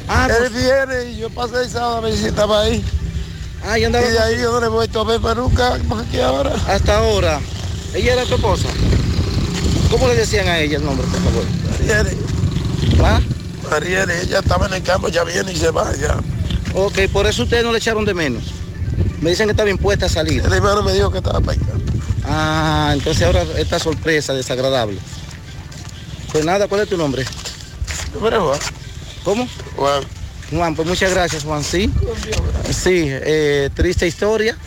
Ah, 0.07 0.27
Él 0.29 0.49
pues- 0.49 0.53
viene 0.53 1.11
y 1.11 1.17
yo 1.17 1.29
pasé 1.29 1.61
el 1.61 1.69
sábado 1.69 1.97
a 1.97 1.99
ver 2.01 2.17
si 2.17 2.25
estaba 2.25 2.61
ahí. 2.61 2.83
Ah, 3.63 3.77
yo 3.77 3.87
andaba 3.87 4.05
Y 4.05 4.09
de 4.09 4.19
ahí 4.19 4.37
yo 4.41 4.51
no 4.51 4.59
le 4.61 4.65
he 4.65 4.69
vuelto 4.69 5.01
a 5.01 5.03
ver 5.03 5.21
para 5.21 5.35
nunca, 5.35 5.77
más 5.87 6.07
aquí 6.07 6.19
ahora. 6.19 6.53
Hasta 6.67 6.97
ahora. 6.97 7.39
¿Ella 7.93 8.13
era 8.13 8.25
tu 8.25 8.33
esposa? 8.35 8.67
¿Cómo 9.91 10.07
le 10.07 10.15
decían 10.15 10.47
a 10.47 10.57
ella 10.59 10.77
el 10.77 10.85
nombre, 10.85 11.05
por 11.07 11.21
favor? 11.21 11.43
Mariere. 11.79 12.17
¿Ah? 13.03 13.19
Mariere, 13.69 14.21
ella 14.23 14.39
estaba 14.39 14.65
en 14.67 14.73
el 14.73 14.83
campo, 14.83 15.07
ya 15.09 15.23
viene 15.23 15.51
y 15.51 15.55
se 15.55 15.69
va 15.71 15.91
ya. 15.95 16.17
Ok, 16.73 16.99
por 17.13 17.27
eso 17.27 17.43
ustedes 17.43 17.63
no 17.63 17.71
le 17.71 17.77
echaron 17.77 18.05
de 18.05 18.13
menos. 18.15 18.43
Me 19.21 19.29
dicen 19.29 19.45
que 19.47 19.51
estaba 19.51 19.69
impuesta 19.69 20.07
a 20.07 20.09
salir. 20.09 20.43
El 20.43 20.51
hermano 20.53 20.81
me 20.83 20.93
dijo 20.93 21.11
que 21.11 21.19
estaba 21.19 21.39
para 21.39 21.53
acá. 21.59 21.67
Ah, 22.27 22.91
entonces 22.93 23.23
ahora 23.23 23.43
esta 23.57 23.79
sorpresa 23.79 24.33
desagradable. 24.33 24.97
Pues 26.31 26.43
nada, 26.45 26.67
¿cuál 26.67 26.81
es 26.81 26.89
tu 26.89 26.97
nombre? 26.97 27.23
Juan. 28.19 28.59
¿Cómo? 29.23 29.47
Juan. 29.75 30.03
Juan, 30.51 30.75
pues 30.75 30.87
muchas 30.87 31.11
gracias, 31.13 31.43
Juan. 31.43 31.63
Sí. 31.63 31.89
Sí, 32.71 33.05
eh, 33.07 33.69
triste 33.73 34.07
historia. 34.07 34.57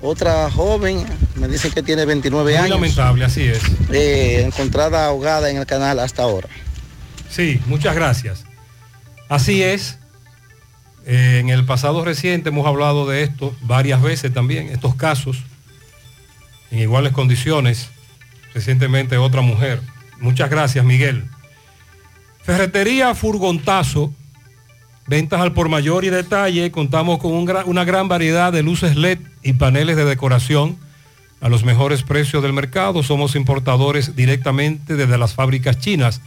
Otra 0.00 0.50
joven, 0.50 1.04
me 1.36 1.48
dicen 1.48 1.72
que 1.72 1.82
tiene 1.82 2.04
29 2.04 2.44
Muy 2.52 2.58
años. 2.58 2.70
lamentable, 2.70 3.24
así 3.24 3.42
es. 3.42 3.60
eh, 3.90 4.42
encontrada 4.44 5.06
ahogada 5.06 5.48
en 5.50 5.56
el 5.56 5.66
canal 5.66 5.98
hasta 5.98 6.22
ahora. 6.22 6.48
Sí, 7.30 7.60
muchas 7.66 7.94
gracias. 7.94 8.44
Así 9.30 9.62
es. 9.62 9.96
Eh, 11.06 11.38
en 11.40 11.48
el 11.48 11.64
pasado 11.64 12.04
reciente 12.04 12.50
hemos 12.50 12.66
hablado 12.66 13.06
de 13.06 13.22
esto 13.22 13.54
varias 13.62 14.00
veces 14.02 14.32
también, 14.32 14.68
estos 14.68 14.94
casos, 14.94 15.38
en 16.74 16.80
iguales 16.80 17.12
condiciones. 17.12 17.88
Recientemente 18.52 19.16
otra 19.16 19.40
mujer. 19.40 19.80
Muchas 20.20 20.50
gracias, 20.50 20.84
Miguel. 20.84 21.24
Ferretería 22.42 23.14
Furgontazo, 23.14 24.12
ventas 25.06 25.40
al 25.40 25.52
por 25.52 25.68
mayor 25.68 26.04
y 26.04 26.10
detalle. 26.10 26.70
Contamos 26.70 27.18
con 27.18 27.32
un 27.32 27.46
gra- 27.46 27.64
una 27.64 27.84
gran 27.84 28.08
variedad 28.08 28.52
de 28.52 28.62
luces 28.62 28.96
LED 28.96 29.18
y 29.42 29.54
paneles 29.54 29.96
de 29.96 30.04
decoración 30.04 30.76
a 31.40 31.48
los 31.48 31.64
mejores 31.64 32.02
precios 32.02 32.42
del 32.42 32.52
mercado. 32.52 33.02
Somos 33.02 33.34
importadores 33.36 34.14
directamente 34.16 34.96
desde 34.96 35.18
las 35.18 35.34
fábricas 35.34 35.78
chinas. 35.78 36.20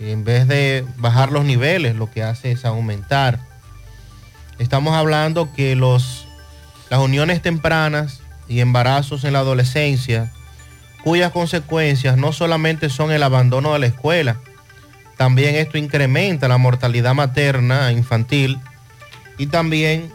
en 0.00 0.24
vez 0.24 0.48
de 0.48 0.84
bajar 0.96 1.30
los 1.30 1.44
niveles, 1.44 1.94
lo 1.94 2.10
que 2.10 2.22
hace 2.22 2.52
es 2.52 2.64
aumentar. 2.64 3.38
Estamos 4.58 4.94
hablando 4.94 5.52
que 5.52 5.76
los, 5.76 6.26
las 6.88 7.00
uniones 7.00 7.42
tempranas 7.42 8.20
y 8.48 8.60
embarazos 8.60 9.24
en 9.24 9.34
la 9.34 9.40
adolescencia 9.40 10.32
cuyas 11.02 11.32
consecuencias 11.32 12.16
no 12.16 12.32
solamente 12.32 12.90
son 12.90 13.10
el 13.10 13.22
abandono 13.22 13.72
de 13.72 13.78
la 13.78 13.86
escuela, 13.86 14.36
también 15.16 15.54
esto 15.54 15.78
incrementa 15.78 16.48
la 16.48 16.58
mortalidad 16.58 17.14
materna 17.14 17.92
infantil 17.92 18.58
y 19.38 19.46
también 19.46 20.10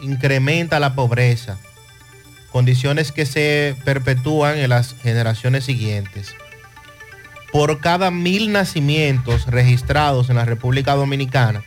incrementa 0.00 0.80
la 0.80 0.94
pobreza, 0.94 1.58
condiciones 2.52 3.12
que 3.12 3.26
se 3.26 3.76
perpetúan 3.84 4.58
en 4.58 4.70
las 4.70 4.94
generaciones 5.02 5.64
siguientes. 5.64 6.34
Por 7.52 7.80
cada 7.80 8.10
mil 8.10 8.52
nacimientos 8.52 9.46
registrados 9.46 10.30
en 10.30 10.36
la 10.36 10.44
República 10.44 10.94
Dominicana, 10.94 11.64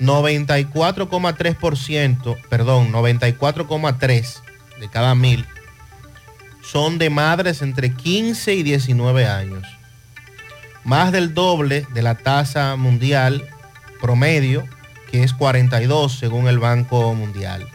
94,3%, 0.00 2.38
perdón, 2.48 2.90
94,3 2.92 4.40
de 4.80 4.88
cada 4.88 5.14
mil 5.14 5.46
son 6.64 6.98
de 6.98 7.10
madres 7.10 7.62
entre 7.62 7.94
15 7.94 8.54
y 8.54 8.62
19 8.62 9.26
años. 9.26 9.62
Más 10.82 11.12
del 11.12 11.34
doble 11.34 11.86
de 11.92 12.02
la 12.02 12.16
tasa 12.16 12.76
mundial 12.76 13.46
promedio, 14.00 14.66
que 15.10 15.22
es 15.22 15.32
42 15.34 16.18
según 16.18 16.48
el 16.48 16.58
Banco 16.58 17.14
Mundial. 17.14 17.68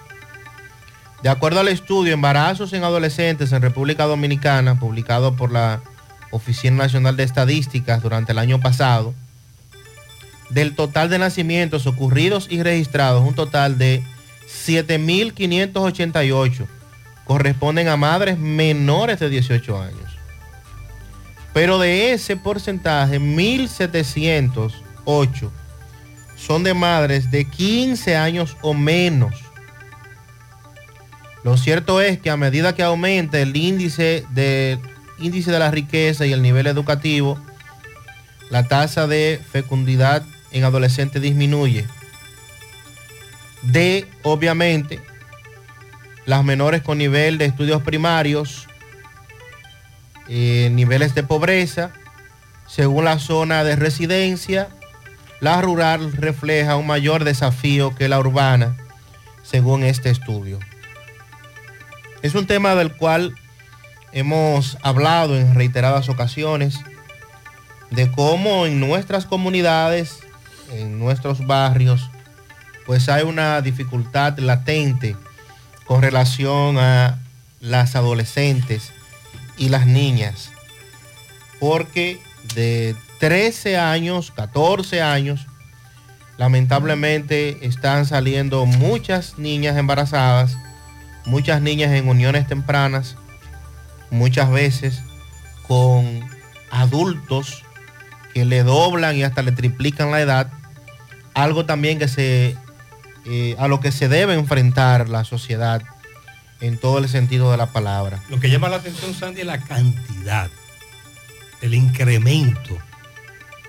De 1.24 1.30
acuerdo 1.30 1.60
al 1.60 1.68
estudio 1.68 2.14
Embarazos 2.14 2.74
en 2.74 2.84
Adolescentes 2.84 3.52
en 3.52 3.62
República 3.62 4.06
Dominicana, 4.06 4.80
publicado 4.80 5.36
por 5.36 5.52
la 5.52 5.82
Oficina 6.32 6.78
Nacional 6.78 7.18
de 7.18 7.24
Estadísticas 7.24 8.02
durante 8.02 8.32
el 8.32 8.40
año 8.40 8.60
pasado, 8.60 9.14
del 10.50 10.74
total 10.76 11.10
de 11.10 11.20
nacimientos 11.20 11.88
ocurridos 11.88 12.48
y 12.50 12.64
registrados, 12.64 13.28
un 13.28 13.36
total 13.36 13.78
de 13.78 14.02
7.588 14.66 16.66
corresponden 17.26 17.88
a 17.88 17.98
madres 17.98 18.40
menores 18.40 19.20
de 19.20 19.30
18 19.30 19.82
años. 19.82 20.18
Pero 21.54 21.78
de 21.78 22.14
ese 22.14 22.36
porcentaje, 22.36 23.20
1.708 23.20 25.52
son 26.36 26.64
de 26.64 26.74
madres 26.74 27.30
de 27.30 27.46
15 27.46 28.16
años 28.16 28.58
o 28.62 28.74
menos. 28.74 29.36
Lo 31.44 31.58
cierto 31.58 32.02
es 32.02 32.20
que 32.20 32.30
a 32.30 32.38
medida 32.38 32.74
que 32.74 32.84
aumenta 32.84 33.40
el 33.40 33.56
índice 33.56 34.26
de, 34.32 34.80
índice 35.22 35.52
de 35.52 35.60
la 35.60 35.72
riqueza 35.72 36.26
y 36.26 36.34
el 36.34 36.42
nivel 36.42 36.68
educativo, 36.68 37.40
la 38.50 38.68
tasa 38.68 39.08
de 39.08 39.42
fecundidad 39.52 40.24
en 40.52 40.64
adolescentes 40.64 41.22
disminuye. 41.22 41.86
De, 43.62 44.08
obviamente, 44.24 45.00
las 46.26 46.44
menores 46.44 46.82
con 46.82 46.98
nivel 46.98 47.38
de 47.38 47.46
estudios 47.46 47.82
primarios, 47.82 48.68
eh, 50.28 50.70
niveles 50.72 51.16
de 51.16 51.24
pobreza, 51.24 51.92
según 52.68 53.06
la 53.06 53.20
zona 53.20 53.64
de 53.64 53.76
residencia, 53.76 54.70
la 55.40 55.62
rural 55.62 56.14
refleja 56.14 56.76
un 56.76 56.88
mayor 56.88 57.24
desafío 57.24 57.96
que 57.96 58.08
la 58.08 58.20
urbana, 58.20 58.76
según 59.44 59.84
este 59.84 60.10
estudio. 60.10 60.60
Es 62.22 62.36
un 62.36 62.46
tema 62.46 62.76
del 62.76 62.96
cual 62.96 63.36
hemos 64.12 64.78
hablado 64.82 65.38
en 65.38 65.56
reiteradas 65.56 66.10
ocasiones, 66.10 66.80
de 67.92 68.12
cómo 68.12 68.66
en 68.66 68.80
nuestras 68.80 69.26
comunidades, 69.26 70.20
en 70.72 71.00
nuestros 71.00 71.46
barrios, 71.46 72.10
pues 72.86 73.10
hay 73.10 73.24
una 73.24 73.62
dificultad 73.62 74.38
latente 74.40 75.16
con 75.86 76.02
relación 76.02 76.78
a 76.78 77.20
las 77.60 77.96
adolescentes 77.96 78.92
y 79.58 79.70
las 79.70 79.86
niñas. 79.86 80.52
Porque 81.60 82.20
de 82.56 82.96
13 83.20 83.78
años, 83.78 84.32
14 84.32 85.02
años, 85.02 85.48
lamentablemente 86.38 87.66
están 87.68 88.06
saliendo 88.06 88.66
muchas 88.66 89.38
niñas 89.38 89.78
embarazadas, 89.78 90.56
muchas 91.26 91.62
niñas 91.62 91.92
en 91.92 92.08
uniones 92.08 92.48
tempranas, 92.48 93.18
muchas 94.12 94.50
veces 94.52 95.02
con 95.68 96.28
adultos 96.72 97.64
que 98.34 98.46
le 98.46 98.64
doblan 98.64 99.16
y 99.16 99.24
hasta 99.24 99.42
le 99.42 99.52
triplican 99.52 100.12
la 100.12 100.22
edad, 100.22 100.52
algo 101.34 101.66
también 101.66 102.00
que 102.00 102.08
se 102.08 102.56
eh, 103.26 103.56
a 103.60 103.68
lo 103.68 103.80
que 103.80 103.92
se 103.92 104.08
debe 104.08 104.34
enfrentar 104.34 105.10
la 105.10 105.24
sociedad 105.24 105.82
en 106.62 106.78
todo 106.78 106.98
el 107.00 107.08
sentido 107.10 107.52
de 107.52 107.58
la 107.58 107.68
palabra. 107.68 108.22
Lo 108.30 108.40
que 108.40 108.50
llama 108.50 108.70
la 108.70 108.78
atención, 108.78 109.14
Sandy, 109.14 109.42
es 109.42 109.48
la 109.48 109.60
cantidad, 109.62 110.50
el 111.62 111.74
incremento, 111.74 112.78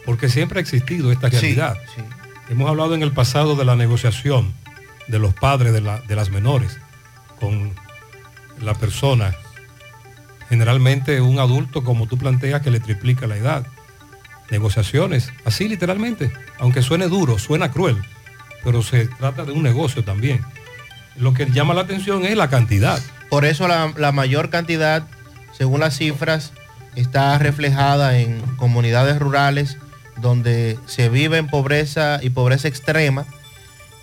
porque 0.06 0.28
siempre 0.28 0.58
ha 0.58 0.62
existido 0.62 1.12
esta 1.12 1.28
realidad. 1.28 1.76
Hemos 2.48 2.68
hablado 2.68 2.94
en 2.94 3.02
el 3.02 3.12
pasado 3.12 3.54
de 3.56 3.64
la 3.64 3.76
negociación 3.76 4.52
de 5.08 5.18
los 5.18 5.34
padres 5.34 5.72
de, 5.72 5.80
la- 5.80 6.00
de 6.00 6.16
las 6.16 6.30
menores 6.30 6.78
con 7.38 7.72
la 8.60 8.74
persona, 8.74 9.34
generalmente 10.50 11.20
un 11.20 11.38
adulto 11.38 11.84
como 11.84 12.08
tú 12.08 12.18
planteas 12.18 12.60
que 12.60 12.72
le 12.72 12.80
triplica 12.80 13.28
la 13.28 13.36
edad. 13.36 13.66
Negociaciones, 14.50 15.32
así 15.44 15.68
literalmente, 15.68 16.32
aunque 16.58 16.82
suene 16.82 17.06
duro, 17.06 17.38
suena 17.38 17.70
cruel, 17.70 17.96
pero 18.64 18.82
se 18.82 19.06
trata 19.06 19.44
de 19.44 19.52
un 19.52 19.62
negocio 19.62 20.02
también. 20.02 20.44
Lo 21.16 21.32
que 21.34 21.46
llama 21.46 21.72
la 21.72 21.82
atención 21.82 22.24
es 22.24 22.36
la 22.36 22.50
cantidad. 22.50 23.00
Por 23.30 23.44
eso 23.44 23.68
la, 23.68 24.12
mayor 24.12 24.50
cantidad, 24.50 25.06
según 25.56 25.80
las 25.80 25.96
cifras, 25.96 26.52
está 26.96 27.38
reflejada 27.38 28.18
en 28.18 28.40
comunidades 28.56 29.20
rurales 29.20 29.78
donde 30.16 30.78
se 30.86 31.08
vive 31.08 31.38
en 31.38 31.46
pobreza 31.46 32.18
y 32.22 32.30
pobreza 32.30 32.66
extrema. 32.66 33.24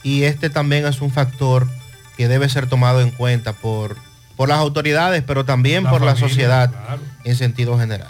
Y 0.01 0.23
este 0.23 0.49
también 0.49 0.85
es 0.85 1.01
un 1.01 1.11
factor 1.11 1.67
que 2.15 2.29
debe 2.29 2.47
ser 2.47 2.67
tomado 2.67 3.01
en 3.01 3.11
cuenta 3.11 3.51
por, 3.51 3.97
por 4.37 4.47
las 4.47 4.59
autoridades, 4.59 5.23
pero 5.27 5.43
también 5.43 5.83
La 5.83 5.89
por 5.89 6.01
la 6.01 6.15
sociedad 6.15 6.69
claro. 6.69 7.01
en 7.25 7.35
sentido 7.35 7.77
general. 7.77 8.07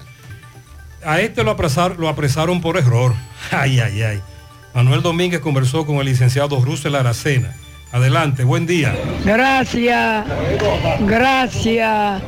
A 1.03 1.21
este 1.21 1.43
lo, 1.43 1.55
apresar- 1.57 1.95
lo 1.97 2.09
apresaron 2.09 2.61
por 2.61 2.77
error. 2.77 3.13
Ay, 3.51 3.79
ay, 3.79 4.01
ay. 4.03 4.21
Manuel 4.73 5.01
Domínguez 5.01 5.39
conversó 5.39 5.85
con 5.85 5.95
el 5.97 6.05
licenciado 6.05 6.59
Russell 6.63 6.93
Aracena. 6.95 7.55
Adelante, 7.91 8.43
buen 8.43 8.67
día. 8.67 8.93
Gracias, 9.25 10.25
gracias. 10.99 12.21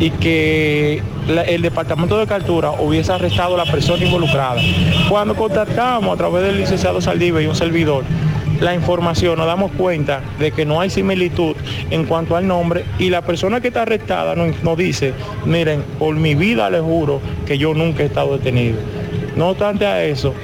y 0.00 0.10
que 0.10 1.02
el 1.46 1.62
departamento 1.62 2.18
de 2.18 2.26
captura 2.26 2.72
hubiese 2.72 3.12
arrestado 3.12 3.54
a 3.54 3.64
la 3.64 3.70
persona 3.70 4.04
involucrada. 4.04 4.60
Cuando 5.08 5.34
contactamos 5.34 6.12
a 6.12 6.16
través 6.16 6.42
del 6.42 6.58
licenciado 6.58 7.00
Saldiva 7.00 7.40
y 7.40 7.46
un 7.46 7.54
servidor, 7.54 8.04
la 8.60 8.74
información 8.74 9.36
nos 9.36 9.46
damos 9.46 9.72
cuenta 9.72 10.20
de 10.38 10.52
que 10.52 10.64
no 10.64 10.80
hay 10.80 10.90
similitud 10.90 11.56
en 11.90 12.04
cuanto 12.04 12.36
al 12.36 12.46
nombre 12.46 12.84
y 12.98 13.10
la 13.10 13.22
persona 13.22 13.60
que 13.60 13.68
está 13.68 13.82
arrestada 13.82 14.34
nos, 14.34 14.62
nos 14.62 14.76
dice, 14.76 15.12
miren, 15.44 15.82
por 15.98 16.14
mi 16.14 16.34
vida 16.34 16.70
les 16.70 16.82
juro 16.82 17.20
que 17.46 17.58
yo 17.58 17.74
nunca 17.74 18.02
he 18.02 18.06
estado 18.06 18.36
detenido. 18.36 18.78
No 19.36 19.50
obstante 19.50 19.86
a 19.86 20.04
eso, 20.04 20.34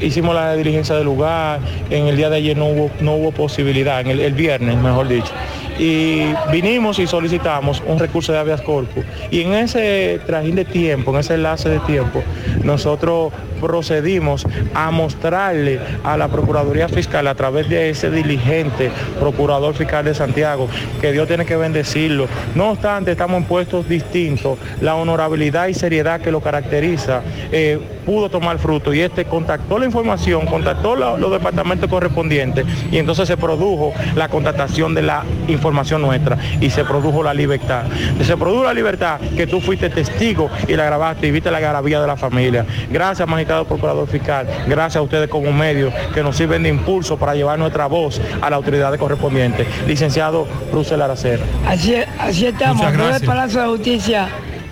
hicimos 0.00 0.34
la 0.34 0.54
diligencia 0.54 0.96
del 0.96 1.04
lugar, 1.04 1.60
en 1.90 2.06
el 2.06 2.16
día 2.16 2.30
de 2.30 2.36
ayer 2.36 2.56
no 2.56 2.66
hubo, 2.66 2.90
no 3.00 3.14
hubo 3.14 3.32
posibilidad, 3.32 4.00
en 4.00 4.08
el, 4.08 4.20
el 4.20 4.32
viernes 4.32 4.76
mejor 4.76 5.08
dicho. 5.08 5.32
Y 5.78 6.24
vinimos 6.50 6.98
y 6.98 7.06
solicitamos 7.06 7.82
un 7.86 7.98
recurso 7.98 8.32
de 8.32 8.38
habeas 8.38 8.60
corpus. 8.60 9.04
Y 9.30 9.40
en 9.42 9.54
ese 9.54 10.20
trajín 10.26 10.54
de 10.54 10.64
tiempo, 10.64 11.12
en 11.12 11.20
ese 11.20 11.34
enlace 11.34 11.68
de 11.68 11.78
tiempo, 11.80 12.22
nosotros 12.62 13.32
procedimos 13.62 14.44
a 14.74 14.90
mostrarle 14.90 15.80
a 16.04 16.16
la 16.16 16.28
Procuraduría 16.28 16.88
Fiscal 16.88 17.26
a 17.28 17.34
través 17.36 17.68
de 17.68 17.90
ese 17.90 18.10
diligente 18.10 18.90
Procurador 19.20 19.74
Fiscal 19.74 20.04
de 20.04 20.14
Santiago, 20.14 20.68
que 21.00 21.12
Dios 21.12 21.28
tiene 21.28 21.46
que 21.46 21.56
bendecirlo. 21.56 22.26
No 22.54 22.70
obstante, 22.72 23.12
estamos 23.12 23.38
en 23.38 23.44
puestos 23.44 23.88
distintos, 23.88 24.58
la 24.80 24.96
honorabilidad 24.96 25.68
y 25.68 25.74
seriedad 25.74 26.20
que 26.20 26.32
lo 26.32 26.40
caracteriza 26.40 27.22
eh, 27.52 27.78
pudo 28.04 28.28
tomar 28.28 28.58
fruto 28.58 28.92
y 28.92 29.00
este 29.00 29.24
contactó 29.24 29.78
la 29.78 29.84
información, 29.84 30.46
contactó 30.46 30.96
los 30.96 31.30
departamentos 31.30 31.88
correspondientes 31.88 32.66
y 32.90 32.98
entonces 32.98 33.28
se 33.28 33.36
produjo 33.36 33.92
la 34.16 34.28
contactación 34.28 34.94
de 34.94 35.02
la 35.02 35.22
información 35.46 36.02
nuestra 36.02 36.36
y 36.60 36.70
se 36.70 36.84
produjo 36.84 37.22
la 37.22 37.32
libertad. 37.32 37.84
Se 38.22 38.36
produjo 38.36 38.64
la 38.64 38.74
libertad 38.74 39.20
que 39.36 39.46
tú 39.46 39.60
fuiste 39.60 39.88
testigo 39.88 40.50
y 40.66 40.74
la 40.74 40.84
grabaste 40.84 41.28
y 41.28 41.30
viste 41.30 41.50
la 41.50 41.60
garabía 41.60 42.00
de 42.00 42.06
la 42.08 42.16
familia. 42.16 42.66
Gracias, 42.90 43.28
magistrado 43.28 43.51
procurador 43.66 44.08
fiscal. 44.08 44.46
Gracias 44.66 44.96
a 44.96 45.02
ustedes 45.02 45.28
como 45.28 45.52
medio 45.52 45.92
que 46.14 46.22
nos 46.22 46.36
sirven 46.36 46.62
de 46.62 46.68
impulso 46.68 47.16
para 47.16 47.34
llevar 47.34 47.58
nuestra 47.58 47.86
voz 47.86 48.20
a 48.40 48.50
la 48.50 48.56
autoridad 48.56 48.96
correspondiente. 48.98 49.66
Licenciado 49.86 50.46
Russell 50.72 51.00
Aracena. 51.00 51.44
Así, 51.66 51.94
así 52.18 52.46
estamos, 52.46 52.86
el 52.86 52.92
gracias. 52.92 53.22
Palacio 53.22 53.62
de 53.62 53.68
Justicia 53.68 54.28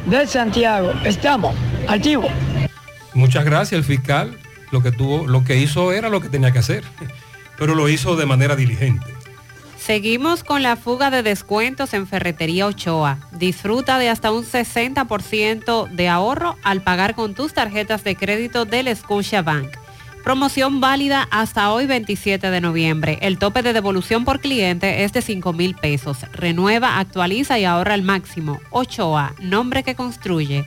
de 0.07 0.27
Santiago. 0.27 0.93
Estamos 1.05 1.55
activos. 1.89 2.31
Muchas 3.15 3.45
gracias, 3.45 3.79
el 3.79 3.85
fiscal. 3.85 4.37
Lo 4.71 4.83
que 4.83 4.93
tuvo, 4.93 5.27
lo 5.27 5.45
que 5.45 5.57
hizo 5.57 5.93
era 5.93 6.09
lo 6.09 6.21
que 6.21 6.29
tenía 6.29 6.53
que 6.53 6.61
hacer, 6.61 6.85
pero 7.59 7.75
lo 7.75 7.89
hizo 7.89 8.17
de 8.17 8.27
manera 8.27 8.57
diligente. 8.57 9.20
Seguimos 9.81 10.45
con 10.45 10.63
la 10.63 10.77
fuga 10.77 11.11
de 11.11 11.23
descuentos 11.23 11.95
en 11.95 12.07
Ferretería 12.07 12.67
Ochoa. 12.67 13.19
Disfruta 13.33 13.99
de 13.99 14.11
hasta 14.11 14.31
un 14.31 14.45
60% 14.45 15.89
de 15.89 16.09
ahorro 16.09 16.57
al 16.63 16.83
pagar 16.83 17.15
con 17.15 17.35
tus 17.35 17.55
tarjetas 17.55 18.05
de 18.05 18.15
crédito 18.15 18.67
del 18.67 18.95
Scotia 18.95 19.41
Bank. 19.41 19.71
Promoción 20.23 20.81
válida 20.81 21.27
hasta 21.31 21.73
hoy 21.73 21.87
27 21.87 22.51
de 22.51 22.61
noviembre. 22.61 23.19
El 23.23 23.39
tope 23.39 23.63
de 23.63 23.73
devolución 23.73 24.27
por 24.27 24.41
cliente 24.41 25.03
es 25.03 25.15
de 25.15 25.23
5 25.23 25.55
mil 25.55 25.75
pesos. 25.75 26.19
Renueva, 26.35 26.99
actualiza 26.99 27.59
y 27.59 27.65
ahorra 27.65 27.95
al 27.95 28.03
máximo. 28.03 28.61
Ochoa, 28.71 29.35
nombre 29.41 29.83
que 29.83 29.95
construye. 29.95 30.67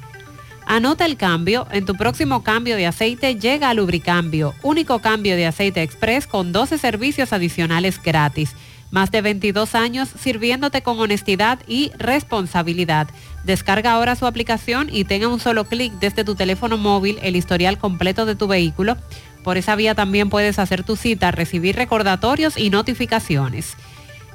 Anota 0.65 1.05
el 1.05 1.17
cambio. 1.17 1.67
En 1.71 1.85
tu 1.85 1.93
próximo 1.93 2.43
cambio 2.43 2.75
de 2.75 2.87
aceite 2.87 3.35
llega 3.35 3.69
a 3.69 3.73
Lubricambio, 3.75 4.55
único 4.63 4.99
cambio 4.99 5.35
de 5.35 5.45
aceite 5.45 5.83
express 5.83 6.25
con 6.25 6.51
12 6.51 6.79
servicios 6.79 7.31
adicionales 7.31 8.01
gratis. 8.01 8.55
Más 8.93 9.09
de 9.09 9.21
22 9.21 9.73
años 9.73 10.09
sirviéndote 10.19 10.83
con 10.83 10.99
honestidad 10.99 11.57
y 11.67 11.91
responsabilidad. 11.97 13.07
Descarga 13.43 13.93
ahora 13.93 14.15
su 14.15 14.27
aplicación 14.27 14.87
y 14.91 15.05
tenga 15.05 15.29
un 15.29 15.39
solo 15.39 15.65
clic 15.65 15.93
desde 15.93 16.23
tu 16.23 16.35
teléfono 16.35 16.77
móvil 16.77 17.17
el 17.23 17.35
historial 17.35 17.79
completo 17.79 18.27
de 18.27 18.35
tu 18.35 18.45
vehículo. 18.45 18.95
Por 19.43 19.57
esa 19.57 19.75
vía 19.75 19.95
también 19.95 20.29
puedes 20.29 20.59
hacer 20.59 20.83
tu 20.83 20.95
cita, 20.95 21.31
recibir 21.31 21.75
recordatorios 21.75 22.55
y 22.55 22.69
notificaciones 22.69 23.75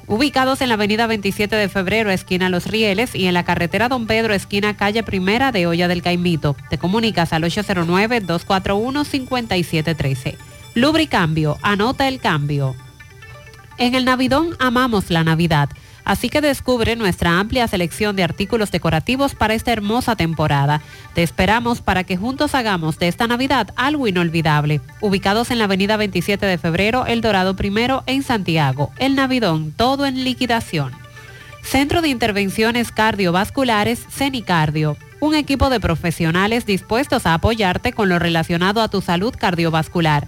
ubicados 0.07 0.59
en 0.61 0.67
la 0.69 0.73
avenida 0.73 1.07
27 1.07 1.55
de 1.55 1.69
febrero, 1.69 2.09
esquina 2.09 2.49
Los 2.49 2.65
Rieles, 2.65 3.15
y 3.15 3.27
en 3.27 3.35
la 3.35 3.45
carretera 3.45 3.89
Don 3.89 4.07
Pedro, 4.07 4.33
esquina 4.33 4.75
calle 4.75 5.03
Primera 5.03 5.51
de 5.51 5.67
Olla 5.67 5.87
del 5.87 6.01
Caimito. 6.01 6.55
Te 6.69 6.79
comunicas 6.79 7.31
al 7.31 7.43
809-241-5713. 7.43 10.35
Lubricambio, 10.73 11.59
anota 11.61 12.07
el 12.07 12.19
cambio. 12.19 12.75
En 13.79 13.95
el 13.95 14.03
Navidón 14.03 14.57
amamos 14.59 15.09
la 15.09 15.23
Navidad, 15.23 15.69
así 16.03 16.27
que 16.27 16.41
descubre 16.41 16.97
nuestra 16.97 17.39
amplia 17.39 17.65
selección 17.65 18.17
de 18.17 18.25
artículos 18.25 18.71
decorativos 18.71 19.35
para 19.35 19.53
esta 19.53 19.71
hermosa 19.71 20.17
temporada. 20.17 20.81
Te 21.13 21.23
esperamos 21.23 21.79
para 21.79 22.03
que 22.03 22.17
juntos 22.17 22.55
hagamos 22.55 22.99
de 22.99 23.07
esta 23.07 23.25
Navidad 23.25 23.69
algo 23.77 24.05
inolvidable. 24.05 24.81
Ubicados 24.99 25.49
en 25.49 25.59
la 25.59 25.63
avenida 25.63 25.95
27 25.95 26.45
de 26.45 26.57
febrero, 26.57 27.05
El 27.05 27.21
Dorado 27.21 27.55
Primero, 27.55 28.03
en 28.05 28.21
Santiago. 28.21 28.91
El 28.99 29.15
Navidón, 29.15 29.71
todo 29.71 30.05
en 30.05 30.25
liquidación. 30.25 30.91
Centro 31.63 32.01
de 32.01 32.09
Intervenciones 32.09 32.91
Cardiovasculares, 32.91 34.05
CENICardio. 34.09 34.97
Un 35.21 35.35
equipo 35.35 35.69
de 35.69 35.79
profesionales 35.79 36.65
dispuestos 36.65 37.25
a 37.25 37.33
apoyarte 37.33 37.93
con 37.93 38.09
lo 38.09 38.19
relacionado 38.19 38.81
a 38.81 38.89
tu 38.89 38.99
salud 38.99 39.33
cardiovascular. 39.37 40.27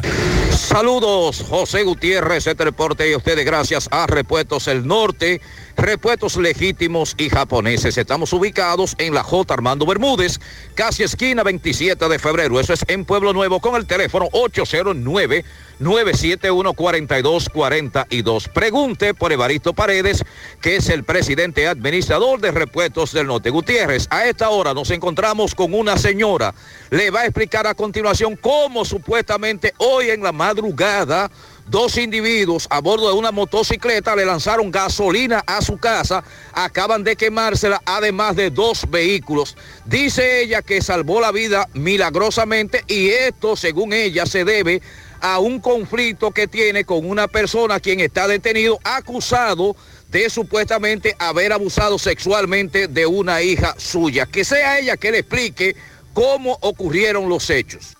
Saludos, 0.51 1.43
José 1.49 1.83
Gutiérrez, 1.83 2.47
este 2.47 2.63
reporte 2.63 3.09
y 3.09 3.13
a 3.13 3.17
ustedes 3.17 3.45
gracias 3.45 3.89
a 3.91 4.07
Repuestos 4.07 4.69
El 4.69 4.87
Norte, 4.87 5.41
repuestos 5.75 6.37
legítimos 6.37 7.15
y 7.17 7.29
japoneses. 7.29 7.97
Estamos 7.97 8.33
ubicados 8.33 8.95
en 8.97 9.13
la 9.13 9.23
J. 9.23 9.53
Armando 9.53 9.85
Bermúdez, 9.85 10.39
casi 10.73 11.03
esquina 11.03 11.43
27 11.43 12.07
de 12.07 12.19
febrero. 12.19 12.59
Eso 12.59 12.73
es 12.73 12.85
en 12.87 13.05
Pueblo 13.05 13.33
Nuevo 13.33 13.59
con 13.59 13.75
el 13.75 13.85
teléfono 13.85 14.27
809 14.31 15.45
971-4242. 15.79 18.49
Pregunte 18.49 19.13
por 19.13 19.31
Evaristo 19.31 19.73
Paredes, 19.73 20.23
que 20.61 20.77
es 20.77 20.89
el 20.89 21.03
presidente 21.03 21.67
administrador 21.67 22.39
de 22.39 22.49
Repuestos 22.51 23.11
del 23.11 23.27
Norte. 23.27 23.49
Gutiérrez, 23.49 24.07
a 24.09 24.25
esta 24.25 24.49
hora 24.49 24.73
nos 24.73 24.89
encontramos 24.91 25.53
con 25.55 25.73
una 25.73 25.97
señora. 25.97 26.53
Le 26.89 27.11
va 27.11 27.21
a 27.21 27.25
explicar 27.25 27.67
a 27.67 27.75
continuación 27.75 28.37
cómo 28.37 28.85
supuestamente 28.85 29.73
hoy 29.77 30.09
en 30.09 30.23
la 30.23 30.31
madrugada 30.31 31.29
Dos 31.67 31.97
individuos 31.97 32.67
a 32.69 32.79
bordo 32.79 33.07
de 33.07 33.15
una 33.15 33.31
motocicleta 33.31 34.15
le 34.15 34.23
lanzaron 34.23 34.69
gasolina 34.69 35.43
a 35.47 35.61
su 35.61 35.77
casa, 35.77 36.23
acaban 36.53 37.03
de 37.03 37.15
quemársela, 37.15 37.81
además 37.85 38.35
de 38.35 38.51
dos 38.51 38.85
vehículos. 38.89 39.57
Dice 39.83 40.41
ella 40.41 40.61
que 40.61 40.81
salvó 40.81 41.19
la 41.19 41.31
vida 41.31 41.67
milagrosamente 41.73 42.83
y 42.87 43.09
esto, 43.09 43.55
según 43.55 43.93
ella, 43.93 44.27
se 44.27 44.45
debe 44.45 44.83
a 45.21 45.39
un 45.39 45.59
conflicto 45.59 46.29
que 46.29 46.47
tiene 46.47 46.85
con 46.85 47.09
una 47.09 47.27
persona 47.27 47.79
quien 47.79 47.99
está 47.99 48.27
detenido 48.27 48.77
acusado 48.83 49.75
de 50.09 50.29
supuestamente 50.29 51.15
haber 51.17 51.51
abusado 51.51 51.97
sexualmente 51.97 52.87
de 52.87 53.07
una 53.07 53.41
hija 53.41 53.73
suya. 53.79 54.27
Que 54.27 54.45
sea 54.45 54.77
ella 54.77 54.97
que 54.97 55.11
le 55.11 55.19
explique 55.19 55.75
cómo 56.13 56.59
ocurrieron 56.61 57.27
los 57.27 57.49
hechos. 57.49 57.97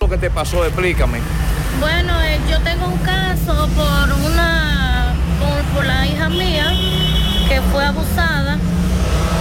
Lo 0.00 0.08
que 0.08 0.16
te 0.16 0.30
pasó, 0.30 0.64
explícame. 0.64 1.20
Bueno, 1.80 2.20
eh, 2.22 2.38
yo 2.50 2.58
tengo 2.60 2.86
un 2.86 2.98
caso 2.98 3.68
por 3.76 4.12
una, 4.30 5.12
por, 5.38 5.62
por 5.74 5.84
la 5.86 6.06
hija 6.06 6.28
mía 6.28 6.72
que 7.48 7.60
fue 7.72 7.84
abusada. 7.84 8.56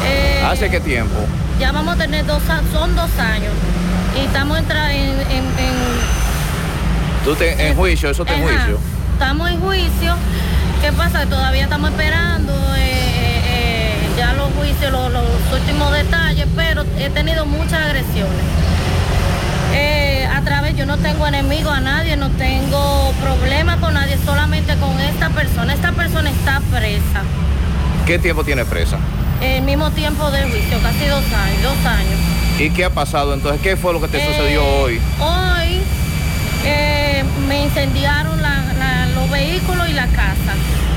Eh, 0.05 0.43
¿Hace 0.45 0.69
qué 0.69 0.79
tiempo? 0.79 1.15
ya 1.59 1.71
vamos 1.71 1.95
a 1.95 1.97
tener 1.97 2.25
dos, 2.25 2.41
son 2.73 2.95
dos 2.97 3.09
años 3.17 3.53
y 4.13 4.25
estamos 4.25 4.57
en, 4.59 4.65
en- 4.65 5.59
en- 5.59 5.95
¿Tú 7.23 7.33
te, 7.35 7.69
en 7.69 7.75
juicio? 7.75 8.09
¿Eso 8.09 8.23
está 8.23 8.35
en 8.35 8.43
juicio? 8.43 8.77
estamos 9.13 9.49
en 9.49 9.59
juicio. 9.61 10.15
¿Qué 10.81 10.91
pasa? 10.91 11.25
Todavía 11.25 11.63
estamos 11.63 11.89
esperando 11.91 12.51
eh, 12.75 12.81
eh, 12.81 13.41
eh, 13.47 14.09
ya 14.17 14.33
los 14.33 14.51
juicios, 14.53 14.91
los, 14.91 15.11
los 15.13 15.23
últimos 15.53 15.91
detalles, 15.93 16.45
pero 16.55 16.83
he 16.99 17.09
tenido 17.09 17.45
muchas 17.45 17.81
agresiones. 17.81 18.43
Eh, 20.45 20.47
a 20.47 20.51
través, 20.51 20.77
yo 20.77 20.85
no 20.85 20.97
tengo 20.97 21.25
enemigo 21.27 21.69
a 21.71 21.79
nadie, 21.79 22.15
no 22.17 22.29
tengo 22.31 23.11
problema 23.21 23.77
con 23.77 23.93
nadie, 23.95 24.17
solamente 24.25 24.75
con 24.77 24.99
esta 24.99 25.29
persona. 25.29 25.73
Esta 25.73 25.91
persona 25.91 26.29
está 26.29 26.61
presa. 26.71 27.23
¿Qué 28.05 28.19
tiempo 28.19 28.43
tiene 28.43 28.63
presa? 28.65 28.97
El 29.41 29.63
mismo 29.63 29.89
tiempo 29.91 30.29
del 30.31 30.49
juicio, 30.49 30.77
casi 30.81 31.05
dos 31.07 31.23
años, 31.33 31.63
dos 31.63 31.85
años. 31.85 32.19
¿Y 32.59 32.69
qué 32.69 32.85
ha 32.85 32.89
pasado 32.91 33.33
entonces? 33.33 33.59
¿Qué 33.61 33.75
fue 33.75 33.91
lo 33.93 33.99
que 34.01 34.07
te 34.07 34.17
Eh, 34.17 34.27
sucedió 34.27 34.63
hoy? 34.63 35.01
Hoy 35.19 35.81
eh, 36.63 37.23
me 37.47 37.63
incendiaron 37.63 38.41
la- 38.41 38.63
la- 38.79 39.07
los 39.15 39.29
vehículos 39.29 39.89
y 39.89 39.93
la 39.93 40.05
casa. 40.07 40.53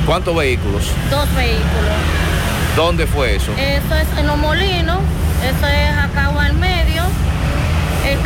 ¿Cuántos 0.07 0.37
vehículos? 0.37 0.85
Dos 1.11 1.35
vehículos. 1.35 1.97
¿Dónde 2.77 3.07
fue 3.07 3.35
eso? 3.37 3.53
Eso 3.57 3.95
es 3.97 4.19
en 4.19 4.27
los 4.27 4.37
molinos, 4.37 4.99
eso 5.43 5.67
es 5.67 5.91
acá. 5.91 6.27
El 6.47 6.55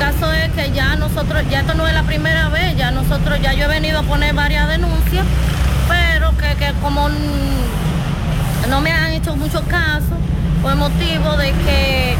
caso 0.02 0.32
es 0.32 0.50
que 0.50 0.72
ya 0.72 0.96
nosotros, 0.96 1.44
ya 1.48 1.60
esto 1.60 1.74
no 1.74 1.86
es 1.86 1.94
la 1.94 2.02
primera 2.02 2.48
vez, 2.48 2.76
ya 2.76 2.90
nosotros, 2.90 3.40
ya 3.40 3.52
yo 3.52 3.66
he 3.66 3.68
venido 3.68 4.00
a 4.00 4.02
poner 4.02 4.34
varias 4.34 4.68
denuncias, 4.68 5.24
pero 5.88 6.36
que, 6.36 6.56
que 6.56 6.72
como 6.82 7.08
no 8.68 8.80
me 8.80 8.90
han 8.90 9.12
hecho 9.12 9.36
mucho 9.36 9.62
caso, 9.68 10.16
por 10.60 10.74
motivo 10.74 11.36
de 11.36 11.52
que 11.52 12.16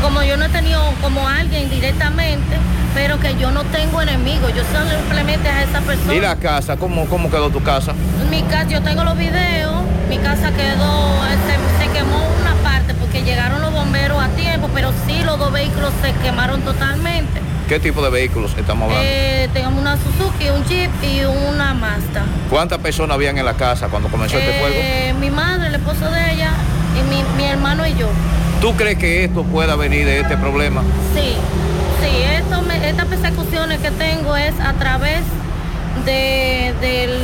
como 0.00 0.22
yo 0.22 0.36
no 0.36 0.44
he 0.44 0.48
tenido 0.48 0.80
como 1.02 1.26
alguien 1.26 1.68
directamente, 1.68 2.56
pero 2.94 3.18
que 3.18 3.34
yo 3.36 3.50
no 3.50 3.64
tengo 3.64 4.00
enemigos, 4.00 4.54
yo 4.54 4.62
simplemente 4.62 5.48
a 5.48 5.64
esa 5.64 5.80
persona. 5.80 6.14
¿Y 6.14 6.20
la 6.20 6.36
casa? 6.36 6.76
¿Cómo, 6.76 7.06
cómo 7.06 7.28
quedó 7.28 7.50
tu 7.50 7.64
casa? 7.64 7.94
Mi 8.30 8.42
casa, 8.42 8.68
yo 8.68 8.80
tengo 8.82 9.02
los 9.02 9.18
videos, 9.18 9.74
mi 10.08 10.18
casa 10.18 10.52
quedó, 10.52 11.18
se, 11.48 11.84
se 11.84 11.92
quemó 11.92 12.35
parte 12.66 12.94
porque 12.94 13.22
llegaron 13.22 13.60
los 13.62 13.72
bomberos 13.72 14.20
a 14.22 14.28
tiempo, 14.30 14.68
pero 14.74 14.92
sí 15.06 15.22
los 15.24 15.38
dos 15.38 15.52
vehículos 15.52 15.92
se 16.02 16.12
quemaron 16.24 16.60
totalmente. 16.62 17.40
¿Qué 17.68 17.78
tipo 17.80 18.02
de 18.02 18.10
vehículos 18.10 18.52
estamos 18.56 18.84
hablando? 18.88 19.04
Eh, 19.08 19.48
tenemos 19.52 19.80
una 19.80 19.96
Suzuki, 19.96 20.48
un 20.50 20.64
Jeep 20.66 20.90
y 21.02 21.24
una 21.24 21.74
Mazda. 21.74 22.24
¿Cuántas 22.50 22.78
personas 22.78 23.14
habían 23.14 23.38
en 23.38 23.44
la 23.44 23.54
casa 23.54 23.88
cuando 23.88 24.08
comenzó 24.08 24.38
este 24.38 24.52
fuego? 24.60 24.74
Eh, 24.76 25.14
mi 25.20 25.30
madre, 25.30 25.68
el 25.68 25.74
esposo 25.76 26.10
de 26.10 26.32
ella, 26.32 26.50
y 26.98 27.02
mi, 27.10 27.22
mi 27.36 27.44
hermano 27.48 27.86
y 27.86 27.94
yo. 27.94 28.08
¿Tú 28.60 28.74
crees 28.76 28.98
que 28.98 29.24
esto 29.24 29.42
pueda 29.44 29.74
venir 29.76 30.06
de 30.06 30.20
este 30.20 30.36
problema? 30.36 30.82
Sí, 31.14 31.34
sí, 32.00 32.22
esto 32.36 32.62
me- 32.62 32.88
estas 32.88 33.06
persecuciones 33.06 33.80
que 33.80 33.90
tengo 33.92 34.36
es 34.36 34.54
a 34.60 34.72
través 34.74 35.22
de, 36.04 36.72
del, 36.80 37.18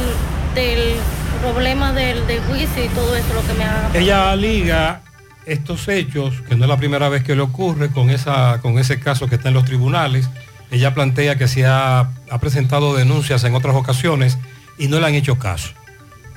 del 0.56 0.94
problema 1.40 1.93
del, 1.93 2.27
del 2.27 2.40
juicio 2.44 2.85
y 2.85 2.89
todo 2.89 3.14
eso 3.16 3.32
lo 3.35 3.47
que 3.47 3.52
me 3.55 3.64
haga. 3.64 3.90
Ella 3.94 4.35
liga 4.36 5.01
estos 5.47 5.89
hechos, 5.89 6.43
que 6.48 6.56
no 6.56 6.64
es 6.64 6.69
la 6.69 6.77
primera 6.77 7.09
vez 7.09 7.24
que 7.24 7.35
le 7.35 7.43
ocurre, 7.43 7.90
con, 7.90 8.10
esa, 8.10 8.60
con 8.60 8.78
ese 8.78 9.01
caso 9.01 9.28
que 9.28 9.36
está 9.36 9.48
en 9.48 9.55
los 9.55 9.64
tribunales. 9.64 10.28
Ella 10.70 10.94
plantea 10.94 11.36
que 11.36 11.48
se 11.48 11.66
ha, 11.66 12.01
ha 12.31 12.39
presentado 12.40 12.94
denuncias 12.94 13.44
en 13.44 13.55
otras 13.55 13.74
ocasiones 13.74 14.39
y 14.78 14.89
no 14.89 15.01
le 15.01 15.06
han 15.06 15.14
hecho 15.14 15.39
caso. 15.39 15.70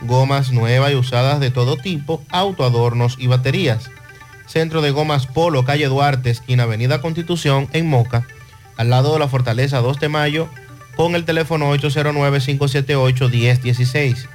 gomas 0.02 0.52
nuevas 0.52 0.92
y 0.92 0.96
usadas 0.96 1.40
de 1.40 1.52
todo 1.52 1.78
tipo, 1.78 2.24
autoadornos 2.30 3.16
y 3.20 3.28
baterías. 3.28 3.90
Centro 4.52 4.82
de 4.82 4.92
Gomas 4.92 5.28
Polo, 5.28 5.64
calle 5.64 5.88
Duarte, 5.88 6.30
esquina 6.30 6.64
Avenida 6.64 7.00
Constitución, 7.00 7.70
en 7.72 7.88
Moca, 7.88 8.28
al 8.76 8.90
lado 8.90 9.14
de 9.14 9.20
la 9.20 9.30
Fortaleza 9.30 9.80
2 9.80 10.02
de 10.02 10.10
Mayo, 10.10 10.50
con 10.98 11.16
el 11.16 11.24
teléfono 11.24 11.74
809-578-1016. 11.74 14.28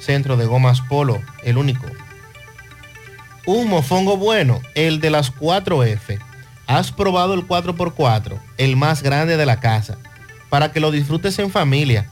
Centro 0.00 0.36
de 0.36 0.46
Gomas 0.46 0.80
Polo, 0.80 1.22
el 1.44 1.58
único. 1.58 1.86
Un 3.46 3.68
mofongo 3.68 4.16
bueno, 4.16 4.60
el 4.74 4.98
de 4.98 5.10
las 5.10 5.32
4F. 5.32 6.18
Has 6.66 6.90
probado 6.90 7.34
el 7.34 7.46
4x4, 7.46 8.40
el 8.58 8.74
más 8.74 9.04
grande 9.04 9.36
de 9.36 9.46
la 9.46 9.60
casa, 9.60 9.96
para 10.48 10.72
que 10.72 10.80
lo 10.80 10.90
disfrutes 10.90 11.38
en 11.38 11.52
familia. 11.52 12.08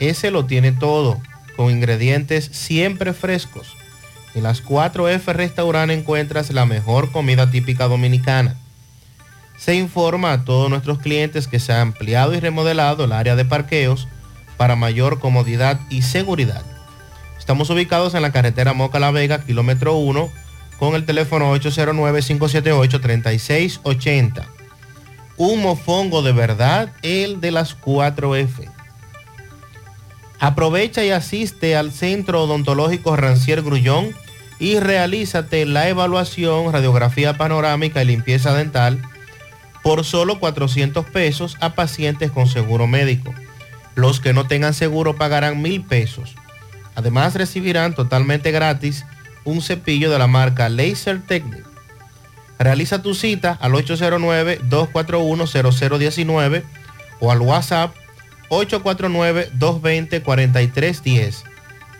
Ese 0.00 0.32
lo 0.32 0.46
tiene 0.46 0.72
todo, 0.72 1.20
con 1.56 1.70
ingredientes 1.70 2.50
siempre 2.50 3.12
frescos. 3.12 3.77
En 4.38 4.44
las 4.44 4.64
4F 4.64 5.32
Restaurant 5.32 5.90
encuentras 5.90 6.52
la 6.52 6.64
mejor 6.64 7.10
comida 7.10 7.50
típica 7.50 7.88
dominicana. 7.88 8.54
Se 9.58 9.74
informa 9.74 10.32
a 10.32 10.44
todos 10.44 10.70
nuestros 10.70 11.00
clientes 11.00 11.48
que 11.48 11.58
se 11.58 11.72
ha 11.72 11.80
ampliado 11.80 12.36
y 12.36 12.40
remodelado 12.40 13.04
el 13.04 13.10
área 13.10 13.34
de 13.34 13.44
parqueos 13.44 14.06
para 14.56 14.76
mayor 14.76 15.18
comodidad 15.18 15.80
y 15.90 16.02
seguridad. 16.02 16.62
Estamos 17.36 17.68
ubicados 17.70 18.14
en 18.14 18.22
la 18.22 18.30
carretera 18.30 18.74
Moca 18.74 19.00
La 19.00 19.10
Vega, 19.10 19.44
kilómetro 19.44 19.96
1, 19.96 20.30
con 20.78 20.94
el 20.94 21.04
teléfono 21.04 21.52
809-578-3680. 21.56 24.44
Un 25.36 25.62
mofongo 25.62 26.22
de 26.22 26.30
verdad, 26.30 26.92
el 27.02 27.40
de 27.40 27.50
las 27.50 27.76
4F. 27.76 28.70
Aprovecha 30.38 31.04
y 31.04 31.10
asiste 31.10 31.74
al 31.74 31.90
Centro 31.90 32.44
Odontológico 32.44 33.16
Rancier 33.16 33.62
Grullón 33.62 34.14
y 34.58 34.80
realízate 34.80 35.66
la 35.66 35.88
evaluación, 35.88 36.72
radiografía 36.72 37.36
panorámica 37.36 38.02
y 38.02 38.06
limpieza 38.06 38.54
dental 38.54 39.00
por 39.82 40.04
solo 40.04 40.40
400 40.40 41.04
pesos 41.06 41.56
a 41.60 41.74
pacientes 41.74 42.30
con 42.30 42.46
seguro 42.46 42.86
médico. 42.86 43.34
Los 43.94 44.20
que 44.20 44.32
no 44.32 44.46
tengan 44.46 44.72
seguro 44.74 45.16
pagarán 45.16 45.60
mil 45.62 45.84
pesos. 45.84 46.34
Además 46.94 47.34
recibirán 47.34 47.94
totalmente 47.94 48.50
gratis 48.50 49.04
un 49.44 49.60
cepillo 49.62 50.10
de 50.10 50.18
la 50.18 50.26
marca 50.26 50.68
Laser 50.68 51.22
Technic. 51.22 51.64
Realiza 52.58 53.00
tu 53.02 53.14
cita 53.14 53.56
al 53.60 53.72
809-241-0019 53.72 56.64
o 57.20 57.30
al 57.30 57.40
WhatsApp 57.40 57.94
849-220-4310. 58.50 61.47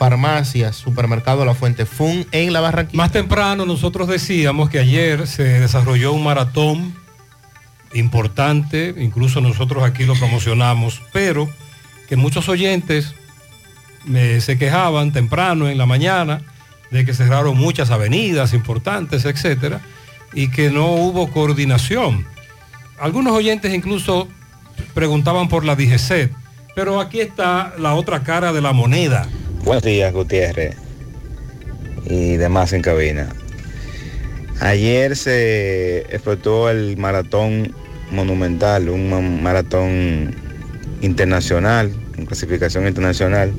Farmacias, 0.00 0.76
Supermercado 0.76 1.44
La 1.44 1.52
Fuente 1.52 1.84
Fun 1.84 2.26
en 2.32 2.54
La 2.54 2.60
Barranquilla. 2.60 2.96
Más 2.96 3.12
temprano 3.12 3.66
nosotros 3.66 4.08
decíamos 4.08 4.70
que 4.70 4.78
ayer 4.78 5.26
se 5.26 5.42
desarrolló 5.60 6.14
un 6.14 6.24
maratón 6.24 6.94
importante, 7.92 8.94
incluso 8.96 9.42
nosotros 9.42 9.84
aquí 9.84 10.04
lo 10.04 10.14
promocionamos, 10.14 11.02
pero 11.12 11.50
que 12.08 12.16
muchos 12.16 12.48
oyentes 12.48 13.14
me- 14.06 14.40
se 14.40 14.56
quejaban 14.56 15.12
temprano 15.12 15.68
en 15.68 15.76
la 15.76 15.84
mañana 15.84 16.40
de 16.90 17.04
que 17.04 17.12
cerraron 17.12 17.58
muchas 17.58 17.90
avenidas 17.90 18.54
importantes, 18.54 19.26
etcétera, 19.26 19.82
y 20.32 20.48
que 20.50 20.70
no 20.70 20.86
hubo 20.92 21.30
coordinación. 21.30 22.24
Algunos 22.98 23.34
oyentes 23.34 23.74
incluso 23.74 24.28
preguntaban 24.94 25.48
por 25.50 25.66
la 25.66 25.76
DGCET, 25.76 26.32
pero 26.74 27.00
aquí 27.00 27.20
está 27.20 27.74
la 27.78 27.92
otra 27.92 28.22
cara 28.22 28.54
de 28.54 28.62
la 28.62 28.72
moneda. 28.72 29.28
Buenos 29.64 29.82
días, 29.84 30.12
Gutiérrez 30.12 30.74
y 32.06 32.36
demás 32.36 32.72
en 32.72 32.82
cabina. 32.82 33.28
Ayer 34.60 35.16
se 35.16 36.00
efectuó 36.14 36.70
el 36.70 36.96
maratón 36.96 37.74
monumental, 38.10 38.88
un 38.88 39.10
ma- 39.10 39.20
maratón 39.20 40.34
internacional, 41.02 41.92
en 42.16 42.26
clasificación 42.26 42.86
internacional, 42.86 43.52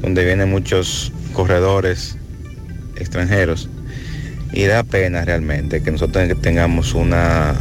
donde 0.00 0.24
vienen 0.24 0.48
muchos 0.50 1.12
corredores 1.32 2.16
extranjeros. 2.96 3.68
Y 4.52 4.64
da 4.64 4.82
pena 4.84 5.24
realmente 5.24 5.82
que 5.82 5.90
nosotros 5.90 6.28
tengamos 6.42 6.94
unos 6.94 7.56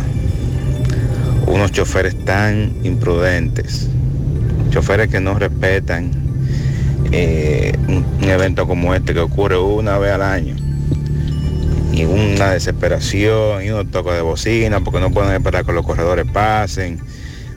choferes 1.71 2.15
tan 2.25 2.73
imprudentes, 2.83 3.87
choferes 4.71 5.07
que 5.07 5.21
no 5.21 5.39
respetan 5.39 6.11
eh, 7.11 7.73
un, 7.87 8.05
un 8.21 8.29
evento 8.29 8.67
como 8.67 8.93
este 8.93 9.13
que 9.13 9.19
ocurre 9.19 9.57
una 9.57 9.97
vez 9.97 10.11
al 10.11 10.21
año 10.21 10.55
y 11.91 12.05
una 12.05 12.51
desesperación 12.51 13.63
y 13.63 13.69
unos 13.69 13.91
toques 13.91 14.13
de 14.13 14.21
bocina 14.21 14.79
porque 14.79 14.99
no 14.99 15.11
pueden 15.11 15.33
esperar 15.33 15.65
que 15.65 15.73
los 15.73 15.85
corredores 15.85 16.25
pasen. 16.31 16.99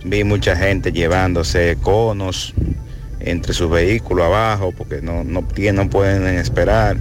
Vi 0.04 0.24
mucha 0.24 0.56
gente 0.56 0.92
llevándose 0.92 1.78
conos 1.80 2.54
entre 3.20 3.54
sus 3.54 3.70
vehículos 3.70 4.26
abajo 4.26 4.72
porque 4.76 5.00
no, 5.00 5.24
no, 5.24 5.42
no 5.42 5.90
pueden 5.90 6.26
esperar. 6.38 6.96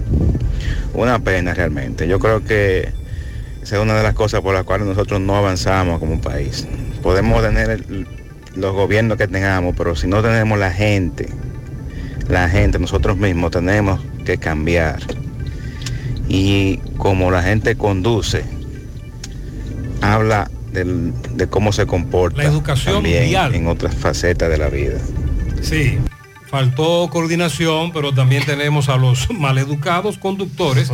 Una 0.94 1.18
pena 1.18 1.54
realmente. 1.54 2.06
Yo 2.06 2.18
creo 2.20 2.44
que 2.44 2.92
esa 3.62 3.76
es 3.76 3.82
una 3.82 3.96
de 3.96 4.02
las 4.02 4.14
cosas 4.14 4.40
por 4.40 4.54
las 4.54 4.64
cuales 4.64 4.86
nosotros 4.86 5.20
no 5.20 5.36
avanzamos 5.36 5.98
como 5.98 6.20
país. 6.20 6.66
Podemos 7.02 7.42
tener 7.42 7.84
los 8.54 8.72
gobiernos 8.72 9.18
que 9.18 9.26
tengamos, 9.26 9.74
pero 9.76 9.96
si 9.96 10.06
no 10.06 10.22
tenemos 10.22 10.58
la 10.58 10.70
gente, 10.70 11.28
la 12.28 12.48
gente, 12.48 12.78
nosotros 12.78 13.16
mismos 13.16 13.50
tenemos 13.50 14.00
que 14.24 14.38
cambiar. 14.38 15.00
Y 16.28 16.78
como 16.96 17.30
la 17.30 17.42
gente 17.42 17.76
conduce, 17.76 18.44
habla 20.00 20.50
del- 20.72 21.12
de 21.36 21.46
cómo 21.46 21.72
se 21.72 21.86
comporta 21.86 22.42
La 22.42 22.48
educación 22.48 22.94
también 22.96 23.28
vial. 23.28 23.54
en 23.54 23.66
otras 23.68 23.94
facetas 23.94 24.48
de 24.50 24.58
la 24.58 24.68
vida. 24.68 24.98
Sí, 25.62 25.98
faltó 26.46 27.08
coordinación, 27.10 27.92
pero 27.92 28.12
también 28.12 28.44
tenemos 28.44 28.88
a 28.88 28.96
los 28.96 29.30
maleducados 29.30 30.18
conductores, 30.18 30.90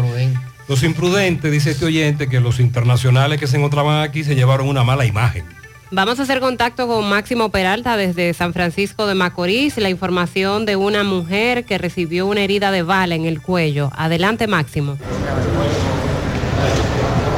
los 0.68 0.82
imprudentes, 0.82 1.50
dice 1.50 1.70
este 1.72 1.86
oyente, 1.86 2.28
que 2.28 2.40
los 2.40 2.60
internacionales 2.60 3.40
que 3.40 3.46
se 3.46 3.56
encontraban 3.56 4.02
aquí 4.02 4.22
se 4.22 4.34
llevaron 4.36 4.68
una 4.68 4.84
mala 4.84 5.04
imagen. 5.06 5.44
Vamos 5.92 6.20
a 6.20 6.22
hacer 6.22 6.38
contacto 6.38 6.86
con 6.86 7.08
Máximo 7.08 7.48
Peralta 7.48 7.96
desde 7.96 8.32
San 8.32 8.52
Francisco 8.52 9.08
de 9.08 9.16
Macorís. 9.16 9.76
La 9.76 9.90
información 9.90 10.64
de 10.64 10.76
una 10.76 11.02
mujer 11.02 11.64
que 11.64 11.78
recibió 11.78 12.28
una 12.28 12.42
herida 12.42 12.70
de 12.70 12.84
bala 12.84 13.16
en 13.16 13.24
el 13.24 13.42
cuello. 13.42 13.90
Adelante, 13.96 14.46
Máximo. 14.46 14.98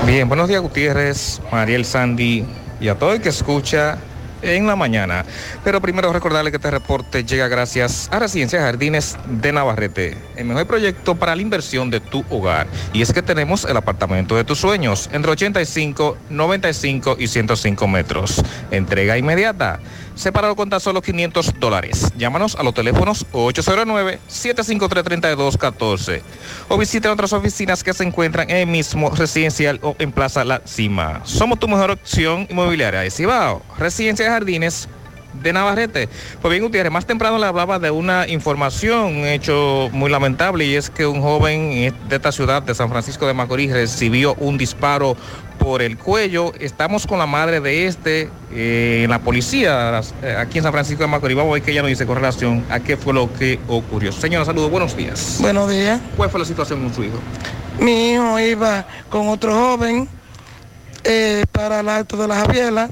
Bien, 0.04 0.28
buenos 0.28 0.48
días 0.48 0.60
Gutiérrez, 0.60 1.40
Mariel 1.50 1.86
Sandy 1.86 2.44
y 2.78 2.88
a 2.88 2.98
todo 2.98 3.14
el 3.14 3.22
que 3.22 3.30
escucha 3.30 3.96
en 4.42 4.66
la 4.66 4.76
mañana. 4.76 5.24
Pero 5.64 5.80
primero 5.80 6.12
recordarle 6.12 6.50
que 6.50 6.56
este 6.56 6.70
reporte 6.70 7.24
llega 7.24 7.48
gracias 7.48 8.08
a 8.12 8.18
Residencia 8.18 8.60
Jardines 8.60 9.16
de 9.26 9.52
Navarrete, 9.52 10.16
el 10.36 10.44
mejor 10.46 10.66
proyecto 10.66 11.14
para 11.14 11.34
la 11.34 11.42
inversión 11.42 11.90
de 11.90 12.00
tu 12.00 12.24
hogar. 12.30 12.66
Y 12.92 13.02
es 13.02 13.12
que 13.12 13.22
tenemos 13.22 13.64
el 13.64 13.76
apartamento 13.76 14.36
de 14.36 14.44
tus 14.44 14.58
sueños 14.58 15.08
entre 15.12 15.32
85, 15.32 16.18
95 16.30 17.16
y 17.18 17.28
105 17.28 17.88
metros. 17.88 18.42
Entrega 18.70 19.16
inmediata. 19.18 19.80
Separado 20.14 20.56
con 20.56 20.70
tan 20.70 20.80
solo 20.80 21.02
500 21.02 21.54
dólares. 21.58 22.12
Llámanos 22.16 22.54
a 22.56 22.62
los 22.62 22.72
teléfonos 22.74 23.26
809-753-3214 23.32 26.22
o 26.68 26.78
visite 26.78 27.08
otras 27.08 27.32
oficinas 27.32 27.82
que 27.82 27.92
se 27.92 28.04
encuentran 28.04 28.48
en 28.50 28.56
el 28.56 28.66
mismo 28.66 29.10
residencial 29.10 29.80
o 29.82 29.96
en 29.98 30.12
Plaza 30.12 30.44
La 30.44 30.62
Cima. 30.64 31.22
Somos 31.24 31.58
tu 31.58 31.66
mejor 31.68 31.90
opción 31.90 32.46
inmobiliaria 32.50 33.00
de 33.00 33.10
Cibao. 33.10 33.62
Residencia 33.78 34.26
de 34.26 34.30
Jardines 34.30 34.88
de 35.32 35.52
Navarrete. 35.52 36.08
Pues 36.40 36.50
bien, 36.50 36.62
Gutiérrez, 36.62 36.92
más 36.92 37.06
temprano 37.06 37.38
le 37.38 37.46
hablaba 37.46 37.78
de 37.78 37.90
una 37.90 38.28
información, 38.28 39.16
un 39.16 39.26
hecho 39.26 39.88
muy 39.92 40.10
lamentable, 40.10 40.64
y 40.64 40.74
es 40.74 40.90
que 40.90 41.06
un 41.06 41.22
joven 41.22 41.94
de 42.08 42.16
esta 42.16 42.32
ciudad 42.32 42.62
de 42.62 42.74
San 42.74 42.88
Francisco 42.88 43.26
de 43.26 43.34
Macorís 43.34 43.72
recibió 43.72 44.34
un 44.34 44.58
disparo 44.58 45.16
por 45.58 45.80
el 45.82 45.96
cuello. 45.96 46.52
Estamos 46.58 47.06
con 47.06 47.18
la 47.18 47.26
madre 47.26 47.60
de 47.60 47.86
este 47.86 48.28
eh, 48.52 49.02
en 49.04 49.10
la 49.10 49.20
policía 49.20 50.00
eh, 50.22 50.36
aquí 50.36 50.58
en 50.58 50.64
San 50.64 50.72
Francisco 50.72 51.02
de 51.02 51.08
Macorís. 51.08 51.36
Vamos 51.36 51.50
a 51.50 51.54
ver 51.54 51.62
qué 51.62 51.70
ella 51.70 51.82
nos 51.82 51.88
dice 51.88 52.06
con 52.06 52.16
relación 52.16 52.64
a 52.68 52.80
qué 52.80 52.96
fue 52.96 53.14
lo 53.14 53.32
que 53.32 53.60
ocurrió. 53.68 54.12
Señora, 54.12 54.44
saludos, 54.44 54.70
buenos 54.70 54.96
días. 54.96 55.38
Buenos 55.40 55.70
días. 55.70 56.00
¿Cuál 56.16 56.30
fue 56.30 56.40
la 56.40 56.46
situación 56.46 56.82
con 56.82 56.92
su 56.92 57.04
hijo? 57.04 57.18
Mi 57.78 58.12
hijo 58.12 58.38
iba 58.40 58.86
con 59.08 59.28
otro 59.28 59.54
joven 59.54 60.08
eh, 61.04 61.44
para 61.52 61.80
el 61.80 61.88
alto 61.88 62.16
de 62.16 62.28
la 62.28 62.36
Javielas. 62.36 62.90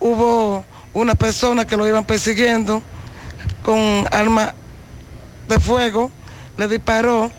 Hubo 0.00 0.64
una 0.92 1.14
persona 1.14 1.66
que 1.66 1.76
lo 1.76 1.86
iban 1.86 2.04
persiguiendo 2.04 2.82
con 3.62 4.06
arma 4.10 4.54
de 5.48 5.58
fuego, 5.58 6.10
le 6.56 6.68
disparó 6.68 7.30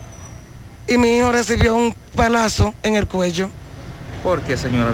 y 0.86 0.98
mi 0.98 1.16
hijo 1.16 1.32
recibió 1.32 1.74
un 1.74 1.94
palazo 2.14 2.74
en 2.82 2.96
el 2.96 3.06
cuello. 3.06 3.50
¿Por 4.22 4.42
qué, 4.42 4.56
señora? 4.56 4.92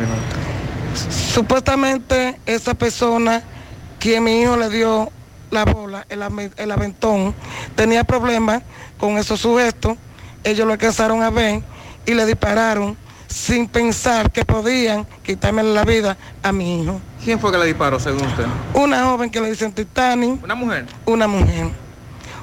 Supuestamente 1.35 2.39
esa 2.47 2.75
persona, 2.75 3.43
quien 3.99 4.25
mi 4.25 4.41
hijo 4.41 4.57
le 4.57 4.69
dio 4.71 5.11
la 5.51 5.65
bola, 5.65 6.07
el, 6.09 6.23
el 6.57 6.73
aventón, 6.73 7.35
tenía 7.75 8.05
problemas 8.05 8.63
con 8.99 9.19
esos 9.19 9.41
sujetos. 9.41 9.97
Ellos 10.45 10.67
lo 10.67 10.73
alcanzaron 10.73 11.23
a 11.23 11.31
ver 11.31 11.63
y 12.05 12.15
le 12.15 12.25
dispararon 12.27 12.97
sin 13.37 13.69
pensar 13.69 14.33
que 14.33 14.47
podían 14.47 15.07
quitarme 15.23 15.63
la 15.63 15.85
vida 15.85 16.17
a 16.43 16.53
mi 16.53 16.81
hijo. 16.81 16.99
¿Quién 17.23 17.39
fue 17.39 17.53
que 17.53 17.59
le 17.59 17.67
disparó, 17.67 18.01
según 18.01 18.25
usted? 18.25 18.47
Una 18.73 19.05
joven 19.05 19.29
que 19.29 19.41
le 19.43 19.51
dicen 19.51 19.73
Titani. 19.73 20.41
¿Una 20.43 20.55
mujer? 20.55 20.87
Una 21.05 21.29
mujer. 21.29 21.69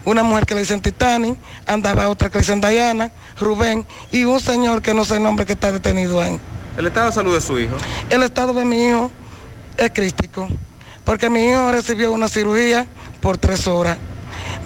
Una 0.05 0.21
mujer 0.21 0.45
que 0.45 0.53
le 0.53 0.61
dicen 0.61 0.81
Titani, 0.81 1.35
andaba 1.65 2.09
otra 2.09 2.29
que 2.29 2.37
le 2.37 2.41
dicen 2.41 2.61
Diana, 2.61 3.11
Rubén 3.39 3.87
y 4.11 4.25
un 4.25 4.39
señor 4.39 4.83
que 4.83 4.93
no 4.93 5.03
sé 5.03 5.15
el 5.15 5.23
nombre 5.23 5.47
que 5.47 5.53
está 5.53 5.71
detenido 5.71 6.21
ahí. 6.21 6.39
El 6.77 6.85
estado 6.85 7.07
de 7.07 7.13
salud 7.13 7.33
de 7.33 7.41
su 7.41 7.57
hijo. 7.57 7.75
El 8.11 8.21
estado 8.21 8.53
de 8.53 8.63
mi 8.63 8.87
hijo 8.87 9.09
es 9.77 9.89
crítico, 9.91 10.47
porque 11.03 11.27
mi 11.27 11.43
hijo 11.43 11.71
recibió 11.71 12.11
una 12.11 12.29
cirugía 12.29 12.85
por 13.19 13.39
tres 13.39 13.67
horas. 13.67 13.97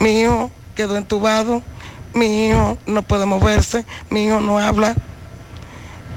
Mi 0.01 0.21
hijo 0.21 0.51
quedó 0.75 0.97
entubado, 0.97 1.63
mi 2.13 2.47
hijo 2.47 2.77
no 2.85 3.01
puede 3.01 3.25
moverse, 3.25 3.85
mi 4.09 4.25
hijo 4.25 4.41
no 4.41 4.59
habla 4.59 4.93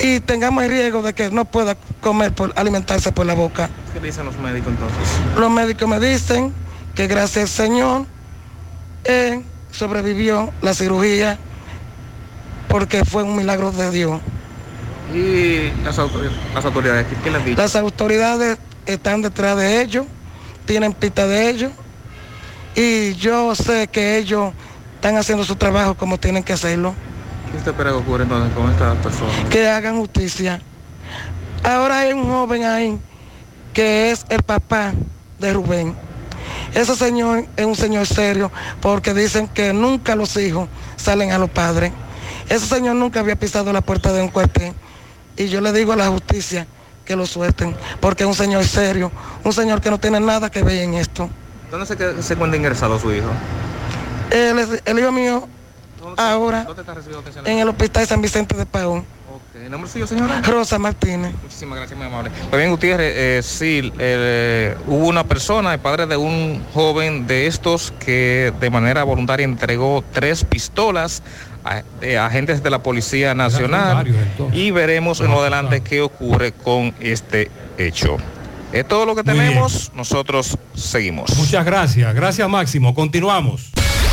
y 0.01 0.21
tengamos 0.21 0.65
el 0.65 0.71
riesgo 0.71 1.03
de 1.03 1.13
que 1.13 1.31
no 1.31 1.45
pueda 1.45 1.77
comer, 2.01 2.33
por, 2.33 2.53
alimentarse 2.57 3.13
por 3.13 3.27
la 3.27 3.35
boca. 3.35 3.69
¿Qué 3.93 4.01
dicen 4.01 4.25
los 4.25 4.37
médicos 4.39 4.73
entonces? 4.73 4.99
Los 5.37 5.51
médicos 5.51 5.89
me 5.89 6.01
dicen 6.01 6.53
que 6.95 7.07
gracias 7.07 7.59
al 7.61 7.67
Señor 7.67 8.07
sobrevivió 9.71 10.53
la 10.63 10.75
cirugía 10.75 11.39
porque 12.69 13.05
fue 13.05 13.23
un 13.23 13.37
milagro 13.37 13.73
de 13.73 13.91
Dios. 13.91 14.21
¿Y 15.13 15.73
las 15.85 15.99
autoridades, 15.99 16.39
las 16.55 16.65
autoridades 16.65 17.07
qué, 17.09 17.17
qué 17.17 17.31
le 17.31 17.37
han 17.37 17.45
dicho? 17.45 17.61
Las 17.61 17.77
autoridades 17.77 18.59
están 18.87 19.23
detrás 19.23 19.57
de 19.57 19.83
ellos, 19.83 20.07
tienen 20.67 20.93
pista 20.93 21.27
de 21.27 21.51
ellos 21.51 21.73
y 22.75 23.15
yo 23.15 23.55
sé 23.55 23.89
que 23.89 24.19
ellos 24.19 24.53
están 24.95 25.17
haciendo 25.17 25.45
su 25.45 25.57
trabajo 25.57 25.95
como 25.95 26.19
tienen 26.19 26.45
que 26.45 26.53
hacerlo, 26.53 26.95
¿Qué 27.51 27.57
usted 27.57 27.73
espera 27.73 27.91
que 27.91 27.97
ocurra 27.97 28.23
entonces 28.23 28.55
con 28.55 28.71
esta 28.71 28.95
persona? 28.95 29.33
que 29.51 29.69
hagan 29.69 29.99
justicia. 29.99 30.61
Ahora 31.65 32.01
hay 32.01 32.13
un 32.13 32.25
joven 32.29 32.65
ahí 32.65 32.99
que 33.75 34.13
es 34.13 34.25
el 34.29 34.43
papá 34.43 34.93
de 35.39 35.53
Rubén. 35.53 35.95
Ese 36.75 36.95
señor 36.95 37.47
es 37.57 37.67
un 37.67 37.75
señor 37.75 38.07
serio 38.07 38.53
porque 38.81 39.15
dicen 39.15 39.49
que 39.49 39.73
nunca 39.73 40.15
los 40.15 40.37
hijos 40.37 40.69
salen 40.97 41.33
a 41.33 41.39
los 41.39 41.51
padres. 41.51 41.93
Ese 42.49 42.67
señor 42.67 42.95
nunca 42.97 43.21
había 43.21 43.37
pisado 43.37 43.73
la 43.73 43.81
puerta 43.81 44.13
de 44.13 44.23
un 44.23 44.29
cuartel 44.29 44.73
Y 45.37 45.49
yo 45.49 45.61
le 45.61 45.73
digo 45.73 45.93
a 45.93 45.97
la 45.97 46.09
justicia 46.09 46.67
que 47.05 47.17
lo 47.17 47.27
suelten, 47.27 47.75
porque 48.01 48.23
es 48.23 48.29
un 48.29 48.35
señor 48.35 48.65
serio, 48.65 49.11
un 49.43 49.53
señor 49.53 49.81
que 49.81 49.91
no 49.91 49.99
tiene 49.99 50.21
nada 50.21 50.51
que 50.51 50.63
ver 50.63 50.83
en 50.83 50.95
esto. 50.95 51.29
¿Dónde 51.71 51.87
se, 51.87 52.23
se 52.23 52.35
encuentra 52.35 52.57
ingresado 52.57 52.99
su 53.01 53.13
hijo? 53.13 53.29
Es 54.31 54.83
el 54.85 54.99
hijo 54.99 55.11
mío 55.11 55.49
ahora 56.17 56.65
¿Dónde 56.65 56.83
está 56.83 56.95
recibiendo 56.95 57.21
atención? 57.21 57.47
en 57.47 57.59
el 57.59 57.69
hospital 57.69 58.07
San 58.07 58.21
Vicente 58.23 58.57
de 58.57 58.67
Paúl. 58.67 59.05
¿El 59.55 59.71
nombre 59.71 59.91
suyo, 59.91 60.07
señora? 60.07 60.41
Rosa 60.43 60.79
Martínez. 60.79 61.33
Muchísimas 61.43 61.79
gracias, 61.79 61.97
muy 61.97 62.07
amable. 62.07 62.31
Pues 62.49 62.61
bien, 62.61 62.71
Gutiérrez, 62.71 63.13
eh, 63.15 63.41
sí, 63.43 63.93
eh, 63.99 64.77
hubo 64.87 65.07
una 65.07 65.25
persona, 65.25 65.75
el 65.75 65.81
padre 65.81 66.07
de 66.07 66.17
un 66.17 66.65
joven 66.73 67.27
de 67.27 67.47
estos 67.47 67.93
que 68.01 68.53
de 68.59 68.71
manera 68.71 69.05
voluntaria 69.05 69.45
entregó 69.45 70.03
tres 70.13 70.45
pistolas 70.45 71.23
a, 71.65 71.83
eh, 72.01 72.17
agentes 72.17 72.63
de 72.63 72.71
la 72.71 72.83
Policía 72.83 73.35
Nacional 73.35 74.07
y 74.53 74.71
veremos 74.71 75.21
en 75.21 75.31
lo 75.31 75.41
adelante 75.41 75.83
qué 75.83 76.01
ocurre 76.01 76.53
con 76.53 76.95
este 77.01 77.51
hecho. 77.77 78.17
Es 78.73 78.87
todo 78.87 79.05
lo 79.05 79.17
que 79.17 79.25
tenemos, 79.25 79.91
nosotros 79.95 80.57
seguimos. 80.75 81.37
Muchas 81.37 81.65
gracias. 81.65 82.15
Gracias, 82.15 82.49
Máximo. 82.49 82.95
Continuamos. 82.95 83.71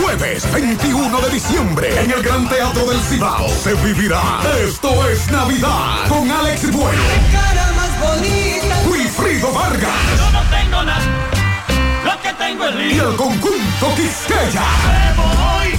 Jueves 0.00 0.52
21 0.52 1.20
de 1.22 1.30
diciembre 1.30 2.00
en 2.02 2.10
el 2.10 2.22
Gran 2.22 2.46
Teatro 2.48 2.84
del 2.86 3.00
Cibao 3.00 3.48
se 3.48 3.72
vivirá 3.76 4.20
Esto 4.62 5.08
es 5.08 5.30
Navidad 5.30 6.06
con 6.08 6.30
Alex 6.30 6.70
Bueno, 6.70 7.02
cara 7.32 7.72
más 7.74 7.98
bonita. 7.98 8.76
Wilfrido 8.90 9.50
Vargas 9.52 9.90
Yo 10.18 10.30
no 10.32 10.42
tengo 10.50 10.82
nada. 10.84 11.00
Lo 12.04 12.22
que 12.22 12.32
tengo 12.34 12.66
es 12.66 12.94
y 12.94 12.98
el 12.98 13.16
conjunto 13.16 13.94
Quisqueya. 13.96 14.62
hoy, 15.16 15.78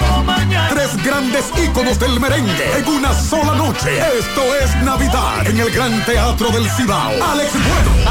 bebo 0.00 0.24
mañana. 0.24 0.68
Tres 0.70 0.96
grandes 1.04 1.44
íconos 1.56 1.98
del 2.00 2.18
merengue 2.18 2.78
en 2.78 2.88
una 2.88 3.14
sola 3.14 3.54
noche. 3.54 3.98
Esto 4.18 4.42
es 4.60 4.74
Navidad 4.82 5.46
en 5.46 5.60
el 5.60 5.70
Gran 5.70 6.04
Teatro 6.04 6.50
del 6.50 6.68
Cibao. 6.70 7.12
Alex 7.12 7.52
Bueno, 7.52 8.10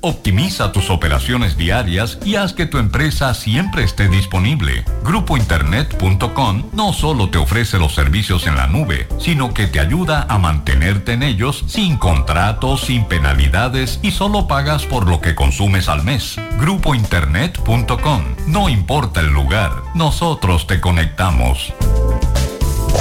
Optimiza 0.00 0.70
tus 0.70 0.90
operaciones 0.90 1.56
diarias 1.56 2.18
y 2.24 2.36
haz 2.36 2.52
que 2.52 2.66
tu 2.66 2.78
empresa 2.78 3.34
siempre 3.34 3.82
esté 3.82 4.08
disponible. 4.08 4.84
Grupointernet.com 5.04 6.70
no 6.72 6.92
solo 6.92 7.30
te 7.30 7.38
ofrece 7.38 7.78
los 7.78 7.94
servicios 7.94 8.46
en 8.46 8.54
la 8.56 8.68
nube, 8.68 9.08
sino 9.18 9.52
que 9.52 9.66
te 9.66 9.80
ayuda 9.80 10.24
a 10.28 10.38
mantenerte 10.38 11.14
en 11.14 11.24
ellos 11.24 11.64
sin 11.66 11.96
contratos, 11.96 12.82
sin 12.82 13.06
penalidades 13.06 13.98
y 14.02 14.12
solo 14.12 14.46
pagas 14.46 14.84
por 14.84 15.08
lo 15.08 15.20
que 15.20 15.34
consumes 15.34 15.88
al 15.88 16.04
mes. 16.04 16.36
Grupointernet.com. 16.60 18.22
No 18.46 18.68
importa 18.68 19.20
el 19.20 19.28
lugar, 19.32 19.72
nosotros 19.94 20.66
te 20.68 20.80
conectamos. 20.80 21.72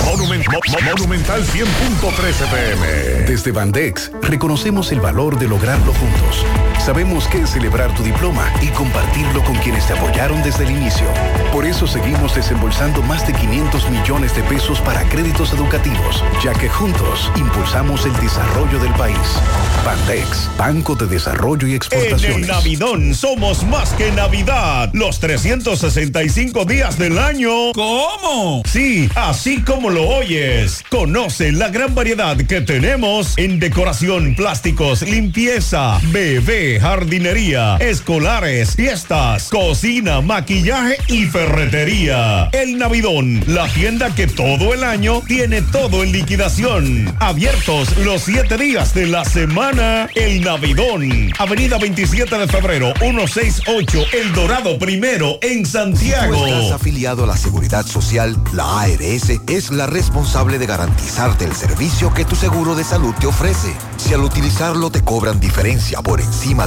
Monument- 0.05 0.47
Mo- 0.51 0.59
Mo- 0.71 0.89
Monumental 0.91 1.43
100.13 1.43 2.45
pm. 2.47 2.87
Desde 3.27 3.51
Bandex 3.51 4.11
reconocemos 4.21 4.91
el 4.91 4.99
valor 5.01 5.37
de 5.37 5.47
lograrlo 5.47 5.93
juntos. 5.93 6.45
Sabemos 6.87 7.27
que 7.27 7.39
es 7.39 7.49
celebrar 7.49 7.93
tu 7.95 8.01
diploma 8.01 8.49
y 8.61 8.67
compartirlo 8.67 9.43
con 9.43 9.57
quienes 9.57 9.85
te 9.85 9.91
apoyaron 9.91 10.41
desde 10.41 10.63
el 10.63 10.71
inicio. 10.71 11.05
Por 11.51 11.65
eso 11.65 11.85
seguimos 11.85 12.33
desembolsando 12.33 13.01
más 13.01 13.27
de 13.27 13.33
500 13.33 13.89
millones 13.89 14.33
de 14.33 14.41
pesos 14.43 14.79
para 14.79 15.03
créditos 15.09 15.51
educativos, 15.51 16.23
ya 16.41 16.53
que 16.53 16.69
juntos 16.69 17.29
impulsamos 17.35 18.05
el 18.05 18.13
desarrollo 18.21 18.79
del 18.79 18.93
país. 18.93 19.17
Bandex, 19.83 20.49
Banco 20.57 20.95
de 20.95 21.07
Desarrollo 21.07 21.67
y 21.67 21.71
En 21.71 21.71
el 21.71 21.75
Exportaciones. 21.75 22.47
Navidón 22.47 23.13
somos 23.13 23.65
más 23.65 23.91
que 23.91 24.09
Navidad. 24.13 24.89
Los 24.93 25.19
365 25.19 26.63
días 26.63 26.97
del 26.97 27.19
año. 27.19 27.73
¿Cómo? 27.73 28.63
Sí, 28.65 29.09
así 29.15 29.61
como 29.61 29.89
lo 29.89 30.07
oyes. 30.07 30.83
Conoce 30.89 31.51
la 31.51 31.67
gran 31.67 31.95
variedad 31.95 32.37
que 32.37 32.61
tenemos 32.61 33.37
en 33.37 33.59
decoración, 33.59 34.35
plásticos, 34.35 35.01
limpieza, 35.01 35.99
bebé, 36.13 36.76
de 36.77 36.81
jardinería, 36.81 37.77
escolares, 37.77 38.75
fiestas, 38.75 39.49
cocina, 39.49 40.21
maquillaje 40.21 40.97
y 41.07 41.25
ferretería. 41.25 42.49
El 42.51 42.77
Navidón, 42.77 43.43
la 43.47 43.67
tienda 43.67 44.13
que 44.13 44.27
todo 44.27 44.73
el 44.73 44.83
año 44.83 45.21
tiene 45.25 45.61
todo 45.61 46.03
en 46.03 46.11
liquidación. 46.11 47.15
Abiertos 47.19 47.97
los 47.97 48.23
siete 48.23 48.57
días 48.57 48.93
de 48.93 49.07
la 49.07 49.25
semana. 49.25 50.09
El 50.13 50.41
Navidón, 50.41 51.31
Avenida 51.39 51.77
27 51.79 52.37
de 52.37 52.47
febrero, 52.47 52.93
168, 52.99 53.99
El 54.13 54.33
Dorado 54.33 54.77
Primero, 54.77 55.39
en 55.41 55.65
Santiago. 55.65 56.45
Si 56.45 56.51
estás 56.51 56.71
afiliado 56.73 57.23
a 57.23 57.27
la 57.27 57.37
Seguridad 57.37 57.85
Social, 57.85 58.37
la 58.53 58.81
ARS 58.81 59.31
es 59.47 59.71
la 59.71 59.87
responsable 59.87 60.59
de 60.59 60.67
garantizarte 60.67 61.45
el 61.45 61.53
servicio 61.53 62.13
que 62.13 62.25
tu 62.25 62.35
seguro 62.35 62.75
de 62.75 62.83
salud 62.83 63.15
te 63.19 63.27
ofrece. 63.27 63.73
Si 63.97 64.13
al 64.13 64.21
utilizarlo 64.21 64.91
te 64.91 65.03
cobran 65.03 65.39
diferencia 65.39 66.01
por 66.01 66.21
encima 66.21 66.66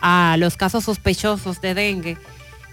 a 0.00 0.36
los 0.38 0.56
casos 0.56 0.84
sospechosos 0.84 1.60
de 1.60 1.74
dengue. 1.74 2.18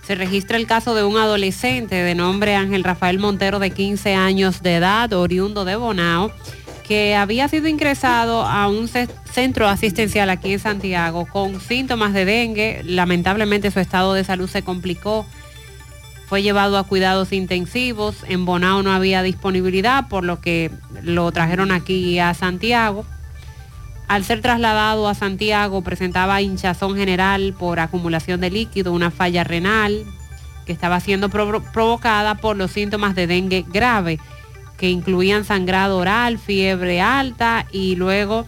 Se 0.06 0.16
registra 0.16 0.58
el 0.58 0.68
caso 0.68 0.96
de 0.96 1.04
un 1.04 1.18
adolescente 1.18 1.96
de 1.96 2.14
nombre 2.16 2.56
Ángel 2.56 2.84
Rafael 2.84 3.20
Montero 3.20 3.60
de 3.60 3.72
15 3.72 4.16
años 4.16 4.62
de 4.62 4.76
edad, 4.76 5.14
oriundo 5.14 5.64
de 5.64 5.78
Bonao, 5.78 6.32
que 6.86 7.16
había 7.16 7.48
sido 7.48 7.70
ingresado 7.70 8.42
a 8.44 8.68
un 8.68 8.90
ce- 8.90 9.08
centro 9.32 9.68
asistencial 9.70 10.30
aquí 10.30 10.52
en 10.52 10.60
Santiago 10.60 11.26
con 11.26 11.62
síntomas 11.62 12.12
de 12.14 12.26
dengue. 12.26 12.82
Lamentablemente 12.84 13.72
su 13.72 13.80
estado 13.80 14.14
de 14.14 14.26
salud 14.26 14.50
se 14.50 14.62
complicó. 14.64 15.26
Fue 16.28 16.42
llevado 16.42 16.78
a 16.78 16.84
cuidados 16.84 17.32
intensivos. 17.32 18.18
En 18.28 18.44
Bonao 18.44 18.84
no 18.84 18.92
había 18.92 19.22
disponibilidad, 19.24 20.10
por 20.10 20.26
lo 20.26 20.42
que 20.42 20.72
lo 21.02 21.32
trajeron 21.32 21.72
aquí 21.72 22.20
a 22.20 22.34
Santiago. 22.34 23.06
Al 24.08 24.24
ser 24.24 24.42
trasladado 24.42 25.08
a 25.08 25.16
Santiago 25.16 25.82
presentaba 25.82 26.42
hinchazón 26.42 26.96
general 26.96 27.56
por 27.58 27.80
acumulación 27.80 28.42
de 28.42 28.52
líquido, 28.52 28.92
una 28.94 29.12
falla 29.12 29.44
renal 29.44 30.04
que 30.66 30.72
estaba 30.74 31.00
siendo 31.00 31.30
provo- 31.30 31.64
provocada 31.74 32.36
por 32.36 32.56
los 32.56 32.72
síntomas 32.72 33.16
de 33.16 33.28
dengue 33.28 33.66
grave, 33.68 34.20
que 34.78 34.90
incluían 34.90 35.46
sangrado 35.46 35.98
oral, 35.98 36.38
fiebre 36.38 37.02
alta 37.02 37.66
y 37.72 37.96
luego, 37.96 38.46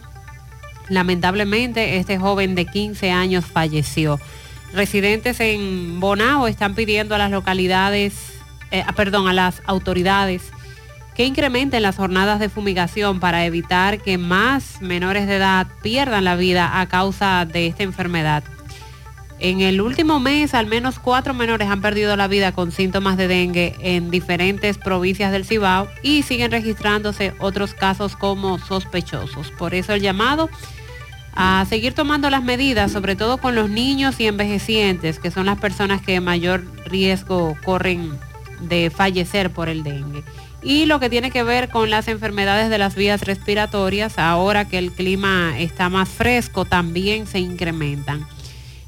lamentablemente, 0.88 1.96
este 1.98 2.18
joven 2.18 2.54
de 2.54 2.66
15 2.66 3.10
años 3.10 3.44
falleció. 3.44 4.20
Residentes 4.72 5.40
en 5.40 6.00
Bonao 6.00 6.46
están 6.46 6.74
pidiendo 6.74 7.14
a 7.14 7.18
las 7.18 7.30
localidades, 7.30 8.14
eh, 8.70 8.84
perdón, 8.94 9.28
a 9.28 9.32
las 9.32 9.62
autoridades 9.66 10.42
que 11.16 11.24
incrementen 11.24 11.82
las 11.82 11.96
jornadas 11.96 12.38
de 12.38 12.50
fumigación 12.50 13.20
para 13.20 13.46
evitar 13.46 14.02
que 14.02 14.18
más 14.18 14.82
menores 14.82 15.26
de 15.26 15.36
edad 15.36 15.66
pierdan 15.82 16.24
la 16.24 16.36
vida 16.36 16.80
a 16.80 16.86
causa 16.86 17.46
de 17.46 17.66
esta 17.66 17.82
enfermedad. 17.82 18.44
En 19.38 19.60
el 19.60 19.80
último 19.80 20.20
mes, 20.20 20.54
al 20.54 20.66
menos 20.66 20.98
cuatro 20.98 21.34
menores 21.34 21.68
han 21.68 21.80
perdido 21.80 22.16
la 22.16 22.26
vida 22.26 22.52
con 22.52 22.72
síntomas 22.72 23.16
de 23.16 23.28
dengue 23.28 23.74
en 23.80 24.10
diferentes 24.10 24.78
provincias 24.78 25.32
del 25.32 25.44
Cibao 25.44 25.88
y 26.02 26.22
siguen 26.22 26.50
registrándose 26.50 27.34
otros 27.38 27.74
casos 27.74 28.16
como 28.16 28.58
sospechosos. 28.58 29.50
Por 29.52 29.74
eso 29.74 29.92
el 29.92 30.00
llamado 30.00 30.48
a 31.34 31.66
seguir 31.68 31.92
tomando 31.92 32.30
las 32.30 32.42
medidas, 32.42 32.92
sobre 32.92 33.14
todo 33.14 33.36
con 33.36 33.54
los 33.54 33.68
niños 33.68 34.18
y 34.20 34.26
envejecientes, 34.26 35.18
que 35.18 35.30
son 35.30 35.46
las 35.46 35.58
personas 35.58 36.00
que 36.00 36.18
mayor 36.20 36.64
riesgo 36.86 37.56
corren 37.62 38.18
de 38.60 38.90
fallecer 38.90 39.50
por 39.50 39.68
el 39.68 39.82
dengue. 39.82 40.24
Y 40.66 40.86
lo 40.86 40.98
que 40.98 41.08
tiene 41.08 41.30
que 41.30 41.44
ver 41.44 41.68
con 41.68 41.90
las 41.90 42.08
enfermedades 42.08 42.70
de 42.70 42.78
las 42.78 42.96
vías 42.96 43.20
respiratorias, 43.20 44.18
ahora 44.18 44.64
que 44.64 44.78
el 44.78 44.90
clima 44.90 45.56
está 45.56 45.88
más 45.88 46.08
fresco, 46.08 46.64
también 46.64 47.28
se 47.28 47.38
incrementan. 47.38 48.26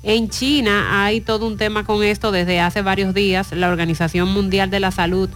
En 0.03 0.29
China 0.29 1.05
hay 1.05 1.21
todo 1.21 1.47
un 1.47 1.57
tema 1.57 1.85
con 1.85 2.03
esto 2.03 2.33
desde 2.33 2.59
hace 2.59 2.83
varios 2.83 3.15
días. 3.15 3.53
La 3.53 3.69
Organización 3.69 4.29
Mundial 4.33 4.71
de 4.71 4.81
la 4.81 4.91
Salud 4.91 5.31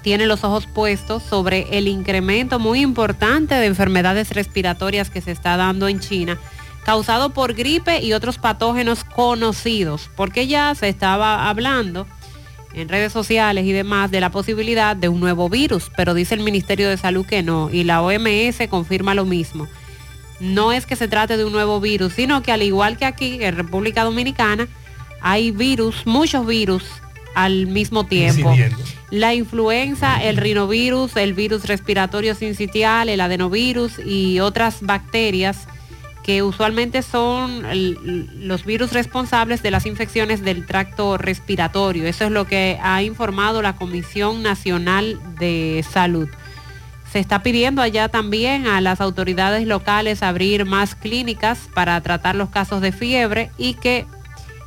tiene 0.00 0.26
los 0.26 0.44
ojos 0.44 0.66
puestos 0.66 1.22
sobre 1.22 1.76
el 1.76 1.88
incremento 1.88 2.58
muy 2.58 2.80
importante 2.80 3.54
de 3.54 3.66
enfermedades 3.66 4.30
respiratorias 4.30 5.10
que 5.10 5.20
se 5.20 5.32
está 5.32 5.58
dando 5.58 5.88
en 5.88 6.00
China, 6.00 6.38
causado 6.86 7.34
por 7.34 7.52
gripe 7.52 8.02
y 8.02 8.14
otros 8.14 8.38
patógenos 8.38 9.04
conocidos, 9.04 10.08
porque 10.16 10.46
ya 10.46 10.74
se 10.74 10.88
estaba 10.88 11.50
hablando 11.50 12.06
en 12.74 12.88
redes 12.88 13.12
sociales 13.12 13.64
y 13.64 13.72
demás 13.72 14.10
de 14.10 14.20
la 14.20 14.30
posibilidad 14.30 14.96
de 14.96 15.08
un 15.08 15.20
nuevo 15.20 15.48
virus, 15.48 15.90
pero 15.96 16.14
dice 16.14 16.34
el 16.34 16.40
Ministerio 16.40 16.88
de 16.88 16.96
Salud 16.96 17.24
que 17.24 17.42
no, 17.42 17.70
y 17.70 17.84
la 17.84 18.02
OMS 18.02 18.68
confirma 18.68 19.14
lo 19.14 19.24
mismo. 19.24 19.68
No 20.40 20.72
es 20.72 20.84
que 20.84 20.96
se 20.96 21.08
trate 21.08 21.36
de 21.36 21.44
un 21.44 21.52
nuevo 21.52 21.80
virus, 21.80 22.14
sino 22.14 22.42
que 22.42 22.52
al 22.52 22.62
igual 22.62 22.96
que 22.96 23.04
aquí 23.04 23.38
en 23.40 23.56
República 23.56 24.04
Dominicana, 24.04 24.68
hay 25.20 25.50
virus, 25.52 26.06
muchos 26.06 26.46
virus 26.46 26.84
al 27.34 27.66
mismo 27.66 28.04
tiempo. 28.04 28.50
Incidiendo. 28.50 28.78
La 29.10 29.34
influenza, 29.34 30.22
el 30.22 30.36
rinovirus, 30.36 31.16
el 31.16 31.34
virus 31.34 31.66
respiratorio 31.66 32.34
sincitial, 32.34 33.08
el 33.08 33.20
adenovirus 33.20 33.98
y 34.04 34.40
otras 34.40 34.82
bacterias 34.82 35.68
que 36.24 36.42
usualmente 36.42 37.02
son 37.02 37.62
los 38.40 38.64
virus 38.64 38.92
responsables 38.92 39.62
de 39.62 39.70
las 39.70 39.84
infecciones 39.84 40.42
del 40.42 40.66
tracto 40.66 41.18
respiratorio. 41.18 42.06
Eso 42.06 42.24
es 42.24 42.30
lo 42.30 42.46
que 42.46 42.78
ha 42.82 43.02
informado 43.02 43.60
la 43.60 43.76
Comisión 43.76 44.42
Nacional 44.42 45.20
de 45.38 45.84
Salud. 45.88 46.28
Se 47.12 47.18
está 47.18 47.42
pidiendo 47.42 47.82
allá 47.82 48.08
también 48.08 48.66
a 48.66 48.80
las 48.80 49.02
autoridades 49.02 49.66
locales 49.66 50.22
abrir 50.22 50.64
más 50.64 50.94
clínicas 50.94 51.68
para 51.74 52.00
tratar 52.00 52.36
los 52.36 52.48
casos 52.48 52.80
de 52.80 52.90
fiebre 52.90 53.50
y 53.58 53.74
que 53.74 54.06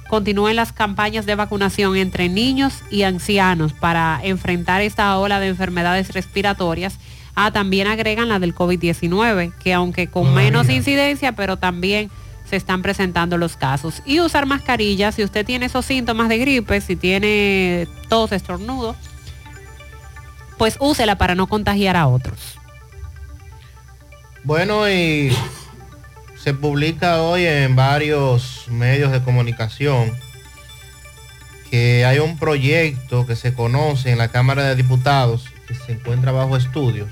continúen 0.07 0.55
las 0.55 0.71
campañas 0.71 1.25
de 1.25 1.35
vacunación 1.35 1.97
entre 1.97 2.29
niños 2.29 2.83
y 2.91 3.01
ancianos 3.01 3.73
para 3.73 4.19
enfrentar 4.23 4.81
esta 4.81 5.17
ola 5.17 5.39
de 5.39 5.47
enfermedades 5.47 6.13
respiratorias. 6.13 6.99
Ah, 7.39 7.51
también 7.51 7.85
agregan 7.85 8.29
la 8.29 8.39
del 8.39 8.55
COVID-19, 8.55 9.53
que 9.59 9.71
aunque 9.71 10.07
con 10.07 10.33
menos 10.33 10.71
incidencia, 10.71 11.33
pero 11.33 11.57
también 11.57 12.09
se 12.49 12.55
están 12.55 12.81
presentando 12.81 13.37
los 13.37 13.55
casos. 13.57 14.01
Y 14.07 14.21
usar 14.21 14.47
mascarilla 14.47 15.11
si 15.11 15.23
usted 15.23 15.45
tiene 15.45 15.67
esos 15.67 15.85
síntomas 15.85 16.29
de 16.29 16.39
gripe, 16.39 16.81
si 16.81 16.95
tiene 16.95 17.87
tos, 18.09 18.31
estornudo, 18.31 18.95
pues 20.57 20.77
úsela 20.79 21.19
para 21.19 21.35
no 21.35 21.45
contagiar 21.45 21.95
a 21.95 22.07
otros. 22.07 22.57
Bueno, 24.43 24.89
y 24.89 25.31
se 26.43 26.55
publica 26.55 27.21
hoy 27.21 27.45
en 27.45 27.75
varios 27.75 28.65
medios 28.71 29.11
de 29.11 29.21
comunicación 29.21 30.11
que 31.69 32.03
hay 32.03 32.17
un 32.17 32.39
proyecto 32.39 33.27
que 33.27 33.35
se 33.35 33.53
conoce 33.53 34.09
en 34.09 34.17
la 34.17 34.29
Cámara 34.29 34.63
de 34.63 34.75
Diputados, 34.75 35.45
que 35.67 35.75
se 35.75 35.91
encuentra 35.91 36.31
bajo 36.31 36.57
estudios, 36.57 37.11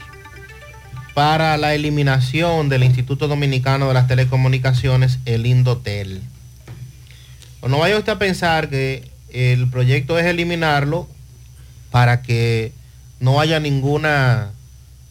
para 1.15 1.57
la 1.57 1.73
eliminación 1.73 2.67
del 2.67 2.83
Instituto 2.83 3.29
Dominicano 3.29 3.87
de 3.87 3.93
las 3.93 4.07
Telecomunicaciones, 4.07 5.19
el 5.23 5.45
Indotel. 5.45 6.21
No 7.65 7.79
vaya 7.79 7.97
usted 7.97 8.11
a 8.11 8.19
pensar 8.19 8.69
que 8.69 9.09
el 9.29 9.69
proyecto 9.69 10.19
es 10.19 10.25
eliminarlo 10.25 11.07
para 11.89 12.21
que 12.21 12.73
no 13.21 13.39
haya 13.39 13.61
ninguna 13.61 14.51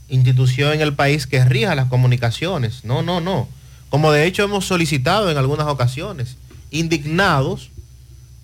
institución 0.08 0.74
en 0.74 0.82
el 0.82 0.92
país 0.92 1.26
que 1.26 1.42
rija 1.42 1.74
las 1.74 1.88
comunicaciones. 1.88 2.84
No, 2.84 3.02
no, 3.02 3.22
no. 3.22 3.48
Como 3.88 4.12
de 4.12 4.26
hecho 4.26 4.44
hemos 4.44 4.66
solicitado 4.66 5.30
en 5.30 5.38
algunas 5.38 5.66
ocasiones, 5.68 6.36
indignados 6.70 7.70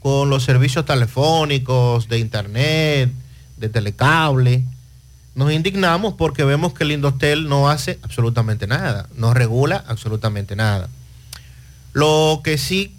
con 0.01 0.31
los 0.31 0.45
servicios 0.45 0.87
telefónicos, 0.87 2.09
de 2.09 2.21
internet, 2.21 3.11
de 3.59 3.69
telecable. 3.69 4.65
Nos 5.35 5.53
indignamos 5.53 6.15
porque 6.15 6.45
vemos 6.45 6.75
que 6.75 6.85
el 6.85 6.93
Indostel 6.93 7.49
no 7.49 7.71
hace 7.71 7.99
absolutamente 8.03 8.67
nada, 8.67 9.09
no 9.15 9.33
regula 9.33 9.85
absolutamente 9.87 10.57
nada. 10.57 10.89
Lo 11.93 12.41
que 12.43 12.59
sí 12.59 12.93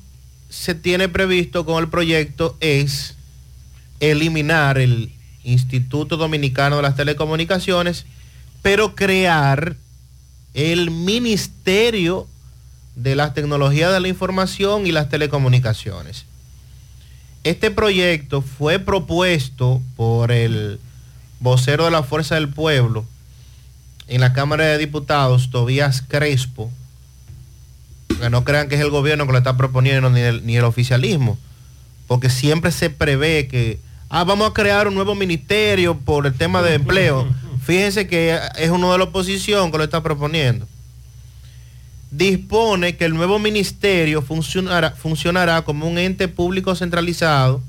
se 0.49 0.75
tiene 0.75 1.09
previsto 1.09 1.65
con 1.65 1.81
el 1.81 1.89
proyecto 1.89 2.57
es 2.59 3.15
eliminar 3.99 4.77
el 4.77 5.11
Instituto 5.43 6.17
Dominicano 6.17 6.77
de 6.77 6.81
las 6.81 6.95
Telecomunicaciones, 6.95 8.05
pero 8.61 8.95
crear 8.95 9.75
el 10.53 10.91
Ministerio 10.91 12.27
de 12.95 13.15
las 13.15 13.33
Tecnologías 13.33 13.91
de 13.91 13.99
la 13.99 14.07
Información 14.07 14.85
y 14.85 14.91
las 14.91 15.09
Telecomunicaciones. 15.09 16.25
Este 17.43 17.71
proyecto 17.71 18.41
fue 18.41 18.77
propuesto 18.79 19.81
por 19.95 20.31
el 20.31 20.79
vocero 21.41 21.85
de 21.85 21.91
la 21.91 22.03
Fuerza 22.03 22.35
del 22.35 22.47
Pueblo 22.47 23.03
en 24.07 24.21
la 24.21 24.31
Cámara 24.31 24.65
de 24.65 24.77
Diputados, 24.77 25.49
Tobías 25.49 26.03
Crespo, 26.07 26.71
que 28.19 28.29
no 28.29 28.43
crean 28.43 28.69
que 28.69 28.75
es 28.75 28.81
el 28.81 28.91
gobierno 28.91 29.25
que 29.25 29.31
lo 29.31 29.37
está 29.39 29.57
proponiendo 29.57 30.09
ni 30.09 30.19
el, 30.21 30.45
ni 30.45 30.55
el 30.55 30.63
oficialismo, 30.63 31.39
porque 32.07 32.29
siempre 32.29 32.71
se 32.71 32.89
prevé 32.89 33.47
que, 33.47 33.79
ah, 34.09 34.23
vamos 34.23 34.49
a 34.49 34.53
crear 34.53 34.87
un 34.87 34.95
nuevo 34.95 35.15
ministerio 35.15 35.97
por 35.97 36.27
el 36.27 36.33
tema 36.33 36.61
de 36.61 36.75
empleo. 36.75 37.27
Fíjense 37.65 38.07
que 38.07 38.37
es 38.57 38.69
uno 38.69 38.91
de 38.91 38.99
la 38.99 39.05
oposición 39.05 39.71
que 39.71 39.77
lo 39.77 39.83
está 39.83 40.03
proponiendo. 40.03 40.67
Dispone 42.11 42.97
que 42.97 43.05
el 43.05 43.13
nuevo 43.13 43.39
ministerio 43.39 44.21
funcionará, 44.21 44.91
funcionará 44.91 45.63
como 45.63 45.87
un 45.87 45.97
ente 45.97 46.27
público 46.27 46.75
centralizado, 46.75 47.63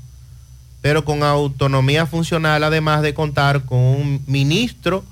pero 0.83 1.05
con 1.05 1.23
autonomía 1.23 2.05
funcional, 2.05 2.61
además 2.61 3.01
de 3.01 3.13
contar 3.13 3.63
con 3.63 3.79
un 3.79 4.21
ministro 4.27 5.05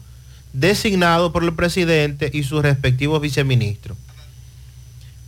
designado 0.52 1.32
por 1.32 1.46
el 1.46 1.54
presidente 1.54 2.30
y 2.34 2.44
sus 2.44 2.62
respectivos 2.62 3.22
viceministros. 3.22 3.98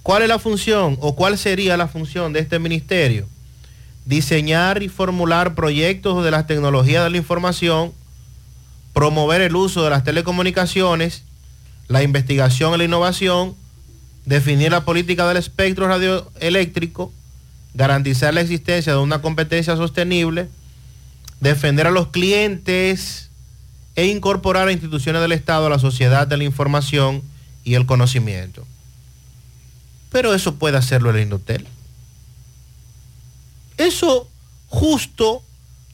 ¿Cuál 0.03 0.23
es 0.23 0.27
la 0.27 0.39
función 0.39 0.97
o 0.99 1.15
cuál 1.15 1.38
sería 1.38 1.77
la 1.77 1.88
función 1.88 2.33
de 2.33 2.41
este 2.41 2.59
ministerio? 2.59 3.25
Diseñar 4.05 4.83
y 4.83 4.89
formular 4.89 5.55
proyectos 5.55 6.25
de 6.25 6.31
las 6.31 6.45
tecnologías 6.45 7.05
de 7.05 7.09
la 7.09 7.17
información, 7.17 7.93
promover 8.91 9.39
el 9.39 9.55
uso 9.55 9.85
de 9.85 9.91
las 9.91 10.03
telecomunicaciones, 10.03 11.23
la 11.88 12.03
investigación 12.03 12.73
y 12.73 12.80
la 12.80 12.83
innovación, 12.83 13.55
definir 14.25 14.72
la 14.72 14.83
política 14.83 15.25
del 15.25 15.38
espectro 15.38 15.88
radioeléctrico, 15.88 17.13
garantizar 17.74 18.34
la 18.34 18.42
existencia 18.42 18.93
de 18.93 19.00
una 19.00 19.22
competencia 19.22 19.76
sostenible, 19.76 20.50
defender 21.40 21.88
a 21.88 21.92
los 21.92 22.08
clientes 22.08 23.30
e 23.95 24.08
incorporar 24.08 24.68
a 24.68 24.72
instituciones 24.72 25.22
del 25.22 25.32
Estado 25.32 25.68
a 25.68 25.69
la 25.69 25.80
sociedad 25.80 26.27
de 26.27 26.38
la 26.38 26.43
información 26.43 27.22
y 27.64 27.76
el 27.76 27.85
conocimiento. 27.85 28.66
Pero 30.11 30.34
eso 30.34 30.56
puede 30.56 30.77
hacerlo 30.77 31.10
el 31.10 31.22
Indotel. 31.22 31.68
Eso 33.77 34.30
justo 34.68 35.43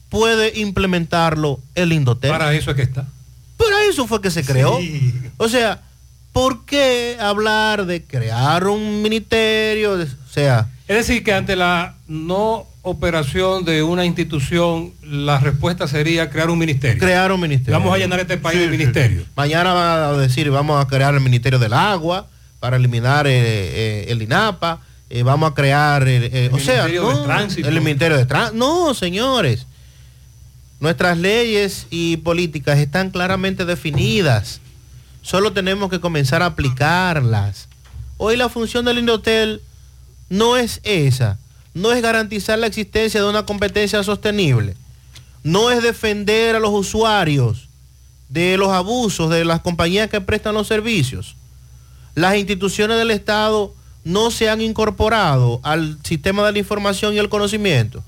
puede 0.08 0.58
implementarlo 0.60 1.60
el 1.74 1.92
Indotel. 1.92 2.30
Para 2.30 2.52
eso 2.52 2.70
es 2.70 2.76
que 2.76 2.82
está. 2.82 3.06
Para 3.56 3.84
eso 3.84 4.06
fue 4.06 4.20
que 4.20 4.30
se 4.30 4.44
creó. 4.44 4.78
Sí. 4.78 5.14
O 5.36 5.48
sea, 5.48 5.82
¿por 6.32 6.64
qué 6.64 7.16
hablar 7.20 7.86
de 7.86 8.04
crear 8.04 8.66
un 8.66 9.02
ministerio? 9.02 9.92
O 9.92 10.32
sea, 10.32 10.68
Es 10.90 11.06
decir, 11.06 11.22
que 11.22 11.32
ante 11.32 11.54
la 11.54 11.94
no 12.08 12.66
operación 12.82 13.64
de 13.64 13.84
una 13.84 14.04
institución, 14.04 14.92
la 15.04 15.38
respuesta 15.38 15.86
sería 15.86 16.30
crear 16.30 16.50
un 16.50 16.58
ministerio. 16.58 16.98
crear 16.98 17.30
un 17.30 17.40
ministerio. 17.40 17.78
Vamos 17.78 17.94
a 17.94 17.98
llenar 17.98 18.18
este 18.18 18.36
país 18.38 18.58
Sí, 18.58 18.64
de 18.66 18.72
sí, 18.72 18.76
ministerio. 18.76 19.20
sí. 19.20 19.26
Mañana 19.36 19.72
van 19.72 19.86
a 20.02 20.12
decir, 20.14 20.50
vamos 20.50 20.84
a 20.84 20.88
crear 20.88 21.14
el 21.14 21.20
Ministerio 21.20 21.60
del 21.60 21.74
Agua 21.74 22.26
para 22.58 22.76
eliminar 22.76 23.28
eh, 23.28 23.30
eh, 23.34 24.06
el 24.08 24.20
INAPA. 24.20 24.80
eh, 25.10 25.22
vamos 25.22 25.52
a 25.52 25.54
crear, 25.54 26.08
eh, 26.08 26.50
o 26.52 26.58
sea, 26.58 26.82
Ministerio 26.86 27.08
de 27.08 27.14
no, 27.14 27.22
Tránsito. 27.22 27.68
el 27.68 27.80
Ministerio 27.80 28.16
de 28.16 28.26
Tránsito. 28.26 28.56
No, 28.58 28.92
señores. 28.92 29.66
Nuestras 30.80 31.16
leyes 31.18 31.86
y 31.90 32.16
políticas 32.16 32.78
están 32.80 33.10
claramente 33.10 33.64
definidas. 33.64 34.60
Solo 35.22 35.52
tenemos 35.52 35.88
que 35.88 36.00
comenzar 36.00 36.42
a 36.42 36.46
aplicarlas. 36.46 37.68
Hoy 38.16 38.36
la 38.36 38.48
función 38.48 38.84
del 38.86 38.98
Indotel 38.98 39.60
no 40.30 40.56
es 40.56 40.80
esa. 40.84 41.38
No 41.74 41.92
es 41.92 42.00
garantizar 42.00 42.58
la 42.58 42.66
existencia 42.66 43.20
de 43.20 43.28
una 43.28 43.44
competencia 43.44 44.02
sostenible. 44.02 44.74
No 45.42 45.70
es 45.70 45.82
defender 45.82 46.56
a 46.56 46.60
los 46.60 46.70
usuarios 46.70 47.68
de 48.28 48.56
los 48.56 48.68
abusos 48.68 49.28
de 49.28 49.44
las 49.44 49.60
compañías 49.60 50.08
que 50.08 50.20
prestan 50.20 50.54
los 50.54 50.68
servicios. 50.68 51.34
Las 52.14 52.36
instituciones 52.36 52.96
del 52.96 53.10
Estado 53.10 53.74
no 54.04 54.30
se 54.30 54.48
han 54.48 54.60
incorporado 54.60 55.60
al 55.62 55.98
sistema 56.04 56.46
de 56.46 56.52
la 56.52 56.58
información 56.58 57.14
y 57.14 57.18
el 57.18 57.28
conocimiento. 57.28 58.02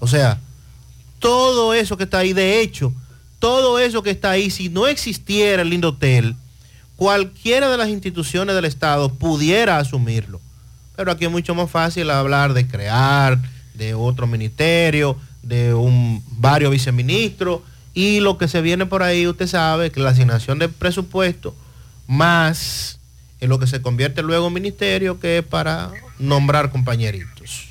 O 0.00 0.06
sea, 0.06 0.38
todo 1.18 1.74
eso 1.74 1.96
que 1.96 2.04
está 2.04 2.18
ahí, 2.18 2.32
de 2.32 2.60
hecho, 2.60 2.92
todo 3.38 3.78
eso 3.78 4.02
que 4.02 4.10
está 4.10 4.30
ahí, 4.30 4.50
si 4.50 4.68
no 4.68 4.86
existiera 4.86 5.62
el 5.62 5.72
Indotel, 5.72 6.36
cualquiera 6.96 7.70
de 7.70 7.76
las 7.76 7.88
instituciones 7.88 8.54
del 8.54 8.64
Estado 8.66 9.08
pudiera 9.08 9.78
asumirlo. 9.78 10.40
Pero 10.96 11.10
aquí 11.10 11.24
es 11.24 11.30
mucho 11.30 11.54
más 11.54 11.70
fácil 11.70 12.10
hablar 12.10 12.54
de 12.54 12.66
crear, 12.66 13.38
de 13.74 13.94
otro 13.94 14.26
ministerio, 14.26 15.16
de 15.42 15.74
un 15.74 16.22
varios 16.38 16.70
viceministros 16.70 17.60
y 17.94 18.20
lo 18.20 18.38
que 18.38 18.48
se 18.48 18.60
viene 18.60 18.86
por 18.86 19.02
ahí, 19.02 19.26
usted 19.26 19.46
sabe 19.46 19.90
que 19.90 20.00
la 20.00 20.10
asignación 20.10 20.58
de 20.58 20.68
presupuesto 20.68 21.54
más 22.06 22.98
en 23.40 23.48
lo 23.48 23.58
que 23.58 23.66
se 23.66 23.80
convierte 23.82 24.22
luego 24.22 24.48
en 24.48 24.54
ministerio 24.54 25.20
que 25.20 25.38
es 25.38 25.44
para 25.44 25.90
nombrar 26.18 26.70
compañeritos. 26.70 27.68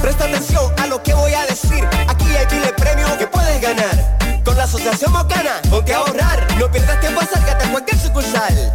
Presta 0.00 0.24
atención 0.24 0.72
a 0.78 0.86
lo 0.86 1.02
que 1.02 1.14
voy 1.14 1.32
a 1.32 1.46
decir. 1.46 1.84
Aquí 2.06 2.24
hay 2.26 2.46
miles 2.54 2.72
premios 2.76 3.10
que 3.12 3.26
puedes 3.26 3.60
ganar. 3.60 4.42
Con 4.44 4.56
la 4.56 4.64
Asociación 4.64 5.12
Mocana, 5.12 5.60
ponte 5.68 5.92
a 5.92 5.98
ahorrar. 5.98 6.46
No 6.58 6.70
pierdas 6.70 7.00
tiempo, 7.00 7.20
acércate 7.20 7.64
a 7.64 7.70
cualquier 7.72 7.98
sucursal. 7.98 8.74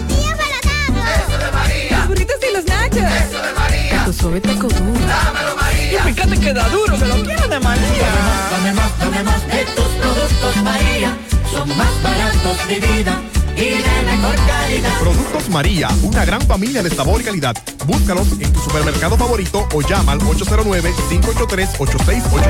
Nachos. 2.99 3.29
Eso 3.29 3.41
de 3.41 3.53
María. 3.53 3.91
Taco 3.97 4.13
suave, 4.13 4.41
taco 4.41 4.67
duro. 4.67 4.99
Dámelo, 5.07 5.55
María. 5.55 5.93
Y 5.93 5.97
fíjate 6.13 6.39
que 6.39 6.53
da 6.53 6.67
duro, 6.69 6.97
que 6.97 7.05
lo 7.05 7.23
quiero 7.23 7.47
de 7.47 7.59
María. 7.59 8.09
Dame 8.51 8.73
más, 8.73 8.99
dame 8.99 9.23
más 9.23 9.47
de 9.47 9.65
tus 9.75 9.85
productos, 9.85 10.55
María. 10.63 11.17
son 11.51 11.69
más 11.77 12.01
baratos 12.03 12.67
de 12.67 12.79
vida 12.79 13.21
y 13.55 13.69
de 13.69 14.01
mejor 14.05 14.35
calidad. 14.47 14.99
Productos 14.99 15.49
María, 15.49 15.89
una 16.03 16.25
gran 16.25 16.41
familia 16.41 16.81
de 16.83 16.89
sabor 16.89 17.21
y 17.21 17.23
calidad. 17.23 17.55
Búscalos 17.85 18.27
en 18.39 18.51
tu 18.53 18.59
supermercado 18.61 19.17
favorito 19.17 19.67
o 19.73 19.81
llama 19.81 20.11
al 20.13 20.19
809-583-8689. 20.19 22.41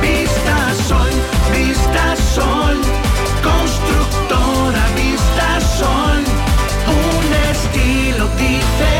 Vista 0.00 0.74
Sol, 0.88 1.10
Vista 1.52 2.16
Sol, 2.34 2.80
constructora 3.42 4.86
Vista 4.94 5.60
Sol, 5.78 6.24
un 6.86 7.34
estilo 7.50 8.28
diferente, 8.36 8.99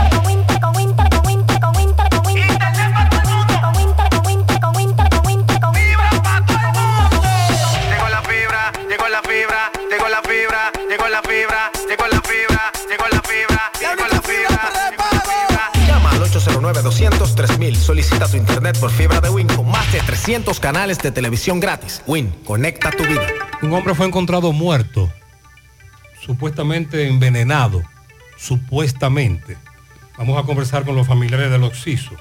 909-203.000. 16.73 17.75
Solicita 17.75 18.27
tu 18.27 18.37
internet 18.37 18.77
por 18.79 18.91
fibra 18.91 19.19
de 19.21 19.29
Win 19.29 19.47
con 19.47 19.69
más 19.69 19.91
de 19.91 19.99
300 19.99 20.59
canales 20.59 20.99
de 20.99 21.11
televisión 21.11 21.59
gratis. 21.59 22.01
Win, 22.07 22.29
conecta 22.45 22.91
tu 22.91 23.03
vida. 23.03 23.27
Un 23.61 23.73
hombre 23.73 23.93
fue 23.93 24.07
encontrado 24.07 24.51
muerto, 24.51 25.11
supuestamente 26.25 27.07
envenenado, 27.07 27.83
supuestamente. 28.37 29.57
Vamos 30.17 30.41
a 30.41 30.45
conversar 30.45 30.85
con 30.85 30.95
los 30.95 31.07
familiares 31.07 31.51
del 31.51 31.63
Oxiso. 31.63 32.11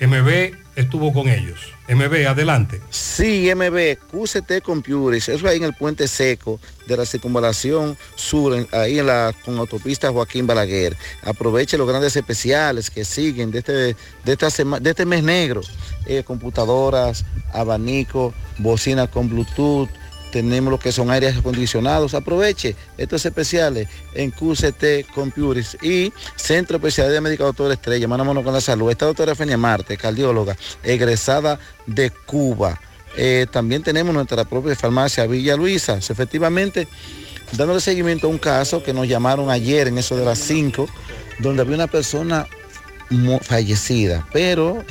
MB 0.00 0.67
estuvo 0.78 1.12
con 1.12 1.28
ellos. 1.28 1.58
MB, 1.88 2.26
adelante. 2.28 2.80
Sí, 2.90 3.50
MB, 3.54 3.96
QCT 4.10 4.62
Computers, 4.62 5.28
eso 5.28 5.48
ahí 5.48 5.56
en 5.56 5.64
el 5.64 5.74
puente 5.74 6.06
seco 6.06 6.60
de 6.86 6.96
la 6.96 7.04
circunvalación 7.06 7.96
sur, 8.14 8.54
en- 8.54 8.68
ahí 8.72 8.98
en 8.98 9.06
la 9.06 9.34
con 9.44 9.58
autopista 9.58 10.10
Joaquín 10.12 10.46
Balaguer. 10.46 10.96
Aproveche 11.22 11.76
los 11.78 11.88
grandes 11.88 12.14
especiales 12.14 12.90
que 12.90 13.04
siguen 13.04 13.50
de 13.50 13.58
este, 13.60 13.72
de 13.72 13.96
esta 14.26 14.50
sema- 14.50 14.80
de 14.80 14.90
este 14.90 15.06
mes 15.06 15.22
negro. 15.22 15.62
Eh, 16.06 16.22
computadoras, 16.24 17.24
abanico, 17.52 18.32
bocina 18.58 19.06
con 19.06 19.28
Bluetooth, 19.28 19.88
tenemos 20.30 20.70
lo 20.70 20.78
que 20.78 20.92
son 20.92 21.10
aires 21.10 21.36
acondicionados. 21.36 22.14
Aproveche 22.14 22.76
estos 22.96 23.24
especiales 23.24 23.88
en 24.14 24.30
QCT 24.30 25.12
Computers 25.14 25.76
y 25.82 26.12
Centro 26.36 26.76
Especial 26.76 27.10
de 27.10 27.20
Médica 27.20 27.44
Doctor 27.44 27.72
Estrella, 27.72 28.08
mano 28.08 28.42
con 28.42 28.52
la 28.52 28.60
salud. 28.60 28.90
Esta 28.90 29.06
doctora 29.06 29.34
Fenia 29.34 29.56
Marte, 29.56 29.96
cardióloga, 29.96 30.56
egresada 30.82 31.58
de 31.86 32.10
Cuba. 32.10 32.80
Eh, 33.16 33.46
también 33.50 33.82
tenemos 33.82 34.14
nuestra 34.14 34.44
propia 34.44 34.76
farmacia 34.76 35.26
Villa 35.26 35.56
Luisa. 35.56 35.98
Efectivamente, 35.98 36.86
dándole 37.52 37.80
seguimiento 37.80 38.26
a 38.26 38.30
un 38.30 38.38
caso 38.38 38.82
que 38.82 38.92
nos 38.92 39.08
llamaron 39.08 39.50
ayer 39.50 39.88
en 39.88 39.98
eso 39.98 40.16
de 40.16 40.24
las 40.24 40.38
5, 40.38 40.88
donde 41.40 41.62
había 41.62 41.74
una 41.74 41.86
persona 41.86 42.46
fallecida, 43.42 44.26
pero 44.32 44.84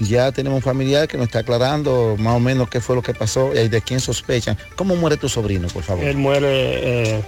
ya 0.00 0.32
tenemos 0.32 0.56
un 0.56 0.62
familiar 0.62 1.06
que 1.06 1.16
nos 1.16 1.26
está 1.26 1.40
aclarando 1.40 2.16
más 2.18 2.36
o 2.36 2.40
menos 2.40 2.68
qué 2.68 2.80
fue 2.80 2.96
lo 2.96 3.02
que 3.02 3.14
pasó 3.14 3.52
y 3.54 3.68
de 3.68 3.82
quién 3.82 4.00
sospechan. 4.00 4.56
¿Cómo 4.76 4.96
muere 4.96 5.16
tu 5.16 5.28
sobrino, 5.28 5.68
por 5.68 5.82
favor? 5.82 6.04
Él 6.04 6.16
muere 6.16 6.48
eh, 7.18 7.22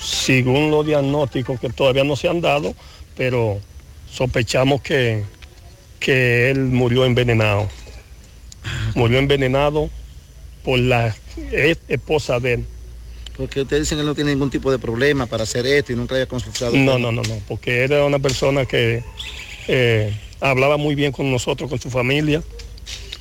según 0.00 0.70
los 0.70 0.84
diagnósticos 0.84 1.60
que 1.60 1.70
todavía 1.70 2.04
no 2.04 2.16
se 2.16 2.28
han 2.28 2.40
dado, 2.40 2.74
pero 3.16 3.60
sospechamos 4.10 4.82
que, 4.82 5.24
que 6.00 6.50
él 6.50 6.60
murió 6.60 7.04
envenenado. 7.04 7.68
Murió 8.94 9.18
envenenado 9.18 9.90
por 10.64 10.78
la 10.78 11.14
esposa 11.88 12.40
de 12.40 12.54
él. 12.54 12.64
Porque 13.36 13.62
ustedes 13.62 13.82
dicen 13.82 13.98
que 13.98 14.02
él 14.02 14.06
no 14.06 14.14
tiene 14.14 14.30
ningún 14.30 14.50
tipo 14.50 14.70
de 14.70 14.78
problema 14.78 15.26
para 15.26 15.42
hacer 15.42 15.66
esto 15.66 15.92
y 15.92 15.96
nunca 15.96 16.14
haya 16.14 16.26
consultado. 16.26 16.72
No, 16.76 16.98
no, 16.98 17.10
no, 17.10 17.22
no, 17.22 17.40
porque 17.48 17.82
era 17.82 18.04
una 18.04 18.18
persona 18.18 18.64
que 18.64 19.02
eh, 19.68 20.12
hablaba 20.40 20.76
muy 20.76 20.94
bien 20.94 21.12
con 21.12 21.30
nosotros, 21.30 21.70
con 21.70 21.80
su 21.80 21.90
familia, 21.90 22.42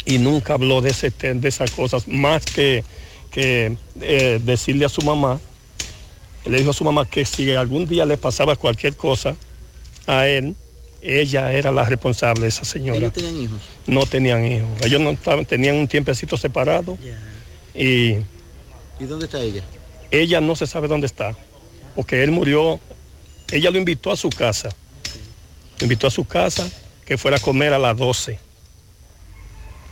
y 0.05 0.17
nunca 0.17 0.55
habló 0.55 0.81
de, 0.81 0.89
ese, 0.91 1.11
de 1.11 1.47
esas 1.47 1.71
cosas, 1.71 2.07
más 2.07 2.45
que, 2.45 2.83
que 3.31 3.77
eh, 4.01 4.39
decirle 4.43 4.85
a 4.85 4.89
su 4.89 5.01
mamá, 5.01 5.39
le 6.45 6.57
dijo 6.57 6.71
a 6.71 6.73
su 6.73 6.83
mamá 6.83 7.05
que 7.05 7.25
si 7.25 7.51
algún 7.51 7.87
día 7.87 8.05
le 8.05 8.17
pasaba 8.17 8.55
cualquier 8.55 8.95
cosa 8.95 9.35
a 10.07 10.27
él, 10.27 10.55
ella 11.01 11.51
era 11.53 11.71
la 11.71 11.83
responsable, 11.83 12.47
esa 12.47 12.65
señora. 12.65 12.97
¿Ellos 12.97 13.13
tenían 13.13 13.41
hijos? 13.41 13.57
No 13.87 14.05
tenían 14.05 14.45
hijos, 14.45 14.69
ellos 14.83 15.01
no 15.01 15.11
estaban, 15.11 15.45
tenían 15.45 15.75
un 15.75 15.87
tiempecito 15.87 16.37
separado 16.37 16.97
y 17.73 18.17
¿Y 18.99 19.05
dónde 19.07 19.25
está 19.25 19.41
ella? 19.41 19.63
ella 20.11 20.39
no 20.41 20.55
se 20.55 20.67
sabe 20.67 20.87
dónde 20.87 21.07
está, 21.07 21.35
porque 21.95 22.23
él 22.23 22.31
murió, 22.31 22.79
ella 23.51 23.71
lo 23.71 23.77
invitó 23.77 24.11
a 24.11 24.17
su 24.17 24.29
casa, 24.29 24.69
invitó 25.79 26.07
a 26.07 26.11
su 26.11 26.25
casa, 26.25 26.69
que 27.05 27.17
fuera 27.17 27.37
a 27.37 27.39
comer 27.39 27.73
a 27.73 27.79
las 27.79 27.97
12. 27.97 28.39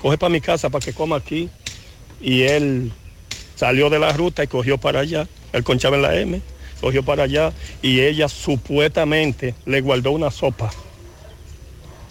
Coge 0.02 0.18
para 0.18 0.30
mi 0.30 0.42
casa 0.42 0.70
para 0.70 0.84
que 0.84 0.94
coma 0.94 1.18
aquí, 1.18 1.50
y 2.20 2.44
él 2.44 2.92
salió 3.56 3.90
de 3.90 4.00
la 4.00 4.14
ruta 4.14 4.44
y 4.44 4.48
cogió 4.48 4.78
para 4.78 5.02
allá, 5.02 5.28
él 5.54 5.64
conchaba 5.64 5.96
en 5.96 6.02
la 6.02 6.16
M, 6.16 6.42
cogió 6.80 7.04
para 7.04 7.24
allá, 7.24 7.54
y 7.82 8.00
ella 8.00 8.28
supuestamente 8.28 9.56
le 9.66 9.82
guardó 9.82 10.12
una 10.12 10.32
sopa. 10.32 10.72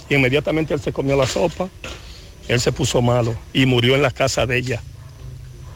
Y 0.09 0.15
inmediatamente 0.15 0.75
él 0.75 0.81
se 0.81 0.93
comió 0.93 1.17
la 1.17 1.27
sopa, 1.27 1.69
él 2.49 2.61
se 2.61 2.73
puso 2.73 3.01
malo 3.01 3.35
y 3.53 3.67
murió 3.67 3.95
en 3.95 4.03
la 4.03 4.11
casa 4.11 4.47
de 4.47 4.59
ella. 4.59 4.83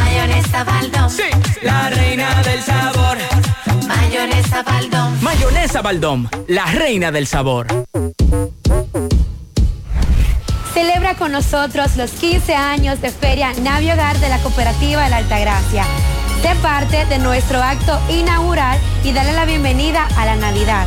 Mayonesa 0.05 0.65
Baldón. 0.65 1.10
Sí, 1.10 1.31
la 1.62 1.91
reina 1.91 2.43
del 2.43 2.62
sabor. 2.62 3.19
Mayonesa 3.97 4.62
Baldón. 4.62 5.19
Mayonesa 5.20 5.83
Baldón, 5.83 6.31
la 6.47 6.67
reina 6.67 7.10
del 7.10 7.27
sabor. 7.27 7.67
Celebra 10.73 11.15
con 11.17 11.33
nosotros 11.33 11.97
los 11.97 12.12
15 12.12 12.55
años 12.55 13.01
de 13.01 13.10
Feria 13.10 13.52
Navi 13.62 13.91
Hogar 13.91 14.17
de 14.20 14.28
la 14.28 14.39
Cooperativa 14.39 15.02
de 15.02 15.10
la 15.10 15.17
Altagracia. 15.17 15.85
Sé 16.41 16.55
parte 16.62 17.05
de 17.07 17.19
nuestro 17.19 17.60
acto 17.60 17.99
inaugural 18.09 18.78
y 19.02 19.12
dale 19.12 19.33
la 19.33 19.44
bienvenida 19.44 20.07
a 20.17 20.25
la 20.25 20.36
Navidad. 20.36 20.86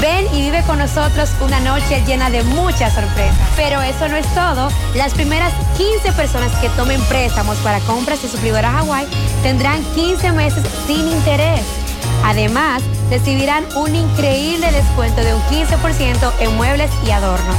Ven 0.00 0.26
y 0.32 0.42
vive 0.42 0.62
con 0.62 0.78
nosotros 0.78 1.30
una 1.40 1.58
noche 1.58 2.04
llena 2.06 2.30
de 2.30 2.44
muchas 2.44 2.94
sorpresas. 2.94 3.36
Pero 3.56 3.82
eso 3.82 4.08
no 4.08 4.16
es 4.16 4.26
todo. 4.32 4.70
Las 4.94 5.12
primeras 5.12 5.52
15 5.76 6.12
personas 6.12 6.52
que 6.60 6.68
tomen 6.70 7.02
préstamos 7.02 7.56
para 7.58 7.80
compras 7.80 8.22
de 8.22 8.28
suplidoras 8.28 8.72
Hawái 8.72 9.06
tendrán 9.42 9.82
15 9.94 10.30
meses 10.32 10.64
sin 10.86 11.08
interés. 11.08 11.83
Además, 12.24 12.82
recibirán 13.10 13.64
un 13.76 13.94
increíble 13.94 14.72
descuento 14.72 15.22
de 15.22 15.34
un 15.34 15.42
15% 15.42 16.32
en 16.40 16.56
muebles 16.56 16.90
y 17.06 17.10
adornos. 17.10 17.56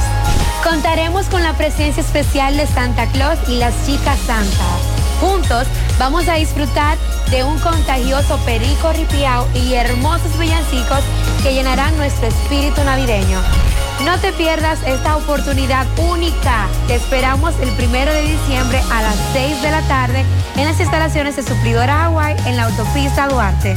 Contaremos 0.64 1.26
con 1.26 1.44
la 1.44 1.52
presencia 1.52 2.02
especial 2.02 2.56
de 2.56 2.66
Santa 2.66 3.06
Claus 3.06 3.38
y 3.48 3.58
las 3.58 3.72
chicas 3.86 4.18
santas. 4.26 4.80
Juntos 5.20 5.68
vamos 6.00 6.28
a 6.28 6.34
disfrutar 6.34 6.98
de 7.30 7.44
un 7.44 7.56
contagioso 7.60 8.38
perico 8.44 8.92
ripiao 8.92 9.46
y 9.54 9.74
hermosos 9.74 10.36
villancicos 10.36 11.00
que 11.44 11.54
llenarán 11.54 11.96
nuestro 11.96 12.26
espíritu 12.26 12.82
navideño. 12.82 13.38
No 14.04 14.18
te 14.18 14.32
pierdas 14.32 14.80
esta 14.84 15.16
oportunidad 15.16 15.86
única. 15.96 16.66
Te 16.88 16.96
esperamos 16.96 17.54
el 17.60 17.70
primero 17.70 18.12
de 18.12 18.22
diciembre 18.22 18.82
a 18.92 19.02
las 19.02 19.16
6 19.32 19.62
de 19.62 19.70
la 19.70 19.82
tarde 19.82 20.24
en 20.56 20.64
las 20.64 20.80
instalaciones 20.80 21.36
de 21.36 21.44
Suplidora 21.44 22.06
Hawaii 22.06 22.36
en 22.46 22.56
la 22.56 22.64
autopista 22.64 23.28
Duarte. 23.28 23.76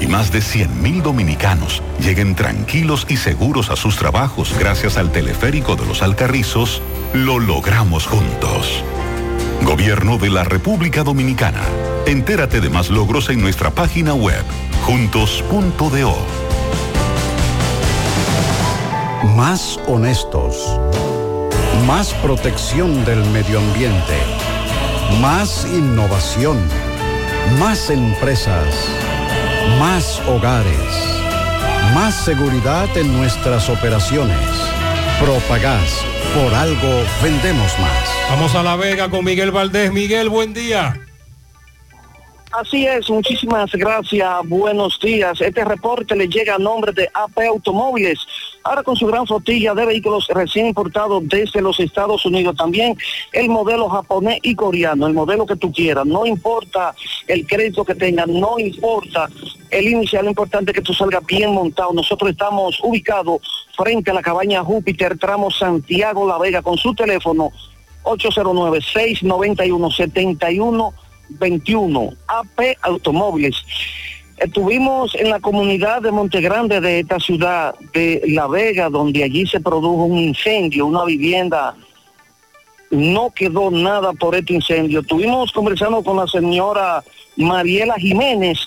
y 0.00 0.06
más 0.06 0.30
de 0.32 0.40
100.000 0.40 1.02
dominicanos 1.02 1.82
lleguen 2.00 2.34
tranquilos 2.34 3.06
y 3.08 3.16
seguros 3.16 3.70
a 3.70 3.76
sus 3.76 3.96
trabajos 3.96 4.54
gracias 4.58 4.96
al 4.96 5.12
teleférico 5.12 5.76
de 5.76 5.86
los 5.86 6.02
Alcarrizos, 6.02 6.82
lo 7.14 7.38
logramos 7.38 8.06
juntos. 8.06 8.84
Gobierno 9.62 10.18
de 10.18 10.30
la 10.30 10.44
República 10.44 11.02
Dominicana. 11.02 11.62
Entérate 12.06 12.60
de 12.60 12.70
más 12.70 12.90
logros 12.90 13.30
en 13.30 13.40
nuestra 13.40 13.70
página 13.70 14.14
web, 14.14 14.44
juntos.do. 14.84 16.16
Más 19.34 19.80
honestos. 19.86 20.78
Más 21.86 22.14
protección 22.14 23.04
del 23.04 23.24
medio 23.30 23.58
ambiente. 23.58 24.14
Más 25.20 25.66
innovación. 25.72 26.58
Más 27.58 27.90
empresas. 27.90 28.74
Más 29.78 30.22
hogares. 30.26 31.20
Más 31.92 32.14
seguridad 32.14 32.88
en 32.96 33.12
nuestras 33.12 33.68
operaciones. 33.68 34.38
Propagás. 35.20 36.02
Por 36.34 36.54
algo 36.54 37.04
vendemos 37.22 37.78
más. 37.78 38.30
Vamos 38.30 38.54
a 38.54 38.62
La 38.62 38.76
Vega 38.76 39.10
con 39.10 39.24
Miguel 39.24 39.50
Valdés. 39.50 39.92
Miguel, 39.92 40.28
buen 40.30 40.54
día. 40.54 41.05
Así 42.52 42.86
es, 42.86 43.10
muchísimas 43.10 43.72
gracias, 43.72 44.30
buenos 44.44 45.00
días. 45.00 45.40
Este 45.40 45.64
reporte 45.64 46.14
le 46.14 46.28
llega 46.28 46.54
a 46.54 46.58
nombre 46.58 46.92
de 46.92 47.10
AP 47.12 47.40
Automóviles, 47.48 48.20
ahora 48.62 48.84
con 48.84 48.94
su 48.94 49.04
gran 49.06 49.26
flotilla 49.26 49.74
de 49.74 49.84
vehículos 49.84 50.28
recién 50.28 50.66
importados 50.66 51.26
desde 51.26 51.60
los 51.60 51.80
Estados 51.80 52.24
Unidos. 52.24 52.54
También 52.56 52.96
el 53.32 53.48
modelo 53.48 53.88
japonés 53.88 54.38
y 54.42 54.54
coreano, 54.54 55.08
el 55.08 55.12
modelo 55.12 55.44
que 55.44 55.56
tú 55.56 55.72
quieras. 55.72 56.06
No 56.06 56.24
importa 56.24 56.94
el 57.26 57.44
crédito 57.46 57.84
que 57.84 57.96
tengas, 57.96 58.28
no 58.28 58.60
importa 58.60 59.28
el 59.70 59.88
inicial, 59.88 60.24
lo 60.24 60.30
importante 60.30 60.70
es 60.70 60.76
que 60.76 60.82
tú 60.82 60.94
salgas 60.94 61.26
bien 61.26 61.52
montado. 61.52 61.92
Nosotros 61.92 62.30
estamos 62.30 62.78
ubicados 62.82 63.40
frente 63.76 64.12
a 64.12 64.14
la 64.14 64.22
cabaña 64.22 64.62
Júpiter, 64.62 65.18
tramo 65.18 65.50
Santiago 65.50 66.28
La 66.28 66.38
Vega, 66.38 66.62
con 66.62 66.78
su 66.78 66.94
teléfono 66.94 67.50
809-691-71 68.04 70.94
21, 71.28 72.12
AP 72.28 72.76
Automóviles. 72.82 73.56
Estuvimos 74.38 75.14
en 75.14 75.30
la 75.30 75.40
comunidad 75.40 76.02
de 76.02 76.12
Montegrande 76.12 76.80
de 76.80 77.00
esta 77.00 77.18
ciudad 77.18 77.74
de 77.94 78.22
La 78.26 78.46
Vega, 78.46 78.90
donde 78.90 79.24
allí 79.24 79.46
se 79.46 79.60
produjo 79.60 80.04
un 80.04 80.18
incendio, 80.18 80.86
una 80.86 81.04
vivienda. 81.04 81.74
No 82.90 83.30
quedó 83.30 83.70
nada 83.70 84.12
por 84.12 84.34
este 84.34 84.52
incendio. 84.52 85.00
Estuvimos 85.00 85.52
conversando 85.52 86.02
con 86.02 86.18
la 86.18 86.26
señora 86.26 87.02
Mariela 87.36 87.94
Jiménez, 87.94 88.58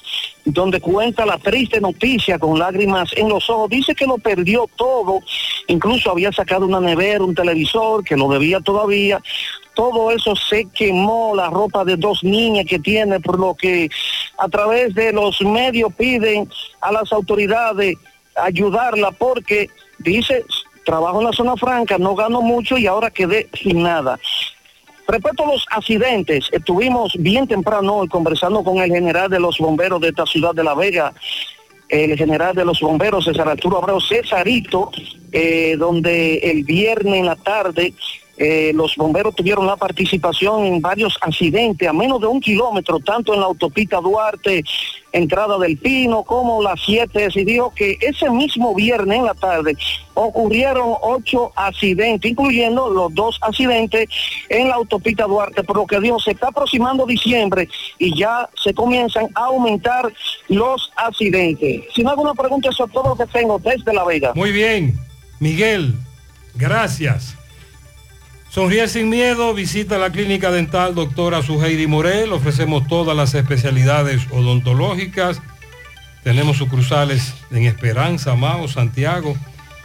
donde 0.43 0.81
cuenta 0.81 1.25
la 1.25 1.37
triste 1.37 1.79
noticia 1.79 2.39
con 2.39 2.57
lágrimas 2.57 3.11
en 3.15 3.29
los 3.29 3.49
ojos. 3.49 3.69
Dice 3.69 3.93
que 3.93 4.07
lo 4.07 4.17
perdió 4.17 4.65
todo, 4.75 5.19
incluso 5.67 6.11
había 6.11 6.31
sacado 6.31 6.65
una 6.65 6.79
nevera, 6.79 7.23
un 7.23 7.35
televisor, 7.35 8.03
que 8.03 8.17
lo 8.17 8.27
debía 8.29 8.59
todavía. 8.59 9.21
Todo 9.79 10.11
eso 10.11 10.35
se 10.35 10.65
quemó, 10.65 11.33
la 11.33 11.49
ropa 11.49 11.85
de 11.85 11.95
dos 11.95 12.21
niñas 12.21 12.65
que 12.67 12.79
tiene, 12.79 13.21
por 13.21 13.39
lo 13.39 13.55
que 13.55 13.89
a 14.37 14.49
través 14.49 14.93
de 14.93 15.13
los 15.13 15.39
medios 15.39 15.93
piden 15.93 16.49
a 16.81 16.91
las 16.91 17.13
autoridades 17.13 17.95
ayudarla 18.35 19.11
porque 19.11 19.69
dice, 19.99 20.43
trabajo 20.83 21.19
en 21.19 21.27
la 21.27 21.31
zona 21.31 21.55
franca, 21.55 21.97
no 21.97 22.13
gano 22.13 22.41
mucho 22.41 22.77
y 22.77 22.87
ahora 22.87 23.09
quedé 23.09 23.47
sin 23.53 23.81
nada. 23.81 24.19
Respecto 25.07 25.45
a 25.45 25.53
los 25.53 25.65
accidentes, 25.71 26.49
estuvimos 26.51 27.13
bien 27.17 27.47
temprano 27.47 27.99
hoy 27.99 28.09
conversando 28.09 28.65
con 28.65 28.79
el 28.79 28.91
general 28.91 29.29
de 29.29 29.39
los 29.39 29.59
bomberos 29.59 30.01
de 30.01 30.09
esta 30.09 30.25
ciudad 30.25 30.53
de 30.53 30.65
La 30.65 30.75
Vega, 30.75 31.13
el 31.87 32.17
general 32.17 32.53
de 32.53 32.65
los 32.65 32.81
bomberos, 32.81 33.23
César 33.23 33.47
Arturo 33.47 33.77
Abreu 33.77 34.01
Cesarito, 34.01 34.91
eh, 35.31 35.77
donde 35.79 36.39
el 36.39 36.65
viernes 36.65 37.13
en 37.13 37.27
la 37.27 37.37
tarde 37.37 37.93
eh, 38.41 38.71
los 38.73 38.95
bomberos 38.95 39.35
tuvieron 39.35 39.67
la 39.67 39.75
participación 39.75 40.63
en 40.63 40.79
varios 40.81 41.17
accidentes 41.19 41.85
a 41.85 41.91
menos 41.91 42.21
de 42.21 42.27
un 42.27 42.39
kilómetro, 42.39 42.99
tanto 42.99 43.33
en 43.33 43.41
la 43.41 43.47
autopista 43.47 43.99
Duarte, 43.99 44.63
entrada 45.11 45.57
del 45.57 45.77
Pino, 45.77 46.23
como 46.23 46.63
la 46.63 46.75
7, 46.77 47.27
y 47.35 47.43
dijo 47.43 47.73
que 47.75 47.97
ese 47.99 48.29
mismo 48.29 48.73
viernes 48.73 49.19
en 49.19 49.25
la 49.25 49.33
tarde 49.33 49.75
ocurrieron 50.13 50.93
ocho 51.01 51.51
accidentes, 51.53 52.31
incluyendo 52.31 52.89
los 52.89 53.13
dos 53.13 53.37
accidentes 53.41 54.07
en 54.47 54.69
la 54.69 54.75
autopista 54.75 55.25
Duarte, 55.25 55.63
por 55.63 55.75
lo 55.75 55.85
que 55.85 55.99
dijo, 55.99 56.17
se 56.19 56.31
está 56.31 56.47
aproximando 56.47 57.05
diciembre 57.05 57.67
y 57.97 58.17
ya 58.17 58.49
se 58.63 58.73
comienzan 58.73 59.27
a 59.35 59.45
aumentar 59.47 60.13
los 60.47 60.91
accidentes. 60.95 61.81
Si 61.93 62.03
no 62.03 62.11
alguna 62.11 62.33
pregunta, 62.33 62.69
eso 62.69 62.85
es 62.85 62.91
todo 62.93 63.09
lo 63.09 63.15
que 63.17 63.29
tengo 63.31 63.59
desde 63.59 63.93
La 63.93 64.05
Vega. 64.05 64.31
Muy 64.33 64.53
bien, 64.53 64.97
Miguel, 65.41 65.95
gracias. 66.55 67.38
Sonríe 68.49 68.87
sin 68.87 69.09
miedo, 69.09 69.53
visita 69.53 69.99
la 69.99 70.11
clínica 70.11 70.49
dental 70.49 70.95
doctora 70.95 71.43
Suheiri 71.43 71.85
Morel, 71.85 72.33
ofrecemos 72.33 72.87
todas 72.87 73.15
las 73.15 73.35
especialidades 73.35 74.23
odontológicas, 74.31 75.39
tenemos 76.23 76.57
sucursales 76.57 77.35
en 77.51 77.65
Esperanza, 77.65 78.35
Mao, 78.35 78.67
Santiago. 78.67 79.37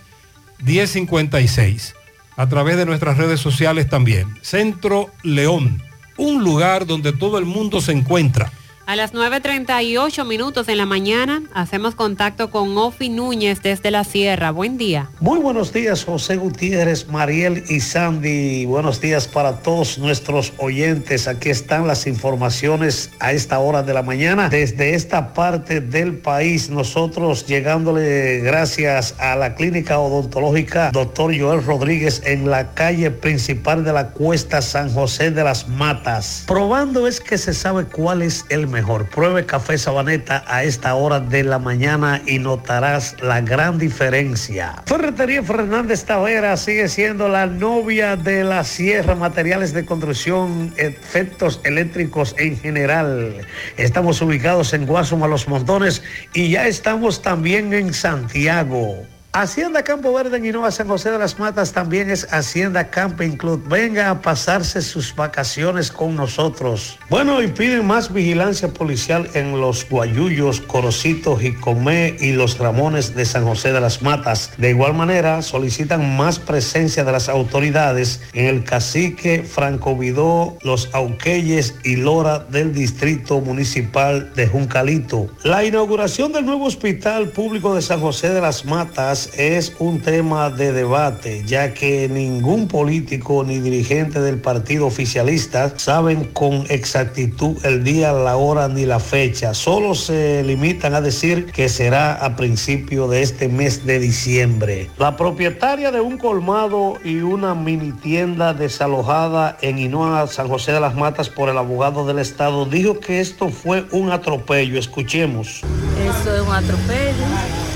1056. 0.64 1.96
A 2.36 2.48
través 2.48 2.78
de 2.78 2.86
nuestras 2.86 3.18
redes 3.18 3.40
sociales 3.40 3.90
también. 3.90 4.38
Centro 4.42 5.10
León, 5.24 5.82
un 6.18 6.44
lugar 6.44 6.86
donde 6.86 7.14
todo 7.14 7.38
el 7.38 7.46
mundo 7.46 7.82
se 7.82 7.92
encuentra. 7.92 8.52
A 8.90 8.96
las 8.96 9.14
9.38 9.14 10.26
minutos 10.26 10.68
en 10.68 10.80
la 10.80 10.88
mañana 10.88 11.44
hacemos 11.54 11.94
contacto 11.94 12.50
con 12.50 12.76
Ofi 12.76 13.10
Núñez 13.10 13.62
desde 13.62 13.92
la 13.92 14.04
Sierra. 14.04 14.50
Buen 14.50 14.80
día. 14.80 15.12
Muy 15.20 15.38
buenos 15.38 15.72
días, 15.72 16.06
José 16.06 16.38
Gutiérrez, 16.38 17.08
Mariel 17.08 17.64
y 17.70 17.82
Sandy. 17.82 18.66
Buenos 18.66 19.00
días 19.00 19.28
para 19.28 19.58
todos 19.58 20.00
nuestros 20.00 20.54
oyentes. 20.58 21.28
Aquí 21.28 21.52
están 21.52 21.86
las 21.86 22.08
informaciones 22.08 23.12
a 23.20 23.32
esta 23.32 23.60
hora 23.60 23.84
de 23.84 23.94
la 23.94 24.02
mañana. 24.02 24.50
Desde 24.50 24.96
esta 24.96 25.36
parte 25.36 25.82
del 25.82 26.18
país, 26.18 26.72
nosotros 26.72 27.46
llegándole 27.46 28.40
gracias 28.40 29.14
a 29.20 29.36
la 29.36 29.54
clínica 29.54 30.00
odontológica 30.00 30.90
Dr. 30.92 31.40
Joel 31.40 31.64
Rodríguez 31.64 32.24
en 32.26 32.50
la 32.50 32.74
calle 32.74 33.12
principal 33.12 33.84
de 33.84 33.94
la 33.94 34.10
cuesta 34.10 34.64
San 34.64 34.92
José 34.92 35.30
de 35.30 35.44
las 35.44 35.68
Matas. 35.68 36.46
Probando 36.48 37.06
es 37.06 37.20
que 37.20 37.38
se 37.38 37.54
sabe 37.54 37.86
cuál 37.86 38.24
es 38.24 38.48
el 38.50 38.66
mejor. 38.66 38.79
Pruebe 38.84 39.46
café 39.46 39.78
sabaneta 39.78 40.44
a 40.48 40.64
esta 40.64 40.96
hora 40.96 41.20
de 41.20 41.44
la 41.44 41.60
mañana 41.60 42.22
y 42.26 42.40
notarás 42.40 43.16
la 43.22 43.42
gran 43.42 43.78
diferencia. 43.78 44.82
Ferretería 44.86 45.44
Fernández 45.44 46.06
Tavera 46.06 46.56
sigue 46.58 46.88
siendo 46.88 47.28
la 47.28 47.46
novia 47.46 48.16
de 48.16 48.44
la 48.44 48.64
sierra, 48.64 49.16
materiales 49.16 49.74
de 49.74 49.86
construcción, 49.86 50.74
efectos 50.78 51.62
eléctricos 51.64 52.36
en 52.38 52.58
general. 52.58 53.46
Estamos 53.78 54.22
ubicados 54.22 54.74
en 54.74 54.86
Guasuma 54.86 55.28
Los 55.28 55.48
Montones 55.48 56.02
y 56.34 56.52
ya 56.52 56.68
estamos 56.68 57.22
también 57.22 57.74
en 57.74 57.94
Santiago. 57.94 59.06
Hacienda 59.32 59.84
Campo 59.84 60.12
Verde 60.12 60.38
en 60.38 60.46
Innova 60.48 60.72
San 60.72 60.88
José 60.88 61.12
de 61.12 61.20
las 61.20 61.38
Matas 61.38 61.72
también 61.72 62.10
es 62.10 62.28
Hacienda 62.34 62.90
Camping 62.90 63.38
Club. 63.38 63.64
Venga 63.70 64.10
a 64.10 64.22
pasarse 64.24 64.82
sus 64.82 65.16
vacaciones 65.16 65.92
con 65.92 66.16
nosotros. 66.16 66.98
Bueno, 67.12 67.40
y 67.44 67.48
piden 67.48 67.86
más 67.86 68.12
vigilancia 68.12 68.70
policial 68.70 69.30
en 69.36 69.62
los 69.62 69.88
Guayullos, 69.88 70.62
Corocitos, 70.62 71.42
Jicomé 71.42 72.16
y 72.20 72.32
los 72.32 72.58
Ramones 72.58 73.14
de 73.14 73.24
San 73.24 73.46
José 73.46 73.72
de 73.72 73.80
las 73.80 74.02
Matas. 74.02 74.50
De 74.58 74.72
igual 74.72 74.96
manera, 74.96 75.44
solicitan 75.44 76.18
más 76.18 76.40
presencia 76.40 77.04
de 77.04 77.12
las 77.12 77.30
autoridades 77.30 78.22
en 78.34 78.48
el 78.48 78.64
cacique 78.64 79.44
Franco 79.44 79.96
Vidó, 79.96 80.58
los 80.64 80.90
Auqueyes 80.94 81.76
y 81.84 81.98
Lora 81.98 82.40
del 82.40 82.74
Distrito 82.74 83.42
Municipal 83.42 84.34
de 84.34 84.48
Juncalito. 84.48 85.30
La 85.44 85.64
inauguración 85.64 86.34
del 86.34 86.48
nuevo 86.48 86.66
Hospital 86.66 87.30
Público 87.30 87.76
de 87.76 87.84
San 87.84 88.00
José 88.00 88.30
de 88.30 88.42
las 88.42 88.66
Matas 88.66 89.19
Es 89.38 89.74
un 89.80 90.02
tema 90.02 90.50
de 90.50 90.72
debate, 90.72 91.44
ya 91.46 91.74
que 91.74 92.08
ningún 92.08 92.68
político 92.68 93.44
ni 93.44 93.60
dirigente 93.60 94.22
del 94.22 94.40
partido 94.40 94.86
oficialista 94.86 95.74
saben 95.78 96.26
con 96.26 96.66
exactitud 96.70 97.58
el 97.66 97.84
día, 97.84 98.14
la 98.14 98.38
hora 98.38 98.68
ni 98.68 98.86
la 98.86 99.00
fecha. 99.00 99.54
Solo 99.54 99.96
se 99.96 100.44
limitan 100.44 100.94
a 100.94 101.02
decir 101.02 101.48
que 101.48 101.68
será 101.68 102.14
a 102.14 102.36
principio 102.36 103.08
de 103.08 103.22
este 103.22 103.50
mes 103.50 103.86
de 103.86 104.00
diciembre. 104.00 104.90
La 104.98 105.18
propietaria 105.18 105.92
de 105.92 106.02
un 106.02 106.18
colmado 106.18 106.96
y 107.04 107.18
una 107.18 107.56
mini 107.56 107.92
tienda 107.92 108.54
desalojada 108.54 109.58
en 109.62 109.80
Hinoa, 109.80 110.28
San 110.28 110.48
José 110.48 110.72
de 110.72 110.80
las 110.80 110.96
Matas 110.96 111.30
por 111.30 111.50
el 111.50 111.58
abogado 111.58 112.06
del 112.06 112.20
Estado 112.20 112.66
dijo 112.66 113.00
que 113.00 113.20
esto 113.20 113.50
fue 113.50 113.86
un 113.92 114.12
atropello. 114.12 114.80
Escuchemos. 114.80 115.62
Eso 116.06 116.36
es 116.36 116.42
un 116.42 116.54
atropello, 116.54 117.26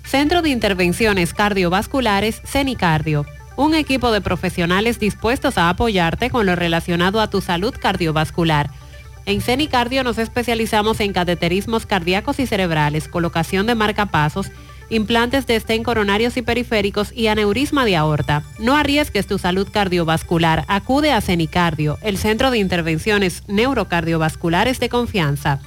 Centro 0.05 0.43
de 0.43 0.51
Intervenciones 0.51 1.35
Cardiovasculares 1.35 2.41
CENICardio. 2.45 3.27
Un 3.57 3.75
equipo 3.75 4.11
de 4.11 4.21
profesionales 4.21 4.99
dispuestos 4.99 5.57
a 5.59 5.71
apoyarte 5.71 6.31
con 6.31 6.47
lo 6.47 6.57
relacionado 6.57 7.21
a 7.21 7.31
tu 7.31 7.41
salud 7.41 7.73
cardiovascular. 7.79 8.71
En 9.27 9.41
CENICardio 9.41 10.05
nos 10.05 10.19
especializamos 10.19 11.01
en 11.01 11.13
cateterismos 11.13 11.87
cardíacos 11.87 12.41
y 12.41 12.47
cerebrales, 12.47 13.09
colocación 13.09 13.67
de 13.67 13.75
marcapasos, 13.75 14.51
implantes 14.91 15.47
de 15.47 15.57
estén 15.57 15.83
coronarios 15.83 16.37
y 16.37 16.43
periféricos 16.43 17.11
y 17.13 17.29
aneurisma 17.29 17.85
de 17.85 17.97
aorta. 17.97 18.45
No 18.59 18.77
arriesgues 18.77 19.27
tu 19.27 19.39
salud 19.39 19.69
cardiovascular. 19.71 20.65
Acude 20.69 21.13
a 21.13 21.21
CENICardio, 21.21 21.99
el 22.03 22.19
centro 22.19 22.51
de 22.51 22.59
intervenciones 22.59 23.45
neurocardiovasculares 23.47 24.81
de 24.81 24.89
confianza. 24.89 25.61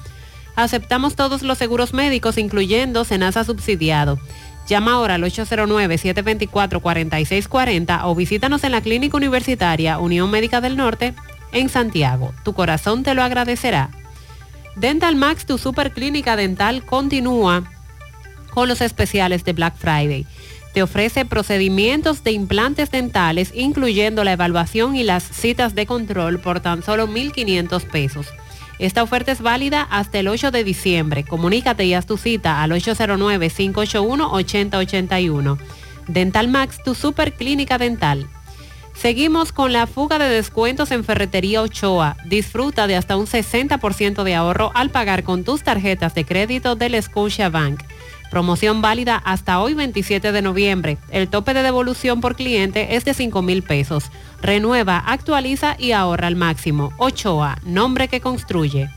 Aceptamos 0.56 1.16
todos 1.16 1.42
los 1.42 1.58
seguros 1.58 1.94
médicos, 1.94 2.38
incluyendo 2.38 3.04
Senasa 3.04 3.44
subsidiado. 3.44 4.18
Llama 4.66 4.92
ahora 4.92 5.14
al 5.14 5.22
809-724-4640 5.22 8.00
o 8.04 8.14
visítanos 8.14 8.64
en 8.64 8.72
la 8.72 8.82
Clínica 8.82 9.16
Universitaria 9.16 9.98
Unión 9.98 10.30
Médica 10.30 10.60
del 10.60 10.76
Norte 10.76 11.14
en 11.52 11.68
Santiago. 11.68 12.32
Tu 12.44 12.52
corazón 12.52 13.02
te 13.02 13.14
lo 13.14 13.22
agradecerá. 13.22 13.90
Dental 14.76 15.16
Max, 15.16 15.46
tu 15.46 15.58
superclínica 15.58 16.36
dental, 16.36 16.84
continúa 16.84 17.64
con 18.58 18.66
los 18.66 18.80
especiales 18.80 19.44
de 19.44 19.52
Black 19.52 19.76
Friday. 19.76 20.26
Te 20.74 20.82
ofrece 20.82 21.24
procedimientos 21.24 22.24
de 22.24 22.32
implantes 22.32 22.90
dentales, 22.90 23.52
incluyendo 23.54 24.24
la 24.24 24.32
evaluación 24.32 24.96
y 24.96 25.04
las 25.04 25.22
citas 25.22 25.76
de 25.76 25.86
control 25.86 26.40
por 26.40 26.58
tan 26.58 26.82
solo 26.82 27.06
1.500 27.06 27.84
pesos. 27.84 28.26
Esta 28.80 29.04
oferta 29.04 29.30
es 29.30 29.42
válida 29.42 29.82
hasta 29.82 30.18
el 30.18 30.26
8 30.26 30.50
de 30.50 30.64
diciembre. 30.64 31.22
Comunícate 31.22 31.84
y 31.84 31.94
haz 31.94 32.06
tu 32.06 32.16
cita 32.16 32.60
al 32.60 32.72
809-581-8081. 32.72 35.56
Dental 36.08 36.48
Max, 36.48 36.82
tu 36.82 36.96
superclínica 36.96 37.78
dental. 37.78 38.26
Seguimos 38.92 39.52
con 39.52 39.72
la 39.72 39.86
fuga 39.86 40.18
de 40.18 40.28
descuentos 40.28 40.90
en 40.90 41.04
Ferretería 41.04 41.62
Ochoa. 41.62 42.16
Disfruta 42.26 42.88
de 42.88 42.96
hasta 42.96 43.16
un 43.16 43.26
60% 43.26 44.24
de 44.24 44.34
ahorro 44.34 44.72
al 44.74 44.90
pagar 44.90 45.22
con 45.22 45.44
tus 45.44 45.62
tarjetas 45.62 46.16
de 46.16 46.24
crédito 46.24 46.74
del 46.74 47.00
Scotia 47.00 47.50
Bank. 47.50 47.84
Promoción 48.30 48.82
válida 48.82 49.16
hasta 49.16 49.60
hoy 49.60 49.74
27 49.74 50.32
de 50.32 50.42
noviembre. 50.42 50.98
El 51.10 51.28
tope 51.28 51.54
de 51.54 51.62
devolución 51.62 52.20
por 52.20 52.36
cliente 52.36 52.96
es 52.96 53.04
de 53.04 53.14
5 53.14 53.40
mil 53.42 53.62
pesos. 53.62 54.10
Renueva, 54.42 54.98
actualiza 54.98 55.76
y 55.78 55.92
ahorra 55.92 56.26
al 56.26 56.36
máximo. 56.36 56.92
Ochoa, 56.98 57.58
nombre 57.64 58.08
que 58.08 58.20
construye. 58.20 58.90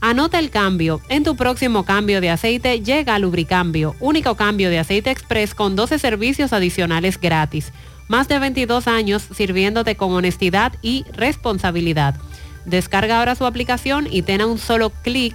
Anota 0.00 0.38
el 0.38 0.50
cambio. 0.50 1.00
En 1.08 1.24
tu 1.24 1.36
próximo 1.36 1.84
cambio 1.84 2.20
de 2.20 2.30
aceite 2.30 2.80
llega 2.80 3.18
Lubricambio, 3.18 3.94
único 4.00 4.34
cambio 4.34 4.68
de 4.68 4.78
aceite 4.78 5.10
express 5.10 5.54
con 5.54 5.76
12 5.76 5.98
servicios 5.98 6.52
adicionales 6.52 7.20
gratis. 7.20 7.72
Más 8.08 8.28
de 8.28 8.38
22 8.38 8.88
años 8.88 9.26
sirviéndote 9.34 9.96
con 9.96 10.12
honestidad 10.12 10.72
y 10.82 11.04
responsabilidad. 11.12 12.16
Descarga 12.64 13.20
ahora 13.20 13.36
su 13.36 13.46
aplicación 13.46 14.08
y 14.10 14.22
ten 14.22 14.40
a 14.40 14.46
un 14.46 14.58
solo 14.58 14.90
clic 14.90 15.34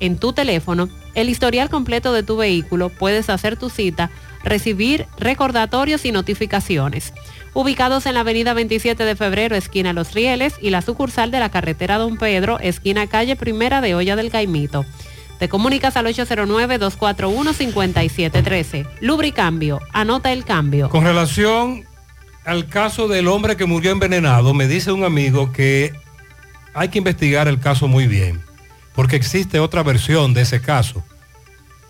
en 0.00 0.18
tu 0.18 0.32
teléfono 0.32 0.88
el 1.14 1.30
historial 1.30 1.70
completo 1.70 2.12
de 2.12 2.22
tu 2.22 2.36
vehículo, 2.36 2.90
puedes 2.90 3.30
hacer 3.30 3.56
tu 3.56 3.70
cita, 3.70 4.10
recibir 4.44 5.06
recordatorios 5.18 6.04
y 6.04 6.12
notificaciones. 6.12 7.14
Ubicados 7.54 8.04
en 8.04 8.14
la 8.14 8.20
avenida 8.20 8.52
27 8.52 9.04
de 9.04 9.16
febrero, 9.16 9.56
esquina 9.56 9.94
Los 9.94 10.12
Rieles, 10.12 10.56
y 10.60 10.68
la 10.68 10.82
sucursal 10.82 11.30
de 11.30 11.40
la 11.40 11.48
carretera 11.48 11.96
Don 11.96 12.18
Pedro, 12.18 12.58
esquina 12.60 13.06
calle 13.06 13.34
Primera 13.34 13.80
de 13.80 13.94
Olla 13.94 14.14
del 14.14 14.30
Caimito. 14.30 14.84
Te 15.38 15.48
comunicas 15.48 15.96
al 15.96 16.04
809-241-5713. 16.06 18.86
Lubricambio, 19.00 19.80
anota 19.92 20.32
el 20.32 20.44
cambio. 20.44 20.90
Con 20.90 21.04
relación 21.04 21.86
al 22.44 22.68
caso 22.68 23.08
del 23.08 23.28
hombre 23.28 23.56
que 23.56 23.64
murió 23.64 23.90
envenenado, 23.90 24.52
me 24.52 24.68
dice 24.68 24.92
un 24.92 25.04
amigo 25.04 25.50
que 25.52 25.94
hay 26.74 26.88
que 26.88 26.98
investigar 26.98 27.48
el 27.48 27.58
caso 27.58 27.88
muy 27.88 28.06
bien, 28.06 28.42
porque 28.96 29.16
existe 29.16 29.60
otra 29.60 29.82
versión 29.82 30.34
de 30.34 30.40
ese 30.40 30.60
caso. 30.60 31.04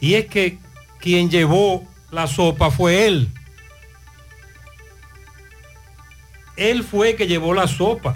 Y 0.01 0.15
es 0.15 0.27
que 0.27 0.59
quien 1.01 1.31
llevó 1.31 1.85
la 2.11 2.27
sopa 2.27 2.71
fue 2.71 3.07
él. 3.07 3.29
Él 6.57 6.83
fue 6.83 7.15
que 7.15 7.29
llevó 7.29 7.55
la 7.55 7.69
sopa 7.69 8.15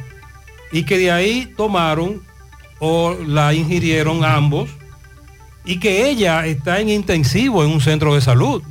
y 0.72 0.82
que 0.82 0.98
de 0.98 1.12
ahí 1.12 1.46
tomaron 1.56 2.22
o 2.80 3.14
la 3.14 3.54
ingirieron 3.54 4.24
ambos 4.24 4.70
y 5.64 5.78
que 5.78 6.08
ella 6.08 6.46
está 6.46 6.80
en 6.80 6.88
intensivo 6.88 7.62
en 7.62 7.70
un 7.70 7.80
centro 7.80 8.14
de 8.14 8.20
salud 8.20 8.62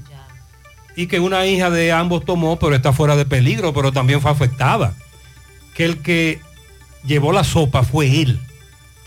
y 0.96 1.08
que 1.08 1.20
una 1.20 1.46
hija 1.46 1.70
de 1.70 1.92
ambos 1.92 2.26
tomó 2.26 2.58
pero 2.58 2.76
está 2.76 2.94
fuera 2.94 3.16
de 3.16 3.26
peligro 3.26 3.74
pero 3.74 3.92
también 3.92 4.22
fue 4.22 4.32
afectada 4.32 4.96
que 5.76 5.86
el 5.86 6.02
que 6.02 6.42
llevó 7.06 7.32
la 7.32 7.44
sopa 7.44 7.84
fue 7.84 8.22
él 8.22 8.40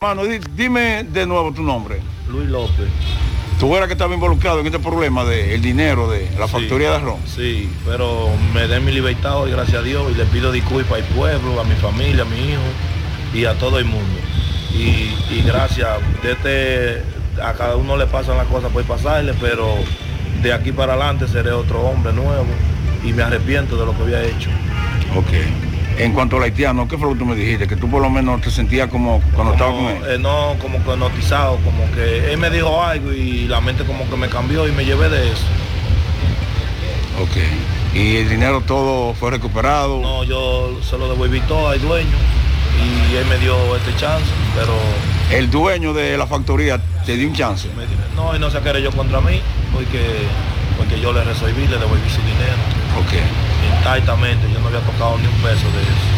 Mano, 0.00 0.24
di- 0.24 0.40
dime 0.56 1.04
de 1.04 1.26
nuevo 1.26 1.52
tu 1.54 1.62
nombre. 1.62 2.00
Luis 2.28 2.48
López. 2.48 2.88
Tú 3.60 3.76
eras 3.76 3.88
que 3.88 3.92
estaba 3.92 4.14
involucrado 4.14 4.60
en 4.60 4.66
este 4.66 4.78
problema 4.78 5.22
del 5.26 5.60
dinero 5.60 6.10
de 6.10 6.30
la 6.38 6.46
Sí, 6.46 6.52
factoría 6.52 6.90
de 6.90 6.96
arroz. 6.96 7.18
Sí, 7.26 7.68
pero 7.86 8.30
me 8.54 8.66
den 8.66 8.82
mi 8.86 8.90
libertad 8.90 9.36
hoy, 9.36 9.50
gracias 9.50 9.80
a 9.80 9.82
Dios, 9.82 10.10
y 10.10 10.14
le 10.14 10.24
pido 10.24 10.50
disculpas 10.50 10.98
al 11.00 11.04
pueblo, 11.14 11.60
a 11.60 11.64
mi 11.64 11.74
familia, 11.74 12.22
a 12.22 12.24
mi 12.24 12.38
hijo 12.38 12.62
y 13.34 13.44
a 13.44 13.52
todo 13.58 13.78
el 13.78 13.84
mundo. 13.84 14.18
Y, 14.72 15.14
y 15.30 15.42
gracias, 15.44 15.88
de 16.22 16.32
este, 16.32 17.02
a 17.42 17.52
cada 17.52 17.76
uno 17.76 17.98
le 17.98 18.06
pasan 18.06 18.38
las 18.38 18.46
cosas 18.46 18.72
por 18.72 18.82
pasarle, 18.84 19.34
pero 19.38 19.74
de 20.42 20.54
aquí 20.54 20.72
para 20.72 20.94
adelante 20.94 21.28
seré 21.28 21.50
otro 21.52 21.80
hombre 21.82 22.14
nuevo 22.14 22.46
y 23.04 23.12
me 23.12 23.22
arrepiento 23.22 23.76
de 23.76 23.84
lo 23.84 23.94
que 23.94 24.02
había 24.04 24.22
hecho. 24.22 24.48
Ok. 25.14 25.69
En 25.98 26.12
cuanto 26.12 26.36
al 26.36 26.44
haitiano, 26.44 26.88
¿qué 26.88 26.96
fue 26.96 27.08
lo 27.08 27.12
que 27.12 27.18
tú 27.18 27.26
me 27.26 27.34
dijiste? 27.34 27.66
Que 27.66 27.76
tú 27.76 27.88
por 27.90 28.00
lo 28.00 28.08
menos 28.08 28.40
te 28.40 28.50
sentías 28.50 28.88
como 28.88 29.20
cuando 29.34 29.52
estaba 29.52 29.72
con 29.72 29.84
él. 29.84 30.02
Eh, 30.08 30.18
no, 30.18 30.56
como 30.60 30.82
que 30.82 30.96
notizado, 30.96 31.56
como 31.58 31.90
que 31.92 32.32
él 32.32 32.38
me 32.38 32.48
dijo 32.50 32.82
algo 32.82 33.12
y 33.12 33.46
la 33.46 33.60
mente 33.60 33.84
como 33.84 34.08
que 34.08 34.16
me 34.16 34.28
cambió 34.28 34.66
y 34.66 34.72
me 34.72 34.84
llevé 34.84 35.08
de 35.10 35.30
eso. 35.30 35.44
Ok. 37.20 37.36
¿Y 37.94 38.16
el 38.16 38.28
dinero 38.30 38.62
todo 38.62 39.14
fue 39.14 39.30
recuperado? 39.30 40.00
No, 40.00 40.24
yo 40.24 40.78
se 40.88 40.96
lo 40.96 41.08
devolví 41.08 41.40
todo 41.40 41.68
al 41.68 41.80
dueño 41.80 42.16
y 42.80 43.16
él 43.16 43.26
me 43.26 43.36
dio 43.38 43.76
este 43.76 43.94
chance, 43.96 44.24
pero 44.54 44.72
El 45.30 45.50
dueño 45.50 45.92
de 45.92 46.16
la 46.16 46.26
factoría 46.26 46.80
te 47.04 47.16
dio 47.16 47.28
un 47.28 47.34
chance. 47.34 47.68
me 47.76 47.84
no, 48.16 48.34
y 48.34 48.38
no 48.38 48.50
se 48.50 48.60
querelló 48.60 48.90
contra 48.92 49.20
mí 49.20 49.40
porque, 49.72 49.98
porque 50.80 50.98
yo 50.98 51.12
le 51.12 51.22
resolví, 51.24 51.68
le 51.68 51.76
devolví 51.76 52.08
su 52.08 52.22
dinero. 52.24 52.56
Ok. 52.98 53.12
Intactamente, 53.76 54.48
yo 54.52 54.58
no 54.60 54.68
había 54.68 54.80
tocado 54.80 55.18
ni 55.18 55.26
un 55.26 55.34
peso 55.44 55.68
de 55.76 55.82
eso. 55.84 56.08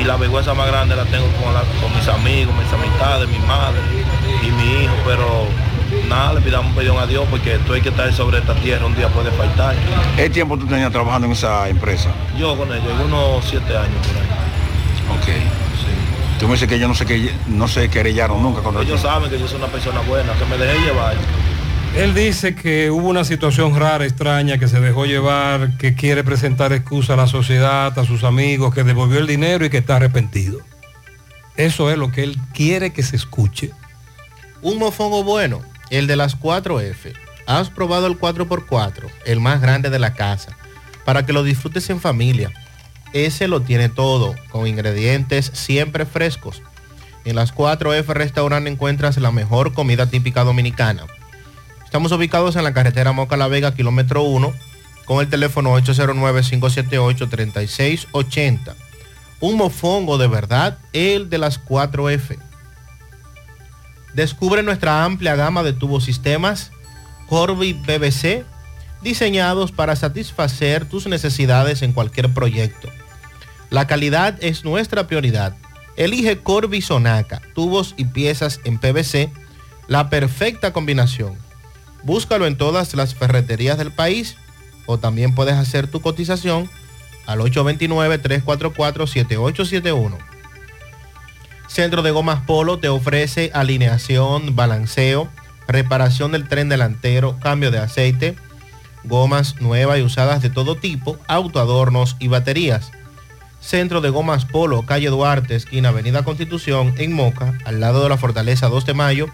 Y 0.00 0.04
la 0.04 0.16
vergüenza 0.16 0.54
más 0.54 0.66
grande 0.68 0.96
la 0.96 1.04
tengo 1.04 1.26
con, 1.42 1.52
la- 1.52 1.60
con 1.80 1.94
mis 1.94 2.08
amigos, 2.08 2.54
mis 2.56 2.72
amistades, 2.72 3.28
mi 3.28 3.38
madre 3.40 3.80
y 4.42 4.50
mi 4.50 4.84
hijo, 4.84 4.94
pero 5.04 5.46
nada, 6.08 6.34
le 6.34 6.40
pidamos 6.40 6.74
perdón 6.74 6.98
a 6.98 7.06
Dios 7.06 7.26
porque 7.28 7.58
tú 7.66 7.72
hay 7.74 7.80
que 7.82 7.88
estar 7.90 8.10
sobre 8.14 8.38
esta 8.38 8.54
tierra, 8.54 8.86
un 8.86 8.94
día 8.96 9.08
puede 9.08 9.30
faltar. 9.32 9.74
¿Qué 10.16 10.30
tiempo 10.30 10.56
tú 10.56 10.66
tenías 10.66 10.90
trabajando 10.92 11.26
en 11.26 11.32
esa 11.32 11.68
empresa? 11.68 12.08
Yo 12.38 12.56
con 12.56 12.68
ellos, 12.72 12.86
unos 13.04 13.44
siete 13.44 13.76
años 13.76 14.00
por 14.06 14.16
ahí. 14.16 15.18
Ok. 15.18 15.42
Tú 16.38 16.46
me 16.46 16.54
dices 16.54 16.68
que 16.68 16.76
ellos 16.76 16.88
no 16.88 16.94
se, 16.94 17.04
que, 17.04 17.34
no 17.48 17.68
se 17.68 17.90
querellaron 17.90 18.42
nunca 18.42 18.62
contra 18.62 18.80
ti. 18.82 18.88
Ellos 18.88 19.02
saben 19.02 19.28
que 19.28 19.38
yo 19.38 19.46
soy 19.46 19.58
una 19.58 19.66
persona 19.66 20.00
buena, 20.00 20.32
que 20.32 20.44
me 20.46 20.56
dejé 20.56 20.78
llevar. 20.86 21.14
Él 21.96 22.14
dice 22.14 22.54
que 22.54 22.90
hubo 22.90 23.08
una 23.08 23.24
situación 23.24 23.78
rara, 23.78 24.04
extraña, 24.04 24.58
que 24.58 24.68
se 24.68 24.80
dejó 24.80 25.06
llevar, 25.06 25.76
que 25.76 25.94
quiere 25.94 26.22
presentar 26.22 26.72
excusa 26.72 27.14
a 27.14 27.16
la 27.16 27.26
sociedad, 27.26 27.98
a 27.98 28.06
sus 28.06 28.22
amigos, 28.22 28.72
que 28.72 28.84
devolvió 28.84 29.18
el 29.18 29.26
dinero 29.26 29.64
y 29.64 29.70
que 29.70 29.78
está 29.78 29.96
arrepentido. 29.96 30.60
Eso 31.56 31.90
es 31.90 31.98
lo 31.98 32.12
que 32.12 32.22
él 32.22 32.38
quiere 32.54 32.92
que 32.92 33.02
se 33.02 33.16
escuche. 33.16 33.72
Un 34.62 34.78
mofongo 34.78 35.24
bueno, 35.24 35.62
el 35.90 36.06
de 36.06 36.16
las 36.16 36.38
4F. 36.38 37.12
Has 37.46 37.70
probado 37.70 38.06
el 38.06 38.18
4x4, 38.18 39.10
el 39.26 39.40
más 39.40 39.60
grande 39.60 39.90
de 39.90 39.98
la 39.98 40.14
casa, 40.14 40.56
para 41.04 41.26
que 41.26 41.32
lo 41.32 41.42
disfrutes 41.42 41.90
en 41.90 42.00
familia. 42.00 42.52
Ese 43.12 43.48
lo 43.48 43.62
tiene 43.62 43.88
todo, 43.88 44.36
con 44.50 44.68
ingredientes 44.68 45.50
siempre 45.54 46.06
frescos. 46.06 46.62
En 47.24 47.34
las 47.34 47.52
4F 47.52 48.06
Restaurant 48.06 48.68
encuentras 48.68 49.18
la 49.18 49.32
mejor 49.32 49.74
comida 49.74 50.06
típica 50.06 50.44
dominicana. 50.44 51.02
Estamos 51.90 52.12
ubicados 52.12 52.54
en 52.54 52.62
la 52.62 52.72
carretera 52.72 53.10
Moca 53.10 53.36
La 53.36 53.48
Vega, 53.48 53.74
kilómetro 53.74 54.22
1, 54.22 54.52
con 55.06 55.20
el 55.20 55.28
teléfono 55.28 55.76
809-578-3680. 55.76 58.76
Un 59.40 59.56
mofongo 59.56 60.16
de 60.16 60.28
verdad, 60.28 60.78
el 60.92 61.28
de 61.30 61.38
las 61.38 61.60
4F. 61.64 62.38
Descubre 64.14 64.62
nuestra 64.62 65.04
amplia 65.04 65.34
gama 65.34 65.64
de 65.64 65.72
tubosistemas 65.72 66.70
Corby 67.28 67.72
BBC 67.72 68.44
diseñados 69.02 69.72
para 69.72 69.96
satisfacer 69.96 70.84
tus 70.84 71.08
necesidades 71.08 71.82
en 71.82 71.92
cualquier 71.92 72.32
proyecto. 72.32 72.88
La 73.68 73.88
calidad 73.88 74.38
es 74.40 74.64
nuestra 74.64 75.08
prioridad. 75.08 75.56
Elige 75.96 76.38
Corby 76.38 76.82
Sonaca, 76.82 77.42
tubos 77.52 77.94
y 77.96 78.04
piezas 78.04 78.60
en 78.62 78.78
PVC, 78.78 79.32
la 79.88 80.08
perfecta 80.08 80.72
combinación. 80.72 81.49
Búscalo 82.02 82.46
en 82.46 82.56
todas 82.56 82.94
las 82.94 83.14
ferreterías 83.14 83.78
del 83.78 83.92
país 83.92 84.36
o 84.86 84.98
también 84.98 85.34
puedes 85.34 85.54
hacer 85.54 85.86
tu 85.86 86.00
cotización 86.00 86.68
al 87.26 87.40
829-344-7871. 87.40 90.16
Centro 91.68 92.00
de 92.02 92.10
Gomas 92.10 92.40
Polo 92.40 92.78
te 92.78 92.88
ofrece 92.88 93.50
alineación, 93.54 94.56
balanceo, 94.56 95.28
reparación 95.68 96.32
del 96.32 96.48
tren 96.48 96.68
delantero, 96.68 97.38
cambio 97.38 97.70
de 97.70 97.78
aceite, 97.78 98.34
gomas 99.04 99.60
nuevas 99.60 99.98
y 99.98 100.02
usadas 100.02 100.42
de 100.42 100.50
todo 100.50 100.74
tipo, 100.74 101.16
autoadornos 101.28 102.16
y 102.18 102.26
baterías. 102.26 102.90
Centro 103.60 104.00
de 104.00 104.10
Gomas 104.10 104.46
Polo, 104.46 104.82
calle 104.82 105.10
Duarte, 105.10 105.54
esquina 105.54 105.90
Avenida 105.90 106.24
Constitución, 106.24 106.92
en 106.98 107.12
Moca, 107.12 107.56
al 107.64 107.78
lado 107.78 108.02
de 108.02 108.08
la 108.08 108.16
Fortaleza 108.16 108.68
2 108.68 108.86
de 108.86 108.94
Mayo, 108.94 109.28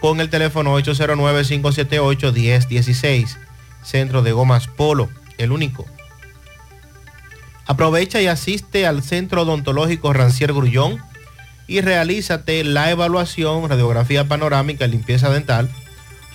con 0.00 0.20
el 0.20 0.30
teléfono 0.30 0.78
809-578-1016. 0.78 3.36
Centro 3.82 4.22
de 4.22 4.30
Gomas 4.32 4.68
Polo, 4.68 5.10
el 5.38 5.52
único. 5.52 5.86
Aprovecha 7.66 8.20
y 8.20 8.26
asiste 8.26 8.86
al 8.86 9.02
Centro 9.02 9.42
Odontológico 9.42 10.12
Rancier 10.12 10.52
Grullón 10.52 11.02
y 11.66 11.80
realízate 11.80 12.62
la 12.64 12.90
evaluación, 12.90 13.68
radiografía 13.68 14.28
panorámica 14.28 14.84
y 14.84 14.90
limpieza 14.90 15.30
dental 15.30 15.70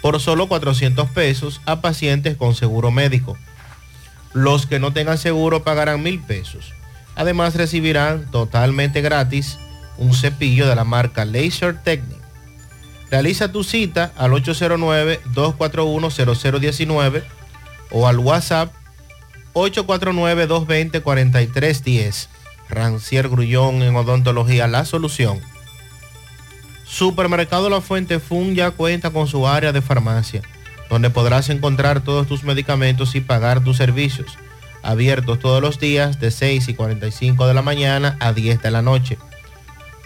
por 0.01 0.19
solo 0.19 0.47
400 0.47 1.09
pesos 1.09 1.61
a 1.65 1.81
pacientes 1.81 2.37
con 2.37 2.55
seguro 2.55 2.91
médico. 2.91 3.37
Los 4.33 4.65
que 4.65 4.79
no 4.79 4.93
tengan 4.93 5.17
seguro 5.17 5.63
pagarán 5.63 6.01
mil 6.01 6.19
pesos. 6.19 6.73
Además 7.15 7.55
recibirán 7.55 8.29
totalmente 8.31 9.01
gratis 9.01 9.57
un 9.97 10.13
cepillo 10.13 10.67
de 10.67 10.75
la 10.75 10.83
marca 10.83 11.25
Laser 11.25 11.77
Technique. 11.83 12.18
Realiza 13.11 13.51
tu 13.51 13.63
cita 13.63 14.11
al 14.17 14.31
809-241-0019 14.31 17.23
o 17.91 18.07
al 18.07 18.17
WhatsApp 18.19 18.71
849-220-4310. 19.53 22.27
Rancier 22.69 23.29
Grullón 23.29 23.81
en 23.81 23.95
Odontología 23.95 24.67
La 24.67 24.85
Solución. 24.85 25.39
Supermercado 26.85 27.69
La 27.69 27.81
Fuente 27.81 28.19
Fun 28.19 28.55
ya 28.55 28.71
cuenta 28.71 29.11
con 29.11 29.27
su 29.27 29.47
área 29.47 29.71
de 29.71 29.81
farmacia, 29.81 30.41
donde 30.89 31.09
podrás 31.09 31.49
encontrar 31.49 32.01
todos 32.01 32.27
tus 32.27 32.43
medicamentos 32.43 33.15
y 33.15 33.21
pagar 33.21 33.63
tus 33.63 33.77
servicios. 33.77 34.37
Abiertos 34.81 35.39
todos 35.39 35.61
los 35.61 35.79
días 35.79 36.19
de 36.19 36.31
6 36.31 36.69
y 36.69 36.73
45 36.73 37.47
de 37.47 37.53
la 37.53 37.61
mañana 37.61 38.17
a 38.19 38.33
10 38.33 38.61
de 38.61 38.71
la 38.71 38.81
noche. 38.81 39.17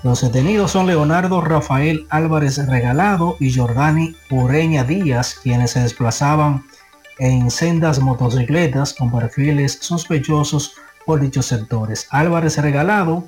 Los 0.03 0.21
detenidos 0.21 0.71
son 0.71 0.85
Leonardo 0.85 1.41
Rafael 1.41 2.05
Álvarez 2.09 2.65
Regalado 2.67 3.35
y 3.39 3.53
Jordani 3.53 4.15
Ureña 4.29 4.83
Díaz, 4.83 5.39
quienes 5.41 5.71
se 5.71 5.79
desplazaban 5.79 6.63
en 7.19 7.49
sendas 7.49 7.99
motocicletas 7.99 8.93
con 8.93 9.11
perfiles 9.11 9.79
sospechosos 9.81 10.75
por 11.05 11.19
dichos 11.19 11.45
sectores. 11.45 12.07
Álvarez 12.09 12.57
Regalado 12.57 13.25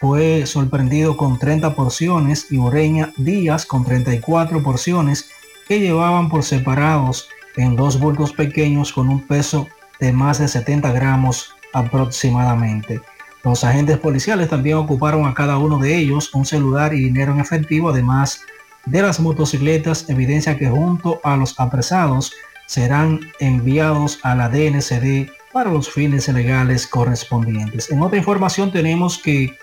fue 0.00 0.46
sorprendido 0.46 1.16
con 1.16 1.38
30 1.38 1.74
porciones 1.74 2.50
y 2.50 2.58
Ureña 2.58 3.12
Díaz 3.16 3.66
con 3.66 3.84
34 3.84 4.62
porciones 4.62 5.30
que 5.66 5.80
llevaban 5.80 6.28
por 6.28 6.44
separados 6.44 7.28
en 7.56 7.76
dos 7.76 7.98
bultos 7.98 8.32
pequeños 8.32 8.92
con 8.92 9.08
un 9.08 9.26
peso 9.26 9.66
de 10.00 10.12
más 10.12 10.38
de 10.38 10.48
70 10.48 10.92
gramos 10.92 11.54
aproximadamente. 11.72 13.00
Los 13.44 13.64
agentes 13.64 13.98
policiales 13.98 14.48
también 14.48 14.76
ocuparon 14.76 15.26
a 15.26 15.34
cada 15.34 15.58
uno 15.58 15.78
de 15.78 15.96
ellos 15.96 16.32
un 16.34 16.44
celular 16.44 16.94
y 16.94 17.04
dinero 17.04 17.32
en 17.32 17.40
efectivo, 17.40 17.90
además 17.90 18.40
de 18.86 19.02
las 19.02 19.20
motocicletas, 19.20 20.08
evidencia 20.08 20.56
que 20.56 20.68
junto 20.68 21.20
a 21.24 21.36
los 21.36 21.58
apresados 21.58 22.32
serán 22.66 23.20
enviados 23.40 24.18
a 24.22 24.34
la 24.34 24.48
DNCD 24.48 25.30
los 25.64 25.90
fines 25.90 26.28
legales 26.28 26.86
correspondientes. 26.86 27.90
En 27.90 28.02
otra 28.02 28.18
información 28.18 28.70
tenemos 28.70 29.18
que 29.18 29.56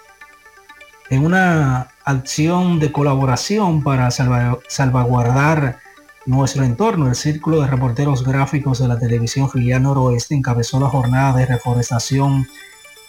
en 1.10 1.24
una 1.24 1.90
acción 2.04 2.80
de 2.80 2.92
colaboración 2.92 3.84
para 3.84 4.10
salva- 4.12 4.60
salvaguardar 4.68 5.80
nuestro 6.26 6.64
entorno, 6.64 7.08
el 7.08 7.16
Círculo 7.16 7.62
de 7.62 7.68
Reporteros 7.68 8.24
Gráficos 8.24 8.80
de 8.80 8.88
la 8.88 8.98
Televisión 8.98 9.50
Filial 9.50 9.84
Noroeste 9.84 10.34
encabezó 10.34 10.80
la 10.80 10.90
jornada 10.90 11.38
de 11.38 11.46
reforestación 11.46 12.48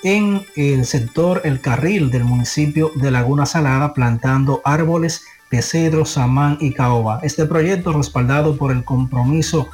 en 0.03 0.45
el 0.57 0.85
sector 0.85 1.41
El 1.45 1.63
Carril 1.63 2.11
del 2.11 2.25
municipio 2.25 2.93
de 2.97 3.11
Laguna 3.11 3.47
Salada, 3.47 3.95
plantando 3.95 4.61
árboles 4.65 5.23
de 5.51 5.63
cedro, 5.63 6.05
samán 6.05 6.59
y 6.61 6.75
caoba. 6.75 7.21
Este 7.23 7.47
proyecto, 7.47 7.95
respaldado 7.95 8.57
por 8.57 8.71
el 8.71 8.85
compromiso 8.85 9.69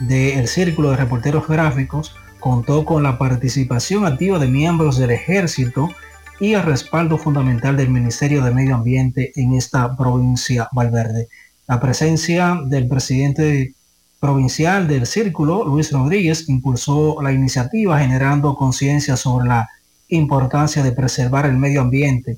del 0.00 0.46
Círculo 0.48 0.90
de 0.90 0.96
Reporteros 0.96 1.48
Gráficos, 1.48 2.14
contó 2.44 2.84
con 2.84 3.02
la 3.02 3.16
participación 3.16 4.04
activa 4.04 4.38
de 4.38 4.48
miembros 4.48 4.98
del 4.98 5.12
ejército 5.12 5.88
y 6.38 6.52
el 6.52 6.62
respaldo 6.62 7.16
fundamental 7.16 7.74
del 7.74 7.88
Ministerio 7.88 8.44
de 8.44 8.50
Medio 8.50 8.74
Ambiente 8.74 9.32
en 9.36 9.54
esta 9.54 9.96
provincia 9.96 10.68
Valverde. 10.72 11.28
La 11.66 11.80
presencia 11.80 12.60
del 12.66 12.86
presidente 12.86 13.74
provincial 14.20 14.86
del 14.86 15.06
Círculo, 15.06 15.64
Luis 15.64 15.90
Rodríguez, 15.90 16.46
impulsó 16.50 17.16
la 17.22 17.32
iniciativa 17.32 17.98
generando 17.98 18.56
conciencia 18.56 19.16
sobre 19.16 19.48
la 19.48 19.66
importancia 20.08 20.82
de 20.82 20.92
preservar 20.92 21.46
el 21.46 21.56
medio 21.56 21.80
ambiente. 21.80 22.36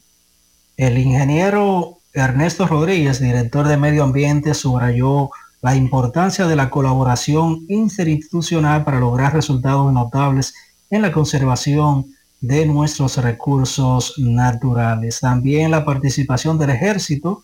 El 0.76 0.98
ingeniero 0.98 1.98
Ernesto 2.12 2.68
Rodríguez, 2.68 3.18
director 3.18 3.66
de 3.66 3.76
Medio 3.76 4.04
Ambiente, 4.04 4.54
subrayó 4.54 5.30
la 5.62 5.74
importancia 5.74 6.46
de 6.46 6.56
la 6.56 6.70
colaboración 6.70 7.64
interinstitucional 7.68 8.84
para 8.84 9.00
lograr 9.00 9.34
resultados 9.34 9.92
notables 9.92 10.54
en 10.90 11.02
la 11.02 11.12
conservación 11.12 12.06
de 12.40 12.66
nuestros 12.66 13.16
recursos 13.16 14.14
naturales. 14.18 15.20
También 15.20 15.70
la 15.70 15.84
participación 15.84 16.58
del 16.58 16.70
ejército 16.70 17.42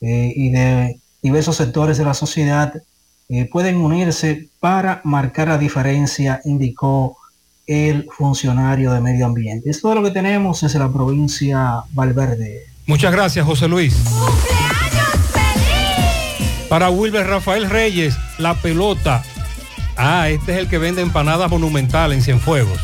eh, 0.00 0.32
y 0.34 0.50
de 0.50 1.00
diversos 1.22 1.56
sectores 1.56 1.98
de 1.98 2.04
la 2.04 2.14
sociedad 2.14 2.74
eh, 3.28 3.48
pueden 3.50 3.76
unirse 3.76 4.48
para 4.60 5.00
marcar 5.04 5.48
la 5.48 5.58
diferencia, 5.58 6.40
indicó 6.44 7.16
el 7.66 8.08
funcionario 8.16 8.92
de 8.92 9.00
medio 9.00 9.26
ambiente. 9.26 9.70
Es 9.70 9.80
todo 9.80 9.96
lo 9.96 10.02
que 10.04 10.12
tenemos 10.12 10.60
desde 10.60 10.78
la 10.78 10.92
provincia 10.92 11.82
Valverde. 11.92 12.66
Muchas 12.86 13.10
gracias, 13.10 13.44
José 13.44 13.66
Luis. 13.66 13.96
Para 16.68 16.90
Wilber 16.90 17.26
Rafael 17.26 17.68
Reyes, 17.70 18.16
la 18.38 18.54
pelota. 18.54 19.22
Ah, 19.96 20.28
este 20.28 20.52
es 20.52 20.58
el 20.58 20.68
que 20.68 20.78
vende 20.78 21.00
empanadas 21.02 21.50
monumental 21.50 22.12
en 22.12 22.22
Cienfuegos. 22.22 22.80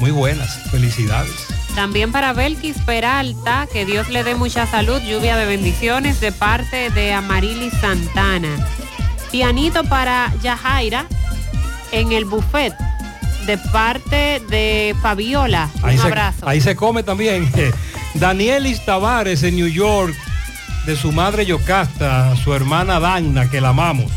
Muy 0.00 0.10
buenas, 0.10 0.62
felicidades. 0.70 1.34
También 1.74 2.10
para 2.12 2.32
Belkis 2.32 2.76
Peralta, 2.86 3.68
que 3.72 3.84
Dios 3.84 4.08
le 4.08 4.24
dé 4.24 4.34
mucha 4.34 4.66
salud, 4.66 5.00
lluvia 5.02 5.36
de 5.36 5.46
bendiciones 5.46 6.20
de 6.20 6.32
parte 6.32 6.90
de 6.90 7.12
Amarili 7.12 7.70
Santana. 7.70 8.48
Pianito 9.30 9.84
para 9.84 10.32
Yajaira 10.42 11.06
en 11.92 12.12
el 12.12 12.24
buffet 12.24 12.74
de 13.46 13.58
parte 13.58 14.40
de 14.48 14.96
Fabiola. 15.02 15.68
Un 15.82 15.88
Ahí 15.90 15.98
se, 15.98 16.02
abrazo. 16.06 16.48
ahí 16.48 16.60
se 16.60 16.74
come 16.74 17.02
también. 17.02 17.50
Danielis 18.14 18.84
Tavares 18.84 19.42
en 19.42 19.56
New 19.56 19.68
York, 19.68 20.14
de 20.88 20.96
su 20.96 21.12
madre 21.12 21.44
Yocasta, 21.44 22.34
su 22.36 22.54
hermana 22.54 22.98
Dagna, 22.98 23.50
que 23.50 23.60
la 23.60 23.68
amamos. 23.68 24.10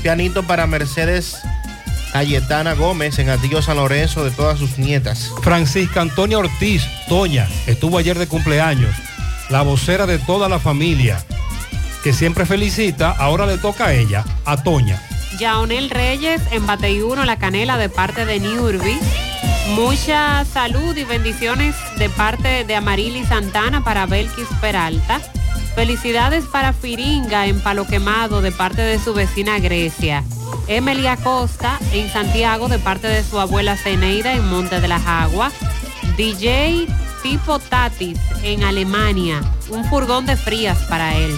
Pianito 0.00 0.44
para 0.44 0.68
Mercedes 0.68 1.36
Cayetana 2.12 2.74
Gómez 2.74 3.18
en 3.18 3.30
Atillo 3.30 3.60
San 3.60 3.78
Lorenzo 3.78 4.22
de 4.22 4.30
todas 4.30 4.60
sus 4.60 4.78
nietas. 4.78 5.32
Francisca 5.42 6.02
Antonia 6.02 6.38
Ortiz, 6.38 6.84
Toña, 7.08 7.48
estuvo 7.66 7.98
ayer 7.98 8.16
de 8.16 8.28
cumpleaños, 8.28 8.94
la 9.50 9.62
vocera 9.62 10.06
de 10.06 10.20
toda 10.20 10.48
la 10.48 10.60
familia, 10.60 11.18
que 12.04 12.12
siempre 12.12 12.46
felicita, 12.46 13.10
ahora 13.10 13.44
le 13.44 13.58
toca 13.58 13.86
a 13.86 13.94
ella, 13.94 14.24
a 14.44 14.62
Toña. 14.62 15.02
Yaonel 15.40 15.90
Reyes 15.90 16.40
en 16.52 16.64
Bateyuno, 16.64 17.24
La 17.24 17.38
Canela, 17.38 17.76
de 17.76 17.88
parte 17.88 18.24
de 18.24 18.38
Niurbi. 18.38 19.00
Mucha 19.70 20.44
salud 20.44 20.96
y 20.96 21.02
bendiciones 21.02 21.74
de 21.98 22.08
parte 22.08 22.62
de 22.62 22.76
Amarili 22.76 23.24
Santana 23.24 23.82
para 23.82 24.06
Belkis 24.06 24.46
Peralta. 24.60 25.20
Felicidades 25.74 26.44
para 26.44 26.72
Firinga 26.72 27.46
en 27.46 27.60
Palo 27.60 27.86
Quemado 27.86 28.40
de 28.40 28.52
parte 28.52 28.82
de 28.82 28.98
su 28.98 29.12
vecina 29.12 29.58
Grecia. 29.58 30.22
Emily 30.68 31.06
Acosta 31.06 31.78
en 31.92 32.08
Santiago 32.10 32.68
de 32.68 32.78
parte 32.78 33.08
de 33.08 33.24
su 33.24 33.40
abuela 33.40 33.76
Ceneida 33.76 34.34
en 34.34 34.46
Monte 34.48 34.80
de 34.80 34.88
las 34.88 35.04
Aguas. 35.06 35.52
DJ 36.16 36.86
Pipo 37.22 37.58
Tatis 37.58 38.18
en 38.42 38.62
Alemania. 38.62 39.40
Un 39.70 39.84
furgón 39.86 40.26
de 40.26 40.36
frías 40.36 40.78
para 40.88 41.16
él. 41.16 41.36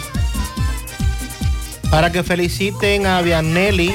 Para 1.90 2.12
que 2.12 2.22
feliciten 2.22 3.06
a 3.06 3.22
Viannelli, 3.22 3.94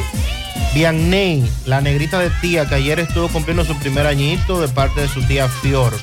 Vianney, 0.74 1.52
la 1.66 1.82
negrita 1.82 2.18
de 2.20 2.30
tía, 2.42 2.68
que 2.68 2.76
ayer 2.76 3.00
estuvo 3.00 3.28
cumpliendo 3.28 3.66
su 3.66 3.76
primer 3.76 4.08
añito 4.08 4.62
de 4.62 4.70
parte 4.70 5.02
de 5.02 5.08
su 5.10 5.22
tía 5.24 5.50
Fior. 5.50 5.94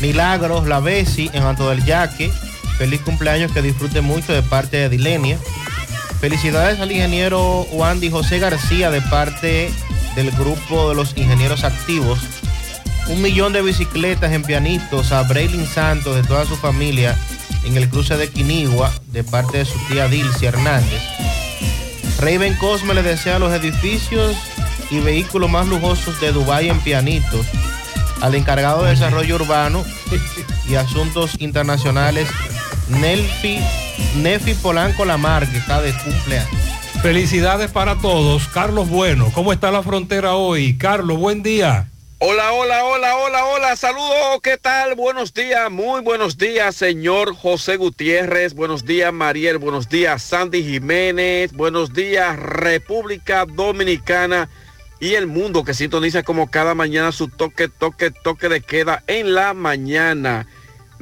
Milagros, 0.00 0.66
la 0.66 0.80
Bessi 0.80 1.30
en 1.32 1.42
Anto 1.42 1.68
del 1.68 1.84
Yaque. 1.84 2.32
Feliz 2.82 3.00
cumpleaños, 3.02 3.52
que 3.52 3.62
disfrute 3.62 4.00
mucho 4.00 4.32
de 4.32 4.42
parte 4.42 4.76
de 4.76 4.88
Dilenia. 4.88 5.38
Felicidades 6.20 6.80
al 6.80 6.90
ingeniero 6.90 7.62
Wandy 7.70 8.10
José 8.10 8.40
García 8.40 8.90
de 8.90 9.00
parte 9.02 9.70
del 10.16 10.32
grupo 10.32 10.88
de 10.88 10.96
los 10.96 11.16
ingenieros 11.16 11.62
activos. 11.62 12.18
Un 13.06 13.22
millón 13.22 13.52
de 13.52 13.62
bicicletas 13.62 14.32
en 14.32 14.42
pianitos 14.42 15.12
a 15.12 15.22
Braylin 15.22 15.64
Santos 15.64 16.16
de 16.16 16.24
toda 16.24 16.44
su 16.44 16.56
familia 16.56 17.16
en 17.64 17.76
el 17.76 17.88
cruce 17.88 18.16
de 18.16 18.28
Quinigua 18.28 18.92
de 19.12 19.22
parte 19.22 19.58
de 19.58 19.64
su 19.64 19.78
tía 19.86 20.08
Dilcia 20.08 20.48
Hernández. 20.48 21.02
Raven 22.18 22.56
Cosme 22.56 22.94
le 22.94 23.04
desea 23.04 23.38
los 23.38 23.52
edificios 23.52 24.36
y 24.90 24.98
vehículos 24.98 25.48
más 25.48 25.68
lujosos 25.68 26.20
de 26.20 26.32
Dubái 26.32 26.68
en 26.68 26.80
pianitos 26.80 27.46
al 28.20 28.34
encargado 28.34 28.82
de 28.82 28.90
desarrollo 28.90 29.36
urbano 29.36 29.84
y 30.68 30.74
asuntos 30.74 31.36
internacionales 31.38 32.28
Nelfi, 32.88 33.60
Nefi 34.16 34.54
Polanco 34.54 35.04
Lamar, 35.04 35.50
que 35.50 35.58
está 35.58 35.80
de 35.80 35.92
cumpleaños. 35.92 36.50
Felicidades 37.02 37.70
para 37.70 37.96
todos. 37.96 38.46
Carlos 38.48 38.88
Bueno, 38.88 39.30
¿cómo 39.34 39.52
está 39.52 39.70
la 39.70 39.82
frontera 39.82 40.34
hoy? 40.34 40.76
Carlos, 40.78 41.18
buen 41.18 41.42
día. 41.42 41.88
Hola, 42.24 42.52
hola, 42.52 42.84
hola, 42.84 43.16
hola, 43.16 43.44
hola, 43.46 43.74
saludos, 43.74 44.40
¿qué 44.44 44.56
tal? 44.56 44.94
Buenos 44.94 45.34
días, 45.34 45.68
muy 45.72 46.02
buenos 46.02 46.38
días, 46.38 46.76
señor 46.76 47.34
José 47.34 47.76
Gutiérrez, 47.76 48.54
buenos 48.54 48.84
días, 48.84 49.12
Mariel, 49.12 49.58
buenos 49.58 49.88
días, 49.88 50.22
Sandy 50.22 50.62
Jiménez, 50.62 51.52
buenos 51.52 51.92
días, 51.92 52.38
República 52.38 53.44
Dominicana 53.44 54.48
y 55.00 55.14
el 55.14 55.26
mundo 55.26 55.64
que 55.64 55.74
sintoniza 55.74 56.22
como 56.22 56.48
cada 56.48 56.76
mañana 56.76 57.10
su 57.10 57.26
toque, 57.26 57.66
toque, 57.66 58.12
toque 58.12 58.48
de 58.48 58.60
queda 58.60 59.02
en 59.08 59.34
la 59.34 59.52
mañana. 59.52 60.46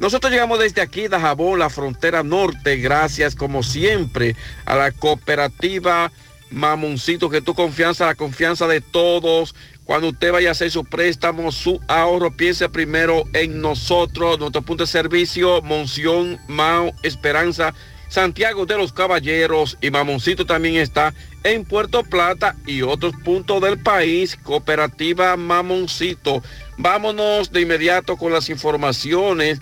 Nosotros 0.01 0.31
llegamos 0.31 0.57
desde 0.57 0.81
aquí, 0.81 1.07
Dajabón, 1.07 1.59
la 1.59 1.69
frontera 1.69 2.23
norte, 2.23 2.77
gracias 2.77 3.35
como 3.35 3.61
siempre 3.61 4.35
a 4.65 4.75
la 4.75 4.91
cooperativa 4.91 6.11
Mamoncito, 6.49 7.29
que 7.29 7.39
tu 7.39 7.53
confianza, 7.53 8.07
la 8.07 8.15
confianza 8.15 8.67
de 8.67 8.81
todos. 8.81 9.53
Cuando 9.85 10.07
usted 10.07 10.31
vaya 10.31 10.49
a 10.49 10.51
hacer 10.53 10.71
su 10.71 10.85
préstamo, 10.85 11.51
su 11.51 11.79
ahorro, 11.87 12.35
piense 12.35 12.67
primero 12.67 13.25
en 13.33 13.61
nosotros, 13.61 14.39
nuestro 14.39 14.63
punto 14.63 14.85
de 14.85 14.87
servicio, 14.87 15.61
Monción, 15.61 16.39
Mao, 16.47 16.93
Esperanza, 17.03 17.75
Santiago 18.09 18.65
de 18.65 18.77
los 18.77 18.93
Caballeros 18.93 19.77
y 19.81 19.91
Mamoncito 19.91 20.47
también 20.47 20.77
está 20.77 21.13
en 21.43 21.63
Puerto 21.63 22.03
Plata 22.03 22.55
y 22.65 22.81
otros 22.81 23.13
puntos 23.23 23.61
del 23.61 23.77
país, 23.77 24.35
Cooperativa 24.35 25.37
Mamoncito. 25.37 26.41
Vámonos 26.77 27.51
de 27.51 27.61
inmediato 27.61 28.17
con 28.17 28.33
las 28.33 28.49
informaciones. 28.49 29.59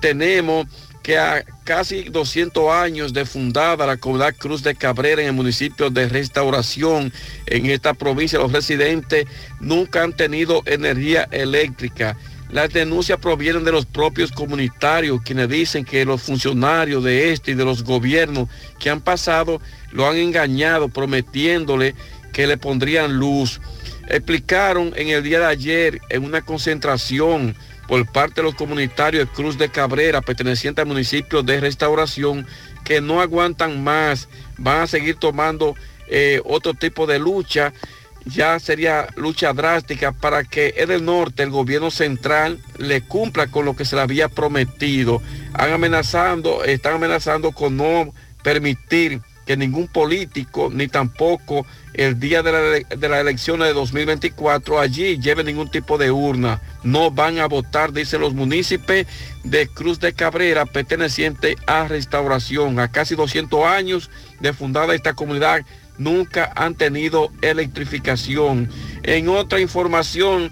Tenemos 0.00 0.66
que 1.02 1.18
a 1.18 1.44
casi 1.64 2.04
200 2.04 2.70
años 2.70 3.12
de 3.12 3.24
fundada 3.24 3.86
la 3.86 3.96
comunidad 3.96 4.34
Cruz 4.36 4.62
de 4.62 4.74
Cabrera 4.74 5.22
en 5.22 5.28
el 5.28 5.34
municipio 5.34 5.90
de 5.90 6.08
Restauración, 6.08 7.12
en 7.46 7.66
esta 7.66 7.94
provincia, 7.94 8.38
los 8.38 8.52
residentes 8.52 9.26
nunca 9.60 10.02
han 10.02 10.14
tenido 10.14 10.62
energía 10.66 11.28
eléctrica. 11.30 12.16
Las 12.50 12.72
denuncias 12.72 13.18
provienen 13.20 13.64
de 13.64 13.70
los 13.70 13.86
propios 13.86 14.32
comunitarios, 14.32 15.22
quienes 15.22 15.48
dicen 15.48 15.84
que 15.84 16.04
los 16.04 16.20
funcionarios 16.20 17.04
de 17.04 17.32
este 17.32 17.52
y 17.52 17.54
de 17.54 17.64
los 17.64 17.84
gobiernos 17.84 18.48
que 18.80 18.90
han 18.90 19.00
pasado 19.00 19.60
lo 19.92 20.08
han 20.08 20.16
engañado 20.16 20.88
prometiéndole 20.88 21.94
que 22.32 22.48
le 22.48 22.56
pondrían 22.56 23.16
luz. 23.16 23.60
Explicaron 24.08 24.92
en 24.96 25.08
el 25.08 25.22
día 25.22 25.38
de 25.38 25.46
ayer 25.46 26.00
en 26.08 26.24
una 26.24 26.42
concentración 26.42 27.54
por 27.90 28.06
parte 28.06 28.36
de 28.36 28.44
los 28.44 28.54
comunitarios 28.54 29.26
de 29.26 29.34
Cruz 29.34 29.58
de 29.58 29.68
Cabrera, 29.68 30.20
perteneciente 30.20 30.80
al 30.80 30.86
municipio 30.86 31.42
de 31.42 31.58
Restauración, 31.58 32.46
que 32.84 33.00
no 33.00 33.20
aguantan 33.20 33.82
más, 33.82 34.28
van 34.58 34.82
a 34.82 34.86
seguir 34.86 35.16
tomando 35.16 35.74
eh, 36.06 36.40
otro 36.44 36.72
tipo 36.74 37.08
de 37.08 37.18
lucha. 37.18 37.72
Ya 38.26 38.60
sería 38.60 39.08
lucha 39.16 39.52
drástica 39.52 40.12
para 40.12 40.44
que 40.44 40.74
en 40.76 40.92
el 40.92 41.04
norte 41.04 41.42
el 41.42 41.50
gobierno 41.50 41.90
central 41.90 42.60
le 42.78 43.00
cumpla 43.00 43.48
con 43.48 43.64
lo 43.64 43.74
que 43.74 43.84
se 43.84 43.96
le 43.96 44.02
había 44.02 44.28
prometido. 44.28 45.20
Han 45.54 45.72
amenazando, 45.72 46.62
están 46.62 46.94
amenazando 46.94 47.50
con 47.50 47.76
no 47.76 48.14
permitir 48.44 49.20
que 49.46 49.56
ningún 49.56 49.88
político 49.88 50.70
ni 50.72 50.88
tampoco 50.88 51.66
el 51.94 52.20
día 52.20 52.42
de 52.42 52.52
la, 52.52 52.60
de 52.96 53.08
la 53.08 53.20
elección 53.20 53.60
de 53.60 53.72
2024 53.72 54.78
allí 54.78 55.18
lleve 55.18 55.44
ningún 55.44 55.70
tipo 55.70 55.98
de 55.98 56.10
urna. 56.10 56.60
No 56.82 57.10
van 57.10 57.38
a 57.38 57.46
votar, 57.46 57.92
dicen 57.92 58.20
los 58.20 58.34
municipios 58.34 59.06
de 59.44 59.68
Cruz 59.68 60.00
de 60.00 60.12
Cabrera, 60.12 60.66
perteneciente 60.66 61.56
a 61.66 61.88
Restauración. 61.88 62.78
A 62.78 62.90
casi 62.90 63.14
200 63.14 63.64
años 63.64 64.10
de 64.40 64.52
fundada 64.52 64.94
esta 64.94 65.14
comunidad, 65.14 65.62
nunca 65.98 66.52
han 66.56 66.74
tenido 66.74 67.30
electrificación. 67.42 68.68
En 69.02 69.28
otra 69.28 69.60
información, 69.60 70.50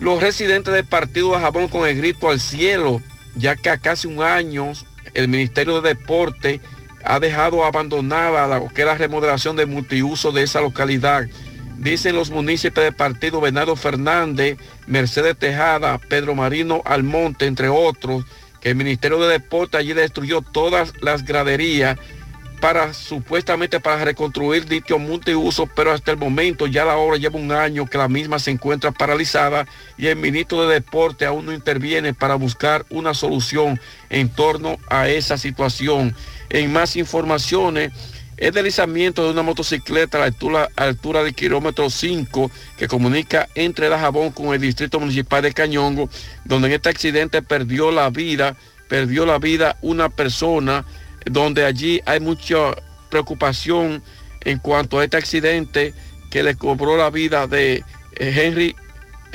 los 0.00 0.20
residentes 0.20 0.74
del 0.74 0.84
partido 0.84 1.32
de 1.32 1.40
Jabón 1.40 1.68
con 1.68 1.86
el 1.88 1.96
grito 1.96 2.28
al 2.28 2.40
cielo, 2.40 3.00
ya 3.36 3.56
que 3.56 3.70
a 3.70 3.78
casi 3.78 4.08
un 4.08 4.22
año 4.22 4.72
el 5.14 5.28
Ministerio 5.28 5.80
de 5.80 5.94
Deporte 5.94 6.60
ha 7.06 7.20
dejado 7.20 7.64
abandonada 7.64 8.46
la, 8.46 8.68
que 8.68 8.84
remodelación 8.84 9.56
de 9.56 9.66
multiuso 9.66 10.32
de 10.32 10.42
esa 10.42 10.60
localidad. 10.60 11.26
Dicen 11.78 12.16
los 12.16 12.30
municipios 12.30 12.84
del 12.84 12.94
partido 12.94 13.40
Bernardo 13.40 13.76
Fernández, 13.76 14.58
Mercedes 14.86 15.36
Tejada, 15.36 15.98
Pedro 15.98 16.34
Marino 16.34 16.82
Almonte, 16.84 17.46
entre 17.46 17.68
otros, 17.68 18.24
que 18.60 18.70
el 18.70 18.76
Ministerio 18.76 19.18
de 19.20 19.28
Deporte 19.28 19.76
allí 19.76 19.92
destruyó 19.92 20.40
todas 20.40 20.92
las 21.00 21.24
graderías 21.24 21.98
para 22.60 22.94
supuestamente 22.94 23.80
para 23.80 24.04
reconstruir 24.04 24.66
dicho 24.66 24.98
multiuso, 24.98 25.66
pero 25.66 25.92
hasta 25.92 26.10
el 26.10 26.16
momento 26.16 26.66
ya 26.66 26.84
la 26.84 26.96
obra 26.96 27.18
lleva 27.18 27.38
un 27.38 27.52
año 27.52 27.86
que 27.86 27.98
la 27.98 28.08
misma 28.08 28.38
se 28.38 28.50
encuentra 28.50 28.92
paralizada 28.92 29.66
y 29.98 30.06
el 30.06 30.16
ministro 30.16 30.66
de 30.66 30.74
Deporte 30.74 31.26
aún 31.26 31.46
no 31.46 31.52
interviene 31.52 32.14
para 32.14 32.34
buscar 32.34 32.86
una 32.90 33.14
solución 33.14 33.80
en 34.08 34.28
torno 34.28 34.78
a 34.88 35.08
esa 35.08 35.36
situación. 35.36 36.14
En 36.50 36.72
más 36.72 36.96
informaciones, 36.96 37.92
el 38.36 38.52
deslizamiento 38.52 39.24
de 39.24 39.30
una 39.30 39.42
motocicleta 39.42 40.18
a 40.18 40.20
la 40.20 40.26
altura, 40.26 40.68
altura 40.76 41.24
del 41.24 41.34
kilómetro 41.34 41.88
5 41.88 42.50
que 42.76 42.86
comunica 42.86 43.48
entre 43.54 43.88
La 43.88 43.98
Jabón 43.98 44.30
con 44.30 44.52
el 44.52 44.60
distrito 44.60 45.00
municipal 45.00 45.42
de 45.42 45.52
Cañongo, 45.52 46.10
donde 46.44 46.68
en 46.68 46.74
este 46.74 46.90
accidente 46.90 47.40
perdió 47.40 47.90
la 47.90 48.10
vida, 48.10 48.56
perdió 48.88 49.24
la 49.24 49.38
vida 49.38 49.76
una 49.80 50.10
persona, 50.10 50.84
donde 51.24 51.64
allí 51.64 52.02
hay 52.04 52.20
mucha 52.20 52.74
preocupación 53.10 54.02
en 54.42 54.58
cuanto 54.58 54.98
a 54.98 55.04
este 55.04 55.16
accidente 55.16 55.94
que 56.30 56.42
le 56.42 56.56
cobró 56.56 56.96
la 56.96 57.10
vida 57.10 57.46
de 57.46 57.82
eh, 58.16 58.34
Henry 58.36 58.76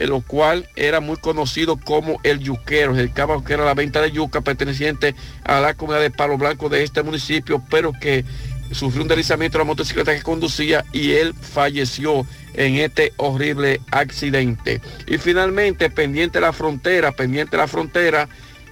lo 0.07 0.21
cual 0.21 0.67
era 0.75 0.99
muy 0.99 1.17
conocido 1.17 1.77
como 1.77 2.19
el 2.23 2.39
yuquero, 2.39 2.97
el 2.97 3.13
cabo 3.13 3.43
que 3.43 3.53
era 3.53 3.65
la 3.65 3.73
venta 3.73 4.01
de 4.01 4.11
yuca 4.11 4.41
perteneciente 4.41 5.15
a 5.43 5.59
la 5.59 5.73
comunidad 5.73 6.01
de 6.01 6.11
Palo 6.11 6.37
Blanco 6.37 6.69
de 6.69 6.83
este 6.83 7.03
municipio, 7.03 7.63
pero 7.69 7.91
que 7.93 8.25
sufrió 8.71 9.01
un 9.01 9.07
deslizamiento 9.07 9.57
de 9.57 9.63
la 9.63 9.67
motocicleta 9.67 10.15
que 10.15 10.21
conducía 10.21 10.85
y 10.91 11.11
él 11.11 11.33
falleció 11.33 12.25
en 12.53 12.75
este 12.75 13.13
horrible 13.17 13.81
accidente. 13.91 14.81
Y 15.07 15.17
finalmente, 15.17 15.89
pendiente 15.89 16.39
de 16.39 16.45
la 16.45 16.53
frontera, 16.53 17.11
pendiente 17.11 17.57
de 17.57 17.63
la 17.63 17.67
frontera, 17.67 18.29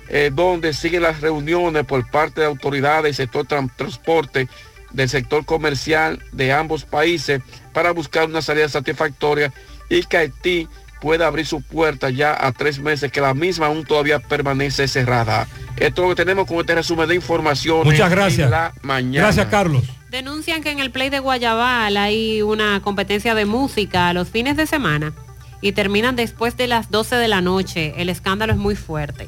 eh, 0.08 0.32
donde 0.33 0.74
siguen 0.74 1.03
las 1.03 1.22
reuniones 1.22 1.85
por 1.85 2.09
parte 2.09 2.41
de 2.41 2.48
autoridades 2.48 3.17
sector 3.17 3.45
tran 3.45 3.69
transporte, 3.75 4.48
del 4.91 5.09
sector 5.09 5.45
comercial 5.45 6.19
de 6.32 6.51
ambos 6.51 6.83
países 6.83 7.41
para 7.74 7.91
buscar 7.91 8.25
una 8.25 8.41
salida 8.41 8.69
satisfactoria 8.69 9.53
y 9.88 10.03
que 10.03 10.17
Haití 10.17 10.67
pueda 11.02 11.28
abrir 11.28 11.45
su 11.45 11.61
puerta 11.61 12.10
ya 12.10 12.36
a 12.40 12.52
tres 12.52 12.80
meses, 12.80 13.11
que 13.11 13.22
la 13.22 13.34
misma 13.34 13.68
aún 13.68 13.86
todavía 13.86 14.19
permanece 14.19 14.88
cerrada. 14.88 15.48
Esto 15.78 16.03
es 16.03 16.10
lo 16.10 16.16
que 16.16 16.24
tenemos 16.24 16.48
con 16.48 16.60
este 16.60 16.76
resumen 16.76 17.08
de 17.08 17.16
información. 17.16 17.84
Muchas 17.86 18.10
gracias. 18.10 18.50
La 18.50 18.74
mañana. 18.82 19.28
Gracias, 19.28 19.48
Carlos. 19.48 19.84
Denuncian 20.10 20.64
que 20.64 20.72
en 20.72 20.80
el 20.80 20.92
Play 20.92 21.10
de 21.10 21.19
Guayabal 21.19 21.95
hay 21.95 22.42
una 22.42 22.82
competencia 22.82 23.36
de 23.36 23.45
música 23.45 24.10
a 24.10 24.14
los 24.14 24.30
fines 24.30 24.58
de 24.58 24.66
semana 24.66 25.14
y 25.61 25.74
terminan 25.74 26.16
después 26.16 26.58
de 26.58 26.68
las 26.68 26.90
12 26.90 27.16
de 27.16 27.28
la 27.28 27.42
noche. 27.42 27.94
El 27.98 28.10
escándalo 28.10 28.53
es 28.53 28.60
muy 28.60 28.76
fuerte. 28.76 29.28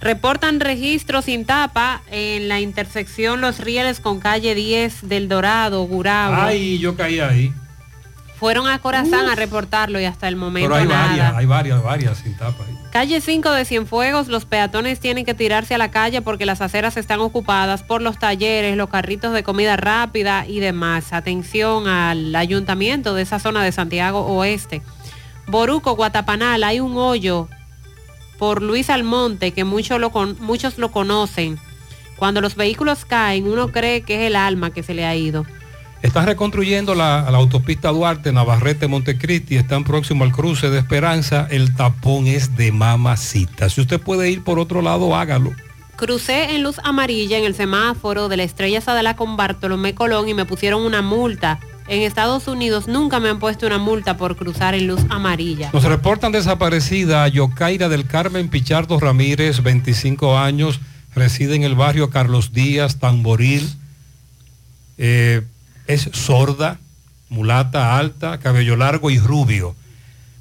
Reportan 0.00 0.60
registros 0.60 1.26
sin 1.26 1.44
tapa 1.44 2.02
en 2.10 2.48
la 2.48 2.60
intersección 2.60 3.40
Los 3.40 3.58
Rieles 3.58 4.00
con 4.00 4.18
calle 4.18 4.54
10 4.54 5.08
del 5.08 5.28
Dorado, 5.28 5.82
Gurabo. 5.84 6.36
Ay, 6.36 6.78
yo 6.78 6.96
caí 6.96 7.20
ahí. 7.20 7.52
Fueron 8.40 8.66
a 8.68 8.78
Corazán 8.78 9.28
a 9.28 9.34
reportarlo 9.34 10.00
y 10.00 10.06
hasta 10.06 10.26
el 10.26 10.34
momento 10.34 10.70
Pero 10.70 10.80
hay 10.80 10.88
nada. 10.88 11.06
varias, 11.08 11.34
hay 11.36 11.46
varias, 11.46 11.82
varias 11.82 12.18
sin 12.18 12.34
tapa 12.38 12.64
ahí. 12.66 12.74
Calle 12.90 13.20
5 13.20 13.50
de 13.52 13.64
Cienfuegos, 13.66 14.28
los 14.28 14.46
peatones 14.46 14.98
tienen 14.98 15.26
que 15.26 15.34
tirarse 15.34 15.74
a 15.74 15.78
la 15.78 15.90
calle 15.90 16.22
porque 16.22 16.46
las 16.46 16.62
aceras 16.62 16.96
están 16.96 17.20
ocupadas 17.20 17.82
por 17.82 18.00
los 18.00 18.18
talleres, 18.18 18.76
los 18.78 18.88
carritos 18.88 19.34
de 19.34 19.42
comida 19.42 19.76
rápida 19.76 20.46
y 20.48 20.58
demás. 20.58 21.12
Atención 21.12 21.86
al 21.86 22.34
ayuntamiento 22.34 23.14
de 23.14 23.22
esa 23.22 23.38
zona 23.38 23.62
de 23.62 23.72
Santiago 23.72 24.20
Oeste. 24.26 24.80
Boruco, 25.46 25.94
Guatapanal, 25.94 26.64
hay 26.64 26.80
un 26.80 26.96
hoyo 26.96 27.46
por 28.38 28.62
Luis 28.62 28.88
Almonte 28.88 29.52
que 29.52 29.64
muchos 29.64 30.00
lo, 30.00 30.10
con- 30.12 30.36
muchos 30.40 30.78
lo 30.78 30.90
conocen. 30.90 31.58
Cuando 32.16 32.40
los 32.40 32.54
vehículos 32.56 33.04
caen, 33.04 33.46
uno 33.46 33.68
cree 33.70 34.00
que 34.02 34.14
es 34.14 34.20
el 34.28 34.36
alma 34.36 34.70
que 34.72 34.82
se 34.82 34.94
le 34.94 35.04
ha 35.04 35.14
ido. 35.14 35.44
Están 36.02 36.26
reconstruyendo 36.26 36.94
la, 36.94 37.30
la 37.30 37.36
autopista 37.36 37.90
Duarte, 37.90 38.32
Navarrete, 38.32 38.88
Montecristi, 38.88 39.56
están 39.56 39.84
próximos 39.84 40.26
al 40.26 40.32
cruce 40.32 40.70
de 40.70 40.78
Esperanza. 40.78 41.46
El 41.50 41.74
tapón 41.74 42.26
es 42.26 42.56
de 42.56 42.72
mamacita. 42.72 43.68
Si 43.68 43.82
usted 43.82 44.00
puede 44.00 44.30
ir 44.30 44.42
por 44.42 44.58
otro 44.58 44.80
lado, 44.80 45.14
hágalo. 45.14 45.52
Crucé 45.96 46.54
en 46.54 46.62
luz 46.62 46.76
amarilla 46.82 47.36
en 47.36 47.44
el 47.44 47.54
semáforo 47.54 48.28
de 48.30 48.38
la 48.38 48.44
Estrella 48.44 48.80
Sadala 48.80 49.16
con 49.16 49.36
Bartolomé 49.36 49.94
Colón 49.94 50.30
y 50.30 50.34
me 50.34 50.46
pusieron 50.46 50.82
una 50.82 51.02
multa. 51.02 51.60
En 51.88 52.00
Estados 52.00 52.48
Unidos 52.48 52.88
nunca 52.88 53.20
me 53.20 53.28
han 53.28 53.38
puesto 53.38 53.66
una 53.66 53.76
multa 53.76 54.16
por 54.16 54.36
cruzar 54.36 54.74
en 54.74 54.86
luz 54.86 55.00
amarilla. 55.10 55.68
Nos 55.74 55.84
reportan 55.84 56.32
desaparecida 56.32 57.28
Yocaira 57.28 57.90
del 57.90 58.06
Carmen 58.06 58.48
Pichardo 58.48 58.98
Ramírez, 58.98 59.62
25 59.62 60.38
años, 60.38 60.80
reside 61.14 61.56
en 61.56 61.64
el 61.64 61.74
barrio 61.74 62.08
Carlos 62.08 62.54
Díaz, 62.54 62.98
Tamboril. 62.98 63.68
Eh, 64.96 65.42
es 65.92 66.08
sorda, 66.12 66.78
mulata 67.28 67.96
alta, 67.98 68.38
cabello 68.38 68.76
largo 68.76 69.10
y 69.10 69.18
rubio. 69.18 69.74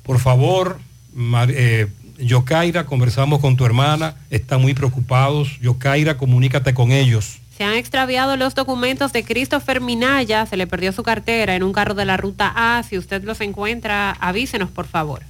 Por 0.03 0.19
favor, 0.19 0.79
Mar- 1.13 1.51
eh, 1.51 1.87
Yocaira, 2.17 2.85
conversamos 2.85 3.39
con 3.39 3.55
tu 3.55 3.65
hermana, 3.65 4.15
están 4.29 4.61
muy 4.61 4.73
preocupados. 4.73 5.59
Yocaira, 5.61 6.17
comunícate 6.17 6.73
con 6.73 6.91
ellos. 6.91 7.37
Se 7.57 7.63
han 7.63 7.75
extraviado 7.75 8.37
los 8.37 8.55
documentos 8.55 9.11
de 9.11 9.23
Christopher 9.23 9.81
Minaya, 9.81 10.45
se 10.45 10.55
le 10.57 10.65
perdió 10.67 10.91
su 10.93 11.03
cartera 11.03 11.55
en 11.55 11.63
un 11.63 11.73
carro 11.73 11.93
de 11.93 12.05
la 12.05 12.15
ruta 12.17 12.51
A. 12.55 12.83
Si 12.83 12.97
usted 12.97 13.23
los 13.23 13.41
encuentra, 13.41 14.11
avísenos 14.11 14.69
por 14.69 14.87
favor. 14.87 15.21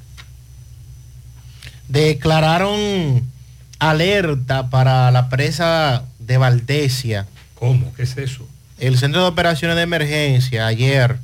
Declararon 1.87 3.23
alerta 3.79 4.69
para 4.69 5.09
la 5.11 5.29
presa 5.29 6.03
de 6.19 6.37
Valdesia. 6.37 7.25
¿Cómo? 7.55 7.93
¿Qué 7.95 8.03
es 8.03 8.17
eso? 8.17 8.47
El 8.79 8.97
Centro 8.97 9.21
de 9.21 9.27
Operaciones 9.27 9.75
de 9.75 9.81
Emergencia 9.81 10.65
ayer 10.65 11.19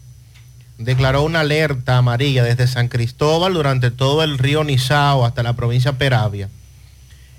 declaró 0.78 1.24
una 1.24 1.40
alerta 1.40 1.98
amarilla 1.98 2.44
desde 2.44 2.68
San 2.68 2.90
Cristóbal 2.90 3.54
durante 3.54 3.92
todo 3.92 4.24
el 4.24 4.38
río 4.38 4.66
Nizao 4.66 5.24
hasta 5.24 5.42
la 5.42 5.54
provincia 5.54 5.98
Peravia. 5.98 6.50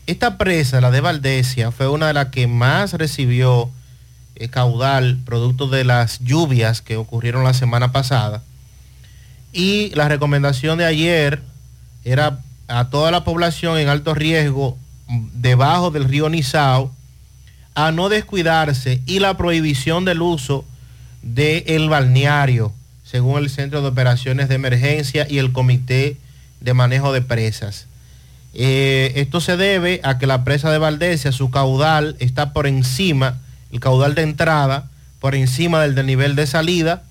Esta 0.06 0.38
presa, 0.38 0.80
la 0.80 0.90
de 0.90 1.02
Valdesia, 1.02 1.70
fue 1.70 1.88
una 1.88 2.06
de 2.06 2.14
las 2.14 2.28
que 2.28 2.46
más 2.46 2.94
recibió 2.94 3.68
eh, 4.36 4.48
caudal 4.48 5.18
producto 5.26 5.68
de 5.68 5.84
las 5.84 6.20
lluvias 6.20 6.80
que 6.80 6.96
ocurrieron 6.96 7.44
la 7.44 7.52
semana 7.52 7.92
pasada. 7.92 8.42
Y 9.52 9.90
la 9.90 10.08
recomendación 10.08 10.78
de 10.78 10.86
ayer 10.86 11.42
era 12.04 12.40
a 12.68 12.88
toda 12.88 13.10
la 13.10 13.22
población 13.22 13.76
en 13.76 13.90
alto 13.90 14.14
riesgo 14.14 14.78
debajo 15.34 15.90
del 15.90 16.04
río 16.04 16.30
Nizao 16.30 16.95
a 17.76 17.92
no 17.92 18.08
descuidarse 18.08 19.02
y 19.06 19.20
la 19.20 19.36
prohibición 19.36 20.06
del 20.06 20.22
uso 20.22 20.64
del 21.22 21.88
balneario, 21.90 22.72
según 23.04 23.38
el 23.38 23.50
Centro 23.50 23.82
de 23.82 23.88
Operaciones 23.88 24.48
de 24.48 24.54
Emergencia 24.54 25.26
y 25.28 25.38
el 25.38 25.52
Comité 25.52 26.16
de 26.60 26.72
Manejo 26.74 27.12
de 27.12 27.20
Presas. 27.20 27.86
Eh, 28.54 29.12
esto 29.16 29.42
se 29.42 29.58
debe 29.58 30.00
a 30.04 30.18
que 30.18 30.26
la 30.26 30.42
presa 30.42 30.72
de 30.72 30.78
Valdesia, 30.78 31.32
su 31.32 31.50
caudal 31.50 32.16
está 32.18 32.54
por 32.54 32.66
encima, 32.66 33.38
el 33.70 33.78
caudal 33.80 34.14
de 34.14 34.22
entrada, 34.22 34.88
por 35.20 35.34
encima 35.34 35.82
del, 35.82 35.94
del 35.94 36.06
nivel 36.06 36.34
de 36.34 36.46
salida 36.46 37.02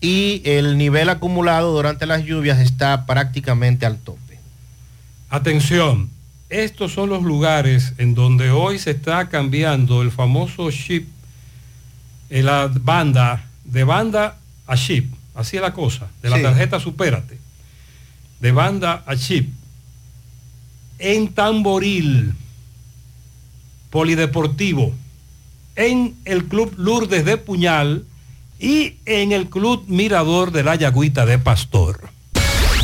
y 0.00 0.40
el 0.46 0.78
nivel 0.78 1.10
acumulado 1.10 1.72
durante 1.72 2.06
las 2.06 2.24
lluvias 2.24 2.58
está 2.58 3.04
prácticamente 3.04 3.84
al 3.84 3.98
tope. 3.98 4.38
Atención, 5.28 6.08
estos 6.50 6.92
son 6.92 7.08
los 7.08 7.22
lugares 7.22 7.94
en 7.98 8.14
donde 8.14 8.50
hoy 8.50 8.78
se 8.78 8.90
está 8.92 9.28
cambiando 9.28 10.02
el 10.02 10.10
famoso 10.10 10.70
chip, 10.70 11.08
en 12.28 12.46
la 12.46 12.70
banda, 12.72 13.44
de 13.64 13.84
banda 13.84 14.36
a 14.66 14.76
chip, 14.76 15.12
así 15.34 15.56
es 15.56 15.62
la 15.62 15.72
cosa, 15.72 16.08
de 16.22 16.30
la 16.30 16.36
Sí. 16.36 16.42
tarjeta 16.42 16.78
Supérate, 16.80 17.38
de 18.40 18.52
banda 18.52 19.02
a 19.06 19.16
chip. 19.16 19.52
En 20.98 21.32
Tamboril, 21.32 22.34
Polideportivo, 23.90 24.94
en 25.76 26.14
el 26.24 26.44
Club 26.44 26.74
Lourdes 26.76 27.24
de 27.24 27.36
Puñal 27.36 28.04
y 28.58 28.96
en 29.06 29.32
el 29.32 29.48
Club 29.48 29.84
Mirador 29.88 30.52
de 30.52 30.62
la 30.62 30.74
Yagüita 30.76 31.24
de 31.26 31.38
Pastor. 31.38 32.10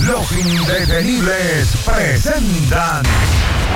Los 0.00 0.30
indetenibles 0.32 1.68
presentan. 1.84 3.04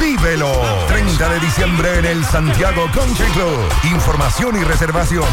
Vívelo. 0.00 0.52
30 0.88 1.28
de 1.28 1.40
diciembre 1.40 1.98
en 1.98 2.04
el 2.04 2.24
Santiago 2.24 2.88
Country 2.92 3.26
Club. 3.32 3.58
Información 3.84 4.60
y 4.60 4.64
reservación 4.64 5.24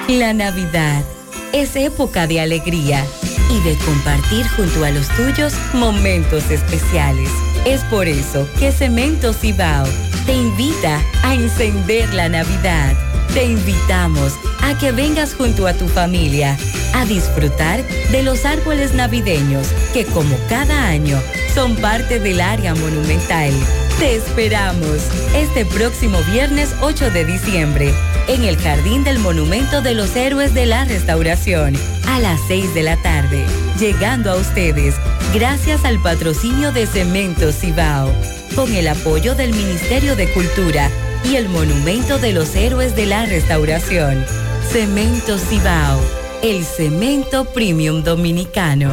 La 0.08 0.32
Navidad 0.32 1.04
es 1.52 1.76
época 1.76 2.26
de 2.26 2.40
alegría 2.40 3.04
y 3.50 3.60
de 3.62 3.76
compartir 3.84 4.46
junto 4.48 4.84
a 4.84 4.90
los 4.90 5.08
tuyos 5.08 5.54
momentos 5.72 6.50
especiales. 6.50 7.30
Es 7.64 7.82
por 7.84 8.06
eso 8.06 8.48
que 8.58 8.72
Cemento 8.72 9.32
Cibao 9.32 9.86
te 10.26 10.34
invita 10.34 11.00
a 11.22 11.34
encender 11.34 12.12
la 12.12 12.28
Navidad. 12.28 12.94
Te 13.32 13.44
invitamos 13.44 14.34
a 14.62 14.76
que 14.78 14.92
vengas 14.92 15.34
junto 15.34 15.66
a 15.66 15.74
tu 15.74 15.88
familia 15.88 16.56
a 16.94 17.04
disfrutar 17.04 17.82
de 18.10 18.22
los 18.22 18.44
árboles 18.44 18.94
navideños 18.94 19.68
que 19.92 20.04
como 20.06 20.36
cada 20.48 20.86
año 20.86 21.20
son 21.54 21.76
parte 21.76 22.20
del 22.20 22.40
área 22.40 22.74
monumental. 22.74 23.52
Te 23.98 24.16
esperamos 24.16 25.02
este 25.34 25.64
próximo 25.64 26.18
viernes 26.30 26.74
8 26.80 27.10
de 27.10 27.24
diciembre 27.24 27.94
en 28.28 28.44
el 28.44 28.58
Jardín 28.58 29.04
del 29.04 29.18
Monumento 29.18 29.80
de 29.80 29.94
los 29.94 30.14
Héroes 30.14 30.52
de 30.52 30.66
la 30.66 30.84
Restauración 30.84 31.74
a 32.06 32.20
las 32.20 32.38
6 32.46 32.74
de 32.74 32.82
la 32.82 32.96
tarde, 32.98 33.44
llegando 33.80 34.30
a 34.30 34.36
ustedes 34.36 34.96
gracias 35.32 35.84
al 35.84 35.98
patrocinio 36.00 36.70
de 36.70 36.86
Cemento 36.86 37.52
Cibao, 37.52 38.12
con 38.54 38.72
el 38.74 38.86
apoyo 38.88 39.34
del 39.34 39.54
Ministerio 39.54 40.14
de 40.14 40.30
Cultura 40.32 40.90
y 41.24 41.36
el 41.36 41.48
Monumento 41.48 42.18
de 42.18 42.34
los 42.34 42.54
Héroes 42.54 42.94
de 42.94 43.06
la 43.06 43.24
Restauración. 43.24 44.24
Cemento 44.70 45.38
Cibao, 45.38 45.98
el 46.42 46.64
cemento 46.64 47.46
premium 47.46 48.04
dominicano. 48.04 48.92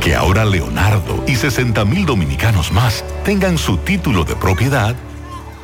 Que 0.00 0.14
ahora 0.14 0.44
Leonardo 0.44 1.24
y 1.26 1.34
60 1.34 1.84
mil 1.84 2.06
dominicanos 2.06 2.70
más 2.70 3.04
tengan 3.24 3.58
su 3.58 3.78
título 3.78 4.24
de 4.24 4.36
propiedad, 4.36 4.94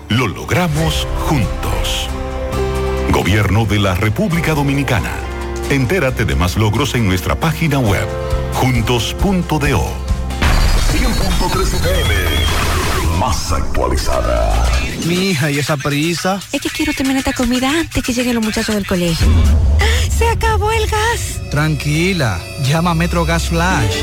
lo 0.09 0.26
logramos 0.26 1.07
juntos. 1.20 2.10
Gobierno 3.17 3.65
de 3.65 3.78
la 3.78 3.95
República 3.95 4.53
Dominicana. 4.53 5.11
Entérate 5.70 6.27
de 6.27 6.35
más 6.35 6.59
logros 6.59 6.95
en 6.95 7.07
nuestra 7.07 7.35
página 7.35 7.78
web, 7.78 8.07
juntos.do. 8.53 9.49
100.3 9.49 11.62
FM. 11.62 12.15
Más 13.19 13.53
actualizada. 13.53 14.70
Mi 15.07 15.31
hija, 15.31 15.51
¿y 15.51 15.61
esa 15.61 15.78
prisa? 15.78 16.43
Es 16.53 16.61
que 16.61 16.69
quiero 16.69 16.93
terminar 16.93 17.20
esta 17.20 17.33
comida 17.33 17.70
antes 17.70 18.05
que 18.05 18.12
lleguen 18.12 18.35
los 18.35 18.45
muchachos 18.45 18.75
del 18.75 18.86
colegio. 18.86 19.27
¡Se 20.15 20.28
acabó 20.28 20.70
el 20.70 20.86
gas! 20.86 21.41
Tranquila, 21.51 22.39
llama 22.69 22.91
a 22.91 22.95
Metro 22.95 23.25
Gas 23.25 23.49
Flash. 23.49 24.03